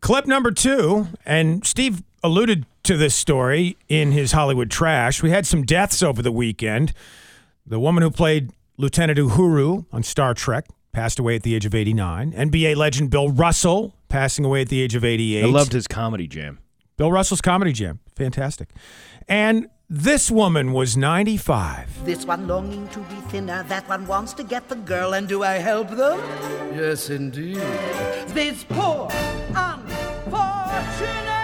Clip 0.00 0.26
number 0.26 0.50
two, 0.50 1.08
and 1.26 1.66
Steve 1.66 2.02
alluded 2.22 2.64
to 2.84 2.96
this 2.96 3.14
story 3.14 3.76
in 3.88 4.12
his 4.12 4.32
Hollywood 4.32 4.70
Trash. 4.70 5.22
We 5.22 5.30
had 5.30 5.46
some 5.46 5.62
deaths 5.64 6.02
over 6.02 6.22
the 6.22 6.32
weekend. 6.32 6.92
The 7.66 7.80
woman 7.80 8.02
who 8.02 8.10
played 8.10 8.50
Lieutenant 8.80 9.18
Uhuru 9.18 9.84
on 9.92 10.02
Star 10.02 10.32
Trek 10.32 10.64
passed 10.92 11.18
away 11.18 11.36
at 11.36 11.42
the 11.42 11.54
age 11.54 11.66
of 11.66 11.74
89. 11.74 12.32
NBA 12.32 12.76
legend 12.76 13.10
Bill 13.10 13.30
Russell 13.30 13.94
passing 14.08 14.42
away 14.42 14.62
at 14.62 14.70
the 14.70 14.80
age 14.80 14.94
of 14.94 15.04
88. 15.04 15.44
I 15.44 15.46
loved 15.48 15.74
his 15.74 15.86
comedy 15.86 16.26
jam. 16.26 16.60
Bill 16.96 17.12
Russell's 17.12 17.42
comedy 17.42 17.74
jam. 17.74 18.00
Fantastic. 18.16 18.70
And 19.28 19.68
this 19.90 20.30
woman 20.30 20.72
was 20.72 20.96
95. 20.96 22.06
This 22.06 22.24
one 22.24 22.48
longing 22.48 22.88
to 22.88 23.00
be 23.00 23.16
thinner, 23.28 23.64
that 23.64 23.86
one 23.86 24.06
wants 24.06 24.32
to 24.32 24.42
get 24.42 24.70
the 24.70 24.76
girl, 24.76 25.12
and 25.12 25.28
do 25.28 25.42
I 25.42 25.58
help 25.58 25.90
them? 25.90 26.18
Yes, 26.74 27.10
indeed. 27.10 27.56
This 28.28 28.64
poor, 28.64 29.10
unfortunate 29.54 31.39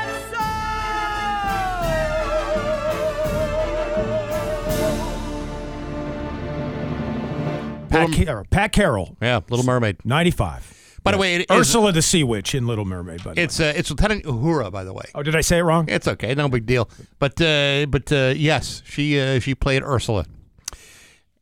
Pat, 7.97 8.27
Car- 8.27 8.45
Pat 8.51 8.73
Carroll. 8.73 9.17
Yeah, 9.21 9.41
Little 9.49 9.65
Mermaid. 9.65 10.05
95. 10.05 11.01
By 11.03 11.13
the 11.13 11.19
way, 11.19 11.37
it 11.37 11.41
is- 11.43 11.57
Ursula 11.57 11.93
the 11.93 12.03
Sea 12.03 12.25
Witch 12.25 12.55
in 12.55 12.67
Little 12.67 12.85
Mermaid. 12.85 13.23
By 13.23 13.35
the 13.35 13.41
It's 13.43 13.61
uh, 13.61 13.73
it's 13.77 13.91
Lieutenant 13.91 14.25
Uhura, 14.25 14.73
by 14.73 14.83
the 14.83 14.93
way. 14.93 15.05
Oh, 15.15 15.23
did 15.23 15.37
I 15.37 15.41
say 15.41 15.59
it 15.59 15.63
wrong? 15.63 15.85
It's 15.89 16.09
okay, 16.09 16.35
no 16.35 16.49
big 16.49 16.67
deal. 16.67 16.91
But 17.21 17.41
uh, 17.41 17.87
but 17.89 18.11
uh, 18.13 18.35
yes, 18.37 18.83
she 18.85 19.21
uh, 19.21 19.39
she 19.39 19.55
played 19.55 19.83
Ursula, 19.85 20.27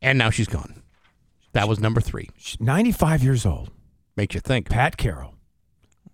and 0.01 0.17
now 0.17 0.29
she's 0.29 0.47
gone. 0.47 0.81
That 1.53 1.67
was 1.67 1.79
number 1.79 2.01
three. 2.01 2.29
She's 2.37 2.59
95 2.59 3.23
years 3.23 3.45
old. 3.45 3.71
Makes 4.15 4.35
you 4.35 4.41
think. 4.41 4.69
Pat 4.69 4.97
Carroll, 4.97 5.33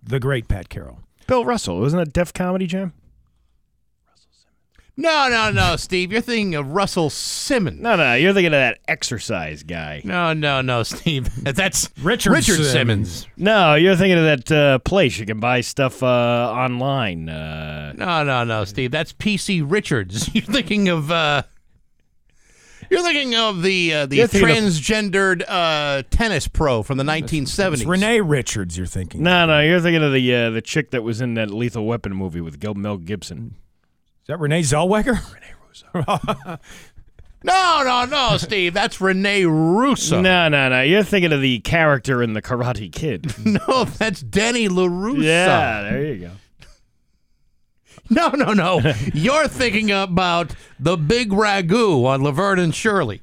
the 0.02 0.18
great 0.20 0.48
Pat 0.48 0.68
Carroll. 0.68 1.00
Bill 1.26 1.44
Russell, 1.44 1.78
wasn't 1.80 2.04
that 2.04 2.12
Def 2.12 2.32
Comedy 2.32 2.66
Jam? 2.66 2.92
No, 4.94 5.28
no, 5.30 5.50
no, 5.50 5.76
Steve. 5.76 6.12
You're 6.12 6.20
thinking 6.20 6.54
of 6.54 6.68
Russell 6.72 7.08
Simmons. 7.08 7.80
No, 7.80 7.96
no, 7.96 8.14
you're 8.14 8.34
thinking 8.34 8.52
of 8.52 8.60
that 8.60 8.78
exercise 8.86 9.62
guy. 9.62 10.02
No, 10.04 10.34
no, 10.34 10.60
no, 10.60 10.82
Steve. 10.82 11.30
That's 11.42 11.88
Richard 12.02 12.32
Richard 12.32 12.56
Simmons. 12.62 12.70
Simmons. 13.10 13.26
No, 13.38 13.74
you're 13.74 13.96
thinking 13.96 14.18
of 14.18 14.24
that 14.24 14.52
uh, 14.52 14.78
place 14.80 15.18
you 15.18 15.24
can 15.24 15.40
buy 15.40 15.62
stuff 15.62 16.02
uh, 16.02 16.06
online. 16.06 17.30
Uh, 17.30 17.94
No, 17.96 18.22
no, 18.22 18.44
no, 18.44 18.64
Steve. 18.64 18.90
That's 18.90 19.14
PC 19.14 19.64
Richards. 19.66 20.28
You're 20.34 20.44
thinking 20.44 20.88
of 20.90 21.10
uh 21.10 21.42
You're 22.90 23.02
thinking 23.02 23.34
of 23.34 23.62
the 23.62 23.94
uh, 23.94 24.06
the 24.06 24.16
You're 24.16 24.26
thinking 24.26 24.50
of- 24.50 24.56
transgendered 24.64 25.42
uh, 25.48 26.02
tennis 26.10 26.48
pro 26.48 26.82
from 26.82 26.98
the 26.98 27.04
1970s. 27.04 27.72
It's 27.72 27.84
Renee 27.86 28.20
Richards, 28.20 28.76
you're 28.76 28.86
thinking. 28.86 29.22
no, 29.22 29.46
no, 29.46 29.60
you're 29.60 29.80
thinking 29.80 30.02
of 30.02 30.12
the 30.12 30.34
uh, 30.34 30.50
the 30.50 30.60
chick 30.60 30.90
that 30.90 31.02
was 31.02 31.22
in 31.22 31.32
that 31.34 31.50
Lethal 31.50 31.86
Weapon 31.86 32.14
movie 32.14 32.42
with 32.42 32.62
Mel 32.76 32.98
Gibson. 32.98 33.54
Is 34.22 34.26
that 34.28 34.38
Renee 34.40 34.62
Zellweger? 34.62 35.18
Renee 35.34 35.54
Russo. 35.68 36.58
No, 37.44 37.82
no, 37.84 38.04
no, 38.04 38.36
Steve. 38.36 38.72
That's 38.72 39.00
Renee 39.00 39.46
Russo. 39.46 40.20
No, 40.20 40.48
no, 40.48 40.68
no. 40.68 40.80
You're 40.82 41.02
thinking 41.02 41.32
of 41.32 41.40
the 41.40 41.58
character 41.58 42.22
in 42.22 42.34
the 42.34 42.40
Karate 42.42 42.92
Kid. 42.92 43.34
No, 43.44 43.82
that's 43.84 44.20
Denny 44.20 44.68
LaRusso. 44.68 45.24
yeah, 45.24 45.82
there 45.82 46.04
you 46.04 46.20
go. 46.20 46.30
No, 48.10 48.28
no, 48.28 48.52
no. 48.52 48.80
You're 49.12 49.48
thinking 49.48 49.90
about 49.90 50.54
the 50.78 50.96
big 50.96 51.30
ragu 51.30 52.04
on 52.06 52.22
Laverne 52.22 52.60
and 52.60 52.72
Shirley. 52.72 53.22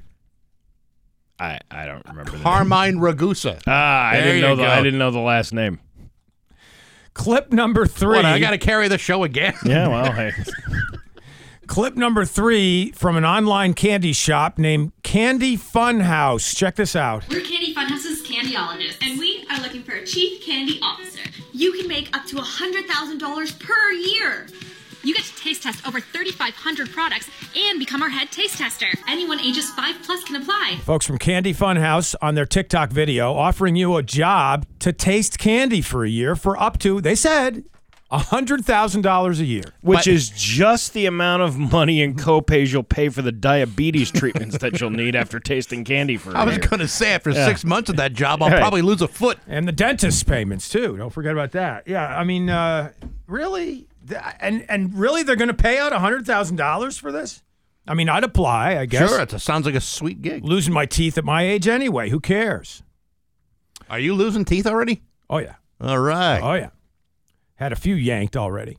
I, 1.39 1.59
I 1.71 1.85
don't 1.85 2.05
remember. 2.05 2.31
The 2.31 2.39
Carmine 2.39 2.95
Ragusa. 2.97 3.61
Ah, 3.67 4.09
I 4.09 4.15
There 4.17 4.26
didn't 4.34 4.41
know 4.41 4.55
the 4.57 4.63
go. 4.63 4.69
I 4.69 4.81
didn't 4.84 4.99
know 4.99 5.11
the 5.11 5.19
last 5.19 5.53
name. 5.53 5.80
Clip 7.20 7.52
number 7.52 7.86
three. 7.86 8.16
What, 8.16 8.24
I 8.24 8.40
got 8.40 8.52
to 8.52 8.58
carry 8.58 8.88
the 8.88 8.98
show 8.98 9.26
again? 9.26 9.54
Yeah, 9.66 9.90
well, 9.90 10.14
hey. 10.14 10.32
Clip 11.68 11.98
number 11.98 12.24
three 12.24 12.94
from 12.94 13.18
an 13.18 13.26
online 13.26 13.74
candy 13.74 14.14
shop 14.14 14.58
named 14.58 14.94
Candy 15.04 15.58
Funhouse. 15.58 16.56
Check 16.56 16.76
this 16.78 16.96
out. 16.96 17.28
We're 17.30 17.41
Candy 17.41 17.74
Funhouse's 17.76 18.26
candyologists, 18.26 19.06
and 19.06 19.20
we 19.20 19.46
are 19.52 19.60
looking 19.60 19.84
for 19.84 19.96
a 19.96 20.06
chief 20.06 20.46
candy 20.46 20.80
officer. 20.82 21.20
You 21.52 21.74
can 21.74 21.90
make 21.90 22.16
up 22.16 22.26
to 22.28 22.38
$100,000 22.38 23.60
per 23.60 23.91
year. 23.91 24.48
You 25.03 25.13
get 25.13 25.23
to 25.23 25.35
taste 25.38 25.63
test 25.63 25.88
over 25.88 25.99
3,500 26.01 26.91
products 26.91 27.30
and 27.55 27.80
become 27.80 28.01
our 28.01 28.09
head 28.09 28.31
taste 28.31 28.57
tester. 28.57 28.88
Anyone 29.07 29.39
ages 29.39 29.69
5 29.71 29.95
plus 30.03 30.23
can 30.26 30.35
apply. 30.35 30.80
Folks 30.84 31.05
from 31.05 31.17
Candy 31.17 31.53
Funhouse 31.53 32.15
on 32.21 32.35
their 32.35 32.45
TikTok 32.45 32.91
video 32.91 33.34
offering 33.34 33.76
you 33.76 33.95
a 33.95 34.03
job 34.03 34.65
to 34.80 34.91
taste 34.91 35.39
candy 35.39 35.81
for 35.81 36.03
a 36.03 36.09
year 36.09 36.35
for 36.35 36.59
up 36.61 36.77
to, 36.80 36.99
they 36.99 37.15
said, 37.15 37.63
$100,000 38.11 39.39
a 39.39 39.45
year. 39.45 39.63
Which 39.81 40.07
is 40.07 40.30
just 40.30 40.93
the 40.93 41.05
amount 41.05 41.43
of 41.43 41.57
money 41.57 42.01
and 42.01 42.17
copays 42.17 42.73
you'll 42.73 42.84
pay 42.84 43.09
for 43.09 43.21
the 43.21 43.31
diabetes 43.31 44.11
treatments 44.11 44.57
that 44.57 44.81
you'll 44.81 44.89
need 44.89 45.15
after 45.15 45.39
tasting 45.39 45.84
candy 45.85 46.17
for 46.17 46.35
I 46.35 46.43
was 46.43 46.57
going 46.57 46.80
to 46.80 46.88
say, 46.88 47.13
after 47.13 47.30
Yeah. 47.30 47.45
six 47.45 47.63
months 47.63 47.89
of 47.89 47.97
that 47.97 48.13
job, 48.13 48.41
I'll 48.41 48.49
Right. 48.49 48.59
probably 48.59 48.81
lose 48.81 49.01
a 49.01 49.07
foot. 49.07 49.38
And 49.47 49.67
the 49.67 49.71
dentist 49.71 50.26
payments, 50.27 50.67
too. 50.69 50.97
Don't 50.97 51.11
forget 51.11 51.31
about 51.34 51.51
that. 51.51 51.84
Yeah, 51.88 52.05
I 52.07 52.23
mean, 52.23 52.49
uh, 52.49 52.91
really? 53.27 53.85
Th- 54.07 54.21
And, 54.39 54.65
and 54.69 54.93
really, 54.97 55.23
they're 55.23 55.35
going 55.35 55.47
to 55.49 55.53
pay 55.53 55.77
out 55.77 55.91
$100,000 55.91 56.99
for 56.99 57.11
this? 57.11 57.43
I 57.88 57.93
mean, 57.95 58.09
I'd 58.09 58.23
apply, 58.23 58.77
I 58.77 58.85
guess. 58.85 59.09
Sure, 59.09 59.19
it 59.21 59.31
sounds 59.41 59.65
like 59.65 59.76
a 59.76 59.81
sweet 59.81 60.21
gig. 60.21 60.43
Losing 60.45 60.73
my 60.73 60.85
teeth 60.85 61.17
at 61.17 61.26
my 61.26 61.43
age 61.43 61.67
anyway. 61.67 62.09
Who 62.09 62.19
cares? 62.19 62.84
Are 63.89 63.99
you 63.99 64.13
losing 64.13 64.45
teeth 64.45 64.67
already? 64.67 65.01
Oh, 65.30 65.38
yeah. 65.39 65.55
All 65.81 65.97
right. 65.99 66.39
Oh, 66.39 66.53
yeah. 66.53 66.69
Had 67.55 67.71
a 67.71 67.76
few 67.76 67.95
yanked 67.95 68.38
already. 68.38 68.77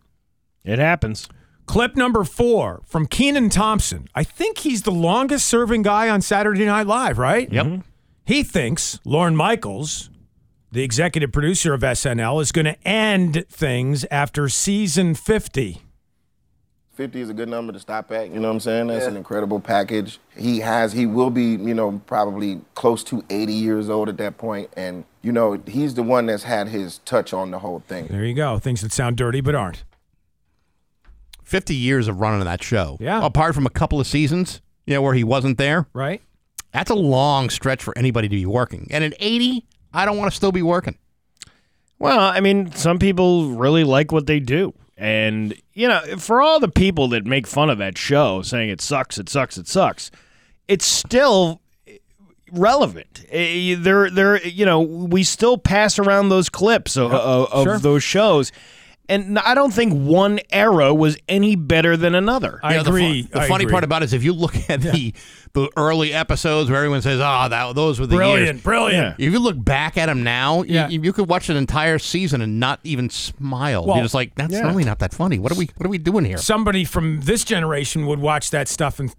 It 0.65 0.79
happens. 0.79 1.29
Clip 1.67 1.97
number 1.97 2.25
four 2.25 2.83
from 2.85 3.07
Kenan 3.07 3.49
Thompson. 3.51 4.09
I 4.15 4.25
think 4.25 4.59
he's 4.59 4.83
the 4.83 4.91
longest 4.93 5.47
serving 5.49 5.83
guy 5.83 6.09
on 6.09 6.21
Saturday 6.21 6.65
Night 6.67 6.87
Live, 6.87 7.19
right? 7.19 7.51
Yep. 7.51 7.67
Mm-hmm. 7.67 7.81
He 8.25 8.43
thinks 8.43 9.01
Lorne 9.05 9.35
Michaels, 9.37 10.10
the 10.73 10.83
executive 10.83 11.33
producer 11.33 11.75
of 11.75 11.81
SNL, 11.81 12.41
is 12.41 12.53
going 12.53 12.67
to 12.67 12.89
end 12.89 13.45
things 13.49 14.05
after 14.11 14.49
season 14.49 15.15
50. 15.15 15.83
50 16.93 17.21
is 17.21 17.31
a 17.31 17.35
good 17.35 17.49
number 17.49 17.73
to 17.73 17.79
stop 17.79 18.13
at. 18.13 18.29
You 18.29 18.41
know 18.41 18.49
what 18.49 18.55
I'm 18.55 18.61
saying? 18.61 18.89
That's 18.89 19.07
an 19.07 19.17
incredible 19.17 19.59
package. 19.59 20.19
He 20.37 20.59
has, 20.61 20.93
he 20.93 21.07
will 21.07 21.31
be, 21.31 21.53
you 21.53 21.73
know, 21.73 22.03
probably 22.07 22.61
close 22.75 23.03
to 23.05 23.25
80 23.31 23.53
years 23.55 23.89
old 23.89 24.11
at 24.11 24.19
that 24.19 24.37
point, 24.37 24.69
And, 24.77 25.05
you 25.23 25.33
know, 25.33 25.63
he's 25.67 25.95
the 25.95 26.03
one 26.03 26.27
that's 26.27 26.43
had 26.43 26.69
his 26.69 26.99
touch 26.99 27.33
on 27.33 27.53
the 27.53 27.61
whole 27.61 27.83
thing. 27.89 28.09
There 28.09 28.25
you 28.25 28.35
go. 28.35 28.59
Things 28.59 28.83
that 28.83 28.93
sound 28.93 29.17
dirty 29.17 29.41
but 29.41 29.55
aren't. 29.55 29.85
50 31.43 31.75
years 31.75 32.07
of 32.07 32.21
running 32.21 32.45
that 32.45 32.63
show. 32.63 32.99
Yeah. 33.01 33.25
Apart 33.25 33.55
from 33.55 33.65
a 33.65 33.71
couple 33.71 33.99
of 33.99 34.07
seasons, 34.07 34.61
you 34.87 34.95
know, 34.95 35.03
where 35.03 35.15
he 35.15 35.25
wasn't 35.25 35.57
there. 35.57 35.87
Right. 35.95 36.21
That's 36.73 36.91
a 36.91 36.95
long 36.95 37.49
stretch 37.49 37.83
for 37.83 37.97
anybody 37.97 38.29
to 38.29 38.37
be 38.37 38.47
working. 38.47 38.89
And 38.91 39.03
at 39.03 39.15
80, 39.19 39.65
I 39.93 40.05
don't 40.05 40.17
want 40.17 40.31
to 40.31 40.37
still 40.37 40.53
be 40.53 40.63
working. 40.63 40.97
Well, 41.99 42.19
I 42.19 42.41
mean, 42.41 42.73
some 42.73 42.99
people 42.99 43.51
really 43.51 43.85
like 43.85 44.11
what 44.13 44.27
they 44.27 44.41
do. 44.41 44.73
And, 44.97 45.55
you 45.75 45.89
know, 45.89 46.01
for 46.19 46.41
all 46.43 46.61
the 46.61 46.69
people 46.69 47.09
that 47.09 47.25
make 47.27 47.47
fun 47.47 47.71
of 47.71 47.79
that 47.79 47.97
show 47.99 48.43
saying 48.43 48.69
it 48.71 48.81
sucks, 48.81 49.19
it 49.19 49.29
sucks, 49.29 49.57
it 49.59 49.67
sucks, 49.67 50.11
it's 50.69 50.85
still 50.85 51.61
relevant. 52.53 53.25
Eh, 53.31 53.77
They're, 53.79 54.11
they're, 54.11 54.47
you 54.47 54.65
know, 54.67 54.81
we 54.81 55.23
still 55.25 55.57
pass 55.59 55.99
around 55.99 56.29
those 56.29 56.49
clips 56.49 56.97
of, 56.97 57.13
of, 57.13 57.51
of 57.53 57.65
Sure. 57.65 57.79
those 57.79 58.03
shows. 58.03 58.53
And 59.11 59.39
I 59.39 59.55
don't 59.55 59.73
think 59.73 59.93
one 59.93 60.41
era 60.51 60.95
was 60.95 61.19
any 61.29 61.57
better 61.57 61.97
than 61.97 62.15
another. 62.15 62.61
I 62.63 62.71
You 62.73 62.77
know, 62.79 62.83
the 62.85 62.91
fu- 62.91 62.97
agree. 62.97 63.23
The, 63.23 63.41
I 63.41 63.49
funny 63.49 63.65
agree. 63.65 63.73
part 63.73 63.85
about 63.85 64.03
it 64.03 64.07
is 64.07 64.13
if 64.13 64.25
you 64.25 64.33
look 64.33 64.55
at 64.71 64.81
the 64.81 65.13
the 65.53 65.69
early 65.77 66.13
episodes 66.13 66.71
where 66.71 66.79
everyone 66.79 67.03
says, 67.03 67.21
"Oh, 67.21 67.73
those 67.75 67.99
were 67.99 68.07
the 68.07 68.15
Brilliant, 68.17 68.41
years." 68.55 68.63
brilliant. 68.63 68.63
Brilliant. 68.63 69.17
If 69.21 69.33
you 69.33 69.41
look 69.41 69.63
back 69.63 69.99
at 69.99 70.07
them 70.07 70.23
now, 70.23 70.63
Yeah. 70.63 70.89
you, 70.89 71.03
you 71.03 71.13
could 71.13 71.29
watch 71.29 71.49
an 71.49 71.57
entire 71.57 71.99
season 71.99 72.41
and 72.41 72.61
not 72.61 72.79
even 72.85 73.11
smile. 73.11 73.85
Well, 73.85 73.97
You're 73.97 74.05
just 74.05 74.15
like, 74.15 74.35
"That's 74.37 74.53
yeah. 74.53 74.67
really 74.67 74.85
not 74.85 75.01
that 75.01 75.13
funny." 75.13 75.39
What 75.41 75.51
are 75.53 75.57
we 75.59 75.69
What 75.77 75.87
are 75.87 75.91
we 75.91 75.99
doing 75.99 76.25
here? 76.25 76.39
Somebody 76.39 76.85
from 76.85 77.21
this 77.23 77.43
generation 77.45 78.07
would 78.07 78.21
watch 78.21 78.51
that 78.51 78.69
stuff 78.69 79.01
and 79.01 79.13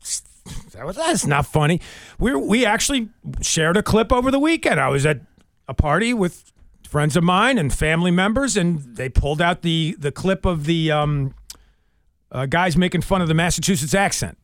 that 0.73 0.85
was 0.85 0.95
that's 0.95 1.25
not 1.25 1.45
funny. 1.45 1.81
We 2.17 2.33
we 2.33 2.65
actually 2.65 3.09
shared 3.41 3.75
a 3.77 3.83
clip 3.83 4.11
over 4.13 4.31
the 4.31 4.39
weekend. 4.39 4.79
I 4.79 4.87
was 4.87 5.05
at 5.05 5.19
a 5.67 5.73
party 5.73 6.13
with 6.13 6.51
friends 6.91 7.15
of 7.15 7.23
mine 7.23 7.57
and 7.57 7.73
family 7.73 8.11
members, 8.11 8.57
and 8.57 8.79
they 8.97 9.07
pulled 9.07 9.41
out 9.41 9.61
the 9.61 9.95
the 9.97 10.11
clip 10.11 10.45
of 10.45 10.65
the 10.65 10.91
um, 10.91 11.33
uh, 12.31 12.45
guys 12.45 12.75
making 12.75 13.01
fun 13.01 13.21
of 13.21 13.29
the 13.29 13.33
Massachusetts 13.33 13.93
accent. 13.93 14.37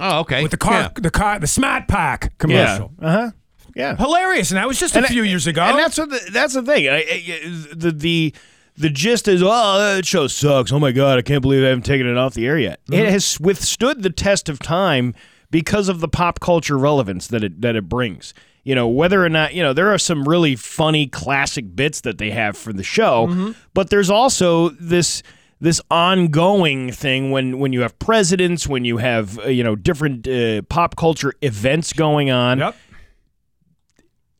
Oh, 0.00 0.20
okay. 0.20 0.42
With 0.42 0.50
the 0.50 0.56
car, 0.58 0.80
Yeah. 0.80 0.88
the 0.96 1.10
car, 1.10 1.38
the 1.38 1.46
Smart 1.46 1.86
Pack 1.88 2.36
commercial. 2.38 2.92
Uh 3.00 3.10
huh. 3.12 3.30
Yeah. 3.76 3.94
Hilarious, 3.96 4.50
and 4.50 4.58
that 4.58 4.66
was 4.66 4.78
just 4.80 4.94
a 4.96 4.98
And 4.98 5.06
few 5.06 5.22
I- 5.22 5.26
years 5.26 5.46
ago. 5.46 5.62
And 5.62 5.78
that's 5.78 5.96
what 5.98 6.10
the, 6.10 6.20
that's 6.32 6.54
the 6.54 6.62
thing. 6.62 6.88
I, 6.88 6.96
I- 6.98 7.74
the 7.74 7.92
the 7.92 8.34
the 8.78 8.90
gist 8.90 9.26
is, 9.28 9.42
oh, 9.42 9.78
that 9.96 10.04
show 10.04 10.26
sucks. 10.26 10.72
Oh 10.72 10.78
my 10.80 10.92
god, 10.92 11.18
I 11.18 11.22
can't 11.22 11.40
believe 11.42 11.62
I 11.62 11.68
haven't 11.68 11.84
taken 11.86 12.06
it 12.06 12.16
off 12.18 12.34
the 12.34 12.46
air 12.46 12.58
yet. 12.58 12.84
Mm-hmm. 12.86 13.04
It 13.04 13.08
has 13.10 13.38
withstood 13.40 14.02
the 14.02 14.10
test 14.10 14.48
of 14.50 14.58
time 14.58 15.14
because 15.50 15.88
of 15.88 16.00
the 16.00 16.08
pop 16.08 16.40
culture 16.40 16.76
relevance 16.76 17.26
that 17.28 17.42
it 17.44 17.60
that 17.62 17.76
it 17.76 17.88
brings. 17.88 18.34
You 18.66 18.74
know, 18.74 18.88
whether 18.88 19.24
or 19.24 19.28
not 19.28 19.54
you 19.54 19.62
know, 19.62 19.72
there 19.72 19.90
are 19.94 19.98
some 19.98 20.26
really 20.28 20.56
funny 20.56 21.06
classic 21.06 21.76
bits 21.76 22.00
that 22.00 22.18
they 22.18 22.30
have 22.32 22.56
for 22.56 22.72
the 22.72 22.82
show, 22.82 23.28
Mm-hmm. 23.28 23.52
but 23.74 23.90
there's 23.90 24.10
also 24.10 24.70
this 24.80 25.22
this 25.60 25.80
ongoing 25.90 26.90
thing 26.92 27.30
when 27.30 27.58
when 27.60 27.72
you 27.72 27.82
have 27.82 27.96
presidents, 28.00 28.66
when 28.66 28.84
you 28.84 28.96
have 28.98 29.38
uh, 29.38 29.48
you 29.48 29.62
know 29.62 29.76
different 29.76 30.26
uh, 30.26 30.62
pop 30.68 30.96
culture 30.96 31.32
events 31.42 31.92
going 31.92 32.30
on 32.30 32.58
Yep. 32.58 32.76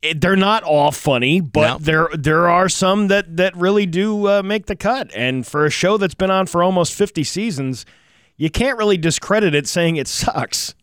it, 0.01 0.21
they're 0.21 0.35
not 0.35 0.63
all 0.63 0.91
funny, 0.91 1.39
but 1.41 1.67
No. 1.73 1.77
there 1.79 2.09
there 2.13 2.49
are 2.49 2.69
some 2.69 3.07
that 3.07 3.37
that 3.37 3.55
really 3.55 3.85
do 3.85 4.27
uh, 4.27 4.43
make 4.43 4.65
the 4.67 4.75
cut. 4.75 5.09
And 5.15 5.47
for 5.47 5.65
a 5.65 5.69
show 5.71 5.97
that's 5.97 6.15
been 6.15 6.31
on 6.31 6.47
for 6.47 6.61
almost 6.61 6.93
fifty 6.93 7.23
seasons, 7.23 7.85
you 8.35 8.49
can't 8.49 8.77
really 8.77 8.97
discredit 8.97 9.55
it 9.55 9.67
saying 9.67 9.95
it 9.95 10.07
sucks. 10.07 10.75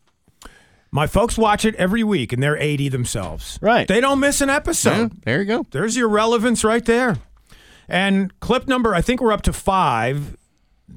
My 0.94 1.08
folks 1.08 1.36
watch 1.36 1.64
it 1.64 1.74
every 1.74 2.04
week, 2.04 2.32
and 2.32 2.40
they're 2.40 2.56
80 2.56 2.88
themselves. 2.90 3.58
Right. 3.60 3.88
They 3.88 4.00
don't 4.00 4.20
miss 4.20 4.40
an 4.40 4.48
episode. 4.48 5.12
Yeah, 5.12 5.18
there 5.24 5.38
you 5.40 5.44
go. 5.44 5.66
There's 5.72 5.96
your 5.96 6.08
relevance 6.08 6.62
right 6.62 6.84
there. 6.84 7.16
And 7.88 8.38
clip 8.38 8.68
number, 8.68 8.94
I 8.94 9.00
think 9.00 9.20
we're 9.20 9.32
up 9.32 9.42
to 9.42 9.52
five. 9.52 10.36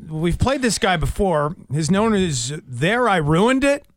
We've 0.07 0.38
played 0.38 0.61
this 0.61 0.78
guy 0.78 0.98
before. 0.98 1.56
He's 1.74 1.90
known 1.90 2.14
as 2.14 2.53
There 2.68 3.10
I 3.10 3.18
Ruined 3.18 3.64
It. 3.64 3.88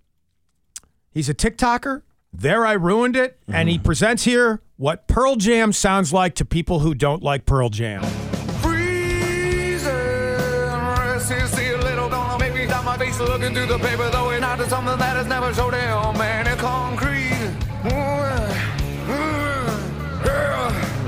He's 1.11 1.29
a 1.29 1.35
TikToker. 1.35 2.01
There 2.33 2.65
I 2.65 2.73
Ruined 2.73 3.15
It. 3.15 3.39
And 3.47 3.69
he 3.69 3.79
mm. 3.79 3.85
presents 3.85 4.25
here 4.25 4.63
what 4.79 5.07
Pearl 5.07 5.37
Jam 5.37 5.71
sounds 5.71 6.15
like 6.15 6.35
to 6.37 6.47
people 6.47 6.79
who 6.79 6.95
don't 6.95 7.23
like 7.23 7.45
Pearl 7.45 7.69
Jam. 7.69 8.03
Looking 13.29 13.55
through 13.55 13.67
the 13.67 13.79
paper, 13.79 14.09
though 14.11 14.31
it's 14.31 14.41
not 14.41 14.59
to 14.59 14.69
something 14.69 14.99
that 14.99 15.17
is 15.19 15.27
never 15.27 15.53
so 15.55 15.71
damn 15.71 16.17
man. 16.19 16.47
It's 16.47 16.61
concrete. 16.61 17.31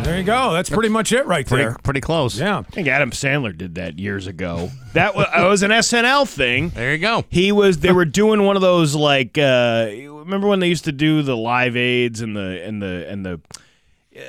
There 0.02 0.18
you 0.18 0.24
go. 0.24 0.52
That's 0.52 0.68
pretty 0.68 0.88
much 0.88 1.12
it 1.12 1.26
right 1.26 1.46
Pretty, 1.46 1.64
there. 1.64 1.76
pretty 1.82 2.00
close. 2.00 2.38
Yeah. 2.38 2.58
I 2.58 2.62
think 2.62 2.88
Adam 2.88 3.12
Sandler 3.12 3.56
did 3.56 3.76
that 3.76 3.98
years 3.98 4.26
ago. 4.26 4.70
That 4.94 5.14
was, 5.14 5.26
it 5.36 5.42
was 5.48 5.62
an 5.62 5.70
SNL 5.70 6.28
thing. 6.28 6.70
There 6.70 6.92
you 6.92 6.98
go. 6.98 7.24
He 7.30 7.52
was. 7.52 7.78
They 7.78 7.92
were 7.92 8.04
doing 8.04 8.42
one 8.44 8.56
of 8.56 8.62
those 8.62 8.94
like. 8.94 9.38
Uh, 9.38 9.88
remember 9.90 10.48
when 10.48 10.58
they 10.60 10.68
used 10.68 10.84
to 10.84 10.92
do 10.92 11.22
the 11.22 11.36
live 11.36 11.76
aids 11.76 12.20
and 12.20 12.36
the 12.36 12.62
and 12.64 12.82
the 12.82 13.06
and 13.08 13.24
the 13.24 13.40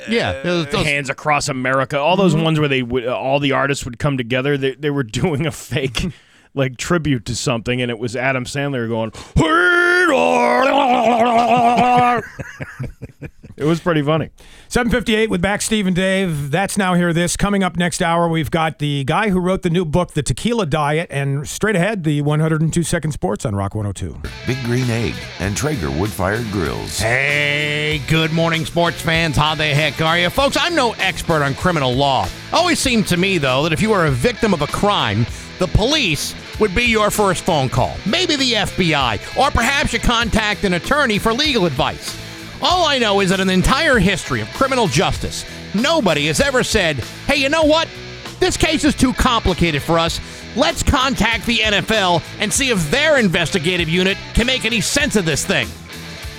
Yeah. 0.08 0.42
those- 0.44 0.68
those- 0.68 0.86
hands 0.86 1.10
across 1.10 1.50
America. 1.50 2.00
All 2.00 2.16
those 2.18 2.36
ones 2.36 2.60
where 2.60 2.70
they 2.70 2.84
would, 2.84 3.06
uh, 3.08 3.18
all 3.18 3.40
the 3.40 3.52
artists 3.54 3.84
would 3.84 3.98
come 4.00 4.16
together. 4.18 4.58
They 4.58 4.76
they 4.76 4.90
were 4.92 5.04
doing 5.22 5.46
a 5.48 5.52
fake 5.52 6.06
like 6.54 6.78
tribute 6.78 7.26
to 7.26 7.36
something, 7.36 7.82
and 7.82 7.90
it 7.90 8.00
was 8.00 8.16
Adam 8.16 8.46
Sandler 8.46 8.88
going. 8.88 9.12
it 13.58 13.64
was 13.64 13.80
pretty 13.80 14.02
funny. 14.02 14.30
758 14.68 15.30
with 15.30 15.42
back 15.42 15.62
Steve 15.62 15.88
and 15.88 15.96
Dave. 15.96 16.52
That's 16.52 16.78
now 16.78 16.94
here 16.94 17.14
this. 17.14 17.38
Coming 17.38 17.64
up 17.64 17.78
next 17.78 18.02
hour, 18.02 18.28
we've 18.28 18.52
got 18.52 18.80
the 18.80 19.04
guy 19.06 19.30
who 19.30 19.40
wrote 19.40 19.62
the 19.62 19.70
new 19.70 19.86
book, 19.86 20.14
The 20.14 20.24
Tequila 20.24 20.66
Diet, 20.66 21.08
and 21.12 21.48
straight 21.48 21.76
ahead, 21.76 22.04
the 22.04 22.22
102 22.22 22.84
Second 22.84 23.12
Sports 23.12 23.46
on 23.46 23.56
Rock 23.56 23.76
102. 23.76 24.20
Big 24.46 24.64
Green 24.64 24.90
Egg 24.90 25.14
and 25.40 25.56
Traeger 25.56 25.92
wood 25.92 26.10
fired 26.10 26.50
grills. 26.52 27.00
Hey, 27.00 28.02
good 28.08 28.34
morning, 28.34 28.66
sports 28.66 29.02
fans. 29.02 29.38
How 29.38 29.56
the 29.56 29.66
heck 29.66 30.02
are 30.02 30.18
you? 30.18 30.30
Folks, 30.30 30.58
I'm 30.60 30.76
no 30.76 30.94
expert 30.94 31.44
on 31.44 31.54
criminal 31.56 31.94
law. 31.94 32.28
Always 32.52 32.80
seemed 32.80 33.08
to 33.08 33.18
me, 33.18 33.38
though, 33.38 33.64
that 33.64 33.74
if 33.74 33.82
you 33.82 33.94
are 33.94 34.08
a 34.08 34.12
victim 34.12 34.54
of 34.54 34.62
a 34.62 34.68
crime, 34.68 35.26
the 35.60 35.68
police 35.68 36.34
would 36.64 36.74
be 36.74 36.86
your 36.86 37.12
first 37.12 37.44
phone 37.44 37.68
call. 37.68 37.98
Maybe 38.06 38.38
the 38.38 38.54
FBI, 38.54 39.38
or 39.38 39.52
perhaps 39.52 39.92
you 39.92 40.00
contact 40.00 40.64
an 40.64 40.76
attorney 40.76 41.20
for 41.20 41.34
legal 41.34 41.66
advice. 41.66 42.18
All 42.62 42.86
I 42.86 43.00
know 43.00 43.20
is 43.20 43.32
that 43.32 43.46
the 43.46 43.52
entire 43.52 44.00
history 44.00 44.40
of 44.40 44.48
criminal 44.54 44.88
justice, 44.88 45.44
nobody 45.76 46.28
has 46.28 46.40
ever 46.40 46.64
said, 46.64 46.96
hey, 47.28 47.36
you 47.36 47.50
know 47.50 47.66
what? 47.66 47.90
This 48.40 48.56
case 48.56 48.86
is 48.86 48.96
too 48.96 49.12
complicated 49.12 49.82
for 49.82 50.00
us. 50.00 50.22
Let's 50.56 50.84
contact 50.84 51.46
the 51.46 51.58
NFL 51.58 52.24
and 52.40 52.54
see 52.54 52.70
if 52.70 52.90
their 52.90 53.20
investigative 53.20 53.90
unit 53.90 54.18
can 54.34 54.48
make 54.48 54.64
any 54.64 54.80
sense 54.80 55.18
of 55.18 55.26
this 55.26 55.46
thing. 55.46 55.68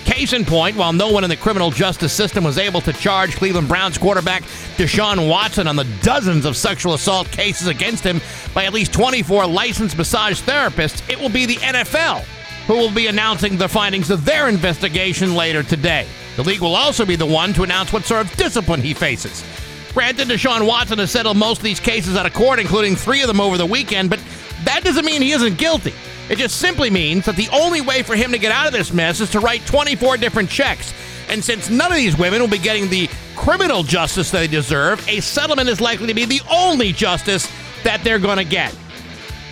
Case 0.05 0.35
in 0.35 0.45
point, 0.45 0.77
while 0.77 0.93
no 0.93 1.11
one 1.11 1.25
in 1.25 1.31
the 1.31 1.37
criminal 1.37 1.71
justice 1.71 2.13
system 2.13 2.45
was 2.45 2.59
able 2.59 2.81
to 2.83 2.93
charge 2.93 3.37
Cleveland 3.37 3.69
Browns 3.69 3.97
quarterback 3.97 4.43
Deshaun 4.77 5.29
Watson 5.29 5.67
on 5.67 5.77
the 5.77 5.87
dozens 6.03 6.45
of 6.45 6.57
sexual 6.57 6.95
assault 6.95 7.31
cases 7.31 7.69
against 7.69 8.05
him 8.05 8.21
by 8.53 8.65
at 8.65 8.75
least 8.75 8.93
24 8.93 9.47
licensed 9.47 9.97
massage 9.97 10.41
therapists, 10.43 11.09
it 11.11 11.19
will 11.19 11.31
be 11.31 11.47
the 11.47 11.57
NFL 11.57 12.23
who 12.67 12.75
will 12.75 12.91
be 12.91 13.07
announcing 13.07 13.57
the 13.57 13.69
findings 13.69 14.11
of 14.11 14.25
their 14.25 14.49
investigation 14.49 15.35
later 15.35 15.63
today. 15.63 16.07
The 16.37 16.43
league 16.43 16.61
will 16.61 16.75
also 16.75 17.05
be 17.05 17.17
the 17.17 17.27
one 17.27 17.53
to 17.55 17.63
announce 17.63 17.93
what 17.93 18.05
sort 18.05 18.27
of 18.27 18.37
discipline 18.37 18.81
he 18.81 18.95
faces. 18.95 19.45
Granted, 19.93 20.29
Deshaun 20.29 20.67
Watson 20.67 20.99
has 20.99 21.11
settled 21.11 21.37
most 21.37 21.59
of 21.59 21.65
these 21.65 21.81
cases 21.81 22.17
out 22.17 22.27
of 22.27 22.35
court, 22.35 22.59
including 22.59 22.97
three 22.97 23.23
of 23.23 23.29
them 23.29 23.41
over 23.41 23.57
the 23.57 23.67
weekend, 23.67 24.11
but 24.11 24.21
that 24.65 24.83
doesn't 24.83 25.05
mean 25.05 25.23
he 25.23 25.33
isn't 25.33 25.57
guilty. 25.57 25.95
It 26.31 26.39
just 26.39 26.57
simply 26.59 26.89
means 26.91 27.27
that 27.27 27.37
the 27.37 27.49
only 27.53 27.81
way 27.81 28.03
for 28.03 28.17
him 28.17 28.33
to 28.33 28.39
get 28.39 28.51
out 28.51 28.67
of 28.67 28.73
this 28.73 28.93
mess 28.93 29.21
is 29.21 29.31
to 29.31 29.41
write 29.41 29.67
24 29.67 30.17
different 30.17 30.49
checks. 30.49 30.95
And 31.29 31.45
since 31.45 31.69
none 31.69 31.93
of 31.93 31.97
these 31.97 32.17
women 32.17 32.41
will 32.41 32.49
be 32.49 32.59
getting 32.59 32.89
the 32.89 33.09
criminal 33.37 33.83
justice 33.83 34.31
they 34.31 34.47
deserve, 34.47 35.07
a 35.09 35.21
settlement 35.21 35.69
is 35.69 35.81
likely 35.81 36.07
to 36.07 36.15
be 36.15 36.25
the 36.25 36.41
only 36.51 36.93
justice 36.93 37.51
that 37.83 38.03
they're 38.03 38.19
going 38.19 38.39
to 38.39 38.45
get. 38.45 38.75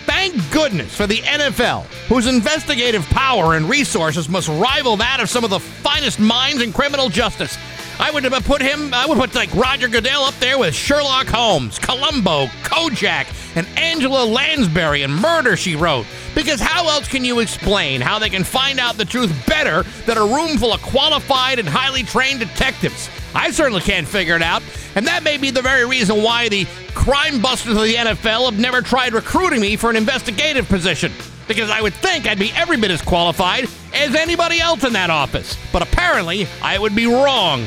Thank 0.05 0.51
goodness 0.51 0.95
for 0.95 1.07
the 1.07 1.17
NFL, 1.17 1.83
whose 2.07 2.27
investigative 2.27 3.05
power 3.05 3.55
and 3.55 3.69
resources 3.69 4.27
must 4.27 4.49
rival 4.49 4.97
that 4.97 5.19
of 5.19 5.29
some 5.29 5.43
of 5.43 5.49
the 5.49 5.59
finest 5.59 6.19
minds 6.19 6.61
in 6.61 6.73
criminal 6.73 7.09
justice. 7.09 7.57
I 7.99 8.11
would 8.11 8.23
have 8.23 8.45
put 8.45 8.61
him, 8.61 8.93
I 8.93 9.05
would 9.05 9.17
put 9.17 9.35
like 9.35 9.53
Roger 9.53 9.87
Goodell 9.87 10.23
up 10.23 10.33
there 10.35 10.57
with 10.57 10.73
Sherlock 10.73 11.27
Holmes, 11.27 11.79
Columbo, 11.79 12.47
Kojak, 12.63 13.27
and 13.55 13.67
Angela 13.77 14.25
Lansbury 14.25 15.03
and 15.03 15.13
Murder 15.13 15.55
She 15.55 15.75
Wrote. 15.75 16.05
Because 16.35 16.59
how 16.59 16.87
else 16.87 17.07
can 17.07 17.23
you 17.23 17.39
explain 17.39 18.01
how 18.01 18.17
they 18.17 18.29
can 18.29 18.43
find 18.43 18.79
out 18.79 18.97
the 18.97 19.05
truth 19.05 19.31
better 19.45 19.83
than 20.05 20.17
a 20.17 20.25
room 20.25 20.57
full 20.57 20.73
of 20.73 20.81
qualified 20.81 21.59
and 21.59 21.67
highly 21.67 22.03
trained 22.03 22.39
detectives? 22.39 23.09
I 23.35 23.51
certainly 23.51 23.81
can't 23.81 24.07
figure 24.07 24.35
it 24.35 24.41
out, 24.41 24.63
and 24.95 25.07
that 25.07 25.23
may 25.23 25.37
be 25.37 25.51
the 25.51 25.61
very 25.61 25.85
reason 25.85 26.21
why 26.21 26.49
the 26.49 26.65
crime 26.93 27.41
busters 27.41 27.75
of 27.75 27.83
the 27.83 27.95
NFL 27.95 28.45
have 28.45 28.59
never 28.59 28.81
tried 28.81 29.13
recruiting 29.13 29.59
me 29.59 29.75
for 29.75 29.89
an 29.89 29.95
investigative 29.95 30.67
position. 30.67 31.11
Because 31.47 31.69
I 31.69 31.81
would 31.81 31.93
think 31.95 32.25
I'd 32.25 32.39
be 32.39 32.51
every 32.53 32.77
bit 32.77 32.89
as 32.89 33.01
qualified 33.01 33.65
as 33.93 34.15
anybody 34.15 34.59
else 34.59 34.83
in 34.83 34.93
that 34.93 35.09
office. 35.09 35.57
But 35.71 35.81
apparently, 35.81 36.47
I 36.61 36.79
would 36.79 36.95
be 36.95 37.05
wrong. 37.05 37.65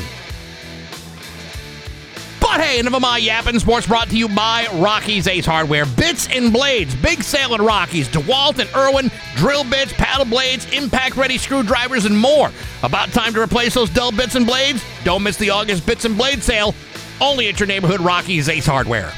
But 2.46 2.60
hey, 2.60 2.78
enough 2.78 2.94
of 2.94 3.02
my 3.02 3.18
yapping. 3.18 3.58
Sports 3.58 3.88
brought 3.88 4.08
to 4.08 4.16
you 4.16 4.28
by 4.28 4.68
Rocky's 4.74 5.26
Ace 5.26 5.44
Hardware. 5.44 5.84
Bits 5.84 6.28
and 6.28 6.52
blades. 6.52 6.94
Big 6.94 7.24
sale 7.24 7.54
at 7.54 7.60
Rocky's. 7.60 8.08
DeWalt 8.08 8.60
and 8.60 8.70
Irwin. 8.74 9.10
Drill 9.34 9.64
bits, 9.64 9.92
paddle 9.94 10.24
blades, 10.24 10.64
impact 10.72 11.16
ready 11.16 11.38
screwdrivers, 11.38 12.04
and 12.04 12.16
more. 12.16 12.52
About 12.84 13.08
time 13.08 13.34
to 13.34 13.42
replace 13.42 13.74
those 13.74 13.90
dull 13.90 14.12
bits 14.12 14.36
and 14.36 14.46
blades? 14.46 14.82
Don't 15.02 15.24
miss 15.24 15.36
the 15.36 15.50
August 15.50 15.84
Bits 15.86 16.04
and 16.04 16.16
Blade 16.16 16.40
sale. 16.40 16.72
Only 17.20 17.48
at 17.48 17.58
your 17.58 17.66
neighborhood 17.66 18.00
Rocky's 18.00 18.48
Ace 18.48 18.66
Hardware. 18.66 19.12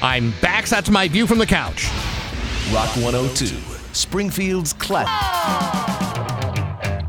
I'm 0.00 0.32
back. 0.40 0.64
That's 0.64 0.88
my 0.88 1.08
view 1.08 1.26
from 1.26 1.36
the 1.38 1.46
couch. 1.46 1.84
Rock 2.72 2.88
102, 2.96 3.54
Springfield's 3.92 4.72
classic. 4.72 5.12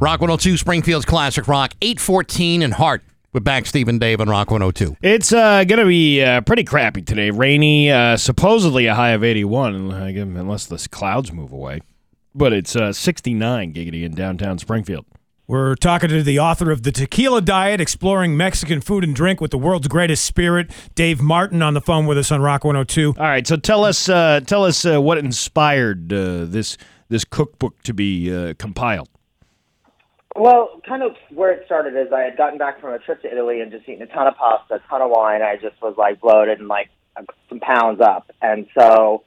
Rock 0.01 0.19
102, 0.19 0.57
Springfield's 0.57 1.05
Classic 1.05 1.47
Rock, 1.47 1.73
814 1.81 2.61
and 2.63 2.73
Hart. 2.73 3.01
With 3.33 3.43
back 3.43 3.65
Steve 3.65 3.87
and 3.87 3.99
Dave 3.99 4.21
on 4.21 4.29
Rock 4.29 4.51
102. 4.51 4.97
It's 5.01 5.33
uh, 5.33 5.63
going 5.65 5.79
to 5.79 5.85
be 5.85 6.23
uh, 6.23 6.41
pretty 6.41 6.63
crappy 6.63 7.01
today. 7.01 7.29
Rainy, 7.29 7.91
uh, 7.91 8.15
supposedly 8.17 8.85
a 8.85 8.95
high 8.95 9.09
of 9.09 9.23
81, 9.23 9.75
unless 9.75 10.65
the 10.65 10.87
clouds 10.89 11.31
move 11.31 11.51
away. 11.51 11.81
But 12.33 12.53
it's 12.53 12.75
uh, 12.75 12.93
69 12.93 13.73
giggity 13.73 14.03
in 14.03 14.15
downtown 14.15 14.57
Springfield. 14.59 15.05
We're 15.45 15.75
talking 15.75 16.09
to 16.09 16.23
the 16.23 16.39
author 16.39 16.71
of 16.71 16.83
The 16.83 16.91
Tequila 16.91 17.41
Diet, 17.41 17.79
exploring 17.79 18.35
Mexican 18.35 18.81
food 18.81 19.05
and 19.05 19.15
drink 19.15 19.39
with 19.39 19.51
the 19.51 19.57
world's 19.57 19.87
greatest 19.87 20.25
spirit, 20.25 20.69
Dave 20.93 21.21
Martin, 21.21 21.61
on 21.61 21.73
the 21.73 21.79
phone 21.79 22.05
with 22.05 22.17
us 22.17 22.31
on 22.33 22.41
Rock 22.41 22.65
102. 22.65 23.15
All 23.17 23.23
right, 23.23 23.47
so 23.47 23.55
tell 23.55 23.85
us, 23.85 24.09
uh, 24.09 24.41
tell 24.45 24.65
us 24.65 24.85
uh, 24.85 25.01
what 25.01 25.17
inspired 25.17 26.11
uh, 26.11 26.45
this 26.45 26.77
this 27.09 27.23
cookbook 27.23 27.81
to 27.83 27.93
be 27.93 28.33
uh, 28.33 28.53
compiled. 28.57 29.07
Well, 30.37 30.81
kind 30.87 31.01
of 31.01 31.15
where 31.31 31.51
it 31.51 31.63
started 31.65 31.95
is 31.95 32.13
I 32.13 32.21
had 32.21 32.37
gotten 32.37 32.59
back 32.59 32.79
from 32.79 32.93
a 32.93 32.99
trip 32.99 33.23
to 33.23 33.31
Italy 33.31 33.59
and 33.59 33.71
just 33.71 33.89
eaten 33.89 34.03
a 34.03 34.05
ton 34.07 34.27
of 34.27 34.35
pasta, 34.35 34.75
a 34.75 34.79
ton 34.87 35.01
of 35.01 35.09
wine. 35.09 35.41
I 35.41 35.55
just 35.55 35.81
was 35.81 35.95
like 35.97 36.21
bloated 36.21 36.59
and 36.59 36.67
like 36.67 36.89
some 37.49 37.59
pounds 37.59 38.01
up, 38.01 38.29
and 38.39 38.67
so 38.77 39.23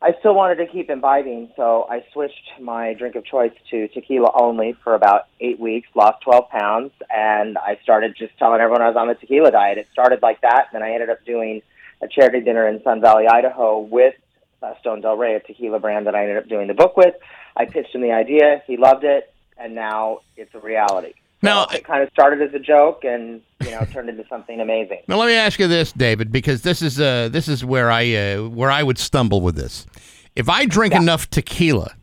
I 0.00 0.12
still 0.20 0.34
wanted 0.34 0.56
to 0.56 0.66
keep 0.66 0.88
imbibing, 0.88 1.50
so 1.56 1.88
I 1.90 2.04
switched 2.12 2.60
my 2.60 2.94
drink 2.94 3.16
of 3.16 3.24
choice 3.24 3.50
to 3.70 3.88
tequila 3.88 4.30
only 4.40 4.76
for 4.84 4.94
about 4.94 5.22
eight 5.40 5.58
weeks, 5.58 5.88
lost 5.96 6.22
12 6.22 6.48
pounds, 6.48 6.92
and 7.10 7.58
I 7.58 7.78
started 7.82 8.14
just 8.16 8.38
telling 8.38 8.60
everyone 8.60 8.82
I 8.82 8.88
was 8.88 8.96
on 8.96 9.08
the 9.08 9.14
tequila 9.14 9.50
diet. 9.50 9.78
It 9.78 9.88
started 9.90 10.22
like 10.22 10.42
that, 10.42 10.68
and 10.70 10.74
then 10.74 10.82
I 10.82 10.92
ended 10.92 11.10
up 11.10 11.24
doing 11.24 11.62
a 12.00 12.06
charity 12.06 12.40
dinner 12.40 12.68
in 12.68 12.80
Sun 12.84 13.00
Valley, 13.00 13.26
Idaho 13.26 13.80
with 13.80 14.14
uh, 14.62 14.74
Stone 14.78 15.00
Del 15.00 15.16
Rey, 15.16 15.34
a 15.34 15.40
tequila 15.40 15.80
brand 15.80 16.06
that 16.06 16.14
I 16.14 16.22
ended 16.22 16.36
up 16.36 16.48
doing 16.48 16.68
the 16.68 16.74
book 16.74 16.96
with. 16.96 17.14
I 17.56 17.64
pitched 17.64 17.94
him 17.94 18.02
the 18.02 18.12
idea, 18.12 18.62
he 18.66 18.76
loved 18.76 19.02
it, 19.02 19.32
and 19.58 19.74
now 19.74 20.20
it's 20.36 20.54
a 20.54 20.60
reality. 20.60 21.14
Now, 21.42 21.66
it 21.66 21.84
kind 21.84 22.02
of 22.02 22.08
started 22.10 22.42
as 22.42 22.54
a 22.54 22.58
joke 22.58 23.04
and 23.04 23.40
you 23.62 23.70
know 23.70 23.84
turned 23.92 24.08
into 24.08 24.24
something 24.28 24.60
amazing. 24.60 25.02
Now 25.08 25.16
let 25.16 25.26
me 25.26 25.34
ask 25.34 25.58
you 25.58 25.68
this, 25.68 25.92
David, 25.92 26.32
because 26.32 26.62
this 26.62 26.82
is 26.82 27.00
uh, 27.00 27.28
this 27.30 27.48
is 27.48 27.64
where 27.64 27.90
I 27.90 28.14
uh, 28.14 28.48
where 28.48 28.70
I 28.70 28.82
would 28.82 28.98
stumble 28.98 29.40
with 29.40 29.56
this. 29.56 29.86
If 30.34 30.48
I 30.48 30.66
drink 30.66 30.94
enough 30.94 31.30
tequila, 31.30 31.94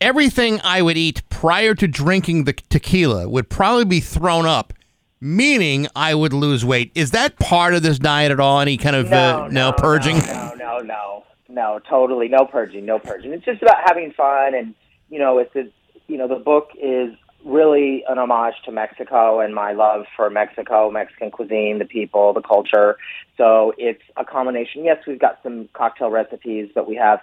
everything 0.00 0.60
I 0.62 0.82
would 0.82 0.98
eat 0.98 1.26
prior 1.30 1.74
to 1.74 1.88
drinking 1.88 2.44
the 2.44 2.52
tequila 2.52 3.28
would 3.28 3.48
probably 3.48 3.86
be 3.86 4.00
thrown 4.00 4.44
up, 4.44 4.74
meaning 5.20 5.86
I 5.96 6.14
would 6.14 6.34
lose 6.34 6.64
weight. 6.64 6.92
Is 6.94 7.12
that 7.12 7.38
part 7.38 7.74
of 7.74 7.82
this 7.82 7.98
diet 7.98 8.30
at 8.30 8.40
all? 8.40 8.60
Any 8.60 8.76
kind 8.76 8.96
of 8.96 9.10
uh, 9.12 9.48
no, 9.50 9.72
purging? 9.72 10.18
No, 10.18 10.54
no, 10.58 10.78
no, 10.80 11.24
no, 11.48 11.80
totally 11.88 12.28
no 12.28 12.44
purging, 12.44 12.84
no 12.84 12.98
purging. 12.98 13.32
It's 13.32 13.44
just 13.44 13.62
about 13.62 13.78
having 13.86 14.12
fun, 14.12 14.54
and 14.54 14.74
you 15.08 15.18
know, 15.18 15.38
it's 15.38 15.54
a, 15.56 15.70
you 16.06 16.16
know, 16.18 16.28
the 16.28 16.36
book 16.36 16.70
is 16.80 17.14
really 17.44 18.04
an 18.08 18.18
homage 18.18 18.54
to 18.64 18.72
Mexico 18.72 19.40
and 19.40 19.54
my 19.54 19.72
love 19.72 20.06
for 20.16 20.30
Mexico, 20.30 20.90
Mexican 20.90 21.30
cuisine, 21.30 21.78
the 21.78 21.84
people, 21.84 22.32
the 22.32 22.40
culture. 22.40 22.96
So 23.36 23.74
it's 23.76 24.02
a 24.16 24.24
combination. 24.24 24.84
Yes, 24.84 24.98
we've 25.06 25.18
got 25.18 25.40
some 25.42 25.68
cocktail 25.74 26.10
recipes, 26.10 26.70
but 26.74 26.88
we 26.88 26.96
have 26.96 27.20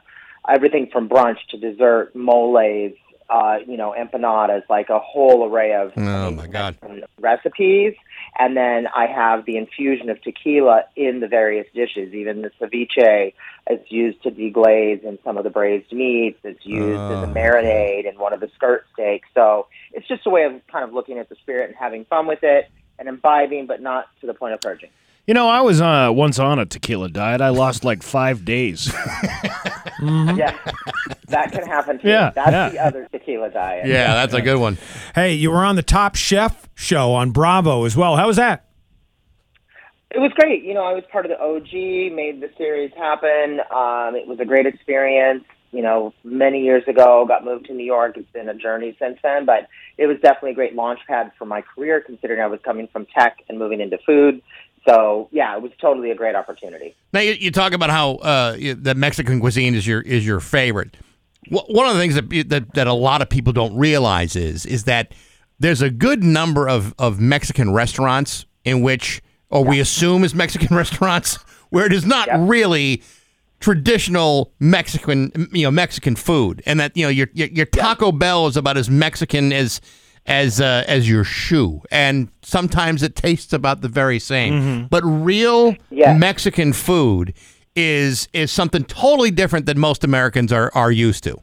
everything 0.48 0.90
from 0.92 1.10
brunch 1.10 1.38
to 1.50 1.58
dessert, 1.58 2.16
moles, 2.16 2.94
uh, 3.32 3.60
you 3.66 3.78
know, 3.78 3.96
empanadas, 3.98 4.64
like 4.70 4.90
a 4.90 5.00
whole 5.00 5.48
array 5.50 5.74
of 5.74 5.94
Oh 5.96 6.32
my 6.32 6.48
God! 6.48 6.76
recipes. 7.20 7.94
And 8.38 8.56
then 8.58 8.88
I 8.88 9.08
have 9.08 9.46
the 9.46 9.58
infusion 9.58 10.10
of 10.10 10.22
tequila 10.22 10.84
in 10.96 11.20
the 11.22 11.28
various 11.28 11.68
dishes. 11.74 12.14
Even 12.14 12.42
the 12.42 12.52
ceviche 12.60 13.34
is 13.70 13.80
used 13.90 14.22
to 14.24 14.32
deglaze 14.32 15.04
in 15.04 15.18
some 15.24 15.38
of 15.38 15.44
the 15.44 15.50
braised 15.50 15.92
meats. 15.92 16.40
It's 16.44 16.66
used 16.66 17.00
as 17.00 17.24
a 17.24 17.30
Oh. 17.30 17.34
marinade 17.34 18.06
in 18.12 18.20
one 18.20 18.34
of 18.34 18.40
the 18.40 18.50
skirt 18.56 18.86
steaks. 18.94 19.28
So 19.34 19.68
it's 19.94 20.08
just 20.08 20.26
a 20.26 20.30
way 20.30 20.44
of 20.44 20.54
kind 20.68 20.84
of 20.84 20.94
looking 20.94 21.18
at 21.18 21.30
the 21.30 21.36
spirit 21.36 21.70
and 21.70 21.76
having 21.78 22.06
fun 22.06 22.28
with 22.28 22.44
it 22.44 22.70
and 23.00 23.08
imbibing, 23.08 23.66
but 23.66 23.82
not 23.82 24.08
to 24.22 24.28
the 24.28 24.34
point 24.34 24.54
of 24.54 24.62
purging. 24.62 24.90
You 25.28 25.34
know, 25.36 25.48
I 25.48 25.62
was 25.62 25.80
uh, 25.80 26.10
once 26.12 26.40
on 26.40 26.60
a 26.60 26.66
tequila 26.66 27.10
diet. 27.10 27.42
I 27.42 27.50
lost 27.50 27.84
like 27.84 28.04
five 28.04 28.46
days. 28.46 28.94
Yeah, 30.04 30.58
that 31.28 31.52
can 31.52 31.68
happen 31.68 32.00
too. 32.00 32.08
Yeah, 32.08 32.32
That's 32.32 32.52
yeah. 32.52 32.70
the 32.70 32.80
other 32.80 33.08
tequila 33.12 33.52
diet. 33.52 33.86
Yeah, 33.86 34.16
that's 34.16 34.34
a 34.34 34.42
good 34.42 34.60
one. 34.60 34.80
Hey, 35.14 35.34
you 35.36 35.52
were 35.52 35.64
on 35.64 35.76
the 35.76 35.84
Top 35.84 36.16
Chef 36.16 36.68
show 36.74 37.14
on 37.14 37.30
Bravo 37.30 37.86
as 37.86 37.96
well. 37.96 38.16
How 38.16 38.26
was 38.26 38.38
that? 38.38 38.66
It 40.10 40.18
was 40.18 40.32
great. 40.34 40.64
You 40.64 40.74
know, 40.74 40.84
I 40.84 40.94
was 40.94 41.04
part 41.12 41.26
of 41.28 41.30
the 41.30 41.40
OG, 41.40 42.16
made 42.16 42.42
the 42.42 42.50
series 42.58 42.92
happen. 42.98 43.60
Um, 43.74 44.16
it 44.16 44.28
was 44.28 44.40
a 44.40 44.46
great 44.46 44.66
experience. 44.66 45.44
You 45.72 45.84
know, 45.84 46.14
many 46.24 46.64
years 46.64 46.84
ago, 46.88 47.24
got 47.28 47.46
moved 47.46 47.68
to 47.68 47.74
New 47.74 47.86
York. 47.86 48.18
It's 48.18 48.30
been 48.32 48.50
a 48.50 48.56
journey 48.56 48.98
since 49.00 49.20
then, 49.22 49.46
but 49.46 49.68
it 50.00 50.08
was 50.08 50.18
definitely 50.24 50.52
a 50.52 50.56
great 50.56 50.74
launch 50.74 51.00
pad 51.08 51.32
for 51.38 51.46
my 51.46 51.62
career, 51.62 52.02
considering 52.02 52.42
I 52.42 52.48
was 52.48 52.60
coming 52.66 52.88
from 52.92 53.06
tech 53.06 53.38
and 53.48 53.60
moving 53.60 53.82
into 53.82 54.00
food. 54.04 54.42
So, 54.88 55.30
yeah, 55.32 55.56
it 55.56 55.62
was 55.62 55.72
totally 55.80 56.12
a 56.12 56.16
great 56.16 56.36
opportunity. 56.36 56.96
Now 57.14 57.20
you, 57.20 57.34
you 57.34 57.52
talk 57.52 57.74
about 57.74 57.90
how 57.90 58.16
uh, 58.16 58.54
the 58.54 58.96
Mexican 58.96 59.40
cuisine 59.40 59.76
is 59.76 59.86
your 59.86 60.02
is 60.02 60.26
your 60.26 60.40
favorite. 60.40 60.98
One 61.50 61.88
of 61.88 61.94
the 61.94 62.00
things 62.00 62.16
that, 62.16 62.30
that 62.50 62.74
that 62.74 62.88
a 62.88 62.94
lot 62.94 63.22
of 63.22 63.30
people 63.30 63.54
don't 63.54 63.76
realize 63.76 64.36
is 64.36 64.66
is 64.66 64.86
that 64.86 65.14
there's 65.60 65.82
a 65.82 65.92
good 65.92 66.24
number 66.24 66.68
of, 66.68 66.96
of 66.98 67.20
Mexican 67.20 67.72
restaurants 67.72 68.46
in 68.64 68.82
which, 68.82 69.22
or 69.52 69.64
we 69.64 69.80
assume 69.80 70.24
is 70.24 70.34
Mexican 70.34 70.76
restaurants, 70.76 71.36
where 71.70 71.86
it 71.86 71.94
is 71.94 72.06
not 72.06 72.28
really 72.32 73.04
traditional 73.60 74.52
Mexican 74.60 75.32
you 75.54 75.64
know 75.64 75.72
Mexican 75.72 76.16
food, 76.16 76.64
and 76.66 76.80
that 76.80 76.98
you 76.98 77.04
know 77.06 77.10
your 77.10 77.28
your, 77.34 77.48
your 77.50 77.66
Taco 77.68 78.12
Bell 78.12 78.48
is 78.48 78.58
about 78.58 78.78
as 78.78 78.90
Mexican 78.90 79.54
as 79.54 79.80
as 80.32 80.62
uh, 80.62 80.86
as 80.88 81.10
your 81.10 81.26
shoe, 81.26 81.82
and 81.92 82.30
sometimes 82.42 83.04
it 83.04 83.16
tastes 83.16 83.52
about 83.52 83.82
the 83.82 83.90
very 83.90 84.18
same. 84.18 84.88
But 84.88 85.04
real 85.04 85.76
Mexican 85.92 86.72
food 86.72 87.34
is 87.76 88.30
is 88.32 88.50
something 88.52 88.86
totally 88.86 89.32
different 89.32 89.66
than 89.66 89.78
most 89.78 90.04
Americans 90.04 90.54
are 90.54 90.72
are 90.74 90.92
used 90.92 91.26
to. 91.26 91.42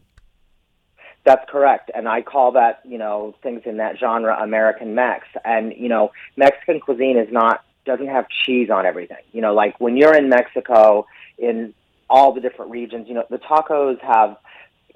That's 1.24 1.44
correct. 1.50 1.90
And 1.94 2.08
I 2.08 2.22
call 2.22 2.52
that, 2.52 2.80
you 2.88 2.96
know, 2.96 3.34
things 3.42 3.62
in 3.66 3.76
that 3.76 3.98
genre 3.98 4.34
American 4.42 4.94
Mex. 4.94 5.26
And, 5.44 5.74
you 5.76 5.90
know, 5.90 6.10
Mexican 6.38 6.80
cuisine 6.80 7.18
is 7.18 7.30
not, 7.30 7.62
doesn't 7.84 8.06
have 8.06 8.26
cheese 8.30 8.70
on 8.70 8.86
everything. 8.86 9.18
You 9.32 9.42
know, 9.42 9.52
like 9.52 9.78
when 9.78 9.98
you're 9.98 10.16
in 10.16 10.30
Mexico, 10.30 11.06
in 11.36 11.74
all 12.08 12.32
the 12.32 12.40
different 12.40 12.70
regions, 12.70 13.08
you 13.08 13.14
know, 13.14 13.24
the 13.28 13.36
tacos 13.36 14.00
have, 14.00 14.38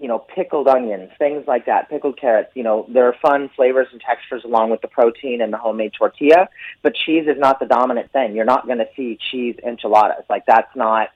you 0.03 0.09
know, 0.09 0.19
pickled 0.19 0.67
onions, 0.67 1.13
things 1.17 1.45
like 1.47 1.67
that, 1.67 1.89
pickled 1.89 2.21
carrots. 2.21 2.51
You 2.55 2.65
know, 2.65 2.85
there 2.93 3.07
are 3.07 3.15
fun 3.23 3.49
flavors 3.55 3.87
and 3.93 4.01
textures 4.01 4.43
along 4.45 4.71
with 4.71 4.81
the 4.81 4.89
protein 4.89 5.41
and 5.41 5.53
the 5.53 5.57
homemade 5.57 5.93
tortilla, 5.97 6.49
but 6.83 6.93
cheese 7.07 7.29
is 7.29 7.39
not 7.39 7.61
the 7.61 7.67
dominant 7.67 8.11
thing. 8.11 8.35
You're 8.35 8.45
not 8.45 8.67
going 8.67 8.79
to 8.79 8.89
see 8.97 9.17
cheese 9.31 9.55
enchiladas. 9.65 10.25
Like 10.29 10.45
that's 10.45 10.75
not, 10.75 11.11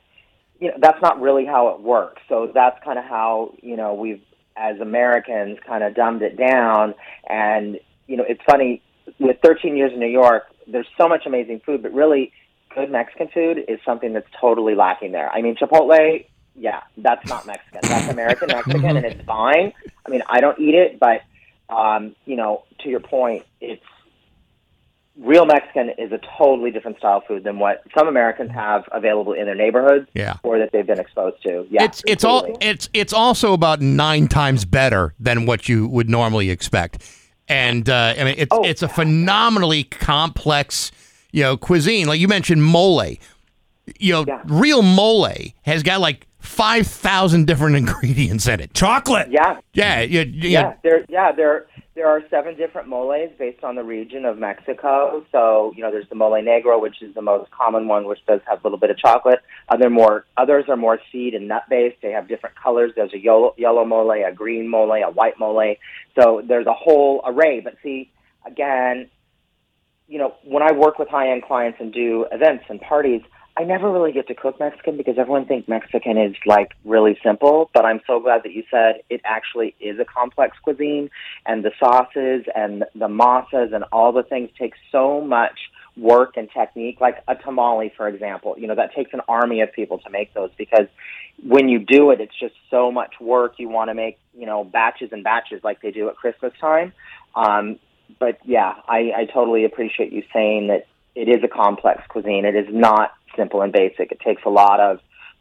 you 0.61 0.69
know, 0.69 0.77
that's 0.81 1.03
not 1.03 1.21
really 1.21 1.45
how 1.45 1.75
it 1.75 1.81
works. 1.81 2.23
So 2.29 2.53
that's 2.55 2.79
kind 2.85 2.97
of 2.97 3.05
how, 3.05 3.55
you 3.61 3.77
know, 3.77 3.95
we've, 3.95 4.23
as 4.57 4.79
Americans, 4.79 5.59
kind 5.67 5.83
of 5.83 5.97
dumbed 5.97 6.23
it 6.23 6.37
down. 6.37 6.95
And, 7.29 7.81
you 8.07 8.17
know, 8.17 8.25
it's 8.27 8.41
funny, 8.49 8.83
with 9.19 9.39
13 9.43 9.77
years 9.77 9.93
in 9.93 9.99
New 9.99 10.07
York, 10.07 10.45
there's 10.69 10.87
so 10.97 11.09
much 11.09 11.27
amazing 11.27 11.61
food, 11.67 11.83
but 11.83 11.93
really, 11.93 12.33
good 12.73 12.91
Mexican 12.91 13.29
food 13.35 13.59
is 13.69 13.81
something 13.85 14.13
that's 14.13 14.29
totally 14.41 14.75
lacking 14.77 15.11
there. 15.11 15.31
I 15.31 15.43
mean, 15.43 15.57
Chipotle, 15.57 16.25
yeah, 16.59 16.83
that's 16.97 17.27
not 17.29 17.47
Mexican. 17.47 17.81
That's 17.83 18.09
American 18.09 18.49
Mexican, 18.53 18.97
and 18.97 19.05
it's 19.07 19.25
fine. 19.25 19.73
I 20.07 20.11
mean, 20.11 20.23
I 20.29 20.41
don't 20.41 20.59
eat 20.59 20.75
it, 20.75 20.99
but, 20.99 21.23
um, 21.69 22.15
you 22.25 22.37
know, 22.37 22.65
to 22.81 22.89
your 22.89 23.01
point, 23.01 23.45
it's 23.61 23.83
real 25.19 25.47
Mexican 25.47 25.91
is 25.99 26.13
a 26.13 26.21
totally 26.39 26.71
different 26.71 26.99
style 26.99 27.23
food 27.27 27.43
than 27.43 27.59
what 27.59 27.83
some 27.97 28.07
Americans 28.07 28.51
have 28.51 28.85
available 28.93 29.33
in 29.33 29.47
their 29.47 29.55
neighborhoods 29.55 30.07
Yeah. 30.15 30.37
or 30.43 30.59
that 30.59 30.73
they've 30.73 30.87
been 30.87 31.01
exposed 31.01 31.43
to. 31.45 31.67
Yeah, 31.71 31.85
it's 31.85 32.03
it's 32.07 32.23
all 32.25 32.57
it's 32.61 32.89
it's 32.93 33.13
also 33.15 33.53
about 33.55 33.81
nine 33.81 34.29
times 34.29 34.65
better 34.67 35.15
than 35.19 35.47
what 35.47 35.69
you 35.71 35.89
would 35.89 36.11
normally 36.11 36.51
expect, 36.51 37.03
and 37.49 37.89
uh, 37.89 38.15
I 38.19 38.25
mean 38.25 38.35
it's 38.37 38.53
Oh. 38.55 38.63
it's 38.63 38.83
a 38.83 38.89
phenomenally 38.89 39.85
complex 39.85 40.93
you 41.33 41.43
know 41.43 41.57
cuisine. 41.57 42.07
Like 42.07 42.21
you 42.21 42.29
mentioned, 42.29 42.63
mole. 42.63 43.03
You 44.01 44.13
know, 44.25 44.43
real 44.47 44.83
mole 44.83 45.29
has 45.63 45.83
got 45.85 46.01
like 46.01 46.27
five 46.47 46.87
thousand 46.87 47.47
different 47.47 47.77
ingredients 47.83 48.47
in 48.49 48.61
it. 48.61 48.75
Chocolate. 48.75 49.29
Yeah. 49.31 49.61
Yeah. 49.73 50.01
You, 50.01 50.21
you 50.21 50.51
yeah, 50.51 50.75
there 50.83 51.05
yeah, 51.09 51.33
there 51.33 51.67
there 51.97 52.07
are 52.07 52.23
seven 52.29 52.57
different 52.57 52.89
moles 52.89 53.31
based 53.39 53.65
on 53.65 53.75
the 53.75 53.83
region 53.83 54.27
of 54.27 54.39
Mexico. 54.39 55.25
So, 55.33 55.73
you 55.75 55.83
know, 55.83 55.91
there's 55.91 56.09
the 56.11 56.15
mole 56.15 56.33
negro, 56.33 56.81
which 56.81 57.01
is 57.01 57.15
the 57.15 57.23
most 57.23 57.51
common 57.51 57.89
one, 57.89 58.07
which 58.07 58.19
does 58.27 58.41
have 58.47 58.61
a 58.61 58.63
little 58.63 58.79
bit 58.79 58.91
of 58.91 58.99
chocolate. 58.99 59.41
Other 59.71 59.89
more 59.89 60.27
others 60.37 60.67
are 60.69 60.77
more 60.77 61.01
seed 61.11 61.35
and 61.35 61.49
nut 61.49 61.63
based. 61.71 61.97
They 62.03 62.11
have 62.11 62.29
different 62.29 62.55
colors. 62.55 62.93
There's 62.95 63.15
a 63.15 63.19
yellow 63.19 63.55
yellow 63.57 63.85
mole, 63.87 64.13
a 64.13 64.31
green 64.31 64.69
mole, 64.69 64.93
a 64.93 65.11
white 65.11 65.39
mole. 65.39 65.75
So 66.21 66.43
there's 66.47 66.67
a 66.67 66.75
whole 66.75 67.23
array. 67.25 67.61
But 67.61 67.77
see, 67.83 68.13
again, 68.47 69.09
you 70.07 70.19
know, 70.19 70.35
when 70.45 70.63
I 70.63 70.73
work 70.73 70.99
with 70.99 71.09
high 71.09 71.33
end 71.33 71.45
clients 71.45 71.79
and 71.81 71.93
do 71.93 72.27
events 72.31 72.65
and 72.69 72.79
parties, 72.81 73.23
I 73.59 73.65
never 73.65 73.91
really 73.91 74.13
get 74.13 74.29
to 74.29 74.35
cook 74.35 74.61
Mexican 74.61 74.99
because 74.99 75.17
everyone 75.19 75.47
thinks 75.47 75.67
Mexican 75.67 76.19
is 76.19 76.35
like 76.45 76.73
really 76.85 77.19
simple. 77.23 77.71
But 77.73 77.87
I'm 77.87 78.01
so 78.07 78.21
glad 78.21 78.43
that 78.43 78.53
you 78.53 78.65
said 78.71 79.03
it 79.09 79.23
actually 79.25 79.75
is 79.81 79.99
a 79.99 80.05
complex 80.05 80.57
cuisine, 80.63 81.11
and 81.47 81.65
the 81.65 81.73
sauces 81.81 82.45
and 82.55 82.85
the 82.95 83.09
masas 83.09 83.75
and 83.75 83.85
all 83.93 84.13
the 84.13 84.23
things 84.23 84.51
take 84.59 84.75
so 84.93 85.23
much 85.23 85.59
work 85.97 86.37
and 86.37 86.51
technique. 86.51 87.01
Like 87.01 87.23
a 87.29 87.35
tamale, 87.35 87.93
for 87.97 88.09
example, 88.09 88.57
you 88.59 88.67
know 88.67 88.75
that 88.75 88.95
takes 88.95 89.15
an 89.15 89.23
army 89.27 89.63
of 89.63 89.73
people 89.73 89.99
to 89.99 90.11
make 90.11 90.35
those 90.35 90.51
because 90.59 90.89
when 91.43 91.71
you 91.71 91.79
do 91.79 92.11
it, 92.11 92.21
it's 92.21 92.39
just 92.39 92.55
so 92.71 92.93
much 92.93 93.15
work. 93.21 93.55
You 93.57 93.71
want 93.71 93.89
to 93.89 93.95
make 93.95 94.19
you 94.35 94.45
know 94.45 94.65
batches 94.65 95.13
and 95.13 95.25
batches 95.25 95.65
like 95.65 95.81
they 95.81 95.93
do 95.93 96.11
at 96.11 96.17
Christmas 96.17 96.53
time. 96.61 96.93
Um, 97.35 97.79
but 98.19 98.39
yeah, 98.45 98.75
I, 98.87 99.13
I 99.17 99.25
totally 99.33 99.65
appreciate 99.65 100.13
you 100.13 100.23
saying 100.33 100.69
that 100.69 100.87
it 101.15 101.29
is 101.29 101.43
a 101.43 101.49
complex 101.49 102.03
cuisine. 102.09 102.45
It 102.45 102.55
is 102.55 102.67
not 102.71 103.13
simple 103.37 103.63
and 103.63 103.73
basic. 103.73 104.13
It 104.13 104.21
takes 104.21 104.43
a 104.45 104.51
lot 104.51 104.81
of 104.81 105.01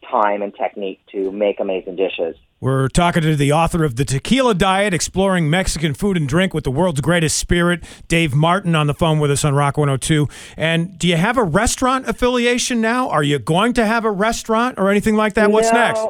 time 0.10 0.42
and 0.42 0.54
technique 0.54 1.02
to 1.12 1.32
make 1.32 1.60
amazing 1.60 1.96
dishes. 1.96 2.36
We're 2.62 2.88
talking 2.88 3.22
to 3.22 3.36
the 3.36 3.52
author 3.52 3.84
of 3.84 3.96
The 3.96 4.06
Tequila 4.06 4.56
Diet, 4.56 4.94
exploring 4.94 5.50
Mexican 5.50 5.94
food 5.94 6.16
and 6.16 6.28
drink 6.28 6.54
with 6.54 6.64
the 6.64 6.72
world's 6.72 7.02
greatest 7.02 7.38
spirit, 7.38 7.84
Dave 8.08 8.34
Martin, 8.34 8.76
on 8.76 8.88
the 8.88 8.94
phone 8.94 9.20
with 9.20 9.30
us 9.30 9.44
on 9.44 9.54
Rock 9.54 9.78
102. 9.78 10.28
And 10.56 10.98
do 10.98 11.08
you 11.08 11.18
have 11.18 11.38
a 11.38 11.44
restaurant 11.44 12.08
affiliation 12.08 12.82
now? 12.82 13.10
Are 13.10 13.24
you 13.24 13.40
going 13.40 13.74
to 13.74 13.86
have 13.86 14.06
a 14.06 14.12
restaurant 14.12 14.80
or 14.80 14.90
anything 14.90 15.16
like 15.16 15.34
that? 15.34 15.52
What's 15.52 15.72
No, 15.72 15.80
next? 15.80 16.08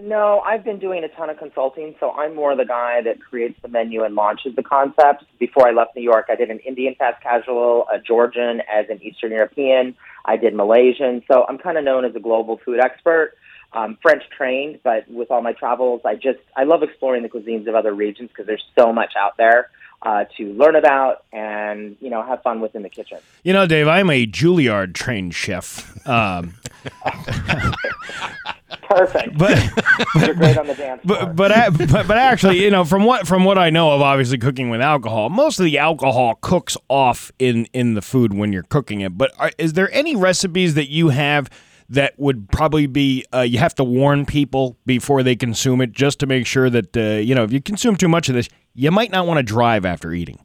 No, 0.00 0.40
I've 0.40 0.64
been 0.64 0.78
doing 0.78 1.02
a 1.02 1.08
ton 1.08 1.28
of 1.28 1.38
consulting, 1.38 1.96
so 1.98 2.12
I'm 2.12 2.36
more 2.36 2.54
the 2.54 2.64
guy 2.64 3.02
that 3.02 3.20
creates 3.20 3.60
the 3.60 3.68
menu 3.68 4.04
and 4.04 4.14
launches 4.14 4.54
the 4.54 4.62
concepts. 4.62 5.24
Before 5.40 5.66
I 5.66 5.72
left 5.72 5.96
New 5.96 6.02
York, 6.02 6.26
I 6.28 6.36
did 6.36 6.50
an 6.50 6.60
Indian 6.60 6.94
fast 6.94 7.20
casual, 7.20 7.84
a 7.92 7.98
Georgian 7.98 8.62
as 8.72 8.86
an 8.88 9.02
Eastern 9.02 9.32
European. 9.32 9.96
I 10.28 10.36
did 10.36 10.54
Malaysian, 10.54 11.22
so 11.26 11.46
I'm 11.48 11.56
kind 11.56 11.78
of 11.78 11.84
known 11.84 12.04
as 12.04 12.14
a 12.14 12.20
global 12.20 12.58
food 12.58 12.80
expert. 12.80 13.32
Um, 13.72 13.98
French 14.00 14.22
trained, 14.36 14.80
but 14.82 15.08
with 15.10 15.30
all 15.30 15.42
my 15.42 15.52
travels, 15.52 16.02
I 16.04 16.14
just 16.14 16.38
I 16.56 16.64
love 16.64 16.82
exploring 16.82 17.22
the 17.22 17.28
cuisines 17.28 17.66
of 17.66 17.74
other 17.74 17.94
regions 17.94 18.28
because 18.28 18.46
there's 18.46 18.64
so 18.78 18.92
much 18.92 19.14
out 19.18 19.36
there 19.38 19.70
uh, 20.02 20.24
to 20.36 20.52
learn 20.52 20.76
about 20.76 21.24
and 21.32 21.96
you 22.00 22.10
know 22.10 22.22
have 22.22 22.42
fun 22.42 22.60
with 22.60 22.74
in 22.74 22.82
the 22.82 22.88
kitchen. 22.88 23.18
You 23.42 23.52
know, 23.54 23.66
Dave, 23.66 23.88
I'm 23.88 24.10
a 24.10 24.26
Juilliard 24.26 24.94
trained 24.94 25.34
chef. 25.34 26.06
Um, 26.06 26.54
Perfect. 28.88 29.36
But 29.36 29.58
you're 30.26 30.34
great 30.34 30.56
on 30.56 30.66
the 30.66 30.74
dance 30.74 31.02
floor. 31.02 31.26
but 31.26 31.36
but, 31.36 31.90
but 31.90 32.08
but 32.08 32.16
actually, 32.16 32.62
you 32.62 32.70
know, 32.70 32.84
from 32.84 33.04
what 33.04 33.26
from 33.26 33.44
what 33.44 33.58
I 33.58 33.70
know 33.70 33.92
of, 33.92 34.00
obviously 34.00 34.38
cooking 34.38 34.70
with 34.70 34.80
alcohol, 34.80 35.28
most 35.28 35.58
of 35.58 35.64
the 35.64 35.78
alcohol 35.78 36.36
cooks 36.40 36.76
off 36.88 37.30
in 37.38 37.66
in 37.72 37.94
the 37.94 38.02
food 38.02 38.32
when 38.32 38.52
you're 38.52 38.62
cooking 38.62 39.00
it. 39.00 39.18
But 39.18 39.32
are, 39.38 39.50
is 39.58 39.74
there 39.74 39.92
any 39.92 40.16
recipes 40.16 40.74
that 40.74 40.88
you 40.88 41.10
have? 41.10 41.50
That 41.90 42.18
would 42.18 42.50
probably 42.50 42.86
be 42.86 43.24
uh, 43.32 43.40
you 43.40 43.58
have 43.58 43.74
to 43.76 43.84
warn 43.84 44.26
people 44.26 44.76
before 44.84 45.22
they 45.22 45.34
consume 45.34 45.80
it, 45.80 45.92
just 45.92 46.18
to 46.20 46.26
make 46.26 46.46
sure 46.46 46.68
that 46.68 46.94
uh, 46.94 47.00
you 47.20 47.34
know 47.34 47.44
if 47.44 47.52
you 47.52 47.62
consume 47.62 47.96
too 47.96 48.08
much 48.08 48.28
of 48.28 48.34
this, 48.34 48.48
you 48.74 48.90
might 48.90 49.10
not 49.10 49.26
want 49.26 49.38
to 49.38 49.42
drive 49.42 49.86
after 49.86 50.12
eating. 50.12 50.38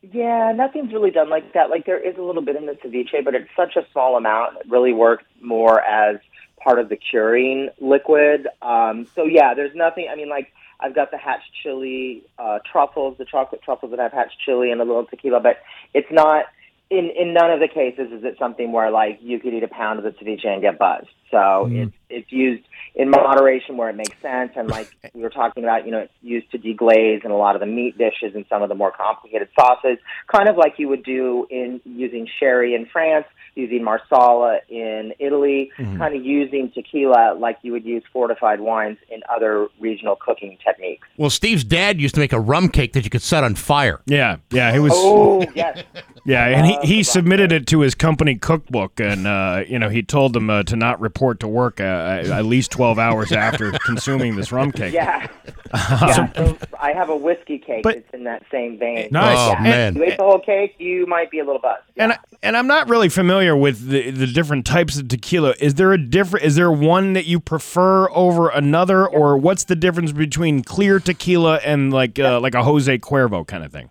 Yeah, 0.00 0.52
nothing's 0.56 0.92
really 0.92 1.10
done 1.10 1.28
like 1.28 1.52
that. 1.52 1.68
Like 1.68 1.84
there 1.84 1.98
is 1.98 2.16
a 2.16 2.22
little 2.22 2.42
bit 2.42 2.56
in 2.56 2.64
the 2.66 2.72
ceviche, 2.72 3.22
but 3.22 3.34
it's 3.34 3.50
such 3.54 3.76
a 3.76 3.86
small 3.92 4.16
amount. 4.16 4.56
It 4.56 4.70
really 4.70 4.94
works 4.94 5.24
more 5.42 5.82
as 5.82 6.16
part 6.62 6.78
of 6.78 6.88
the 6.88 6.96
curing 6.96 7.70
liquid. 7.80 8.46
Um, 8.62 9.06
so 9.14 9.24
yeah, 9.24 9.54
there's 9.54 9.74
nothing. 9.74 10.08
I 10.10 10.16
mean, 10.16 10.28
like 10.28 10.52
I've 10.78 10.94
got 10.94 11.10
the 11.10 11.18
hatch 11.18 11.42
chili 11.62 12.22
uh, 12.38 12.58
truffles, 12.70 13.16
the 13.18 13.24
chocolate 13.24 13.62
truffles 13.62 13.90
that 13.90 14.00
have 14.00 14.12
hatch 14.12 14.32
chili 14.44 14.70
and 14.70 14.80
a 14.80 14.84
little 14.84 15.06
tequila, 15.06 15.40
but 15.40 15.58
it's 15.94 16.10
not. 16.10 16.46
In 16.90 17.08
in 17.16 17.32
none 17.32 17.52
of 17.52 17.60
the 17.60 17.68
cases 17.68 18.10
is 18.10 18.24
it 18.24 18.34
something 18.36 18.72
where 18.72 18.90
like 18.90 19.20
you 19.22 19.38
could 19.38 19.54
eat 19.54 19.62
a 19.62 19.68
pound 19.68 20.00
of 20.00 20.04
the 20.04 20.10
ceviche 20.10 20.44
and 20.44 20.60
get 20.60 20.76
buzzed. 20.76 21.06
So 21.30 21.68
it's 21.70 21.94
it's 22.08 22.32
used 22.32 22.64
in 22.96 23.10
moderation 23.10 23.76
where 23.76 23.88
it 23.90 23.94
makes 23.94 24.20
sense, 24.20 24.50
and 24.56 24.68
like 24.68 24.90
we 25.14 25.22
were 25.22 25.30
talking 25.30 25.62
about, 25.62 25.86
you 25.86 25.92
know, 25.92 26.00
it's 26.00 26.12
used 26.20 26.50
to 26.50 26.58
deglaze 26.58 27.24
in 27.24 27.30
a 27.30 27.36
lot 27.36 27.54
of 27.54 27.60
the 27.60 27.66
meat 27.66 27.96
dishes 27.96 28.34
and 28.34 28.44
some 28.48 28.62
of 28.62 28.68
the 28.68 28.74
more 28.74 28.90
complicated 28.90 29.48
sauces, 29.54 29.98
kind 30.26 30.48
of 30.48 30.56
like 30.56 30.80
you 30.80 30.88
would 30.88 31.04
do 31.04 31.46
in 31.48 31.80
using 31.84 32.26
sherry 32.40 32.74
in 32.74 32.86
France, 32.86 33.26
using 33.60 33.84
marsala 33.84 34.58
in 34.68 35.12
Italy, 35.18 35.70
Mhm. 35.78 35.98
kind 35.98 36.14
of 36.16 36.24
using 36.24 36.70
tequila 36.70 37.34
like 37.38 37.58
you 37.62 37.72
would 37.72 37.84
use 37.84 38.02
fortified 38.12 38.60
wines 38.60 38.98
in 39.10 39.20
other 39.34 39.68
regional 39.78 40.16
cooking 40.16 40.56
techniques. 40.64 41.06
Well, 41.16 41.30
Steve's 41.30 41.64
dad 41.64 42.00
used 42.00 42.14
to 42.14 42.20
make 42.20 42.32
a 42.32 42.40
rum 42.40 42.68
cake 42.68 42.92
that 42.94 43.04
you 43.04 43.10
could 43.10 43.22
set 43.22 43.44
on 43.44 43.54
fire. 43.54 44.00
Yeah, 44.06 44.36
yeah, 44.50 44.72
he 44.72 44.78
was. 44.78 44.92
Oh 44.94 45.44
yes. 45.54 45.82
Yeah, 46.24 46.44
and 46.46 46.66
he, 46.66 46.96
he 46.96 47.02
submitted 47.02 47.52
it 47.52 47.66
to 47.68 47.80
his 47.80 47.94
company 47.94 48.34
cookbook, 48.36 49.00
and 49.00 49.26
uh, 49.26 49.64
you 49.66 49.78
know 49.78 49.88
he 49.88 50.02
told 50.02 50.32
them 50.32 50.50
uh, 50.50 50.62
to 50.64 50.76
not 50.76 51.00
report 51.00 51.40
to 51.40 51.48
work 51.48 51.80
uh, 51.80 51.84
at 51.84 52.44
least 52.44 52.70
twelve 52.70 52.98
hours 52.98 53.32
after 53.32 53.72
consuming 53.84 54.36
this 54.36 54.52
rum 54.52 54.72
cake. 54.72 54.92
Yeah. 54.92 55.26
yeah. 55.74 56.32
So 56.32 56.56
I 56.80 56.92
have 56.92 57.10
a 57.10 57.16
whiskey 57.16 57.58
cake 57.58 57.84
that's 57.84 58.12
in 58.12 58.24
that 58.24 58.42
same 58.50 58.78
vein. 58.78 59.08
Nice. 59.10 59.38
Oh, 59.38 59.52
yeah, 59.52 59.62
man. 59.62 59.96
If 59.96 59.96
you 59.96 60.04
ate 60.04 60.18
the 60.18 60.24
whole 60.24 60.40
cake, 60.40 60.74
you 60.78 61.06
might 61.06 61.30
be 61.30 61.38
a 61.38 61.44
little 61.44 61.60
buzzed. 61.60 61.84
And 61.96 62.12
I, 62.12 62.18
and 62.42 62.56
I'm 62.56 62.66
not 62.66 62.88
really 62.88 63.08
familiar 63.08 63.56
with 63.56 63.88
the, 63.88 64.10
the 64.10 64.26
different 64.26 64.66
types 64.66 64.98
of 64.98 65.08
tequila. 65.08 65.54
Is 65.60 65.74
there 65.74 65.92
a 65.92 65.98
different? 65.98 66.44
Is 66.44 66.56
there 66.56 66.72
one 66.72 67.12
that 67.12 67.26
you 67.26 67.38
prefer 67.38 68.10
over 68.10 68.48
another, 68.48 69.06
or 69.06 69.36
what's 69.36 69.64
the 69.64 69.76
difference 69.76 70.12
between 70.12 70.62
clear 70.62 70.98
tequila 70.98 71.56
and 71.58 71.92
like 71.92 72.18
uh, 72.18 72.40
like 72.40 72.54
a 72.54 72.64
Jose 72.64 72.98
Cuervo 72.98 73.46
kind 73.46 73.64
of 73.64 73.72
thing? 73.72 73.90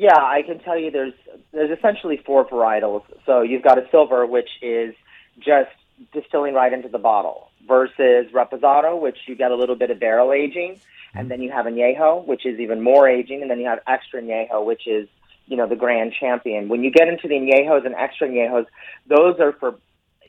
Yeah, 0.00 0.16
I 0.16 0.40
can 0.40 0.60
tell 0.60 0.78
you 0.78 0.90
there's 0.90 1.12
there's 1.52 1.76
essentially 1.76 2.22
four 2.24 2.48
varietals. 2.48 3.02
So 3.26 3.42
you've 3.42 3.62
got 3.62 3.76
a 3.76 3.86
silver, 3.90 4.24
which 4.24 4.48
is 4.62 4.94
just 5.38 5.68
distilling 6.14 6.54
right 6.54 6.72
into 6.72 6.88
the 6.88 6.98
bottle, 6.98 7.50
versus 7.68 8.32
reposado, 8.32 8.98
which 8.98 9.18
you 9.26 9.34
get 9.34 9.50
a 9.50 9.56
little 9.56 9.76
bit 9.76 9.90
of 9.90 10.00
barrel 10.00 10.32
aging, 10.32 10.80
and 11.14 11.30
then 11.30 11.42
you 11.42 11.50
have 11.50 11.66
añejo, 11.66 12.26
which 12.26 12.46
is 12.46 12.58
even 12.60 12.80
more 12.80 13.06
aging, 13.06 13.42
and 13.42 13.50
then 13.50 13.60
you 13.60 13.66
have 13.66 13.80
extra 13.86 14.22
añejo, 14.22 14.64
which 14.64 14.86
is 14.86 15.06
you 15.48 15.58
know 15.58 15.66
the 15.66 15.76
grand 15.76 16.14
champion. 16.18 16.70
When 16.70 16.82
you 16.82 16.90
get 16.90 17.06
into 17.06 17.28
the 17.28 17.34
añejos 17.34 17.84
and 17.84 17.94
extra 17.94 18.26
añejos, 18.26 18.64
those 19.06 19.38
are 19.38 19.52
for 19.52 19.74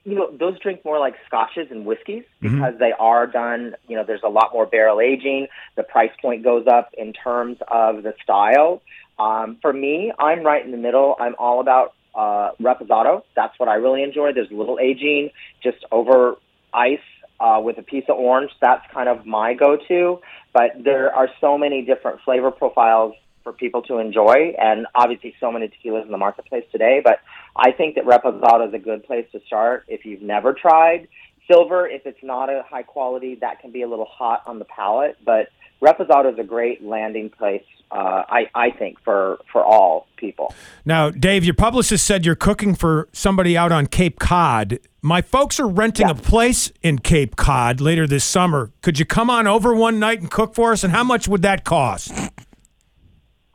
you 0.03 0.15
know 0.15 0.35
those 0.37 0.59
drink 0.59 0.83
more 0.83 0.99
like 0.99 1.15
scotches 1.27 1.67
and 1.71 1.85
whiskeys 1.85 2.25
mm-hmm. 2.41 2.55
because 2.55 2.77
they 2.77 2.91
are 2.99 3.25
done. 3.25 3.75
You 3.87 3.95
know, 3.95 4.03
there's 4.05 4.23
a 4.23 4.29
lot 4.29 4.49
more 4.51 4.65
barrel 4.65 4.99
aging. 4.99 5.47
The 5.77 5.83
price 5.83 6.11
point 6.21 6.43
goes 6.43 6.67
up 6.67 6.89
in 6.97 7.13
terms 7.13 7.59
of 7.69 8.03
the 8.03 8.13
style. 8.21 8.81
Um, 9.21 9.57
for 9.61 9.71
me, 9.71 10.11
I'm 10.17 10.43
right 10.43 10.65
in 10.65 10.71
the 10.71 10.77
middle. 10.77 11.15
I'm 11.19 11.35
all 11.37 11.61
about 11.61 11.93
uh, 12.15 12.51
reposado. 12.59 13.21
That's 13.35 13.53
what 13.59 13.69
I 13.69 13.75
really 13.75 14.01
enjoy. 14.01 14.33
There's 14.33 14.49
a 14.49 14.55
little 14.55 14.79
aging, 14.79 15.29
just 15.61 15.77
over 15.91 16.35
ice 16.73 17.07
uh, 17.39 17.59
with 17.63 17.77
a 17.77 17.83
piece 17.83 18.05
of 18.09 18.17
orange. 18.17 18.51
That's 18.59 18.83
kind 18.91 19.07
of 19.07 19.25
my 19.25 19.53
go-to. 19.53 20.21
But 20.53 20.71
there 20.83 21.13
are 21.13 21.29
so 21.39 21.57
many 21.57 21.83
different 21.83 22.21
flavor 22.25 22.49
profiles 22.49 23.13
for 23.43 23.53
people 23.53 23.81
to 23.83 23.97
enjoy, 23.97 24.53
and 24.57 24.87
obviously 24.95 25.33
so 25.39 25.51
many 25.51 25.67
tequilas 25.67 26.05
in 26.05 26.11
the 26.11 26.17
marketplace 26.17 26.65
today. 26.71 27.01
But 27.03 27.19
I 27.55 27.71
think 27.71 27.95
that 27.95 28.05
reposado 28.05 28.67
is 28.67 28.73
a 28.73 28.79
good 28.79 29.03
place 29.03 29.27
to 29.33 29.39
start 29.45 29.85
if 29.87 30.05
you've 30.05 30.21
never 30.21 30.53
tried. 30.53 31.07
Silver, 31.51 31.87
if 31.87 32.05
it's 32.05 32.23
not 32.23 32.49
a 32.49 32.63
high 32.67 32.83
quality, 32.83 33.37
that 33.41 33.59
can 33.59 33.71
be 33.71 33.81
a 33.81 33.87
little 33.87 34.05
hot 34.05 34.43
on 34.45 34.59
the 34.59 34.65
palate, 34.65 35.17
but 35.25 35.47
reposado 35.81 36.31
is 36.31 36.39
a 36.39 36.43
great 36.43 36.83
landing 36.83 37.29
place. 37.29 37.63
Uh, 37.91 38.23
I 38.29 38.49
I 38.55 38.71
think 38.71 38.99
for 39.03 39.39
for 39.51 39.63
all 39.65 40.07
people. 40.15 40.53
Now, 40.85 41.09
Dave, 41.09 41.43
your 41.43 41.53
publicist 41.53 42.05
said 42.05 42.25
you're 42.25 42.35
cooking 42.35 42.73
for 42.73 43.09
somebody 43.11 43.57
out 43.57 43.71
on 43.71 43.87
Cape 43.87 44.17
Cod. 44.17 44.79
My 45.01 45.21
folks 45.21 45.59
are 45.59 45.67
renting 45.67 46.09
a 46.09 46.15
place 46.15 46.71
in 46.81 46.99
Cape 46.99 47.35
Cod 47.35 47.81
later 47.81 48.07
this 48.07 48.23
summer. 48.23 48.71
Could 48.81 48.97
you 48.99 49.05
come 49.05 49.29
on 49.29 49.45
over 49.47 49.75
one 49.75 49.99
night 49.99 50.21
and 50.21 50.31
cook 50.31 50.55
for 50.55 50.71
us? 50.71 50.83
And 50.83 50.93
how 50.93 51.03
much 51.03 51.27
would 51.27 51.41
that 51.41 51.65
cost? 51.65 52.13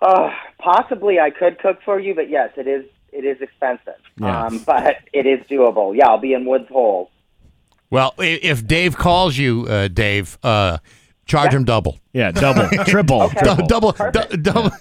Uh, 0.02 0.30
possibly 0.58 1.18
I 1.18 1.30
could 1.30 1.58
cook 1.58 1.78
for 1.84 1.98
you, 1.98 2.14
but 2.14 2.28
yes, 2.28 2.50
it 2.56 2.66
is 2.66 2.84
it 3.12 3.24
is 3.24 3.40
expensive. 3.40 3.94
Yeah. 4.18 4.44
Um, 4.44 4.58
but 4.58 4.96
it 5.14 5.24
is 5.24 5.40
doable. 5.46 5.96
Yeah, 5.96 6.08
I'll 6.08 6.18
be 6.18 6.34
in 6.34 6.44
Woods 6.44 6.68
Hole. 6.68 7.10
Well, 7.88 8.14
if 8.18 8.66
Dave 8.66 8.96
calls 8.96 9.38
you, 9.38 9.66
uh, 9.68 9.88
Dave, 9.88 10.38
uh, 10.42 10.78
charge 11.26 11.52
him 11.52 11.64
double. 11.64 11.98
Yeah, 12.12 12.30
double, 12.32 12.68
triple, 12.86 13.22
Okay. 13.22 13.40
triple. 13.40 13.66
double, 13.66 13.92
du- 13.92 14.36
double. 14.38 14.70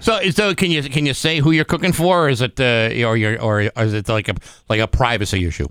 So, 0.00 0.20
so 0.30 0.54
can 0.54 0.70
you 0.70 0.82
can 0.82 1.06
you 1.06 1.14
say 1.14 1.38
who 1.38 1.50
you're 1.50 1.64
cooking 1.64 1.92
for, 1.92 2.26
or 2.26 2.28
is 2.28 2.42
it 2.42 2.60
uh, 2.60 2.90
or 3.08 3.16
you're, 3.16 3.40
or 3.40 3.60
is 3.62 3.94
it 3.94 4.08
like 4.08 4.28
a 4.28 4.34
like 4.68 4.80
a 4.80 4.86
privacy 4.86 5.46
issue? 5.46 5.68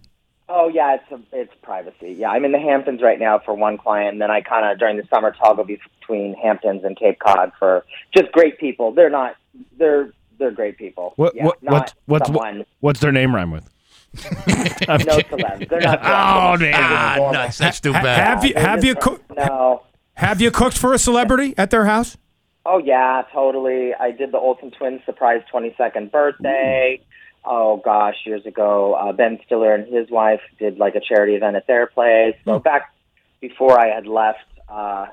Oh 0.50 0.68
yeah, 0.70 0.96
it's 0.96 1.12
a, 1.12 1.20
it's 1.32 1.54
privacy. 1.62 2.14
Yeah, 2.18 2.30
I'm 2.30 2.44
in 2.46 2.52
the 2.52 2.60
Hamptons 2.60 3.02
right 3.02 3.20
now 3.20 3.40
for 3.46 3.54
one 3.54 3.78
client, 3.78 4.14
and 4.14 4.22
then 4.22 4.32
I 4.32 4.42
kind 4.42 4.66
of 4.72 4.80
during 4.80 4.98
the 4.98 5.04
summer 5.14 5.32
toggle 5.32 5.66
between 5.66 6.34
Hamptons 6.36 6.84
and 6.84 6.98
Cape 6.98 7.20
Cod 7.20 7.52
for 7.60 7.86
just 8.16 8.32
great 8.32 8.58
people. 8.60 8.92
They're 8.92 9.10
not 9.12 9.36
they're 9.78 10.12
they're 10.40 10.52
great 10.52 10.78
people. 10.78 11.14
What 11.16 11.36
yeah, 11.36 11.46
what 11.46 11.62
not 11.62 11.74
what's 11.74 11.94
what's 12.06 12.26
someone. 12.28 12.66
what's 12.80 13.00
their 13.00 13.12
name 13.12 13.36
rhyme 13.36 13.52
with? 13.52 13.70
no 14.16 14.22
celebs. 14.22 15.70
They're 15.70 15.80
not. 15.82 16.00
Oh, 16.02 16.06
celebs. 16.08 16.60
damn. 16.60 16.74
Ah, 17.22 17.32
nuts. 17.32 17.58
That's 17.60 17.80
too 17.80 17.94
bad. 17.94 18.20
have 18.28 18.46
you 18.46 18.54
have 18.56 18.84
you 18.84 18.96
cooked? 18.96 19.32
No. 19.36 19.84
Have 20.16 20.42
you 20.42 20.52
cooked 20.52 20.78
for 20.78 20.94
a 20.94 21.00
celebrity 21.00 21.54
at 21.58 21.72
their 21.72 21.86
house? 21.86 22.18
Oh 22.66 22.78
yeah, 22.78 23.24
totally. 23.34 23.94
I 23.94 24.12
did 24.12 24.32
the 24.32 24.38
Olsen 24.38 24.72
twins 24.72 25.02
surprise 25.06 25.42
22nd 25.54 26.12
birthday. 26.12 27.02
Oh 27.44 27.82
gosh, 27.84 28.16
years 28.26 28.46
ago, 28.46 28.94
uh, 28.94 29.12
Ben 29.12 29.40
Stiller 29.46 29.76
and 29.76 29.92
his 29.94 30.10
wife 30.10 30.40
did 30.60 30.78
like 30.78 30.96
a 30.96 31.02
charity 31.02 31.34
event 31.36 31.58
at 31.58 31.68
their 31.68 31.88
place. 31.88 32.36
So 32.46 32.60
back 32.60 32.94
before 33.42 33.78
I 33.78 33.94
had 33.94 34.08
left 34.08 34.46
uh, 34.70 35.08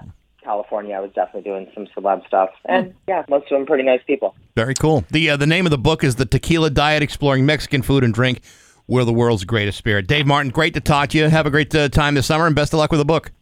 California, 0.44 0.94
I 0.94 1.00
was 1.00 1.10
definitely 1.12 1.50
doing 1.50 1.70
some 1.74 1.88
celeb 1.88 2.24
stuff, 2.28 2.50
and 2.66 2.94
yeah, 3.08 3.24
most 3.28 3.50
of 3.50 3.58
them 3.58 3.66
pretty 3.66 3.82
nice 3.82 4.00
people. 4.06 4.36
Very 4.54 4.74
cool. 4.74 5.04
The 5.10 5.30
uh, 5.30 5.36
the 5.36 5.46
name 5.46 5.66
of 5.66 5.70
the 5.70 5.78
book 5.78 6.04
is 6.04 6.14
The 6.16 6.26
Tequila 6.26 6.70
Diet: 6.70 7.02
Exploring 7.02 7.46
Mexican 7.46 7.82
Food 7.82 8.04
and 8.04 8.14
Drink. 8.14 8.42
We're 8.86 9.04
the 9.04 9.12
world's 9.12 9.44
greatest 9.44 9.78
spirit. 9.78 10.06
Dave 10.06 10.26
Martin, 10.26 10.50
great 10.50 10.74
to 10.74 10.80
talk 10.80 11.10
to 11.10 11.18
you. 11.18 11.28
Have 11.28 11.46
a 11.46 11.50
great 11.50 11.74
uh, 11.74 11.88
time 11.88 12.14
this 12.14 12.26
summer, 12.26 12.46
and 12.46 12.54
best 12.54 12.72
of 12.72 12.78
luck 12.78 12.92
with 12.92 13.00
the 13.00 13.04
book. 13.04 13.32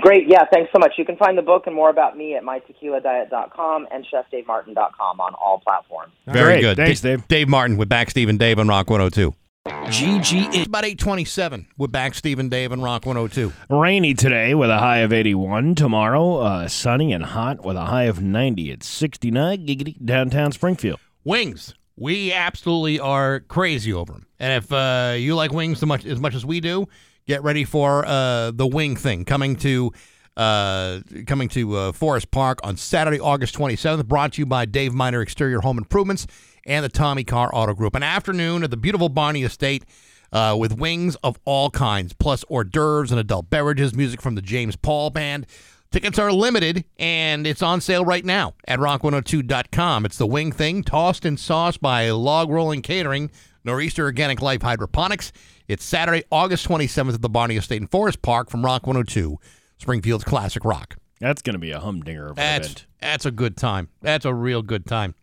Great, 0.00 0.26
yeah, 0.26 0.44
thanks 0.52 0.70
so 0.72 0.78
much. 0.78 0.92
You 0.96 1.04
can 1.04 1.16
find 1.16 1.36
the 1.36 1.42
book 1.42 1.66
and 1.66 1.74
more 1.76 1.90
about 1.90 2.16
me 2.16 2.34
at 2.34 2.42
mytequiladiet.com 2.42 3.88
and 3.90 4.06
chefdavemartin.com 4.06 5.20
on 5.20 5.34
all 5.34 5.60
platforms. 5.60 6.12
Very 6.26 6.54
Great. 6.54 6.60
good. 6.62 6.76
Thanks, 6.78 7.00
Da- 7.00 7.10
Dave. 7.16 7.28
Dave 7.28 7.48
Martin 7.48 7.76
with 7.76 7.88
Back 7.88 8.10
Steve 8.10 8.28
and 8.28 8.38
Dave 8.38 8.58
on 8.58 8.68
Rock 8.68 8.88
102. 8.88 9.34
GG 9.66 10.54
It's 10.54 10.66
about 10.66 10.84
827 10.84 11.66
with 11.78 11.92
Back 11.92 12.14
Steve 12.14 12.38
and 12.40 12.50
Dave 12.50 12.72
on 12.72 12.80
Rock 12.80 13.06
102. 13.06 13.52
Rainy 13.70 14.12
today 14.14 14.54
with 14.54 14.70
a 14.70 14.78
high 14.78 14.98
of 14.98 15.12
81. 15.12 15.74
Tomorrow, 15.76 16.38
uh, 16.38 16.68
sunny 16.68 17.12
and 17.12 17.24
hot 17.24 17.64
with 17.64 17.76
a 17.76 17.82
high 17.84 18.04
of 18.04 18.20
90. 18.22 18.70
It's 18.72 18.86
69 18.88 19.66
giggity 19.66 20.04
downtown 20.04 20.50
Springfield. 20.52 20.98
Wings. 21.24 21.74
We 21.96 22.32
absolutely 22.32 22.98
are 22.98 23.40
crazy 23.40 23.92
over 23.92 24.14
them. 24.14 24.26
And 24.40 24.64
if 24.64 24.72
uh, 24.72 25.14
you 25.16 25.36
like 25.36 25.52
wings 25.52 25.78
so 25.78 25.86
much 25.86 26.04
as 26.06 26.18
much 26.18 26.34
as 26.34 26.44
we 26.44 26.58
do, 26.60 26.88
get 27.26 27.42
ready 27.42 27.64
for 27.64 28.04
uh, 28.06 28.50
the 28.50 28.66
wing 28.66 28.96
thing 28.96 29.24
coming 29.24 29.56
to 29.56 29.92
uh, 30.36 31.00
coming 31.26 31.48
to 31.50 31.76
uh, 31.76 31.92
Forest 31.92 32.30
Park 32.30 32.60
on 32.64 32.76
Saturday, 32.76 33.20
August 33.20 33.54
27th. 33.56 34.06
Brought 34.06 34.34
to 34.34 34.42
you 34.42 34.46
by 34.46 34.64
Dave 34.64 34.94
Miner 34.94 35.20
Exterior 35.20 35.60
Home 35.60 35.78
Improvements 35.78 36.26
and 36.64 36.84
the 36.84 36.88
Tommy 36.88 37.24
Carr 37.24 37.50
Auto 37.52 37.74
Group. 37.74 37.94
An 37.94 38.02
afternoon 38.02 38.62
at 38.64 38.70
the 38.70 38.76
beautiful 38.76 39.08
Barney 39.08 39.42
Estate. 39.42 39.84
Uh, 40.32 40.56
with 40.58 40.78
wings 40.78 41.14
of 41.16 41.38
all 41.44 41.68
kinds, 41.68 42.14
plus 42.14 42.42
hors 42.48 42.64
d'oeuvres 42.64 43.10
and 43.10 43.20
adult 43.20 43.50
beverages, 43.50 43.94
music 43.94 44.22
from 44.22 44.34
the 44.34 44.40
James 44.40 44.76
Paul 44.76 45.10
Band. 45.10 45.46
Tickets 45.90 46.18
are 46.18 46.32
limited, 46.32 46.86
and 46.98 47.46
it's 47.46 47.60
on 47.60 47.82
sale 47.82 48.02
right 48.02 48.24
now 48.24 48.54
at 48.66 48.78
rock102.com. 48.78 50.06
It's 50.06 50.16
the 50.16 50.26
wing 50.26 50.50
thing, 50.50 50.82
tossed 50.84 51.26
and 51.26 51.38
sauced 51.38 51.82
by 51.82 52.08
Log 52.08 52.48
Rolling 52.48 52.80
Catering, 52.80 53.30
Nor'easter 53.64 54.04
Organic 54.04 54.42
Life 54.42 54.62
Hydroponics. 54.62 55.32
It's 55.68 55.84
Saturday, 55.84 56.24
August 56.30 56.68
27th 56.68 57.14
at 57.14 57.22
the 57.22 57.28
Barney 57.28 57.56
Estate 57.56 57.80
in 57.80 57.86
Forest 57.86 58.22
Park 58.22 58.50
from 58.50 58.64
Rock 58.64 58.86
102, 58.86 59.38
Springfield's 59.78 60.24
classic 60.24 60.64
rock. 60.64 60.96
That's 61.20 61.42
going 61.42 61.54
to 61.54 61.60
be 61.60 61.70
a 61.70 61.78
humdinger 61.78 62.28
of 62.30 62.36
That's 62.36 62.66
event. 62.66 62.86
that's 63.00 63.26
a 63.26 63.30
good 63.30 63.56
time. 63.56 63.88
That's 64.00 64.24
a 64.24 64.34
real 64.34 64.62
good 64.62 64.86
time. 64.86 65.14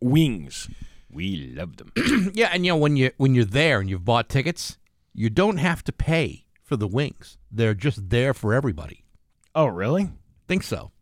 Wings. 0.00 0.68
We 1.10 1.52
love 1.56 1.76
them. 1.78 1.92
yeah, 2.34 2.50
and 2.52 2.64
you 2.64 2.72
know 2.72 2.76
when 2.76 2.96
you 2.96 3.10
when 3.16 3.34
you're 3.34 3.44
there 3.44 3.80
and 3.80 3.90
you've 3.90 4.04
bought 4.04 4.28
tickets, 4.28 4.78
you 5.14 5.30
don't 5.30 5.56
have 5.56 5.82
to 5.84 5.92
pay 5.92 6.44
for 6.62 6.76
the 6.76 6.86
wings. 6.86 7.38
They're 7.50 7.74
just 7.74 8.10
there 8.10 8.34
for 8.34 8.54
everybody. 8.54 9.04
Oh, 9.54 9.66
really? 9.66 10.10
Think 10.46 10.62
so. 10.62 10.92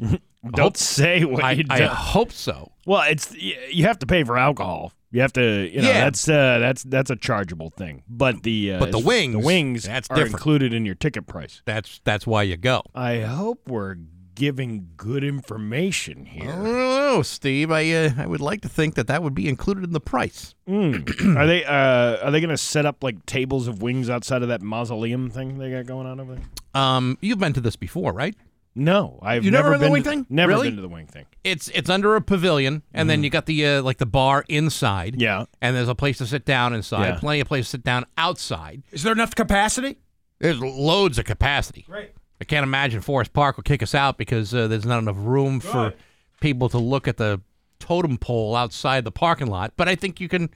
Don't 0.00 0.58
Hope- 0.58 0.76
say 0.76 1.24
what 1.24 1.42
I, 1.42 1.52
you 1.52 1.64
I 1.68 1.82
hope 1.82 2.30
so. 2.32 2.70
Well, 2.86 3.02
it's 3.02 3.34
you 3.34 3.84
have 3.84 3.98
to 3.98 4.06
pay 4.06 4.22
for 4.22 4.38
alcohol. 4.38 4.92
You 5.10 5.22
have 5.22 5.32
to, 5.34 5.68
you 5.72 5.80
know, 5.80 5.88
Yeah. 5.88 6.04
that's 6.04 6.28
uh, 6.28 6.58
that's 6.58 6.82
that's 6.82 7.10
a 7.10 7.16
chargeable 7.16 7.70
thing. 7.70 8.02
But 8.08 8.42
the 8.42 8.74
uh, 8.74 8.78
But 8.80 8.92
the 8.92 8.98
wings, 8.98 9.32
the 9.32 9.38
wings 9.38 9.84
that's 9.84 10.10
are 10.10 10.16
different. 10.16 10.34
included 10.34 10.74
in 10.74 10.84
your 10.84 10.94
ticket 10.94 11.26
price. 11.26 11.62
That's 11.64 12.00
that's 12.04 12.26
why 12.26 12.42
you 12.42 12.56
go. 12.56 12.82
I 12.94 13.20
hope 13.20 13.68
we're 13.68 13.96
giving 14.34 14.88
good 14.96 15.24
information 15.24 16.24
I 16.26 16.28
here. 16.30 16.52
don't 16.52 16.62
know, 16.64 17.22
Steve. 17.22 17.70
I 17.72 17.90
uh, 17.90 18.10
I 18.18 18.26
would 18.26 18.40
like 18.40 18.60
to 18.62 18.68
think 18.68 18.94
that 18.96 19.06
that 19.06 19.22
would 19.22 19.34
be 19.34 19.48
included 19.48 19.82
in 19.84 19.92
the 19.92 20.00
price. 20.00 20.54
Mm. 20.68 21.36
are 21.38 21.46
they 21.46 21.64
uh, 21.64 22.18
are 22.24 22.30
they 22.30 22.40
going 22.40 22.50
to 22.50 22.56
set 22.58 22.84
up 22.86 23.02
like 23.02 23.24
tables 23.26 23.66
of 23.66 23.80
wings 23.82 24.10
outside 24.10 24.42
of 24.42 24.48
that 24.48 24.60
mausoleum 24.62 25.30
thing 25.30 25.58
they 25.58 25.70
got 25.70 25.86
going 25.86 26.06
on 26.06 26.20
over 26.20 26.34
there? 26.34 26.44
Um, 26.74 27.16
you've 27.20 27.38
been 27.38 27.54
to 27.54 27.60
this 27.62 27.76
before, 27.76 28.12
right? 28.12 28.36
No, 28.78 29.18
I've 29.22 29.44
You 29.44 29.50
never 29.50 29.70
been 29.72 29.80
to 29.80 29.84
the 29.86 29.90
wing 29.90 30.02
to, 30.04 30.10
thing? 30.10 30.26
Never 30.30 30.50
Really? 30.52 30.68
been 30.68 30.76
to 30.76 30.82
the 30.82 30.88
wing 30.88 31.06
thing. 31.06 31.26
It's 31.44 31.68
it's 31.74 31.90
under 31.90 32.14
a 32.16 32.20
pavilion, 32.22 32.82
and 32.94 33.10
then 33.10 33.24
you 33.24 33.30
got 33.30 33.46
the 33.46 33.66
uh, 33.66 33.82
like 33.82 33.98
the 33.98 34.06
bar 34.06 34.44
inside. 34.48 35.20
Yeah. 35.20 35.46
and 35.60 35.74
there's 35.76 35.88
a 35.88 35.94
place 35.94 36.18
to 36.18 36.26
sit 36.26 36.44
down 36.44 36.72
inside. 36.74 37.08
Yeah. 37.08 37.18
Plenty 37.18 37.40
of 37.40 37.48
place 37.48 37.66
to 37.66 37.70
sit 37.70 37.82
down 37.84 38.06
outside. 38.16 38.82
Is 38.92 39.02
there 39.02 39.12
enough 39.12 39.34
capacity? 39.34 39.98
There's 40.38 40.60
loads 40.60 41.18
of 41.18 41.24
capacity. 41.24 41.82
Great. 41.88 42.12
I 42.40 42.44
can't 42.44 42.62
imagine 42.62 43.00
Forest 43.00 43.32
Park 43.32 43.56
will 43.56 43.64
kick 43.64 43.82
us 43.82 43.94
out 43.96 44.16
because 44.16 44.54
uh, 44.54 44.68
there's 44.68 44.86
not 44.86 44.98
enough 45.00 45.16
room 45.18 45.58
for 45.58 45.92
people 46.40 46.68
to 46.68 46.78
look 46.78 47.08
at 47.08 47.16
the 47.16 47.40
totem 47.80 48.16
pole 48.16 48.54
outside 48.54 49.02
the 49.04 49.10
parking 49.10 49.48
lot. 49.48 49.72
But 49.76 49.88
I 49.88 49.96
think 49.96 50.20
you 50.20 50.28
can 50.28 50.50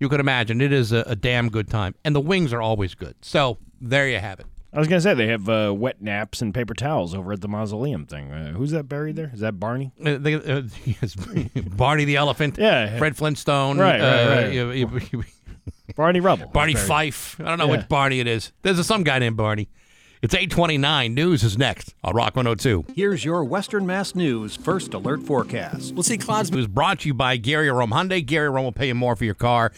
you 0.00 0.08
can 0.08 0.18
imagine 0.20 0.62
it 0.62 0.72
is 0.72 0.92
a, 0.92 1.00
a 1.06 1.14
damn 1.16 1.50
good 1.50 1.68
time, 1.68 1.94
and 2.04 2.14
the 2.14 2.20
wings 2.20 2.54
are 2.54 2.62
always 2.62 2.94
good. 2.94 3.16
So 3.20 3.58
there 3.82 4.08
you 4.08 4.18
have 4.18 4.40
it. 4.40 4.46
I 4.76 4.78
was 4.78 4.88
going 4.88 4.98
to 4.98 5.02
say 5.02 5.14
they 5.14 5.28
have 5.28 5.48
uh, 5.48 5.72
wet 5.74 6.02
naps 6.02 6.42
and 6.42 6.52
paper 6.54 6.74
towels 6.74 7.14
over 7.14 7.32
at 7.32 7.40
the 7.40 7.48
mausoleum 7.48 8.04
thing. 8.06 8.30
Uh, 8.30 8.52
who's 8.52 8.72
that 8.72 8.84
buried 8.88 9.16
there? 9.16 9.30
Is 9.32 9.40
that 9.40 9.58
Barney? 9.58 9.90
Uh, 10.04 10.18
they- 10.18 10.34
uh, 10.34 10.62
yes, 10.84 11.16
Barney 11.76 12.04
the 12.04 12.16
elephant. 12.16 12.58
Yeah. 12.58 12.98
Fred 12.98 13.16
Flintstone. 13.16 13.78
Right, 13.78 14.00
right, 14.00 14.02
uh, 14.02 14.28
right. 14.42 14.52
you- 14.52 14.70
you- 14.72 15.00
you- 15.12 15.24
Barney 15.96 16.20
Rubble. 16.20 16.46
Barney 16.52 16.74
Fife. 16.74 17.40
I 17.40 17.44
don't 17.44 17.58
know 17.58 17.66
Yeah. 17.66 17.78
which 17.78 17.88
Barney 17.88 18.20
it 18.20 18.26
is. 18.26 18.52
There's 18.62 18.78
a, 18.78 18.84
some 18.84 19.02
guy 19.02 19.18
named 19.18 19.36
Barney. 19.38 19.68
It's 20.22 20.34
829. 20.34 21.14
News 21.14 21.42
is 21.44 21.56
next 21.58 21.94
on 22.02 22.14
Rock 22.14 22.36
102. 22.36 22.86
Here's 22.94 23.24
your 23.24 23.44
Western 23.44 23.86
Mass 23.86 24.14
News 24.14 24.56
first 24.56 24.92
alert 24.94 25.22
forecast. 25.22 25.94
We'll 25.94 26.02
see 26.02 26.18
clouds. 26.18 26.50
It 26.50 26.54
was 26.56 26.66
brought 26.66 27.00
to 27.00 27.08
you 27.08 27.14
by 27.14 27.36
Gary 27.36 27.70
Rome 27.70 27.90
Hyundai. 27.90 28.24
Gary 28.24 28.48
Rome 28.50 28.64
will 28.64 28.72
pay 28.72 28.88
you 28.88 28.94
more 28.94 29.14
for 29.14 29.24
your 29.24 29.34
car, 29.34 29.72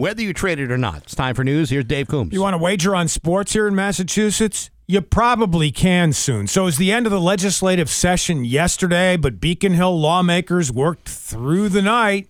whether 0.00 0.22
you 0.22 0.32
trade 0.32 0.58
it 0.58 0.72
or 0.72 0.78
not. 0.78 1.02
It's 1.02 1.14
time 1.14 1.34
for 1.34 1.44
news. 1.44 1.68
Here's 1.68 1.84
Dave 1.84 2.08
Coombs. 2.08 2.32
You 2.32 2.40
want 2.40 2.54
to 2.54 2.58
wager 2.58 2.96
on 2.96 3.06
sports 3.06 3.52
here 3.52 3.68
in 3.68 3.74
Massachusetts? 3.74 4.70
You 4.86 5.02
probably 5.02 5.70
can 5.70 6.14
soon. 6.14 6.46
So, 6.46 6.66
it's 6.66 6.78
the 6.78 6.90
end 6.90 7.06
of 7.06 7.12
the 7.12 7.20
legislative 7.20 7.90
session 7.90 8.44
yesterday, 8.46 9.18
but 9.18 9.40
Beacon 9.40 9.74
Hill 9.74 10.00
lawmakers 10.00 10.72
worked 10.72 11.06
through 11.06 11.68
the 11.68 11.82
night, 11.82 12.28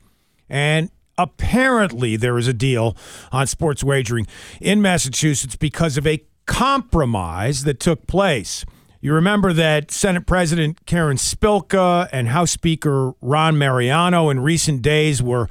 and 0.48 0.90
apparently 1.16 2.16
there 2.16 2.36
is 2.38 2.48
a 2.48 2.52
deal 2.52 2.96
on 3.30 3.46
sports 3.46 3.84
wagering 3.84 4.26
in 4.60 4.82
Massachusetts 4.82 5.54
because 5.54 5.96
of 5.96 6.06
a 6.08 6.24
compromise 6.46 7.62
that 7.62 7.78
took 7.78 8.08
place. 8.08 8.64
You 9.00 9.14
remember 9.14 9.52
that 9.52 9.92
Senate 9.92 10.26
President 10.26 10.84
Karen 10.86 11.16
Spilka 11.16 12.08
and 12.12 12.28
House 12.28 12.50
Speaker 12.50 13.12
Ron 13.22 13.56
Mariano 13.56 14.28
in 14.28 14.40
recent 14.40 14.82
days 14.82 15.22
were 15.22 15.48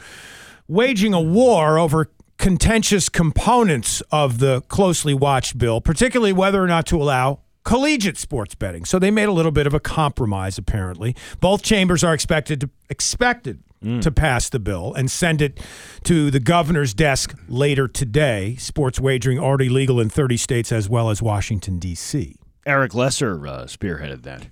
waging 0.69 1.13
a 1.13 1.19
war 1.19 1.77
over 1.77 2.09
contentious 2.37 3.09
components 3.09 4.01
of 4.11 4.39
the 4.39 4.61
closely 4.61 5.13
watched 5.13 5.57
bill, 5.57 5.81
particularly 5.81 6.31
whether 6.31 6.63
or 6.63 6.67
not 6.67 6.85
to 6.85 6.95
allow 6.95 7.41
collegiate 7.65 8.17
sports 8.17 8.55
betting. 8.55 8.85
So 8.85 8.97
they 8.97 9.11
made 9.11 9.27
a 9.27 9.33
little 9.33 9.51
bit 9.51 9.67
of 9.67 9.73
a 9.73 9.79
compromise 9.79 10.57
apparently. 10.57 11.15
Both 11.41 11.63
chambers 11.63 12.03
are 12.03 12.13
expected 12.13 12.61
to 12.61 12.69
expected 12.89 13.61
to 14.01 14.11
pass 14.11 14.49
the 14.49 14.59
bill 14.59 14.93
and 14.93 15.09
send 15.09 15.41
it 15.41 15.57
to 16.03 16.29
the 16.29 16.41
governor's 16.41 16.93
desk 16.93 17.33
later 17.47 17.87
today. 17.87 18.57
Sports 18.57 18.99
wagering 18.99 19.39
already 19.39 19.69
legal 19.69 20.01
in 20.01 20.09
30 20.09 20.35
states 20.35 20.73
as 20.73 20.89
well 20.89 21.09
as 21.09 21.21
Washington 21.21 21.79
D.C. 21.79 22.35
Eric 22.65 22.93
Lesser 22.93 23.47
uh, 23.47 23.63
spearheaded 23.63 24.23
that. 24.23 24.47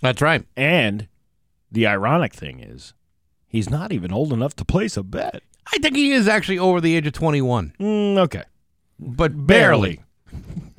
That's 0.00 0.22
right. 0.22 0.46
And 0.56 1.08
the 1.70 1.86
ironic 1.86 2.32
thing 2.32 2.60
is, 2.60 2.94
he's 3.48 3.68
not 3.70 3.92
even 3.92 4.12
old 4.12 4.32
enough 4.32 4.54
to 4.56 4.64
place 4.64 4.96
a 4.96 5.02
bet. 5.02 5.42
I 5.72 5.78
think 5.78 5.96
he 5.96 6.12
is 6.12 6.28
actually 6.28 6.58
over 6.58 6.80
the 6.80 6.94
age 6.96 7.06
of 7.06 7.12
21, 7.12 7.74
Mm, 7.80 8.18
okay. 8.18 8.44
but 8.98 9.46
Barely. 9.46 10.00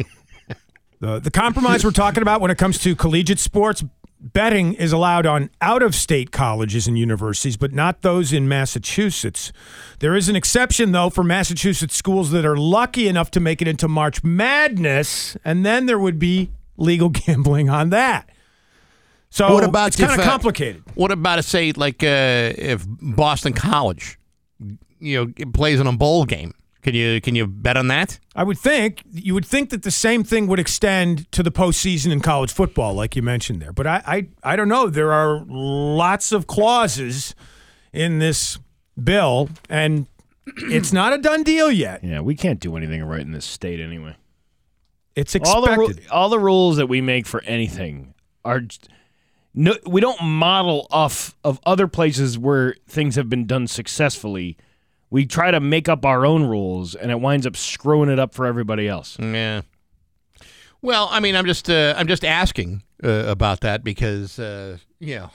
The, 1.02 1.18
the 1.20 1.32
compromise 1.32 1.86
we're 1.86 1.92
talking 1.92 2.22
about 2.22 2.42
when 2.42 2.52
it 2.52 2.58
comes 2.58 2.78
to 2.80 2.94
collegiate 2.94 3.40
sports 3.40 3.86
betting 4.20 4.74
is 4.74 4.92
allowed 4.92 5.26
on 5.26 5.50
out 5.62 5.82
of 5.82 5.96
state 5.96 6.30
colleges 6.32 6.90
and 6.90 7.00
universities, 7.00 7.56
but 7.56 7.72
not 7.72 8.02
those 8.02 8.34
in 8.34 8.50
Massachusetts. 8.50 9.54
There 10.00 10.14
is 10.14 10.28
an 10.28 10.36
exception, 10.36 10.92
though, 10.92 11.10
for 11.10 11.24
Massachusetts 11.24 11.96
schools 11.96 12.32
that 12.32 12.46
are 12.46 12.58
lucky 12.58 13.08
enough 13.08 13.32
to 13.32 13.40
make 13.40 13.62
it 13.62 13.68
into 13.70 13.88
March 13.88 14.26
Madness, 14.26 15.38
and 15.46 15.66
then 15.66 15.86
there 15.86 15.98
would 16.00 16.20
be 16.20 16.50
legal 16.76 17.08
gambling 17.26 17.70
on 17.70 17.92
that. 17.92 18.30
So 19.32 19.54
what 19.54 19.64
about 19.64 19.90
it's 19.90 19.98
kind 19.98 20.12
if, 20.12 20.20
of 20.20 20.26
uh, 20.26 20.30
complicated. 20.30 20.84
What 20.96 21.12
about, 21.12 21.44
say, 21.46 21.72
like 21.72 22.04
uh, 22.04 22.54
if 22.58 22.86
Boston 22.88 23.54
College, 23.54 24.18
you 25.00 25.34
know, 25.36 25.48
plays 25.54 25.80
in 25.80 25.88
a 25.88 25.94
bowl 25.94 26.26
game? 26.26 26.54
Can 26.82 26.96
you 26.96 27.20
can 27.20 27.36
you 27.36 27.46
bet 27.46 27.76
on 27.76 27.88
that? 27.90 28.20
I 28.36 28.44
would 28.44 28.58
think 28.58 29.04
you 29.12 29.34
would 29.34 29.46
think 29.46 29.70
that 29.72 29.84
the 29.84 29.92
same 29.92 30.24
thing 30.24 30.48
would 30.48 30.60
extend 30.60 31.30
to 31.34 31.44
the 31.44 31.52
postseason 31.52 32.12
in 32.12 32.22
college 32.22 32.54
football, 32.54 32.94
like 32.94 33.18
you 33.18 33.22
mentioned 33.22 33.62
there. 33.62 33.74
But 33.74 33.86
I, 33.86 34.02
I, 34.06 34.28
I 34.54 34.56
don't 34.56 34.70
know. 34.70 34.90
There 34.90 35.12
are 35.12 35.44
lots 35.46 36.32
of 36.32 36.48
clauses 36.48 37.36
in 37.92 38.20
this 38.20 38.60
bill, 39.02 39.50
and 39.70 40.08
it's 40.46 40.94
not 40.94 41.12
a 41.12 41.18
done 41.18 41.44
deal 41.44 41.70
yet. 41.70 42.02
Yeah, 42.02 42.22
we 42.22 42.34
can't 42.34 42.62
do 42.62 42.78
anything 42.78 43.04
right 43.04 43.22
in 43.22 43.34
this 43.34 43.46
state 43.46 43.82
anyway. 43.82 44.16
It's 45.16 45.36
All 45.36 45.62
the, 45.62 45.76
ru- 45.76 45.88
expected. 45.88 46.10
all 46.12 46.30
the 46.30 46.40
rules 46.40 46.78
that 46.78 46.88
we 46.88 47.02
make 47.02 47.28
for 47.28 47.44
anything 47.44 48.14
are 48.46 48.62
just, 48.62 48.88
no. 49.54 49.76
We 49.86 50.02
don't 50.02 50.22
model 50.24 50.88
off 50.92 51.36
of 51.44 51.60
other 51.66 51.88
places 51.88 52.38
where 52.38 52.76
things 52.88 53.16
have 53.16 53.30
been 53.30 53.46
done 53.46 53.68
successfully. 53.68 54.58
We 55.10 55.26
try 55.26 55.52
to 55.52 55.60
make 55.60 55.90
up 55.90 56.06
our 56.06 56.26
own 56.26 56.44
rules, 56.44 56.94
and 56.96 57.12
it 57.12 57.20
winds 57.20 57.48
up 57.48 57.56
screwing 57.56 58.10
it 58.10 58.20
up 58.20 58.34
for 58.34 58.46
everybody 58.46 58.88
else. 58.88 59.18
Yeah. 59.20 59.62
Well, 60.82 61.10
I 61.12 61.20
mean, 61.20 61.36
I'm 61.36 61.46
just 61.46 61.70
uh, 61.70 61.94
I'm 61.98 62.08
just 62.08 62.24
asking 62.24 62.84
uh, 63.04 63.26
about 63.28 63.62
that 63.62 63.84
because 63.84 64.40
uh, 64.40 64.78
you 65.00 65.16
know, 65.16 65.32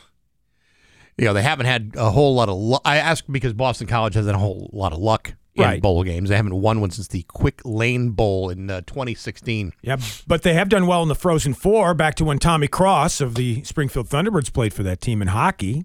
you 1.18 1.24
know 1.26 1.34
they 1.34 1.42
haven't 1.42 1.66
had 1.66 1.92
a 1.96 2.10
whole 2.10 2.34
lot 2.34 2.48
of. 2.48 2.56
Lu- 2.56 2.78
I 2.84 2.96
ask 2.96 3.24
because 3.30 3.52
Boston 3.52 3.86
College 3.86 4.14
hasn't 4.14 4.34
a 4.34 4.38
whole 4.38 4.70
lot 4.72 4.92
of 4.92 4.98
luck 5.00 5.34
in 5.56 5.62
Right. 5.62 5.80
bowl 5.82 6.02
games. 6.02 6.28
They 6.30 6.36
haven't 6.36 6.56
won 6.60 6.80
one 6.80 6.90
since 6.90 7.06
the 7.08 7.22
Quick 7.28 7.60
Lane 7.64 8.10
Bowl 8.10 8.50
in 8.50 8.68
uh, 8.70 8.80
2016. 8.82 9.72
Yeah, 9.82 9.96
but 10.26 10.42
they 10.42 10.54
have 10.54 10.68
done 10.68 10.86
well 10.86 11.02
in 11.02 11.08
the 11.08 11.14
Frozen 11.14 11.54
Four, 11.54 11.94
back 11.94 12.14
to 12.16 12.24
when 12.24 12.38
Tommy 12.38 12.66
Cross 12.68 13.20
of 13.20 13.36
the 13.36 13.62
Springfield 13.64 14.08
Thunderbirds 14.08 14.52
played 14.52 14.74
for 14.74 14.82
that 14.82 15.00
team 15.00 15.22
in 15.22 15.28
hockey. 15.28 15.84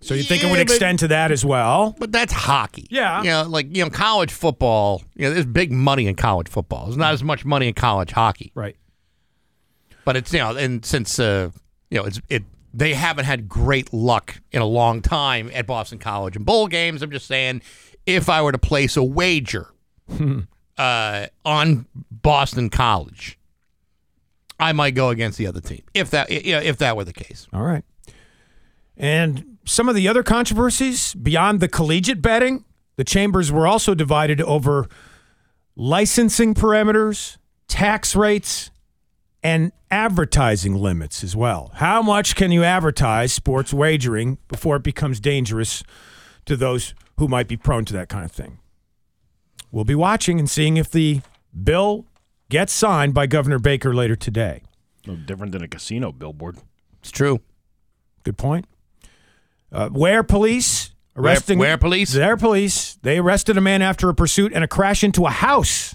So 0.00 0.14
you 0.14 0.22
think 0.22 0.42
it 0.42 0.46
Yeah, 0.46 0.52
would 0.52 0.56
but- 0.58 0.62
extend 0.72 1.00
to 1.00 1.08
that 1.08 1.32
as 1.32 1.44
well? 1.44 1.96
But 1.98 2.12
that's 2.12 2.32
hockey. 2.32 2.86
Yeah. 2.88 3.20
You 3.22 3.30
know, 3.30 3.42
like 3.48 3.74
you 3.76 3.82
know, 3.82 3.90
college 3.90 4.30
football. 4.30 5.02
You 5.16 5.26
know, 5.28 5.34
there's 5.34 5.44
big 5.46 5.72
money 5.72 6.06
in 6.06 6.14
college 6.14 6.46
football. 6.48 6.84
There's 6.86 6.96
not 6.96 7.12
as 7.14 7.24
much 7.24 7.44
money 7.44 7.66
in 7.66 7.74
college 7.74 8.12
hockey. 8.12 8.52
Right. 8.54 8.76
But 10.04 10.16
it's 10.16 10.32
you 10.32 10.38
know, 10.38 10.56
and 10.56 10.84
since 10.84 11.18
uh, 11.18 11.50
you 11.90 11.98
know, 11.98 12.04
it's 12.04 12.20
it 12.28 12.44
they 12.72 12.94
haven't 12.94 13.24
had 13.24 13.48
great 13.48 13.92
luck 13.92 14.40
in 14.52 14.62
a 14.62 14.66
long 14.66 15.02
time 15.02 15.50
at 15.52 15.66
Boston 15.66 15.98
College 15.98 16.36
in 16.36 16.44
bowl 16.44 16.68
games. 16.68 17.02
I'm 17.02 17.10
just 17.10 17.26
saying, 17.26 17.62
if 18.08 18.30
I 18.30 18.40
were 18.40 18.52
to 18.52 18.58
place 18.58 18.96
a 18.96 19.04
wager 19.04 19.68
uh, 20.78 21.26
on 21.44 21.86
Boston 22.10 22.70
College, 22.70 23.38
I 24.58 24.72
might 24.72 24.94
go 24.94 25.10
against 25.10 25.36
the 25.36 25.46
other 25.46 25.60
team 25.60 25.82
if 25.92 26.10
that 26.10 26.30
you 26.30 26.52
know, 26.52 26.60
if 26.60 26.78
that 26.78 26.96
were 26.96 27.04
the 27.04 27.12
case. 27.12 27.46
All 27.52 27.62
right. 27.62 27.84
And 28.96 29.58
some 29.66 29.90
of 29.90 29.94
the 29.94 30.08
other 30.08 30.22
controversies 30.22 31.14
beyond 31.14 31.60
the 31.60 31.68
collegiate 31.68 32.22
betting, 32.22 32.64
the 32.96 33.04
chambers 33.04 33.52
were 33.52 33.66
also 33.66 33.94
divided 33.94 34.40
over 34.40 34.88
licensing 35.76 36.54
parameters, 36.54 37.36
tax 37.68 38.16
rates, 38.16 38.70
and 39.42 39.70
advertising 39.90 40.74
limits 40.74 41.22
as 41.22 41.36
well. 41.36 41.70
How 41.74 42.00
much 42.00 42.34
can 42.34 42.50
you 42.52 42.64
advertise 42.64 43.34
sports 43.34 43.72
wagering 43.72 44.38
before 44.48 44.76
it 44.76 44.82
becomes 44.82 45.20
dangerous 45.20 45.84
to 46.46 46.56
those 46.56 46.94
who 47.18 47.28
might 47.28 47.48
be 47.48 47.56
prone 47.56 47.84
to 47.84 47.92
that 47.92 48.08
kind 48.08 48.24
of 48.24 48.32
thing? 48.32 48.58
We'll 49.70 49.84
be 49.84 49.94
watching 49.94 50.38
and 50.38 50.48
seeing 50.48 50.76
if 50.76 50.90
the 50.90 51.20
bill 51.62 52.06
gets 52.48 52.72
signed 52.72 53.12
by 53.12 53.26
Governor 53.26 53.58
Baker 53.58 53.94
later 53.94 54.16
today. 54.16 54.62
No 55.06 55.14
different 55.16 55.52
than 55.52 55.62
a 55.62 55.68
casino 55.68 56.12
billboard. 56.12 56.58
It's 57.00 57.10
true. 57.10 57.40
Good 58.24 58.38
point. 58.38 58.66
Uh, 59.70 59.90
Ware 59.92 60.22
police 60.22 60.90
arresting 61.16 61.58
Ware 61.58 61.76
police? 61.76 62.16
Ware 62.16 62.36
police. 62.36 62.94
They 63.02 63.18
arrested 63.18 63.58
a 63.58 63.60
man 63.60 63.82
after 63.82 64.08
a 64.08 64.14
pursuit 64.14 64.52
and 64.54 64.64
a 64.64 64.68
crash 64.68 65.04
into 65.04 65.26
a 65.26 65.30
house. 65.30 65.94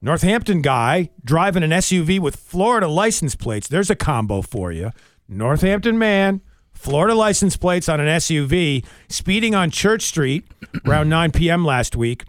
Northampton 0.00 0.62
guy 0.62 1.10
driving 1.24 1.62
an 1.62 1.70
SUV 1.70 2.20
with 2.20 2.36
Florida 2.36 2.88
license 2.88 3.34
plates. 3.34 3.68
There's 3.68 3.90
a 3.90 3.96
combo 3.96 4.42
for 4.42 4.70
you. 4.70 4.92
Northampton 5.28 5.98
man, 5.98 6.42
Florida 6.84 7.14
license 7.14 7.56
plates 7.56 7.88
on 7.88 7.98
an 7.98 8.06
SUV, 8.06 8.84
speeding 9.08 9.54
on 9.54 9.70
Church 9.70 10.02
Street 10.02 10.44
around 10.86 11.08
9 11.08 11.32
p.m. 11.32 11.64
last 11.64 11.96
week, 11.96 12.24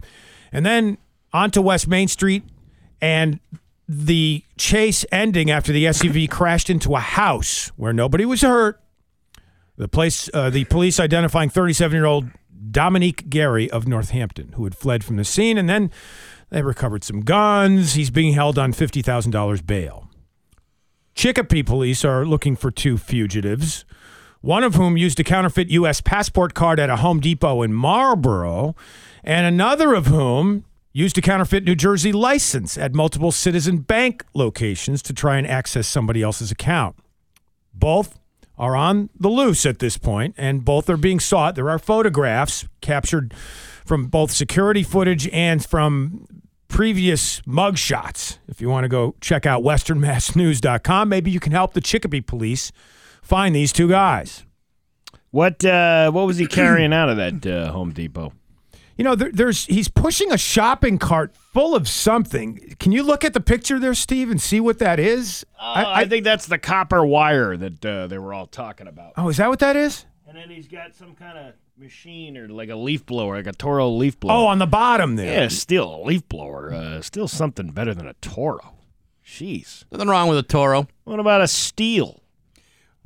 and 0.50 0.64
then 0.64 0.96
onto 1.30 1.60
West 1.60 1.86
Main 1.86 2.08
Street, 2.08 2.42
and 3.02 3.38
the 3.86 4.42
chase 4.56 5.04
ending 5.12 5.50
after 5.50 5.72
the 5.72 5.84
SUV 5.84 6.30
crashed 6.30 6.70
into 6.70 6.94
a 6.94 7.00
house 7.00 7.68
where 7.76 7.92
nobody 7.92 8.24
was 8.24 8.40
hurt. 8.40 8.80
The 9.76 9.88
place, 9.88 10.30
uh, 10.32 10.48
the 10.48 10.64
police 10.64 10.98
identifying 10.98 11.50
37-year-old 11.50 12.30
Dominique 12.70 13.28
Gary 13.28 13.70
of 13.70 13.86
Northampton, 13.86 14.52
who 14.52 14.64
had 14.64 14.74
fled 14.74 15.04
from 15.04 15.16
the 15.16 15.24
scene, 15.24 15.58
and 15.58 15.68
then 15.68 15.90
they 16.48 16.62
recovered 16.62 17.04
some 17.04 17.20
guns. 17.20 17.92
He's 17.92 18.10
being 18.10 18.32
held 18.32 18.58
on 18.58 18.72
fifty 18.72 19.02
thousand 19.02 19.32
dollars 19.32 19.60
bail. 19.60 20.08
Chicopee 21.14 21.62
police 21.62 22.06
are 22.06 22.24
looking 22.24 22.56
for 22.56 22.70
two 22.70 22.96
fugitives, 22.96 23.84
one 24.40 24.62
of 24.62 24.74
whom 24.74 24.96
used 24.96 25.18
a 25.20 25.24
counterfeit 25.24 25.68
U.S. 25.70 26.00
passport 26.00 26.54
card 26.54 26.78
at 26.78 26.90
a 26.90 26.96
Home 26.96 27.20
Depot 27.20 27.62
in 27.62 27.72
Marlboro, 27.72 28.76
and 29.24 29.46
another 29.46 29.94
of 29.94 30.06
whom 30.06 30.64
used 30.92 31.18
a 31.18 31.20
counterfeit 31.20 31.64
New 31.64 31.74
Jersey 31.74 32.12
license 32.12 32.78
at 32.78 32.94
multiple 32.94 33.30
Citizen 33.30 33.78
Bank 33.78 34.24
locations 34.34 35.02
to 35.02 35.12
try 35.12 35.36
and 35.36 35.46
access 35.46 35.86
somebody 35.86 36.22
else's 36.22 36.50
account. 36.50 36.96
Both 37.74 38.18
are 38.56 38.74
on 38.74 39.10
the 39.18 39.28
loose 39.28 39.66
at 39.66 39.78
this 39.78 39.98
point, 39.98 40.34
and 40.38 40.64
both 40.64 40.88
are 40.88 40.96
being 40.96 41.20
sought. 41.20 41.54
There 41.54 41.68
are 41.68 41.78
photographs 41.78 42.66
captured 42.80 43.34
from 43.84 44.06
both 44.06 44.30
security 44.30 44.82
footage 44.82 45.28
and 45.28 45.64
from 45.64 46.26
previous 46.68 47.46
mug 47.46 47.78
shots. 47.78 48.38
If 48.48 48.60
you 48.60 48.68
want 48.68 48.84
to 48.84 48.88
go 48.88 49.14
check 49.20 49.46
out 49.46 49.62
westernmassnews.com, 49.62 51.08
maybe 51.08 51.30
you 51.30 51.40
can 51.40 51.52
help 51.52 51.74
the 51.74 51.80
Chicopee 51.80 52.22
police 52.22 52.72
find 53.26 53.54
these 53.54 53.72
two 53.72 53.88
guys. 53.88 54.44
What 55.30 55.64
uh, 55.64 56.10
what 56.12 56.26
was 56.26 56.38
he 56.38 56.46
carrying 56.46 56.92
out 56.92 57.08
of 57.08 57.16
that 57.16 57.46
uh, 57.46 57.72
Home 57.72 57.92
Depot? 57.92 58.32
You 58.96 59.04
know, 59.04 59.14
there, 59.14 59.30
there's 59.30 59.66
he's 59.66 59.88
pushing 59.88 60.32
a 60.32 60.38
shopping 60.38 60.96
cart 60.96 61.34
full 61.52 61.74
of 61.74 61.86
something. 61.86 62.74
Can 62.78 62.92
you 62.92 63.02
look 63.02 63.24
at 63.24 63.34
the 63.34 63.40
picture 63.40 63.78
there, 63.78 63.92
Steve, 63.92 64.30
and 64.30 64.40
see 64.40 64.60
what 64.60 64.78
that 64.78 64.98
is? 64.98 65.44
I, 65.60 66.02
I, 66.02 66.04
think 66.06 66.24
that's 66.24 66.46
the 66.46 66.56
copper 66.56 67.04
wire 67.04 67.56
that 67.56 67.84
uh, 67.84 68.06
they 68.06 68.16
were 68.16 68.32
all 68.32 68.46
talking 68.46 68.86
about. 68.86 69.12
Oh, 69.18 69.28
is 69.28 69.36
that 69.36 69.50
what 69.50 69.58
that 69.58 69.76
is? 69.76 70.06
And 70.26 70.36
then 70.38 70.48
he's 70.48 70.68
got 70.68 70.94
some 70.94 71.14
kind 71.14 71.36
of 71.36 71.54
machine 71.76 72.38
or 72.38 72.48
like 72.48 72.70
a 72.70 72.76
leaf 72.76 73.04
blower, 73.04 73.36
like 73.36 73.46
a 73.46 73.52
Toro 73.52 73.90
leaf 73.90 74.18
blower. 74.18 74.38
Oh, 74.38 74.46
on 74.46 74.58
the 74.58 74.66
bottom 74.66 75.16
there. 75.16 75.42
Yeah, 75.42 75.48
still 75.48 75.96
a 75.96 76.02
leaf 76.02 76.26
blower. 76.28 76.72
Uh, 76.72 77.02
still 77.02 77.28
something 77.28 77.72
better 77.72 77.92
than 77.92 78.06
a 78.06 78.14
Toro. 78.14 78.78
Jeez. 79.26 79.84
Nothing 79.92 80.08
wrong 80.08 80.28
with 80.28 80.38
a 80.38 80.42
Toro. 80.42 80.86
What 81.04 81.20
about 81.20 81.42
a 81.42 81.44
Stihl? 81.44 82.20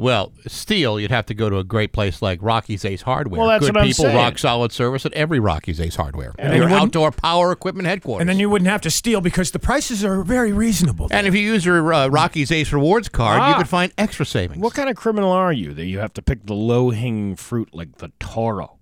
Well, 0.00 0.32
Stihl, 0.48 1.00
you'd 1.00 1.10
have 1.10 1.26
to 1.26 1.34
go 1.34 1.50
to 1.50 1.58
a 1.58 1.64
great 1.64 1.92
place 1.92 2.22
like 2.22 2.38
Rocky's 2.40 2.84
Ace 2.86 3.02
Hardware. 3.02 3.38
Well, 3.38 3.48
that's 3.48 3.66
Good 3.66 3.74
what 3.74 3.82
I'm 3.82 3.88
people, 3.88 4.04
saying. 4.06 4.16
rock 4.16 4.38
solid 4.38 4.72
service 4.72 5.04
at 5.04 5.12
every 5.12 5.38
Rocky's 5.40 5.78
Ace 5.78 5.96
Hardware. 5.96 6.32
And 6.38 6.56
your 6.56 6.70
outdoor 6.70 7.10
power 7.12 7.52
equipment 7.52 7.86
headquarters. 7.86 8.22
And 8.22 8.28
then 8.28 8.38
you 8.38 8.48
wouldn't 8.48 8.70
have 8.70 8.80
to 8.82 8.90
steal 8.90 9.20
because 9.20 9.50
the 9.50 9.58
prices 9.58 10.02
are 10.02 10.22
very 10.22 10.52
reasonable. 10.52 11.08
And 11.10 11.26
if 11.26 11.34
you 11.34 11.40
use 11.42 11.66
your 11.66 11.92
uh, 11.92 12.08
Rocky's 12.08 12.50
Ace 12.50 12.72
Rewards 12.72 13.10
card, 13.10 13.36
you 13.36 13.54
Ah. 13.54 13.58
could 13.58 13.68
find 13.68 13.92
extra 13.98 14.24
savings. 14.24 14.60
What 14.62 14.72
kind 14.72 14.88
of 14.88 14.96
criminal 14.96 15.30
are 15.32 15.52
you 15.52 15.74
that 15.74 15.84
you 15.84 15.98
have 15.98 16.14
to 16.14 16.22
pick 16.22 16.46
the 16.46 16.54
low 16.54 16.90
hanging 16.90 17.36
fruit 17.36 17.68
like 17.74 17.98
the 17.98 18.10
Toro? 18.18 18.78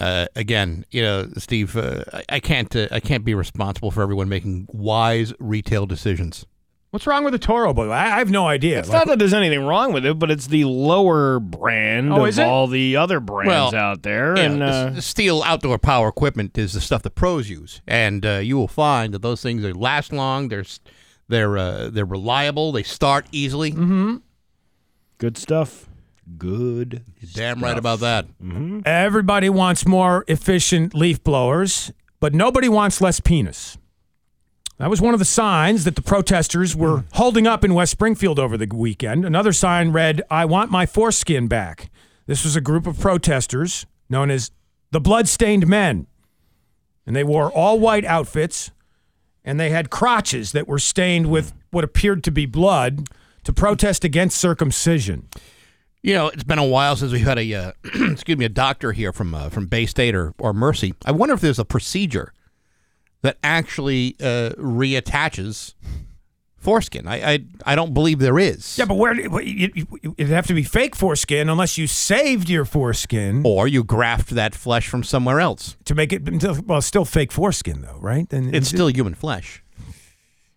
Uh, 0.00 0.26
again, 0.34 0.84
you 0.90 1.00
know, 1.02 1.28
Steve, 1.38 1.76
uh, 1.76 2.02
I, 2.12 2.22
I 2.30 2.40
can't, 2.40 2.74
uh, 2.74 2.88
I 2.90 3.00
can't 3.00 3.24
be 3.24 3.34
responsible 3.34 3.90
for 3.90 4.02
everyone 4.02 4.28
making 4.28 4.66
wise 4.72 5.32
retail 5.38 5.86
decisions. 5.86 6.44
What's 6.96 7.06
wrong 7.06 7.24
with 7.24 7.32
the 7.34 7.38
Toro? 7.38 7.74
Boy, 7.74 7.90
I, 7.90 8.04
I 8.14 8.18
have 8.20 8.30
no 8.30 8.46
idea. 8.48 8.78
It's 8.78 8.88
not 8.88 9.06
that 9.08 9.18
there's 9.18 9.34
anything 9.34 9.60
wrong 9.66 9.92
with 9.92 10.06
it, 10.06 10.18
but 10.18 10.30
it's 10.30 10.46
the 10.46 10.64
lower 10.64 11.38
brand 11.38 12.10
Oh, 12.10 12.22
of 12.22 12.28
is 12.28 12.38
all 12.38 12.68
the 12.68 12.96
other 12.96 13.20
brands 13.20 13.74
out 13.74 14.02
there. 14.02 14.34
yeah, 14.34 14.42
and 14.44 14.62
uh, 14.62 14.84
the 14.88 15.00
Stihl 15.02 15.42
outdoor 15.44 15.76
power 15.76 16.08
equipment 16.08 16.56
is 16.56 16.72
the 16.72 16.80
stuff 16.80 17.02
the 17.02 17.10
pros 17.10 17.50
use, 17.50 17.82
and 17.86 18.24
uh, 18.24 18.36
you 18.38 18.56
will 18.56 18.66
find 18.66 19.12
that 19.12 19.20
those 19.20 19.42
things 19.42 19.60
they 19.62 19.74
last 19.74 20.10
long. 20.10 20.48
They're 20.48 20.64
they're 21.28 21.58
uh, 21.58 21.90
they're 21.90 22.06
reliable. 22.06 22.72
They 22.72 22.82
start 22.82 23.26
easily. 23.30 23.72
Mm-hmm. 23.72 24.16
good 25.18 25.36
stuff. 25.36 25.90
Good. 26.38 27.04
Damn 27.34 27.62
right 27.62 27.76
about 27.76 28.00
that. 28.00 28.24
Mm-hmm. 28.42 28.80
Everybody 28.86 29.50
wants 29.50 29.86
more 29.86 30.24
efficient 30.28 30.94
leaf 30.94 31.22
blowers, 31.22 31.92
but 32.20 32.32
nobody 32.32 32.70
wants 32.70 33.02
less 33.02 33.20
penis. 33.20 33.76
That 34.78 34.90
was 34.90 35.00
one 35.00 35.14
of 35.14 35.18
the 35.18 35.24
signs 35.24 35.84
that 35.84 35.96
the 35.96 36.02
protesters 36.02 36.76
were 36.76 37.04
holding 37.14 37.46
up 37.46 37.64
in 37.64 37.72
West 37.72 37.92
Springfield 37.92 38.38
over 38.38 38.58
the 38.58 38.66
weekend. 38.66 39.24
Another 39.24 39.52
sign 39.52 39.90
read, 39.90 40.22
I 40.30 40.44
want 40.44 40.70
my 40.70 40.84
foreskin 40.84 41.48
back. 41.48 41.90
This 42.26 42.44
was 42.44 42.56
a 42.56 42.60
group 42.60 42.86
of 42.86 43.00
protesters 43.00 43.86
known 44.10 44.30
as 44.30 44.50
the 44.90 45.00
Bloodstained 45.00 45.66
Men. 45.66 46.06
And 47.06 47.16
they 47.16 47.24
wore 47.24 47.50
all 47.50 47.78
white 47.78 48.04
outfits, 48.04 48.70
and 49.44 49.58
they 49.58 49.70
had 49.70 49.90
crotches 49.90 50.52
that 50.52 50.68
were 50.68 50.78
stained 50.78 51.30
with 51.30 51.54
what 51.70 51.84
appeared 51.84 52.22
to 52.24 52.30
be 52.30 52.44
blood 52.44 53.08
to 53.44 53.52
protest 53.52 54.04
against 54.04 54.38
circumcision. 54.38 55.28
You 56.02 56.14
know, 56.14 56.28
it's 56.28 56.44
been 56.44 56.58
a 56.58 56.64
while 56.64 56.96
since 56.96 57.12
we've 57.12 57.24
had 57.24 57.38
a 57.38 57.54
uh, 57.54 57.72
excuse 57.84 58.36
me 58.36 58.44
a 58.44 58.50
doctor 58.50 58.92
here 58.92 59.12
from 59.12 59.34
uh, 59.34 59.48
from 59.48 59.66
Bay 59.66 59.86
State 59.86 60.14
or 60.14 60.34
or 60.38 60.52
Mercy. 60.52 60.94
I 61.04 61.12
wonder 61.12 61.34
if 61.34 61.40
there's 61.40 61.58
a 61.58 61.64
procedure 61.64 62.32
that 63.22 63.38
actually 63.42 64.16
uh, 64.20 64.50
reattaches 64.58 65.74
foreskin. 66.56 67.06
I, 67.06 67.32
I 67.32 67.44
I 67.64 67.74
don't 67.76 67.94
believe 67.94 68.18
there 68.18 68.38
is. 68.38 68.76
Yeah, 68.76 68.86
but 68.86 68.96
where 68.96 69.12
it, 69.18 69.30
it, 69.32 69.86
it'd 70.18 70.32
have 70.32 70.46
to 70.48 70.54
be 70.54 70.62
fake 70.62 70.96
foreskin 70.96 71.48
unless 71.48 71.78
you 71.78 71.86
saved 71.86 72.48
your 72.50 72.64
foreskin, 72.64 73.42
or 73.44 73.68
you 73.68 73.84
graft 73.84 74.30
that 74.30 74.54
flesh 74.54 74.88
from 74.88 75.02
somewhere 75.04 75.40
else 75.40 75.76
to 75.84 75.94
make 75.94 76.12
it. 76.12 76.22
Well, 76.66 76.82
still 76.82 77.04
fake 77.04 77.32
foreskin 77.32 77.82
though, 77.82 77.98
right? 78.00 78.28
Then 78.28 78.54
It's 78.54 78.68
still 78.68 78.90
human 78.90 79.14
flesh. 79.14 79.62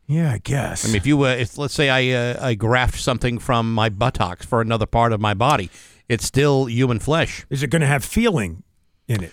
Yeah, 0.07 0.31
I 0.33 0.39
guess. 0.39 0.85
I 0.85 0.87
mean, 0.87 0.95
if 0.95 1.05
you, 1.05 1.23
uh, 1.23 1.27
if 1.35 1.55
let's 1.59 1.75
say 1.75 1.87
I, 1.87 2.31
uh, 2.31 2.47
I 2.47 2.55
graft 2.55 2.99
something 2.99 3.37
from 3.37 3.71
my 3.71 3.89
buttocks 3.89 4.43
for 4.43 4.59
another 4.59 4.87
part 4.87 5.13
of 5.13 5.21
my 5.21 5.35
body, 5.35 5.69
it's 6.07 6.25
still 6.25 6.67
human 6.67 6.97
flesh. 6.97 7.45
Is 7.51 7.61
it 7.61 7.67
going 7.69 7.81
to 7.81 7.87
have 7.87 8.03
feeling 8.03 8.63
in 9.07 9.23
it? 9.25 9.31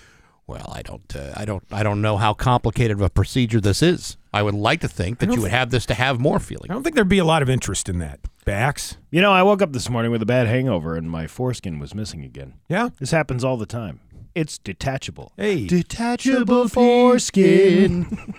Well, 0.49 0.73
I 0.73 0.83
don't, 0.83 1.17
uh, 1.17 1.33
I 1.37 1.45
don't, 1.45 1.65
I 1.73 1.83
don't 1.83 2.01
know 2.01 2.17
how 2.19 2.33
complicated 2.33 2.99
of 2.99 3.01
a 3.01 3.11
procedure 3.11 3.61
this 3.61 3.83
is. 3.83 4.17
I 4.33 4.43
would 4.43 4.55
like 4.55 4.81
to 4.83 4.89
think 4.89 5.19
that 5.19 5.33
you 5.33 5.41
would 5.41 5.51
have 5.51 5.71
this 5.71 5.87
to 5.87 5.95
have 5.95 6.21
more 6.21 6.39
feeling. 6.39 6.71
I 6.71 6.75
don't 6.75 6.85
think 6.85 6.95
there'd 6.95 7.09
be 7.09 7.19
a 7.19 7.25
lot 7.25 7.43
of 7.43 7.51
interest 7.51 7.89
in 7.89 7.99
that. 7.99 8.21
Bax. 8.45 8.97
You 9.11 9.21
know, 9.21 9.33
I 9.33 9.43
woke 9.43 9.61
up 9.61 9.73
this 9.73 9.91
morning 9.91 10.13
with 10.13 10.23
a 10.23 10.27
bad 10.27 10.47
hangover 10.47 10.95
and 10.95 11.11
my 11.11 11.27
foreskin 11.27 11.81
was 11.81 11.95
missing 11.97 12.23
again. 12.23 12.55
Yeah? 12.69 12.91
This 13.01 13.11
happens 13.11 13.43
all 13.43 13.57
the 13.57 13.67
time. 13.67 14.01
It's 14.37 14.59
detachable. 14.59 15.33
Hey. 15.37 15.67
Detachable 15.67 16.69
foreskin. 16.69 18.35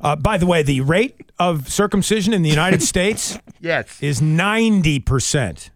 Uh, 0.00 0.14
by 0.14 0.36
the 0.36 0.46
way, 0.46 0.62
the 0.62 0.82
rate 0.82 1.32
of 1.38 1.72
circumcision 1.72 2.32
in 2.32 2.42
the 2.42 2.50
United 2.50 2.82
States 2.92 3.38
yes. 3.60 4.00
is 4.02 4.20
90%. 4.20 5.70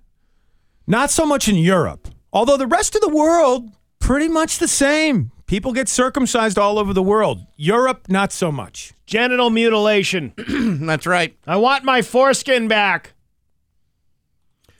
Not 0.87 1.11
so 1.11 1.24
much 1.24 1.49
in 1.49 1.57
Europe, 1.57 2.09
although 2.32 2.57
the 2.57 2.66
rest 2.66 2.95
of 2.95 3.01
the 3.01 3.09
world, 3.09 3.70
pretty 4.01 4.28
much 4.28 4.59
the 4.59 4.68
same. 4.68 5.31
People 5.47 5.72
get 5.72 5.89
circumcised 5.89 6.59
all 6.59 6.78
over 6.78 6.93
the 6.93 7.02
world. 7.02 7.47
Europe, 7.56 8.06
not 8.09 8.32
so 8.32 8.51
much. 8.52 8.93
Genital 9.06 9.51
mutilation. 9.51 10.32
That's 10.86 11.06
right. 11.06 11.36
I 11.47 11.56
want 11.56 11.85
my 11.85 12.02
foreskin 12.02 12.68
back. 12.68 13.12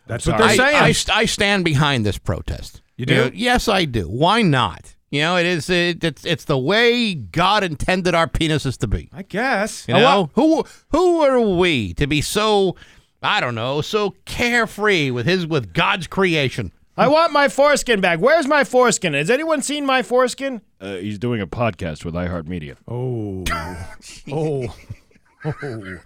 That's 0.07 0.27
what 0.27 0.39
they're 0.39 0.47
I, 0.49 0.57
saying. 0.57 0.77
I, 0.77 0.93
st- 0.93 1.17
I 1.17 1.25
stand 1.27 1.65
behind 1.65 2.05
this 2.05 2.19
protest. 2.19 2.83
You 2.97 3.07
do? 3.07 3.15
know, 3.15 3.31
yes, 3.33 3.69
I 3.69 3.85
do. 3.85 4.05
Why 4.05 4.43
not? 4.43 4.95
You 5.11 5.23
know, 5.23 5.37
it 5.37 5.47
is. 5.47 5.69
It, 5.71 6.05
it's 6.05 6.25
it's 6.25 6.45
the 6.45 6.59
way 6.59 7.15
God 7.15 7.65
intended 7.65 8.15
our 8.15 8.29
penises 8.29 8.77
to 8.79 8.87
be. 8.87 9.09
I 9.13 9.23
guess. 9.23 9.89
You 9.89 9.95
know, 9.95 10.31
who 10.35 10.65
who 10.91 11.23
are 11.23 11.41
we 11.41 11.95
to 11.95 12.07
be 12.07 12.21
so 12.21 12.77
I 13.23 13.41
don't 13.41 13.57
know, 13.57 13.81
so 13.81 14.15
carefree 14.25 15.11
with 15.11 15.27
his 15.27 15.47
with 15.47 15.73
God's 15.73 16.07
creation? 16.07 16.73
I 17.01 17.09
want 17.09 17.33
my 17.33 17.49
foreskin 17.49 18.03
back. 18.03 18.19
Where's 18.19 18.47
my 18.47 18.63
foreskin? 18.63 19.15
Has 19.15 19.31
anyone 19.31 19.63
seen 19.63 19.87
my 19.87 20.03
foreskin? 20.03 20.61
Uh, 20.79 20.97
he's 20.97 21.19
doing 21.19 21.41
a 21.41 21.47
podcast 21.47 22.05
with 22.05 22.13
iHeartMedia. 22.13 22.77
Oh. 22.87 23.43
oh. 24.31 24.77
Oh. 25.47 25.99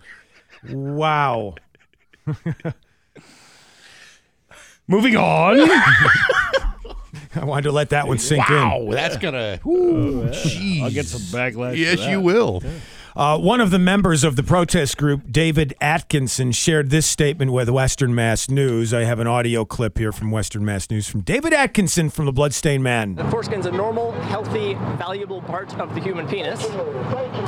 Wow. 0.71 1.57
Moving 4.87 5.16
on. 5.16 5.59
I 7.35 7.45
wanted 7.45 7.62
to 7.62 7.73
let 7.73 7.91
that 7.91 8.07
one 8.07 8.19
sink 8.19 8.49
wow, 8.49 8.79
in. 8.79 8.87
Wow, 8.87 8.93
that's 8.93 9.16
gonna. 9.16 9.59
Ooh, 9.66 10.29
jeez. 10.29 10.83
I'll 10.83 10.91
get 10.93 11.07
some 11.07 11.23
backlash. 11.23 11.77
Yes, 11.77 11.97
for 11.97 12.03
that. 12.03 12.11
you 12.11 12.21
will. 12.21 12.62
Uh, 13.16 13.39
one 13.39 13.61
of 13.61 13.70
the 13.70 13.78
members 13.78 14.24
of 14.24 14.35
the 14.35 14.43
protest 14.43 14.97
group, 14.97 15.31
David 15.31 15.73
Atkinson, 15.81 16.51
shared 16.51 16.91
this 16.91 17.07
statement 17.07 17.53
with 17.53 17.70
Western 17.70 18.12
Mass 18.12 18.51
News. 18.51 18.93
I 18.93 19.05
have 19.05 19.20
an 19.20 19.28
audio 19.28 19.65
clip 19.65 19.99
here 19.99 20.11
from 20.11 20.32
Western 20.32 20.65
Mass 20.65 20.91
News 20.91 21.07
from 21.07 21.20
David 21.20 21.53
Atkinson 21.53 22.11
from 22.11 22.27
the 22.27 22.32
Bloodstained 22.32 22.82
Man. 22.82 23.15
The 23.15 23.23
foreskin's 23.31 23.66
a 23.66 23.70
normal, 23.70 24.11
healthy, 24.23 24.74
valuable 24.99 25.41
part 25.43 25.78
of 25.78 25.95
the 25.95 26.01
human 26.01 26.27
penis, 26.27 26.65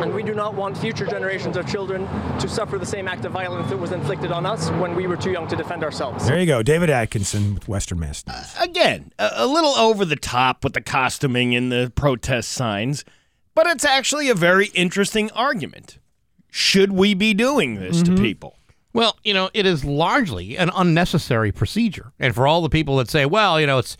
and 0.00 0.14
we 0.14 0.22
do 0.22 0.36
not 0.36 0.54
want 0.54 0.78
future 0.78 1.04
generations 1.04 1.56
of 1.56 1.68
children 1.68 2.06
to 2.38 2.48
suffer 2.48 2.78
the 2.78 2.86
same 2.86 3.08
act 3.08 3.24
of 3.24 3.32
violence 3.32 3.68
that 3.68 3.76
was 3.76 3.90
inflicted 3.90 4.30
on 4.30 4.46
us 4.46 4.70
when 4.70 4.94
we 4.94 5.08
were 5.08 5.16
too 5.16 5.32
young 5.32 5.48
to 5.48 5.56
defend 5.56 5.82
ourselves. 5.82 6.28
There 6.28 6.38
you 6.38 6.46
go, 6.46 6.62
David 6.62 6.90
Atkinson 6.90 7.54
with 7.54 7.66
Western 7.66 7.98
Mass 7.98 8.24
News. 8.24 8.54
Again, 8.60 9.10
a, 9.18 9.30
a 9.38 9.46
little 9.48 9.74
over 9.74 10.04
the 10.04 10.14
top 10.14 10.62
with 10.62 10.74
the 10.74 10.80
costuming 10.80 11.56
and 11.56 11.72
the 11.72 11.92
protest 11.96 12.52
signs, 12.52 13.04
but 13.56 13.66
it's 13.66 13.84
actually 13.84 14.28
a 14.28 14.34
very 14.34 14.66
interesting 14.66 15.32
argument. 15.32 15.98
Should 16.50 16.92
we 16.92 17.14
be 17.14 17.34
doing 17.34 17.74
this 17.80 18.02
to 18.02 18.14
people? 18.14 18.56
Well, 18.92 19.18
you 19.24 19.34
know, 19.34 19.50
it 19.52 19.66
is 19.66 19.84
largely 19.84 20.56
an 20.56 20.70
unnecessary 20.74 21.50
procedure, 21.52 22.12
and 22.20 22.34
for 22.34 22.46
all 22.46 22.62
the 22.62 22.68
people 22.68 22.98
that 22.98 23.10
say, 23.10 23.26
"Well, 23.26 23.60
you 23.60 23.66
know, 23.66 23.78
it's." 23.78 23.96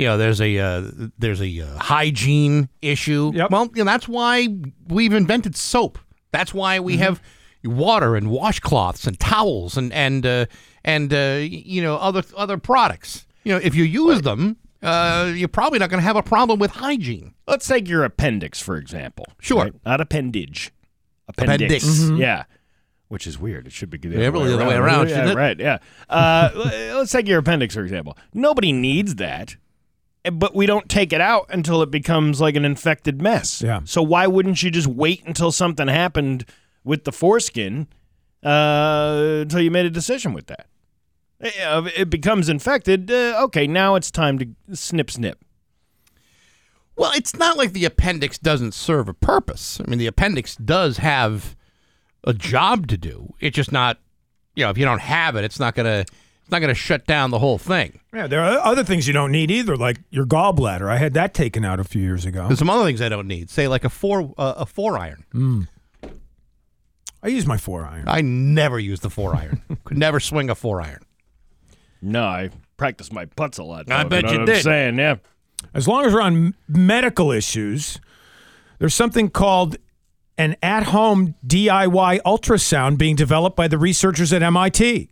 You 0.00 0.06
know, 0.06 0.16
there's 0.16 0.40
a 0.40 0.56
uh, 0.56 0.92
there's 1.18 1.42
a 1.42 1.60
uh, 1.60 1.76
hygiene 1.78 2.68
issue. 2.80 3.32
Well, 3.50 3.68
you 3.74 3.82
know, 3.82 3.90
that's 3.90 4.06
why 4.06 4.46
we've 4.86 5.12
invented 5.12 5.56
soap. 5.56 5.98
That's 6.30 6.54
why 6.54 6.78
we 6.78 6.98
have 6.98 7.20
water 7.64 8.14
and 8.14 8.28
washcloths 8.28 9.08
and 9.08 9.18
towels 9.18 9.76
and 9.76 9.92
and 9.92 10.24
uh, 10.24 10.46
and 10.84 11.12
uh, 11.12 11.40
you 11.42 11.82
know 11.82 11.96
other 11.96 12.22
other 12.36 12.58
products. 12.58 13.26
You 13.42 13.54
know, 13.54 13.60
if 13.60 13.74
you 13.74 13.82
use 13.82 14.22
them, 14.22 14.56
uh, 14.82 15.32
you're 15.34 15.48
probably 15.48 15.78
not 15.78 15.90
going 15.90 16.00
to 16.00 16.04
have 16.06 16.16
a 16.16 16.22
problem 16.22 16.58
with 16.58 16.72
hygiene. 16.72 17.34
Let's 17.46 17.66
take 17.66 17.88
your 17.88 18.04
appendix, 18.04 18.60
for 18.60 18.76
example. 18.76 19.26
Sure. 19.40 19.64
right? 19.64 19.72
Not 19.84 20.00
appendage. 20.00 20.72
Appendix. 21.28 21.84
Appendix. 21.84 21.84
Mhm. 22.10 22.18
Yeah. 22.18 22.44
Which 23.08 23.26
is 23.26 23.38
weird. 23.38 23.66
It 23.66 23.72
should 23.72 23.90
be 23.90 23.98
the 23.98 24.08
Yeah, 24.10 24.28
really 24.28 24.50
way, 24.54 24.62
the 24.62 24.68
way 24.68 24.74
around. 24.76 25.08
Yeah, 25.08 25.32
right. 25.32 25.58
Yeah. 25.58 25.78
Uh, 26.10 26.50
let's 26.94 27.10
take 27.10 27.26
your 27.26 27.38
appendix, 27.38 27.74
for 27.74 27.82
example. 27.82 28.16
Nobody 28.34 28.70
needs 28.72 29.14
that, 29.16 29.56
eh, 30.26 30.30
but 30.30 30.54
we 30.54 30.66
don't 30.66 30.88
take 30.90 31.12
it 31.14 31.20
out 31.20 31.46
until 31.48 31.80
it 31.82 31.90
becomes 31.90 32.40
like 32.40 32.54
an 32.54 32.64
infected 32.66 33.22
mess. 33.22 33.62
Yeah. 33.62 33.80
So 33.84 34.02
why 34.02 34.26
wouldn't 34.26 34.62
you 34.62 34.70
just 34.70 34.88
wait 34.88 35.24
until 35.24 35.50
something 35.52 35.88
happened 35.88 36.44
with 36.84 37.04
the 37.04 37.12
foreskin 37.12 37.88
uh, 38.44 39.40
until 39.42 39.60
you 39.60 39.70
made 39.70 39.86
a 39.86 39.90
decision 39.90 40.32
with 40.34 40.46
that? 40.48 40.66
Eh, 41.40 41.50
uh, 41.64 41.88
It 41.96 42.10
becomes 42.10 42.48
infected. 42.48 43.10
Uh, 43.10 43.40
okay, 43.44 43.66
now 43.66 43.94
it's 43.94 44.10
time 44.10 44.38
to 44.38 44.76
snip, 44.76 45.10
snip. 45.10 45.38
Well, 46.96 47.12
it's 47.14 47.36
not 47.36 47.56
like 47.56 47.72
the 47.72 47.84
appendix 47.84 48.38
doesn't 48.38 48.74
serve 48.74 49.08
a 49.08 49.14
purpose. 49.14 49.80
I 49.80 49.88
mean, 49.88 49.98
the 50.00 50.08
appendix 50.08 50.56
does 50.56 50.96
have 50.98 51.54
a 52.24 52.34
job 52.34 52.88
to 52.88 52.96
do. 52.98 53.34
It's 53.38 53.54
just 53.54 53.70
not, 53.70 53.98
you 54.56 54.64
know, 54.64 54.70
if 54.70 54.78
you 54.78 54.84
don't 54.84 55.00
have 55.00 55.36
it, 55.36 55.44
it's 55.44 55.60
not 55.60 55.76
gonna, 55.76 56.04
it's 56.42 56.50
not 56.50 56.58
gonna 56.58 56.74
shut 56.74 57.06
down 57.06 57.30
the 57.30 57.38
whole 57.38 57.56
thing. 57.56 58.00
Yeah, 58.12 58.26
there 58.26 58.40
are 58.40 58.58
other 58.66 58.82
things 58.82 59.06
you 59.06 59.12
don't 59.12 59.30
need 59.30 59.48
either, 59.48 59.76
like 59.76 59.98
your 60.10 60.26
gallbladder. 60.26 60.90
I 60.90 60.96
had 60.96 61.14
that 61.14 61.34
taken 61.34 61.64
out 61.64 61.78
a 61.78 61.84
few 61.84 62.02
years 62.02 62.24
ago. 62.24 62.48
There's 62.48 62.58
some 62.58 62.68
other 62.70 62.84
things 62.84 63.00
I 63.00 63.08
don't 63.08 63.28
need. 63.28 63.48
Say 63.48 63.68
like 63.68 63.84
a 63.84 63.90
four, 63.90 64.34
uh, 64.36 64.54
a 64.56 64.66
four 64.66 64.98
iron. 64.98 65.24
Mm. 65.32 65.68
I 67.22 67.28
use 67.28 67.46
my 67.46 67.58
four 67.58 67.84
iron. 67.84 68.04
I 68.08 68.22
never 68.22 68.78
use 68.80 69.00
the 69.00 69.10
four 69.10 69.36
iron. 69.36 69.62
Could 69.84 69.98
never 69.98 70.18
swing 70.18 70.50
a 70.50 70.56
four 70.56 70.80
iron. 70.80 71.02
No, 72.00 72.24
I 72.24 72.50
practice 72.76 73.12
my 73.12 73.24
putts 73.24 73.58
a 73.58 73.64
lot. 73.64 73.90
I 73.90 74.02
though, 74.04 74.08
bet 74.08 74.24
know 74.24 74.32
you 74.32 74.38
what 74.40 74.48
I'm 74.48 74.54
did. 74.54 74.62
saying, 74.62 74.98
yeah. 74.98 75.16
As 75.74 75.88
long 75.88 76.04
as 76.04 76.14
we're 76.14 76.20
on 76.20 76.54
medical 76.68 77.32
issues, 77.32 78.00
there's 78.78 78.94
something 78.94 79.28
called 79.28 79.76
an 80.36 80.54
at 80.62 80.84
home 80.84 81.34
DIY 81.46 82.20
ultrasound 82.22 82.96
being 82.96 83.16
developed 83.16 83.56
by 83.56 83.66
the 83.68 83.76
researchers 83.78 84.32
at 84.32 84.42
MIT. 84.42 85.10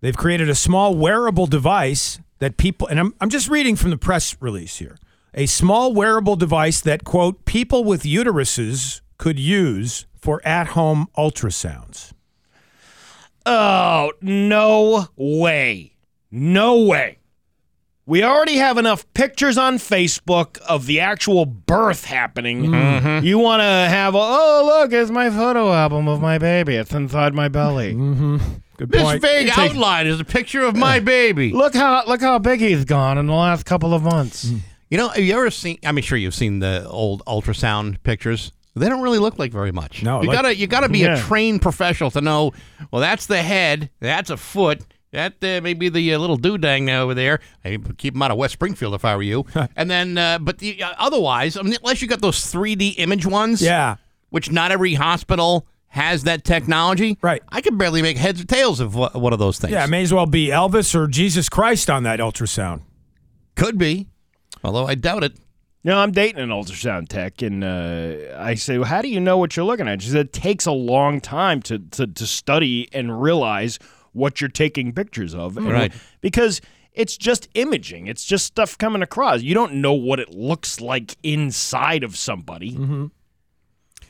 They've 0.00 0.16
created 0.16 0.48
a 0.48 0.54
small 0.54 0.94
wearable 0.94 1.46
device 1.46 2.20
that 2.38 2.56
people, 2.56 2.86
and 2.86 2.98
I'm, 3.00 3.14
I'm 3.20 3.28
just 3.28 3.48
reading 3.48 3.76
from 3.76 3.90
the 3.90 3.98
press 3.98 4.36
release 4.40 4.78
here 4.78 4.96
a 5.32 5.46
small 5.46 5.92
wearable 5.92 6.36
device 6.36 6.80
that, 6.80 7.04
quote, 7.04 7.44
people 7.44 7.84
with 7.84 8.02
uteruses 8.02 9.00
could 9.16 9.38
use 9.38 10.06
for 10.18 10.44
at 10.44 10.68
home 10.68 11.06
ultrasounds. 11.16 12.12
Oh, 13.46 14.12
no 14.20 15.08
way. 15.16 15.94
No 16.30 16.82
way. 16.84 17.18
We 18.06 18.24
already 18.24 18.56
have 18.56 18.76
enough 18.76 19.06
pictures 19.14 19.56
on 19.56 19.76
Facebook 19.78 20.58
of 20.62 20.86
the 20.86 20.98
actual 21.00 21.46
birth 21.46 22.04
happening. 22.06 22.62
Mm-hmm. 22.66 23.24
You 23.24 23.38
want 23.38 23.60
to 23.60 23.64
have, 23.64 24.14
a, 24.14 24.18
oh, 24.20 24.62
look, 24.66 24.92
it's 24.92 25.10
my 25.12 25.30
photo 25.30 25.72
album 25.72 26.08
of 26.08 26.20
my 26.20 26.38
baby. 26.38 26.74
It's 26.74 26.92
inside 26.92 27.34
my 27.34 27.46
belly. 27.48 27.94
Mm-hmm. 27.94 28.36
Good 28.78 28.90
This 28.90 29.02
point. 29.02 29.22
vague 29.22 29.48
It's 29.48 29.56
like- 29.56 29.70
outline 29.70 30.06
is 30.08 30.18
a 30.18 30.24
picture 30.24 30.62
of 30.64 30.74
my 30.74 30.98
baby. 30.98 31.52
Look 31.52 31.74
how 31.74 32.02
look 32.06 32.20
how 32.22 32.38
big 32.38 32.60
he's 32.60 32.84
gone 32.84 33.18
in 33.18 33.26
the 33.26 33.34
last 33.34 33.64
couple 33.64 33.92
of 33.94 34.02
months. 34.02 34.50
You 34.88 34.96
know, 34.98 35.08
have 35.08 35.22
you 35.22 35.34
ever 35.34 35.50
seen? 35.50 35.78
I 35.84 35.92
mean, 35.92 36.02
sure, 36.02 36.18
you've 36.18 36.34
seen 36.34 36.58
the 36.60 36.88
old 36.88 37.22
ultrasound 37.26 38.02
pictures. 38.02 38.50
They 38.76 38.88
don't 38.88 39.02
really 39.02 39.18
look 39.18 39.38
like 39.38 39.52
very 39.52 39.72
much. 39.72 40.02
No, 40.02 40.22
you 40.22 40.28
like- 40.28 40.36
gotta 40.36 40.56
you 40.56 40.66
gotta 40.66 40.88
be 40.88 41.00
Yeah. 41.00 41.16
a 41.16 41.20
trained 41.20 41.60
professional 41.62 42.10
to 42.12 42.20
know. 42.20 42.52
Well, 42.90 43.00
that's 43.00 43.26
the 43.26 43.42
head. 43.42 43.90
That's 44.00 44.30
a 44.30 44.36
foot. 44.36 44.82
That 45.12 45.34
uh, 45.42 45.60
may 45.60 45.74
be 45.74 45.88
the 45.88 46.14
uh, 46.14 46.18
little 46.18 46.38
doodang 46.38 46.88
over 46.88 47.14
there. 47.14 47.40
I 47.64 47.78
keep 47.98 48.14
them 48.14 48.22
out 48.22 48.30
of 48.30 48.36
West 48.36 48.52
Springfield 48.52 48.94
if 48.94 49.04
I 49.04 49.16
were 49.16 49.24
you. 49.24 49.44
and 49.74 49.90
then, 49.90 50.16
uh, 50.16 50.38
but 50.38 50.58
the, 50.58 50.80
uh, 50.84 50.92
otherwise, 50.98 51.56
I 51.56 51.62
mean, 51.62 51.74
unless 51.82 52.00
you 52.00 52.06
got 52.06 52.20
those 52.20 52.38
3D 52.52 52.90
image 52.98 53.26
ones, 53.26 53.60
Yeah. 53.60 53.96
which 54.28 54.52
not 54.52 54.70
every 54.70 54.94
hospital 54.94 55.66
has 55.88 56.22
that 56.22 56.44
technology. 56.44 57.18
Right. 57.22 57.42
I 57.48 57.60
could 57.60 57.76
barely 57.76 58.02
make 58.02 58.18
heads 58.18 58.40
or 58.40 58.44
tails 58.44 58.78
of 58.78 58.94
one 58.94 59.32
of 59.32 59.40
those 59.40 59.58
things. 59.58 59.72
Yeah, 59.72 59.82
it 59.82 59.90
may 59.90 60.02
as 60.02 60.14
well 60.14 60.26
be 60.26 60.46
Elvis 60.46 60.94
or 60.94 61.08
Jesus 61.08 61.48
Christ 61.48 61.90
on 61.90 62.04
that 62.04 62.20
ultrasound. 62.20 62.82
could 63.56 63.78
be. 63.78 64.06
Although 64.62 64.86
I 64.86 64.94
doubt 64.94 65.24
it. 65.24 65.36
No, 65.82 65.98
I'm 65.98 66.12
dating 66.12 66.40
an 66.42 66.50
ultrasound 66.50 67.08
tech, 67.08 67.40
and 67.40 67.64
uh, 67.64 68.36
I 68.38 68.54
say, 68.54 68.76
well, 68.76 68.86
"How 68.86 69.00
do 69.00 69.08
you 69.08 69.18
know 69.18 69.38
what 69.38 69.56
you're 69.56 69.64
looking 69.64 69.88
at?" 69.88 70.02
She 70.02 70.10
said, 70.10 70.26
"It 70.26 70.32
takes 70.32 70.66
a 70.66 70.72
long 70.72 71.20
time 71.20 71.62
to 71.62 71.78
to, 71.78 72.06
to 72.06 72.26
study 72.26 72.88
and 72.92 73.22
realize 73.22 73.78
what 74.12 74.40
you're 74.40 74.50
taking 74.50 74.92
pictures 74.92 75.34
of, 75.34 75.56
and- 75.56 75.70
Right. 75.70 75.92
Because 76.20 76.60
it's 76.92 77.16
just 77.16 77.48
imaging; 77.54 78.08
it's 78.08 78.24
just 78.24 78.44
stuff 78.44 78.76
coming 78.76 79.00
across. 79.00 79.40
You 79.40 79.54
don't 79.54 79.74
know 79.74 79.94
what 79.94 80.20
it 80.20 80.34
looks 80.34 80.80
like 80.82 81.16
inside 81.22 82.04
of 82.04 82.14
somebody. 82.14 82.72
Mm-hmm. 82.72 83.06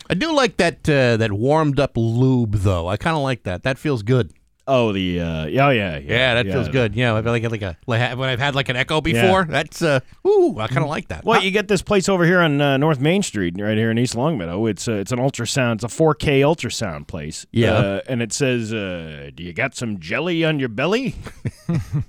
I 0.09 0.15
do 0.15 0.33
like 0.35 0.57
that 0.57 0.89
uh, 0.89 1.17
that 1.19 1.31
warmed 1.31 1.79
up 1.79 1.93
lube 1.97 2.55
though. 2.57 2.89
I 2.89 2.97
kind 2.97 3.17
of 3.17 3.23
like 3.23 3.45
that. 3.45 3.63
That 3.63 3.79
feels 3.79 4.03
good. 4.03 4.33
Oh, 4.73 4.93
the 4.93 5.21
uh, 5.21 5.47
yeah, 5.47 5.71
yeah, 5.71 5.99
yeah, 5.99 5.99
Yeah, 5.99 6.35
that 6.35 6.47
feels 6.47 6.69
good. 6.69 6.95
Yeah, 6.95 7.17
I 7.17 7.23
feel 7.23 7.33
like 7.33 7.43
like 7.51 7.63
a 7.63 7.77
like 7.89 8.17
when 8.17 8.29
I've 8.29 8.39
had 8.39 8.55
like 8.55 8.69
an 8.69 8.77
echo 8.77 9.01
before. 9.01 9.45
That's 9.45 9.83
uh, 9.83 9.99
ooh, 10.25 10.59
I 10.61 10.69
kind 10.69 10.85
of 10.85 10.89
like 10.89 11.09
that. 11.09 11.25
Well, 11.25 11.43
you 11.43 11.51
get 11.51 11.67
this 11.67 11.83
place 11.83 12.09
over 12.09 12.25
here 12.25 12.39
on 12.41 12.61
uh, 12.61 12.77
North 12.77 13.01
Main 13.01 13.23
Street, 13.25 13.55
right 13.59 13.77
here 13.77 13.91
in 13.91 13.99
East 13.99 14.15
Longmeadow. 14.15 14.67
It's 14.67 14.87
uh, 14.87 14.93
it's 14.93 15.11
an 15.11 15.19
ultrasound. 15.19 15.75
It's 15.75 15.85
a 15.85 15.89
4K 15.89 16.41
ultrasound 16.43 17.09
place. 17.09 17.47
Yeah. 17.51 17.73
uh, 17.73 18.01
and 18.09 18.23
it 18.23 18.33
says, 18.33 18.73
uh, 18.73 19.31
"Do 19.35 19.43
you 19.43 19.53
got 19.53 19.75
some 19.75 19.99
jelly 19.99 20.45
on 20.45 20.61
your 20.61 20.69
belly?" 20.69 21.17
very- 21.67 22.05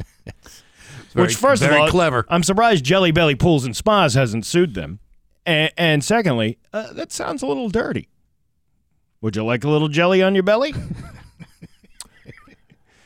Which, 1.14 1.36
first 1.36 1.64
of 1.64 1.72
all, 1.72 1.90
clever. 1.90 2.26
I'm 2.30 2.44
surprised 2.44 2.86
Jelly 2.86 3.12
Belly 3.12 3.36
Pools 3.36 3.66
and 3.66 3.76
Spas 3.76 4.14
hasn't 4.14 4.46
sued 4.46 4.76
them. 4.76 5.00
And, 5.46 5.72
and 5.78 6.04
secondly, 6.04 6.60
uh, 6.72 6.94
that 6.94 7.12
sounds 7.12 7.42
a 7.42 7.48
little 7.48 7.70
dirty. 7.70 8.08
Would 9.22 9.36
you 9.36 9.44
like 9.44 9.64
a 9.64 9.70
little 9.70 9.88
jelly 9.88 10.22
on 10.22 10.36
your 10.36 10.44
belly? 10.44 10.74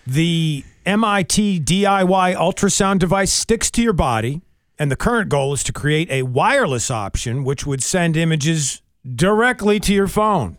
The 0.08 0.64
MIT 0.86 1.62
DIY 1.62 2.36
ultrasound 2.36 3.00
device 3.00 3.34
sticks 3.34 3.72
to 3.72 3.82
your 3.82 3.94
body, 3.94 4.42
and 4.78 4.92
the 4.92 4.96
current 4.96 5.30
goal 5.30 5.54
is 5.54 5.64
to 5.64 5.74
create 5.74 6.10
a 6.12 6.24
wireless 6.24 6.92
option 6.92 7.44
which 7.44 7.66
would 7.66 7.82
send 7.82 8.16
images 8.16 8.82
directly 9.16 9.80
to 9.80 9.94
your 9.94 10.08
phone. 10.08 10.58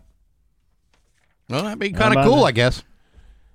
well, 1.48 1.62
that'd 1.62 1.78
be 1.78 1.90
kind 1.90 2.16
of 2.16 2.24
cool, 2.24 2.38
that? 2.38 2.44
I 2.44 2.52
guess. 2.52 2.82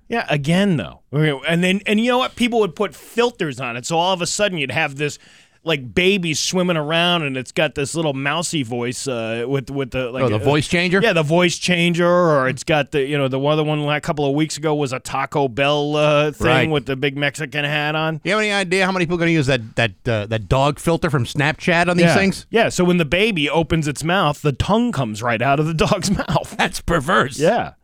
Yeah, 0.08 0.26
again 0.28 0.76
though. 0.76 1.00
And 1.10 1.64
then 1.64 1.80
and 1.86 1.98
you 1.98 2.10
know 2.10 2.18
what? 2.18 2.36
People 2.36 2.60
would 2.60 2.76
put 2.76 2.94
filters 2.94 3.58
on 3.60 3.76
it, 3.76 3.86
so 3.86 3.96
all 3.96 4.12
of 4.12 4.20
a 4.20 4.26
sudden 4.26 4.58
you'd 4.58 4.70
have 4.70 4.96
this 4.96 5.18
like 5.64 5.94
babies 5.94 6.40
swimming 6.40 6.76
around, 6.76 7.22
and 7.22 7.36
it's 7.36 7.52
got 7.52 7.74
this 7.76 7.94
little 7.94 8.14
mousy 8.14 8.62
voice 8.62 9.06
uh, 9.06 9.44
with 9.46 9.70
with 9.70 9.92
the 9.92 10.10
like 10.10 10.24
Oh, 10.24 10.28
the 10.28 10.34
uh, 10.36 10.38
voice 10.38 10.66
changer? 10.66 11.00
Yeah, 11.00 11.12
the 11.12 11.22
voice 11.22 11.56
changer, 11.56 12.06
or 12.08 12.48
it's 12.48 12.64
got 12.64 12.90
the 12.90 13.04
you 13.04 13.16
know 13.16 13.28
the 13.28 13.40
other 13.40 13.62
one 13.62 13.80
a 13.88 14.00
couple 14.00 14.26
of 14.26 14.34
weeks 14.34 14.56
ago 14.56 14.74
was 14.74 14.92
a 14.92 14.98
Taco 14.98 15.46
Bell 15.48 15.94
uh, 15.94 16.32
thing 16.32 16.46
Right. 16.46 16.70
with 16.70 16.86
the 16.86 16.96
big 16.96 17.16
Mexican 17.16 17.64
hat 17.64 17.94
on. 17.94 18.20
You 18.24 18.32
have 18.32 18.40
any 18.40 18.50
idea 18.50 18.86
how 18.86 18.92
many 18.92 19.04
people 19.06 19.16
are 19.16 19.18
going 19.20 19.28
to 19.28 19.34
use 19.34 19.46
that 19.46 19.76
that 19.76 19.92
uh, 20.08 20.26
that 20.26 20.48
dog 20.48 20.80
filter 20.80 21.10
from 21.10 21.24
Snapchat 21.24 21.88
on 21.88 21.96
these 21.96 22.06
yeah. 22.06 22.14
things? 22.14 22.46
Yeah, 22.50 22.68
so 22.68 22.82
when 22.84 22.96
the 22.96 23.04
baby 23.04 23.48
opens 23.48 23.86
its 23.86 24.02
mouth, 24.02 24.42
the 24.42 24.52
tongue 24.52 24.90
comes 24.90 25.22
right 25.22 25.40
out 25.40 25.60
of 25.60 25.66
the 25.66 25.74
dog's 25.86 26.10
mouth. 26.10 26.56
That's 26.58 26.80
perverse. 26.80 27.38
Yeah. 27.38 27.74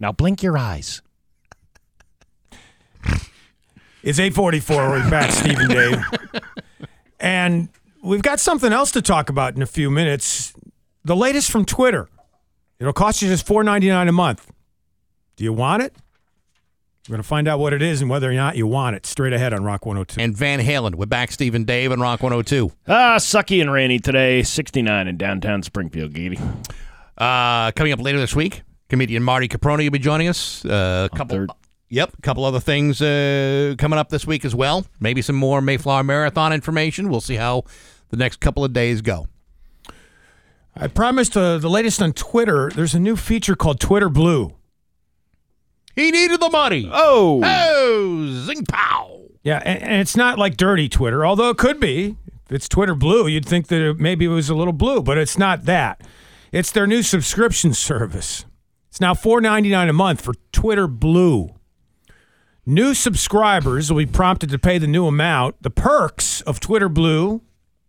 Now 0.00 0.10
blink 0.12 0.42
your 0.42 0.58
eyes. 0.58 1.02
It's 4.02 4.18
844. 4.18 4.88
We're 4.88 5.10
back, 5.10 5.30
Steve 5.30 5.58
and 5.58 5.68
Dave. 5.68 6.02
And 7.20 7.68
we've 8.02 8.22
got 8.22 8.40
something 8.40 8.72
else 8.72 8.90
to 8.92 9.02
talk 9.02 9.28
about 9.28 9.54
in 9.54 9.62
a 9.62 9.66
few 9.66 9.90
minutes. 9.90 10.52
The 11.04 11.16
latest 11.16 11.50
from 11.50 11.64
Twitter. 11.64 12.08
It'll 12.78 12.92
cost 12.92 13.20
you 13.20 13.28
just 13.28 13.46
$4.99 13.46 14.08
a 14.08 14.12
month. 14.12 14.50
Do 15.36 15.44
you 15.44 15.52
want 15.52 15.82
it? 15.82 15.94
We're 17.08 17.14
going 17.14 17.22
to 17.22 17.28
find 17.28 17.48
out 17.48 17.58
what 17.58 17.72
it 17.72 17.82
is 17.82 18.00
and 18.00 18.10
whether 18.10 18.30
or 18.30 18.34
not 18.34 18.56
you 18.56 18.66
want 18.66 18.94
it 18.94 19.04
straight 19.04 19.32
ahead 19.32 19.52
on 19.52 19.64
Rock 19.64 19.84
102. 19.84 20.20
And 20.20 20.36
Van 20.36 20.60
Halen. 20.60 20.94
We're 20.94 21.06
back, 21.06 21.32
Steve 21.32 21.54
and 21.54 21.66
Dave, 21.66 21.92
and 21.92 22.00
Rock 22.00 22.22
102. 22.22 22.70
Ah, 22.88 23.16
sucky 23.18 23.60
and 23.60 23.72
rainy 23.72 23.98
today. 23.98 24.42
69 24.42 25.08
in 25.08 25.16
downtown 25.16 25.62
Springfield, 25.62 26.12
Gady. 26.12 26.38
Uh, 27.18 27.72
coming 27.72 27.92
up 27.92 28.00
later 28.00 28.18
this 28.18 28.36
week, 28.36 28.62
comedian 28.88 29.22
Marty 29.22 29.48
Caproni 29.48 29.84
will 29.84 29.90
be 29.90 29.98
joining 29.98 30.28
us. 30.28 30.64
Uh, 30.64 31.08
a 31.10 31.16
couple, 31.16 31.46
yep, 31.90 32.12
a 32.18 32.22
couple 32.22 32.44
other 32.44 32.60
things 32.60 33.02
uh, 33.02 33.74
coming 33.76 33.98
up 33.98 34.08
this 34.08 34.26
week 34.26 34.44
as 34.46 34.54
well. 34.54 34.86
Maybe 34.98 35.20
some 35.20 35.36
more 35.36 35.60
Mayflower 35.60 36.02
Marathon 36.02 36.52
information. 36.54 37.10
We'll 37.10 37.20
see 37.20 37.36
how 37.36 37.64
the 38.08 38.16
next 38.16 38.40
couple 38.40 38.64
of 38.64 38.72
days 38.72 39.02
go. 39.02 39.26
I 40.74 40.86
promised 40.86 41.36
uh, 41.36 41.58
the 41.58 41.68
latest 41.68 42.00
on 42.00 42.12
Twitter. 42.12 42.70
There's 42.70 42.94
a 42.94 43.00
new 43.00 43.16
feature 43.16 43.56
called 43.56 43.80
Twitter 43.80 44.08
Blue. 44.08 44.54
He 45.94 46.10
needed 46.10 46.40
the 46.40 46.48
money. 46.48 46.88
Oh. 46.90 47.42
Oh, 47.44 48.26
zing 48.46 48.64
pow. 48.64 49.20
Yeah, 49.42 49.60
and, 49.64 49.82
and 49.82 50.00
it's 50.00 50.16
not 50.16 50.38
like 50.38 50.56
dirty 50.56 50.88
Twitter, 50.88 51.26
although 51.26 51.50
it 51.50 51.58
could 51.58 51.80
be. 51.80 52.16
If 52.46 52.52
it's 52.52 52.68
Twitter 52.68 52.94
Blue, 52.94 53.26
you'd 53.26 53.46
think 53.46 53.66
that 53.68 53.80
it, 53.80 53.98
maybe 53.98 54.24
it 54.24 54.28
was 54.28 54.48
a 54.48 54.54
little 54.54 54.72
blue, 54.72 55.02
but 55.02 55.18
it's 55.18 55.38
not 55.38 55.64
that. 55.66 56.00
It's 56.52 56.72
their 56.72 56.86
new 56.86 57.02
subscription 57.02 57.74
service. 57.74 58.44
It's 58.88 59.00
now 59.00 59.14
$4.99 59.14 59.88
a 59.88 59.92
month 59.92 60.20
for 60.20 60.34
Twitter 60.52 60.86
Blue. 60.88 61.50
New 62.66 62.94
subscribers 62.94 63.90
will 63.90 63.98
be 63.98 64.06
prompted 64.06 64.50
to 64.50 64.58
pay 64.58 64.78
the 64.78 64.86
new 64.86 65.06
amount. 65.06 65.62
The 65.62 65.70
perks 65.70 66.40
of 66.42 66.60
Twitter 66.60 66.88
Blue 66.88 67.42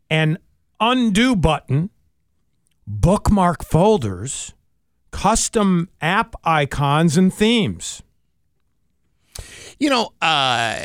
an 0.10 0.38
undo 0.81 1.35
button, 1.38 1.89
bookmark 2.85 3.64
folders, 3.64 4.53
custom 5.11 5.88
app 6.02 6.35
icons, 6.43 7.15
and 7.15 7.34
themes. 7.34 8.03
You 9.80 9.89
know, 9.89 10.14
uh, 10.22 10.80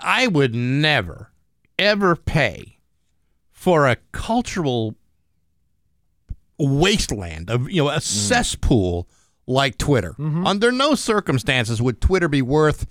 I 0.00 0.26
would 0.26 0.54
never, 0.54 1.30
ever 1.78 2.16
pay 2.16 2.78
for 3.52 3.86
a 3.86 3.96
cultural 4.10 4.96
wasteland 6.58 7.50
of 7.50 7.70
you 7.70 7.82
know 7.82 7.88
a 7.88 8.00
cesspool 8.00 9.08
like 9.46 9.78
Twitter. 9.78 10.14
Under 10.18 10.72
no 10.72 10.94
circumstances 10.94 11.80
would 11.82 12.00
Twitter 12.00 12.28
be 12.28 12.42
worth 12.42 12.86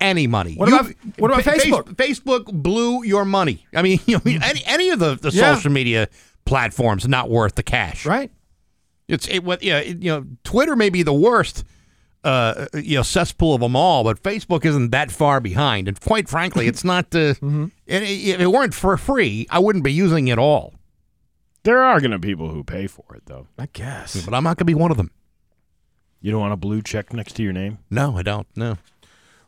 any 0.00 0.26
money. 0.26 0.54
What 0.54 0.68
about- 0.68 0.92
what 1.18 1.30
about 1.30 1.42
Fa- 1.44 1.52
Face- 1.52 1.64
Facebook? 1.66 1.94
Facebook 1.96 2.44
blew 2.62 3.04
your 3.04 3.24
money. 3.26 3.66
I 3.74 3.82
mean, 3.82 4.00
you 4.06 4.16
know, 4.16 4.22
any 4.42 4.62
any 4.66 4.88
of 4.90 4.98
the, 4.98 5.14
the 5.16 5.30
Yeah. 5.30 5.54
social 5.54 5.70
media 5.70 6.08
platforms 6.46 7.06
not 7.06 7.28
worth 7.28 7.54
the 7.54 7.62
cash. 7.62 8.06
Right. 8.06 8.30
It's 9.08 9.28
it 9.28 9.44
what 9.44 9.62
yeah, 9.62 9.78
it, 9.80 9.98
you 10.02 10.10
know, 10.10 10.24
Twitter 10.44 10.74
may 10.76 10.88
be 10.88 11.02
the 11.02 11.12
worst 11.12 11.64
uh, 12.24 12.66
you 12.74 12.96
know 12.96 13.02
cesspool 13.02 13.54
of 13.54 13.60
them 13.60 13.74
all, 13.76 14.04
but 14.04 14.22
Facebook 14.22 14.64
isn't 14.64 14.90
that 14.90 15.10
far 15.10 15.40
behind. 15.40 15.88
And 15.88 16.00
quite 16.00 16.28
frankly, 16.28 16.66
it's 16.66 16.84
not. 16.84 17.06
Uh, 17.14 17.34
Mm-hmm. 17.40 17.64
it- 17.86 18.02
if 18.02 18.40
it 18.40 18.46
weren't 18.46 18.72
for 18.74 18.96
free, 18.96 19.46
I 19.50 19.58
wouldn't 19.58 19.84
be 19.84 19.92
using 19.92 20.28
it 20.28 20.38
all. 20.38 20.74
There 21.62 21.82
are 21.82 22.00
going 22.00 22.12
to 22.12 22.18
be 22.18 22.28
people 22.28 22.48
who 22.48 22.64
pay 22.64 22.86
for 22.86 23.04
it, 23.14 23.22
though. 23.26 23.46
I 23.58 23.68
guess. 23.72 24.24
But 24.24 24.32
I'm 24.32 24.44
not 24.44 24.56
going 24.56 24.60
to 24.60 24.64
be 24.64 24.74
one 24.74 24.90
of 24.90 24.96
them. 24.96 25.10
You 26.20 26.30
don't 26.30 26.40
want 26.40 26.52
a 26.52 26.56
blue 26.56 26.82
check 26.82 27.12
next 27.12 27.34
to 27.36 27.42
your 27.42 27.52
name? 27.52 27.78
No, 27.90 28.16
I 28.16 28.22
don't. 28.22 28.46
No. 28.54 28.76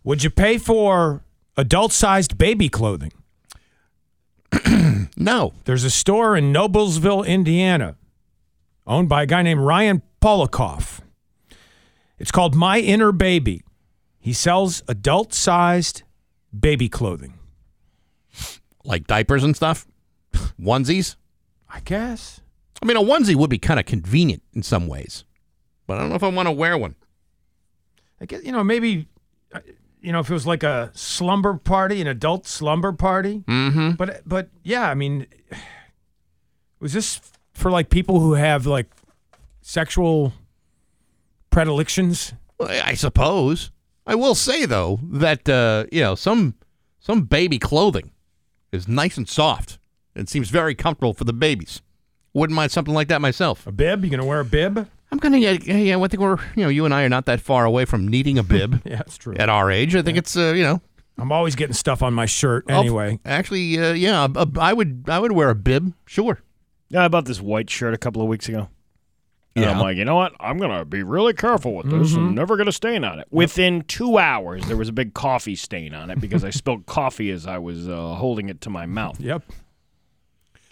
Would 0.05 0.25
you 0.25 0.31
pay 0.31 0.59
for 0.59 1.23
adult 1.57 1.93
sized 1.93 2.39
baby 2.39 2.69
clothing? 2.69 3.13
no. 5.17 5.53
There's 5.65 5.85
a 5.85 5.91
store 5.91 6.37
in 6.37 6.53
Noblesville, 6.53 7.27
Indiana, 7.27 7.97
owned 8.87 9.09
by 9.09 9.25
a 9.25 9.27
guy 9.27 9.43
named 9.43 9.61
Ryan 9.61 10.03
Polikoff. 10.21 11.01
It's 12.19 12.31
called 12.31 12.55
My 12.55 12.79
Inner 12.79 13.13
Baby. 13.13 13.63
He 14.19 14.33
sells 14.33 14.83
adult 14.89 15.35
sized 15.35 16.05
baby 16.59 16.89
clothing. 16.89 17.35
Like 18.85 19.07
diapers 19.07 19.45
and 19.45 19.55
stuff, 19.55 19.87
onesies. 20.61 21.17
I 21.69 21.81
guess. 21.81 22.41
I 22.83 22.87
mean, 22.87 22.97
a 22.97 23.01
onesie 23.01 23.35
would 23.35 23.51
be 23.51 23.59
kind 23.59 23.81
of 23.81 23.87
convenient 23.87 24.43
in 24.55 24.63
some 24.63 24.87
ways, 24.87 25.25
but 25.93 25.99
I 25.99 26.01
don't 26.01 26.09
know 26.09 26.17
if 26.17 26.23
I 26.23 26.29
want 26.29 26.47
to 26.47 26.53
wear 26.53 26.79
one. 26.79 26.95
I 28.19 28.25
guess, 28.25 28.43
you 28.43 28.51
know, 28.51 28.65
maybe, 28.65 29.09
uh, 29.53 29.61
you 30.01 30.11
know, 30.11 30.21
if 30.21 30.31
it 30.31 30.33
was 30.33 30.47
like 30.47 30.63
a 30.63 30.91
slumber 30.95 31.59
party, 31.59 32.01
an 32.01 32.07
adult 32.07 32.47
slumber 32.47 32.93
party. 32.93 33.45
Mm-hmm. 33.47 33.91
But, 33.91 34.23
but 34.27 34.49
yeah, 34.63 34.89
I 34.89 34.95
mean, 34.95 35.27
was 36.81 36.95
this 36.95 37.21
for 37.53 37.71
like 37.71 37.91
people 37.91 38.21
who 38.21 38.33
have 38.33 38.65
like 38.65 38.87
sexual 39.61 40.33
predilections? 41.51 42.33
Well, 42.57 42.71
I 42.71 42.95
suppose. 42.95 43.71
I 44.07 44.15
will 44.15 44.35
say 44.35 44.65
though 44.65 44.99
that 45.03 45.47
uh, 45.47 45.85
you 45.93 46.01
know 46.01 46.15
some 46.15 46.55
some 47.01 47.25
baby 47.25 47.59
clothing 47.59 48.13
is 48.73 48.89
nice 48.89 49.19
and 49.19 49.29
soft. 49.29 49.79
It 50.15 50.31
seems 50.31 50.49
very 50.49 50.75
comfortable 50.75 51.13
for 51.13 51.25
the 51.25 51.35
babies. 51.35 51.83
Wouldn't 52.33 52.57
mind 52.57 52.73
something 52.73 52.95
like 52.95 53.09
that 53.09 53.21
myself. 53.21 53.67
A 53.67 53.73
bib? 53.73 54.05
You 54.05 54.11
gonna 54.11 54.25
wear 54.25 54.41
a 54.41 54.45
bib? 54.45 54.89
I'm 55.13 55.19
gonna 55.19 55.37
yeah, 55.39 55.53
yeah. 55.53 55.97
I 55.99 56.09
think 56.09 56.21
we're 56.21 56.39
you 56.57 56.65
know 56.65 56.69
you 56.69 56.85
and 56.85 56.93
I 56.95 57.05
are 57.05 57.09
not 57.09 57.27
that 57.27 57.41
far 57.41 57.65
away 57.65 57.85
from 57.85 58.09
needing 58.09 58.39
a 58.39 58.43
bib. 58.43 58.81
Yeah, 58.87 58.97
that's 58.97 59.17
true. 59.19 59.35
At 59.37 59.49
our 59.49 59.71
age, 59.71 59.95
I 59.95 60.03
think 60.03 60.19
it's 60.19 60.37
uh, 60.37 60.53
you 60.57 60.65
know. 60.65 60.81
I'm 61.19 61.31
always 61.31 61.55
getting 61.55 61.75
stuff 61.75 62.03
on 62.03 62.15
my 62.15 62.25
shirt 62.27 62.65
I'll- 62.71 62.81
anyway. 62.81 63.21
actually, 63.27 63.79
uh, 63.79 63.93
yeah, 63.93 64.27
a- 64.35 64.41
a- 64.41 64.59
I 64.59 64.73
would 64.73 65.05
I 65.09 65.19
would 65.21 65.33
wear 65.33 65.51
a 65.51 65.55
bib. 65.55 65.93
Sure. 66.07 66.41
Yeah, 66.89 67.05
I 67.05 67.09
bought 67.09 67.27
this 67.27 67.41
white 67.41 67.69
shirt 67.71 67.93
a 67.95 67.99
couple 67.99 68.23
of 68.23 68.29
weeks 68.29 68.49
ago. 68.49 68.69
And 69.55 69.67
I'm 69.67 69.79
like, 69.81 69.99
you 69.99 70.07
know 70.07 70.15
what? 70.17 70.33
I'm 70.41 70.57
going 70.57 70.71
to 70.71 70.87
be 70.87 71.03
really 71.03 71.35
careful 71.35 71.75
with 71.75 71.91
this. 71.91 72.15
I'm 72.15 72.35
never 72.35 72.57
going 72.57 72.67
to 72.67 72.73
stain 72.73 73.05
on 73.05 73.19
it. 73.21 73.29
Within 73.31 73.83
two 73.83 74.17
hours, 74.17 74.65
there 74.67 74.79
was 74.79 74.89
a 74.89 74.93
big 74.93 75.13
coffee 75.13 75.57
stain 75.57 75.93
on 75.93 76.09
it 76.11 76.19
because 76.23 76.43
I 76.43 76.49
spilled 76.49 76.87
coffee 76.87 77.31
as 77.31 77.47
I 77.47 77.59
was 77.59 77.87
uh, 77.87 78.15
holding 78.15 78.49
it 78.49 78.63
to 78.63 78.71
my 78.71 78.87
mouth. 78.87 79.21
Yep. 79.21 79.43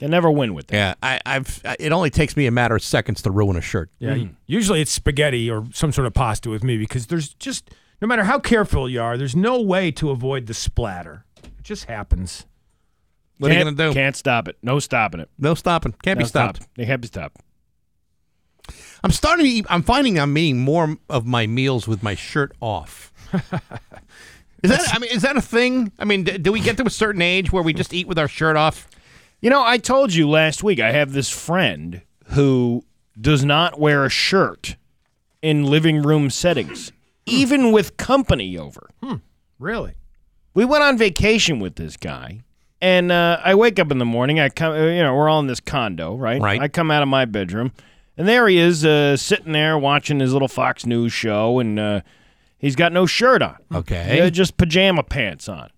Can 0.00 0.10
never 0.10 0.30
win 0.30 0.54
with 0.54 0.68
that. 0.68 0.76
Yeah, 0.76 0.94
I, 1.02 1.20
I've. 1.26 1.60
It 1.78 1.92
only 1.92 2.08
takes 2.08 2.34
me 2.34 2.46
a 2.46 2.50
matter 2.50 2.74
of 2.74 2.82
seconds 2.82 3.20
to 3.20 3.30
ruin 3.30 3.54
a 3.56 3.60
shirt. 3.60 3.90
Yeah. 3.98 4.14
Mm. 4.14 4.34
Usually 4.46 4.80
it's 4.80 4.90
spaghetti 4.90 5.50
or 5.50 5.66
some 5.74 5.92
sort 5.92 6.06
of 6.06 6.14
pasta 6.14 6.48
with 6.48 6.64
me 6.64 6.78
because 6.78 7.08
there's 7.08 7.34
just 7.34 7.68
no 8.00 8.08
matter 8.08 8.24
how 8.24 8.38
careful 8.38 8.88
you 8.88 9.02
are, 9.02 9.18
there's 9.18 9.36
no 9.36 9.60
way 9.60 9.90
to 9.90 10.08
avoid 10.08 10.46
the 10.46 10.54
splatter. 10.54 11.26
It 11.44 11.62
just 11.62 11.84
happens. 11.84 12.46
What 13.36 13.50
are 13.50 13.54
you 13.54 13.62
gonna 13.62 13.76
do? 13.76 13.92
Can't 13.92 14.16
stop 14.16 14.48
it. 14.48 14.56
No 14.62 14.78
stopping 14.78 15.20
it. 15.20 15.28
No 15.38 15.52
stopping. 15.52 15.94
Can't 16.02 16.18
be 16.18 16.24
stopped. 16.24 16.62
stop. 16.62 16.70
They 16.76 16.86
can't 16.86 17.02
be 17.02 17.08
stopped. 17.08 17.36
I'm 19.04 19.10
starting 19.10 19.44
to 19.44 19.50
eat. 19.50 19.66
I'm 19.68 19.82
finding 19.82 20.18
I'm 20.18 20.36
eating 20.38 20.60
more 20.60 20.96
of 21.10 21.26
my 21.26 21.46
meals 21.46 21.86
with 21.86 22.02
my 22.02 22.14
shirt 22.14 22.56
off. 22.62 23.12
is 24.62 24.70
that? 24.70 24.94
I 24.94 24.98
mean, 24.98 25.10
is 25.10 25.20
that 25.20 25.36
a 25.36 25.42
thing? 25.42 25.92
I 25.98 26.06
mean, 26.06 26.24
d- 26.24 26.38
do 26.38 26.52
we 26.52 26.60
get 26.60 26.78
to 26.78 26.86
a 26.86 26.90
certain 26.90 27.20
age 27.20 27.52
where 27.52 27.62
we 27.62 27.74
just 27.74 27.92
eat 27.92 28.08
with 28.08 28.18
our 28.18 28.28
shirt 28.28 28.56
off? 28.56 28.88
You 29.40 29.48
know, 29.48 29.64
I 29.64 29.78
told 29.78 30.12
you 30.12 30.28
last 30.28 30.62
week 30.62 30.80
I 30.80 30.92
have 30.92 31.12
this 31.12 31.30
friend 31.30 32.02
who 32.26 32.84
does 33.18 33.44
not 33.44 33.80
wear 33.80 34.04
a 34.04 34.10
shirt 34.10 34.76
in 35.40 35.64
living 35.64 36.02
room 36.02 36.28
settings, 36.28 36.92
even 37.24 37.72
with 37.72 37.96
company 37.96 38.58
over. 38.58 38.90
Really? 39.58 39.94
We 40.52 40.64
went 40.66 40.82
on 40.82 40.98
vacation 40.98 41.58
with 41.58 41.76
this 41.76 41.96
guy, 41.96 42.42
and 42.82 43.10
uh, 43.10 43.40
I 43.42 43.54
wake 43.54 43.78
up 43.78 43.90
in 43.90 43.98
the 43.98 44.04
morning. 44.04 44.38
I 44.40 44.50
come, 44.50 44.72
uh, 44.72 44.86
you 44.86 45.02
know, 45.02 45.14
we're 45.14 45.28
all 45.28 45.40
in 45.40 45.46
this 45.46 45.60
condo, 45.60 46.16
right? 46.16 46.40
Right. 46.40 46.60
I 46.60 46.68
come 46.68 46.90
out 46.90 47.02
of 47.02 47.08
my 47.08 47.24
bedroom, 47.24 47.72
and 48.18 48.28
there 48.28 48.46
he 48.46 48.58
is, 48.58 48.84
uh, 48.84 49.16
sitting 49.16 49.52
there 49.52 49.78
watching 49.78 50.20
his 50.20 50.32
little 50.34 50.48
Fox 50.48 50.84
News 50.84 51.12
show, 51.14 51.60
and 51.60 51.78
uh, 51.78 52.00
he's 52.58 52.76
got 52.76 52.92
no 52.92 53.06
shirt 53.06 53.40
on. 53.40 53.56
Okay. 53.74 54.28
Just 54.30 54.58
pajama 54.58 55.02
pants 55.02 55.48
on. 55.48 55.70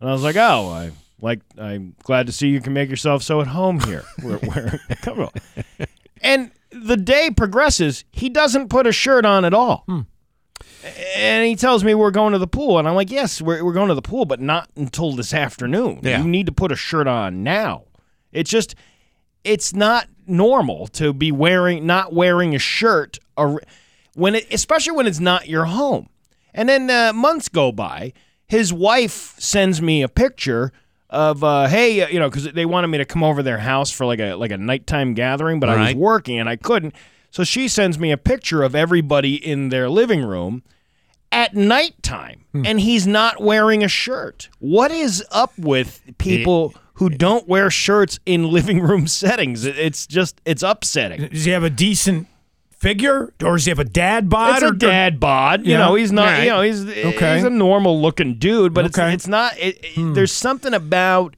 And 0.00 0.08
I 0.08 0.12
was 0.12 0.22
like, 0.22 0.36
oh, 0.36 0.68
I 0.68 0.92
like. 1.20 1.40
I'm 1.58 1.94
glad 2.02 2.26
to 2.26 2.32
see 2.32 2.48
you 2.48 2.60
can 2.60 2.72
make 2.72 2.90
yourself 2.90 3.22
so 3.22 3.40
at 3.40 3.46
home 3.48 3.80
here. 3.80 4.04
We're, 4.22 4.38
we're, 4.42 4.80
come 5.02 5.20
on. 5.20 5.30
And 6.20 6.50
the 6.70 6.96
day 6.96 7.30
progresses, 7.30 8.04
he 8.10 8.28
doesn't 8.28 8.68
put 8.68 8.86
a 8.86 8.92
shirt 8.92 9.24
on 9.24 9.44
at 9.44 9.54
all. 9.54 9.84
And 11.16 11.46
he 11.46 11.56
tells 11.56 11.82
me 11.82 11.94
we're 11.94 12.10
going 12.10 12.32
to 12.32 12.38
the 12.38 12.46
pool, 12.46 12.78
and 12.78 12.86
I'm 12.86 12.94
like, 12.94 13.10
yes, 13.10 13.40
we're, 13.40 13.64
we're 13.64 13.72
going 13.72 13.88
to 13.88 13.94
the 13.94 14.02
pool, 14.02 14.24
but 14.26 14.40
not 14.40 14.68
until 14.76 15.12
this 15.12 15.32
afternoon. 15.32 16.00
Yeah. 16.02 16.20
You 16.22 16.28
need 16.28 16.46
to 16.46 16.52
put 16.52 16.72
a 16.72 16.76
shirt 16.76 17.06
on 17.06 17.42
now. 17.42 17.84
It's 18.32 18.50
just, 18.50 18.74
it's 19.44 19.74
not 19.74 20.08
normal 20.26 20.86
to 20.88 21.12
be 21.12 21.30
wearing 21.32 21.86
not 21.86 22.12
wearing 22.12 22.54
a 22.54 22.58
shirt, 22.58 23.18
ar- 23.36 23.62
when 24.14 24.34
it, 24.34 24.52
especially 24.52 24.92
when 24.92 25.06
it's 25.06 25.20
not 25.20 25.48
your 25.48 25.64
home. 25.66 26.08
And 26.52 26.68
then 26.68 26.90
uh, 26.90 27.12
months 27.14 27.48
go 27.48 27.72
by. 27.72 28.12
His 28.46 28.72
wife 28.72 29.34
sends 29.38 29.80
me 29.80 30.02
a 30.02 30.08
picture 30.08 30.72
of, 31.14 31.42
uh, 31.44 31.66
hey, 31.68 32.02
uh, 32.02 32.08
you 32.08 32.18
know, 32.18 32.28
because 32.28 32.52
they 32.52 32.66
wanted 32.66 32.88
me 32.88 32.98
to 32.98 33.04
come 33.04 33.22
over 33.22 33.42
their 33.42 33.58
house 33.58 33.90
for 33.90 34.04
like 34.04 34.18
a 34.20 34.34
like 34.34 34.50
a 34.50 34.58
nighttime 34.58 35.14
gathering, 35.14 35.60
but 35.60 35.68
I 35.70 35.76
was 35.76 35.86
Right. 35.88 35.96
working 35.96 36.38
and 36.38 36.48
I 36.48 36.56
couldn't. 36.56 36.94
So 37.30 37.44
she 37.44 37.68
sends 37.68 37.98
me 37.98 38.10
a 38.12 38.16
picture 38.16 38.62
of 38.62 38.74
everybody 38.74 39.34
in 39.34 39.68
their 39.70 39.88
living 39.88 40.22
room 40.22 40.62
at 41.32 41.54
nighttime, 41.54 42.44
and 42.64 42.78
he's 42.80 43.06
not 43.06 43.42
wearing 43.42 43.82
a 43.82 43.88
shirt. 43.88 44.48
What 44.60 44.90
is 44.92 45.24
up 45.32 45.52
with 45.58 46.00
people 46.18 46.74
who 46.94 47.10
don't 47.10 47.48
wear 47.48 47.70
shirts 47.70 48.20
in 48.24 48.50
living 48.50 48.80
room 48.80 49.06
settings? 49.22 49.64
It- 49.64 49.78
It's 49.78 50.06
just 50.06 50.40
it's 50.44 50.62
upsetting. 50.62 51.28
Does 51.28 51.44
he 51.44 51.50
have 51.50 51.64
a 51.64 51.70
decent 51.70 52.28
figure, 52.84 53.32
or 53.42 53.56
does 53.56 53.64
he 53.64 53.70
have 53.70 53.78
a 53.78 53.84
dad 53.84 54.28
bod? 54.28 54.56
It's 54.56 54.62
or, 54.62 54.74
a 54.74 54.78
dad 54.78 55.18
bod. 55.18 55.66
You 55.66 55.72
Yeah. 55.72 55.78
know, 55.78 55.94
he's 55.94 56.12
not. 56.12 56.26
Right. 56.26 56.44
You 56.44 56.50
know, 56.50 56.62
he's 56.62 56.84
Okay. 56.86 57.36
he's 57.36 57.44
a 57.44 57.50
normal 57.50 58.00
looking 58.00 58.34
dude, 58.34 58.74
but 58.74 58.84
Okay. 58.86 59.06
it's 59.08 59.24
it's 59.24 59.28
not. 59.28 59.58
It, 59.58 59.78
it- 59.82 59.94
hmm. 59.94 60.14
There's 60.14 60.32
something 60.32 60.74
about. 60.74 61.34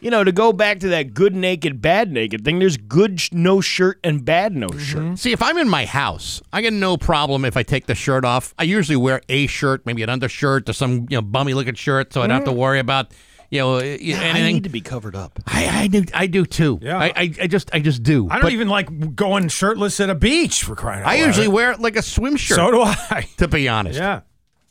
You 0.00 0.10
know, 0.10 0.22
to 0.22 0.32
go 0.32 0.52
back 0.52 0.80
to 0.80 0.88
that 0.88 1.14
good 1.14 1.34
naked, 1.34 1.80
bad 1.80 2.12
naked 2.12 2.44
thing, 2.44 2.58
there's 2.58 2.76
good 2.76 3.22
sh- 3.22 3.30
no 3.32 3.62
shirt 3.62 3.98
and 4.04 4.22
bad 4.22 4.54
no 4.54 4.66
mm-hmm. 4.68 5.08
shirt. 5.08 5.18
See, 5.18 5.32
if 5.32 5.40
I'm 5.40 5.56
in 5.56 5.66
my 5.66 5.86
house, 5.86 6.42
I 6.52 6.60
get 6.60 6.74
no 6.74 6.98
problem 6.98 7.46
if 7.46 7.56
I 7.56 7.62
take 7.62 7.86
the 7.86 7.94
shirt 7.94 8.22
off. 8.22 8.52
I 8.58 8.64
usually 8.64 8.96
wear 8.96 9.22
a 9.30 9.46
shirt, 9.46 9.86
maybe 9.86 10.02
an 10.02 10.10
undershirt 10.10 10.68
or 10.68 10.74
some 10.74 11.06
you 11.08 11.16
know 11.16 11.22
bummy 11.22 11.54
looking 11.54 11.74
shirt, 11.74 12.12
so 12.12 12.20
I 12.20 12.26
don't 12.26 12.34
have 12.34 12.44
to 12.44 12.50
mm. 12.50 12.56
worry 12.56 12.80
about 12.80 13.12
you 13.54 13.60
know 13.60 13.76
anything. 13.76 14.16
I 14.16 14.52
need 14.52 14.64
to 14.64 14.68
be 14.70 14.80
covered 14.80 15.14
up. 15.16 15.38
I, 15.46 15.82
I 15.82 15.86
do. 15.86 16.04
I 16.12 16.26
do 16.26 16.44
too. 16.44 16.78
Yeah. 16.82 16.98
I, 16.98 17.06
I, 17.16 17.34
I 17.42 17.46
just 17.46 17.74
I 17.74 17.78
just 17.80 18.02
do. 18.02 18.28
I 18.30 18.34
don't 18.34 18.42
But 18.42 18.52
even 18.52 18.68
like 18.68 19.14
going 19.16 19.48
shirtless 19.48 20.00
at 20.00 20.10
a 20.10 20.14
beach 20.14 20.64
for 20.64 20.74
crying 20.74 21.02
out 21.02 21.06
loud. 21.06 21.12
I 21.12 21.20
loud. 21.20 21.26
usually 21.26 21.48
wear 21.48 21.72
it 21.72 21.80
like 21.80 21.96
a 21.96 22.02
swim 22.02 22.36
shirt. 22.36 22.56
So 22.56 22.70
do 22.70 22.82
I. 22.82 23.28
To 23.38 23.48
be 23.48 23.68
honest. 23.68 23.98
Yeah. 23.98 24.20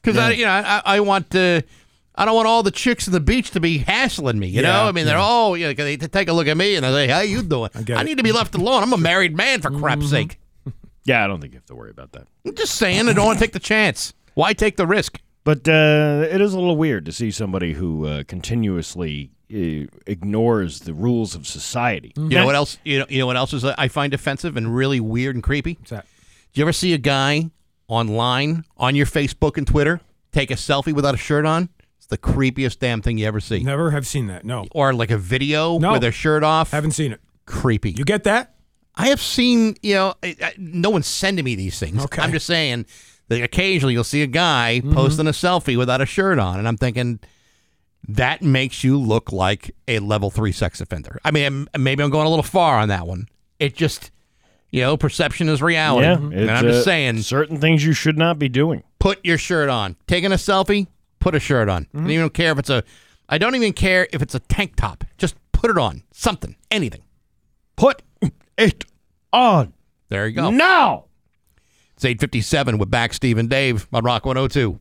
Because 0.02 0.18
I 0.18 0.32
you 0.32 0.46
know 0.46 0.52
I, 0.52 0.82
I 0.86 1.00
want 1.00 1.30
to. 1.32 1.64
I 2.16 2.26
don't 2.26 2.36
want 2.36 2.48
all 2.48 2.62
the 2.62 2.70
chicks 2.70 3.08
on 3.08 3.12
the 3.12 3.20
beach 3.20 3.52
to 3.52 3.60
be 3.60 3.80
hassling 3.80 4.38
me. 4.38 4.48
You 4.48 4.62
Yeah, 4.62 4.74
know, 4.74 4.84
I 4.88 4.92
mean, 4.92 5.06
they're 5.06 5.16
yeah. 5.18 5.24
all 5.24 5.58
you 5.58 5.66
know, 5.68 5.74
they 5.74 5.98
take 5.98 6.28
a 6.28 6.34
look 6.34 6.46
at 6.48 6.56
me 6.56 6.76
and 6.76 6.86
they 6.86 6.92
say, 6.92 7.08
"How 7.08 7.22
you 7.22 7.42
doing?" 7.42 7.72
I, 7.74 7.82
get 7.82 7.90
it. 7.90 7.98
Mm-hmm. 7.98 8.06
need 8.06 8.18
to 8.18 8.24
be 8.24 8.32
left 8.32 8.54
alone. 8.54 8.84
I'm 8.84 8.94
a 8.94 8.98
married 8.98 9.36
man, 9.36 9.62
for 9.62 9.72
crap's 9.72 10.10
sake. 10.10 10.40
Yeah, 11.06 11.22
I 11.24 11.28
don't 11.28 11.42
think 11.42 11.52
you 11.52 11.58
have 11.58 11.66
to 11.66 11.76
worry 11.76 11.90
about 11.92 12.14
that. 12.14 12.28
I'm 12.46 12.56
just 12.56 12.76
saying, 12.76 13.10
I 13.10 13.14
don't 13.14 13.26
want 13.26 13.38
to 13.38 13.44
take 13.44 13.52
the 13.52 13.60
chance. 13.60 14.14
Why 14.36 14.54
take 14.54 14.78
the 14.78 14.88
risk? 14.88 15.20
But 15.44 15.68
uh, 15.68 16.28
it 16.30 16.40
is 16.40 16.54
a 16.54 16.60
little 16.60 16.78
weird 16.78 17.06
to 17.06 17.12
see 17.12 17.30
somebody 17.32 17.74
who 17.74 18.06
uh, 18.06 18.24
continuously 18.28 19.32
uh, 19.54 19.88
ignores 20.08 20.80
the 20.82 20.94
rules 20.94 21.36
of 21.36 21.46
society. 21.46 22.14
You 22.16 22.30
know 22.30 22.46
what 22.46 22.56
else? 22.56 22.78
You 22.86 23.00
know, 23.00 23.06
you 23.10 23.20
know 23.20 23.26
what 23.26 23.36
else 23.36 23.52
is 23.54 23.66
uh, 23.66 23.76
I 23.78 23.88
find 23.90 24.14
offensive 24.14 24.56
and 24.56 24.74
really 24.74 25.00
weird 25.00 25.36
and 25.36 25.44
creepy? 25.44 25.74
What's 25.80 25.92
that? 25.92 26.06
Do 26.54 26.60
you 26.62 26.64
ever 26.64 26.72
see 26.74 26.94
a 26.94 26.98
guy 26.98 27.50
online 27.88 28.64
on 28.78 28.96
your 28.96 29.06
Facebook 29.06 29.58
and 29.58 29.68
Twitter 29.68 30.00
take 30.32 30.50
a 30.50 30.56
selfie 30.56 30.94
without 30.94 31.14
a 31.14 31.18
shirt 31.18 31.46
on? 31.46 31.70
It's 31.98 32.08
the 32.08 32.18
creepiest 32.18 32.80
damn 32.80 33.02
thing 33.02 33.18
you 33.18 33.26
ever 33.28 33.40
see. 33.40 33.60
Never 33.64 33.92
have 33.92 34.08
seen 34.08 34.28
that. 34.28 34.46
No. 34.46 34.68
Or 34.72 34.94
like 34.94 35.12
a 35.12 35.18
video 35.18 35.78
No. 35.80 35.94
with 35.94 36.02
their 36.02 36.12
shirt 36.12 36.44
off. 36.44 36.72
Haven't 36.72 36.92
seen 36.92 37.12
it. 37.12 37.20
Creepy. 37.46 37.92
You 37.92 38.06
get 38.06 38.24
that? 38.24 38.56
I 38.96 39.08
have 39.08 39.22
seen, 39.22 39.76
you 39.82 39.96
know, 39.96 40.14
I, 40.22 40.36
I, 40.42 40.54
no 40.58 40.90
one's 40.90 41.08
sending 41.08 41.44
me 41.44 41.56
these 41.56 41.80
things. 41.80 42.04
Okay. 42.06 42.22
I'm 42.22 42.32
just 42.32 42.46
saying 42.46 42.84
that 42.84 42.90
occasionally 43.42 43.94
you'll 43.94 44.04
see 44.04 44.22
a 44.22 44.28
guy 44.28 44.80
Mm-hmm. 44.84 44.94
posting 44.94 45.28
a 45.28 45.32
selfie 45.32 45.78
without 45.78 46.02
a 46.02 46.06
shirt 46.06 46.40
on, 46.40 46.60
and 46.60 46.68
I'm 46.68 46.78
thinking 46.78 47.20
that 48.08 48.42
makes 48.42 48.84
you 48.84 48.98
look 49.00 49.32
like 49.32 49.72
a 49.88 50.00
level 50.00 50.30
three 50.30 50.52
sex 50.52 50.82
offender. 50.82 51.20
I 51.24 51.32
mean, 51.32 51.68
maybe 51.78 52.04
I'm 52.04 52.10
going 52.10 52.26
a 52.28 52.30
little 52.30 52.44
far 52.44 52.78
on 52.80 52.90
that 52.90 53.08
one. 53.08 53.28
It 53.60 53.76
just, 53.76 54.12
you 54.72 54.82
know, 54.82 54.98
perception 54.98 55.48
is 55.48 55.62
reality. 55.62 56.08
Yeah, 56.08 56.42
and 56.42 56.52
I'm 56.52 56.66
just 56.66 56.82
uh, 56.82 56.84
saying, 56.84 57.22
certain 57.22 57.60
things 57.62 57.86
you 57.86 57.94
should 57.94 58.18
not 58.18 58.38
be 58.40 58.50
doing. 58.50 58.84
put 59.00 59.24
your 59.26 59.38
shirt 59.38 59.70
on. 59.70 59.96
Taking 60.08 60.32
a 60.34 60.36
selfie, 60.36 60.88
put 61.20 61.34
a 61.34 61.40
shirt 61.40 61.70
on. 61.70 61.86
Mm-hmm. 61.86 61.98
I 61.98 62.02
don't 62.02 62.12
even 62.12 62.30
care 62.32 62.52
if 62.52 62.60
it's 62.60 62.70
a. 62.70 62.84
I 63.30 63.38
don't 63.38 63.56
even 63.56 63.72
care 63.74 64.08
if 64.12 64.22
it's 64.22 64.36
a 64.36 64.40
tank 64.40 64.76
top. 64.76 65.06
Just 65.18 65.36
put 65.54 65.70
it 65.72 65.78
on. 65.78 66.04
Something. 66.12 66.58
Anything. 66.70 67.04
Put 67.78 68.02
it 68.58 68.84
on 69.32 69.74
There 70.10 70.28
you 70.28 70.34
go. 70.36 70.50
now. 70.52 71.06
It's 72.04 72.10
857 72.10 72.80
with 72.80 72.92
back 72.92 73.14
Steve 73.14 73.38
and 73.38 73.50
Dave 73.50 73.88
on 73.94 74.04
Rock 74.04 74.26
102. 74.26 74.78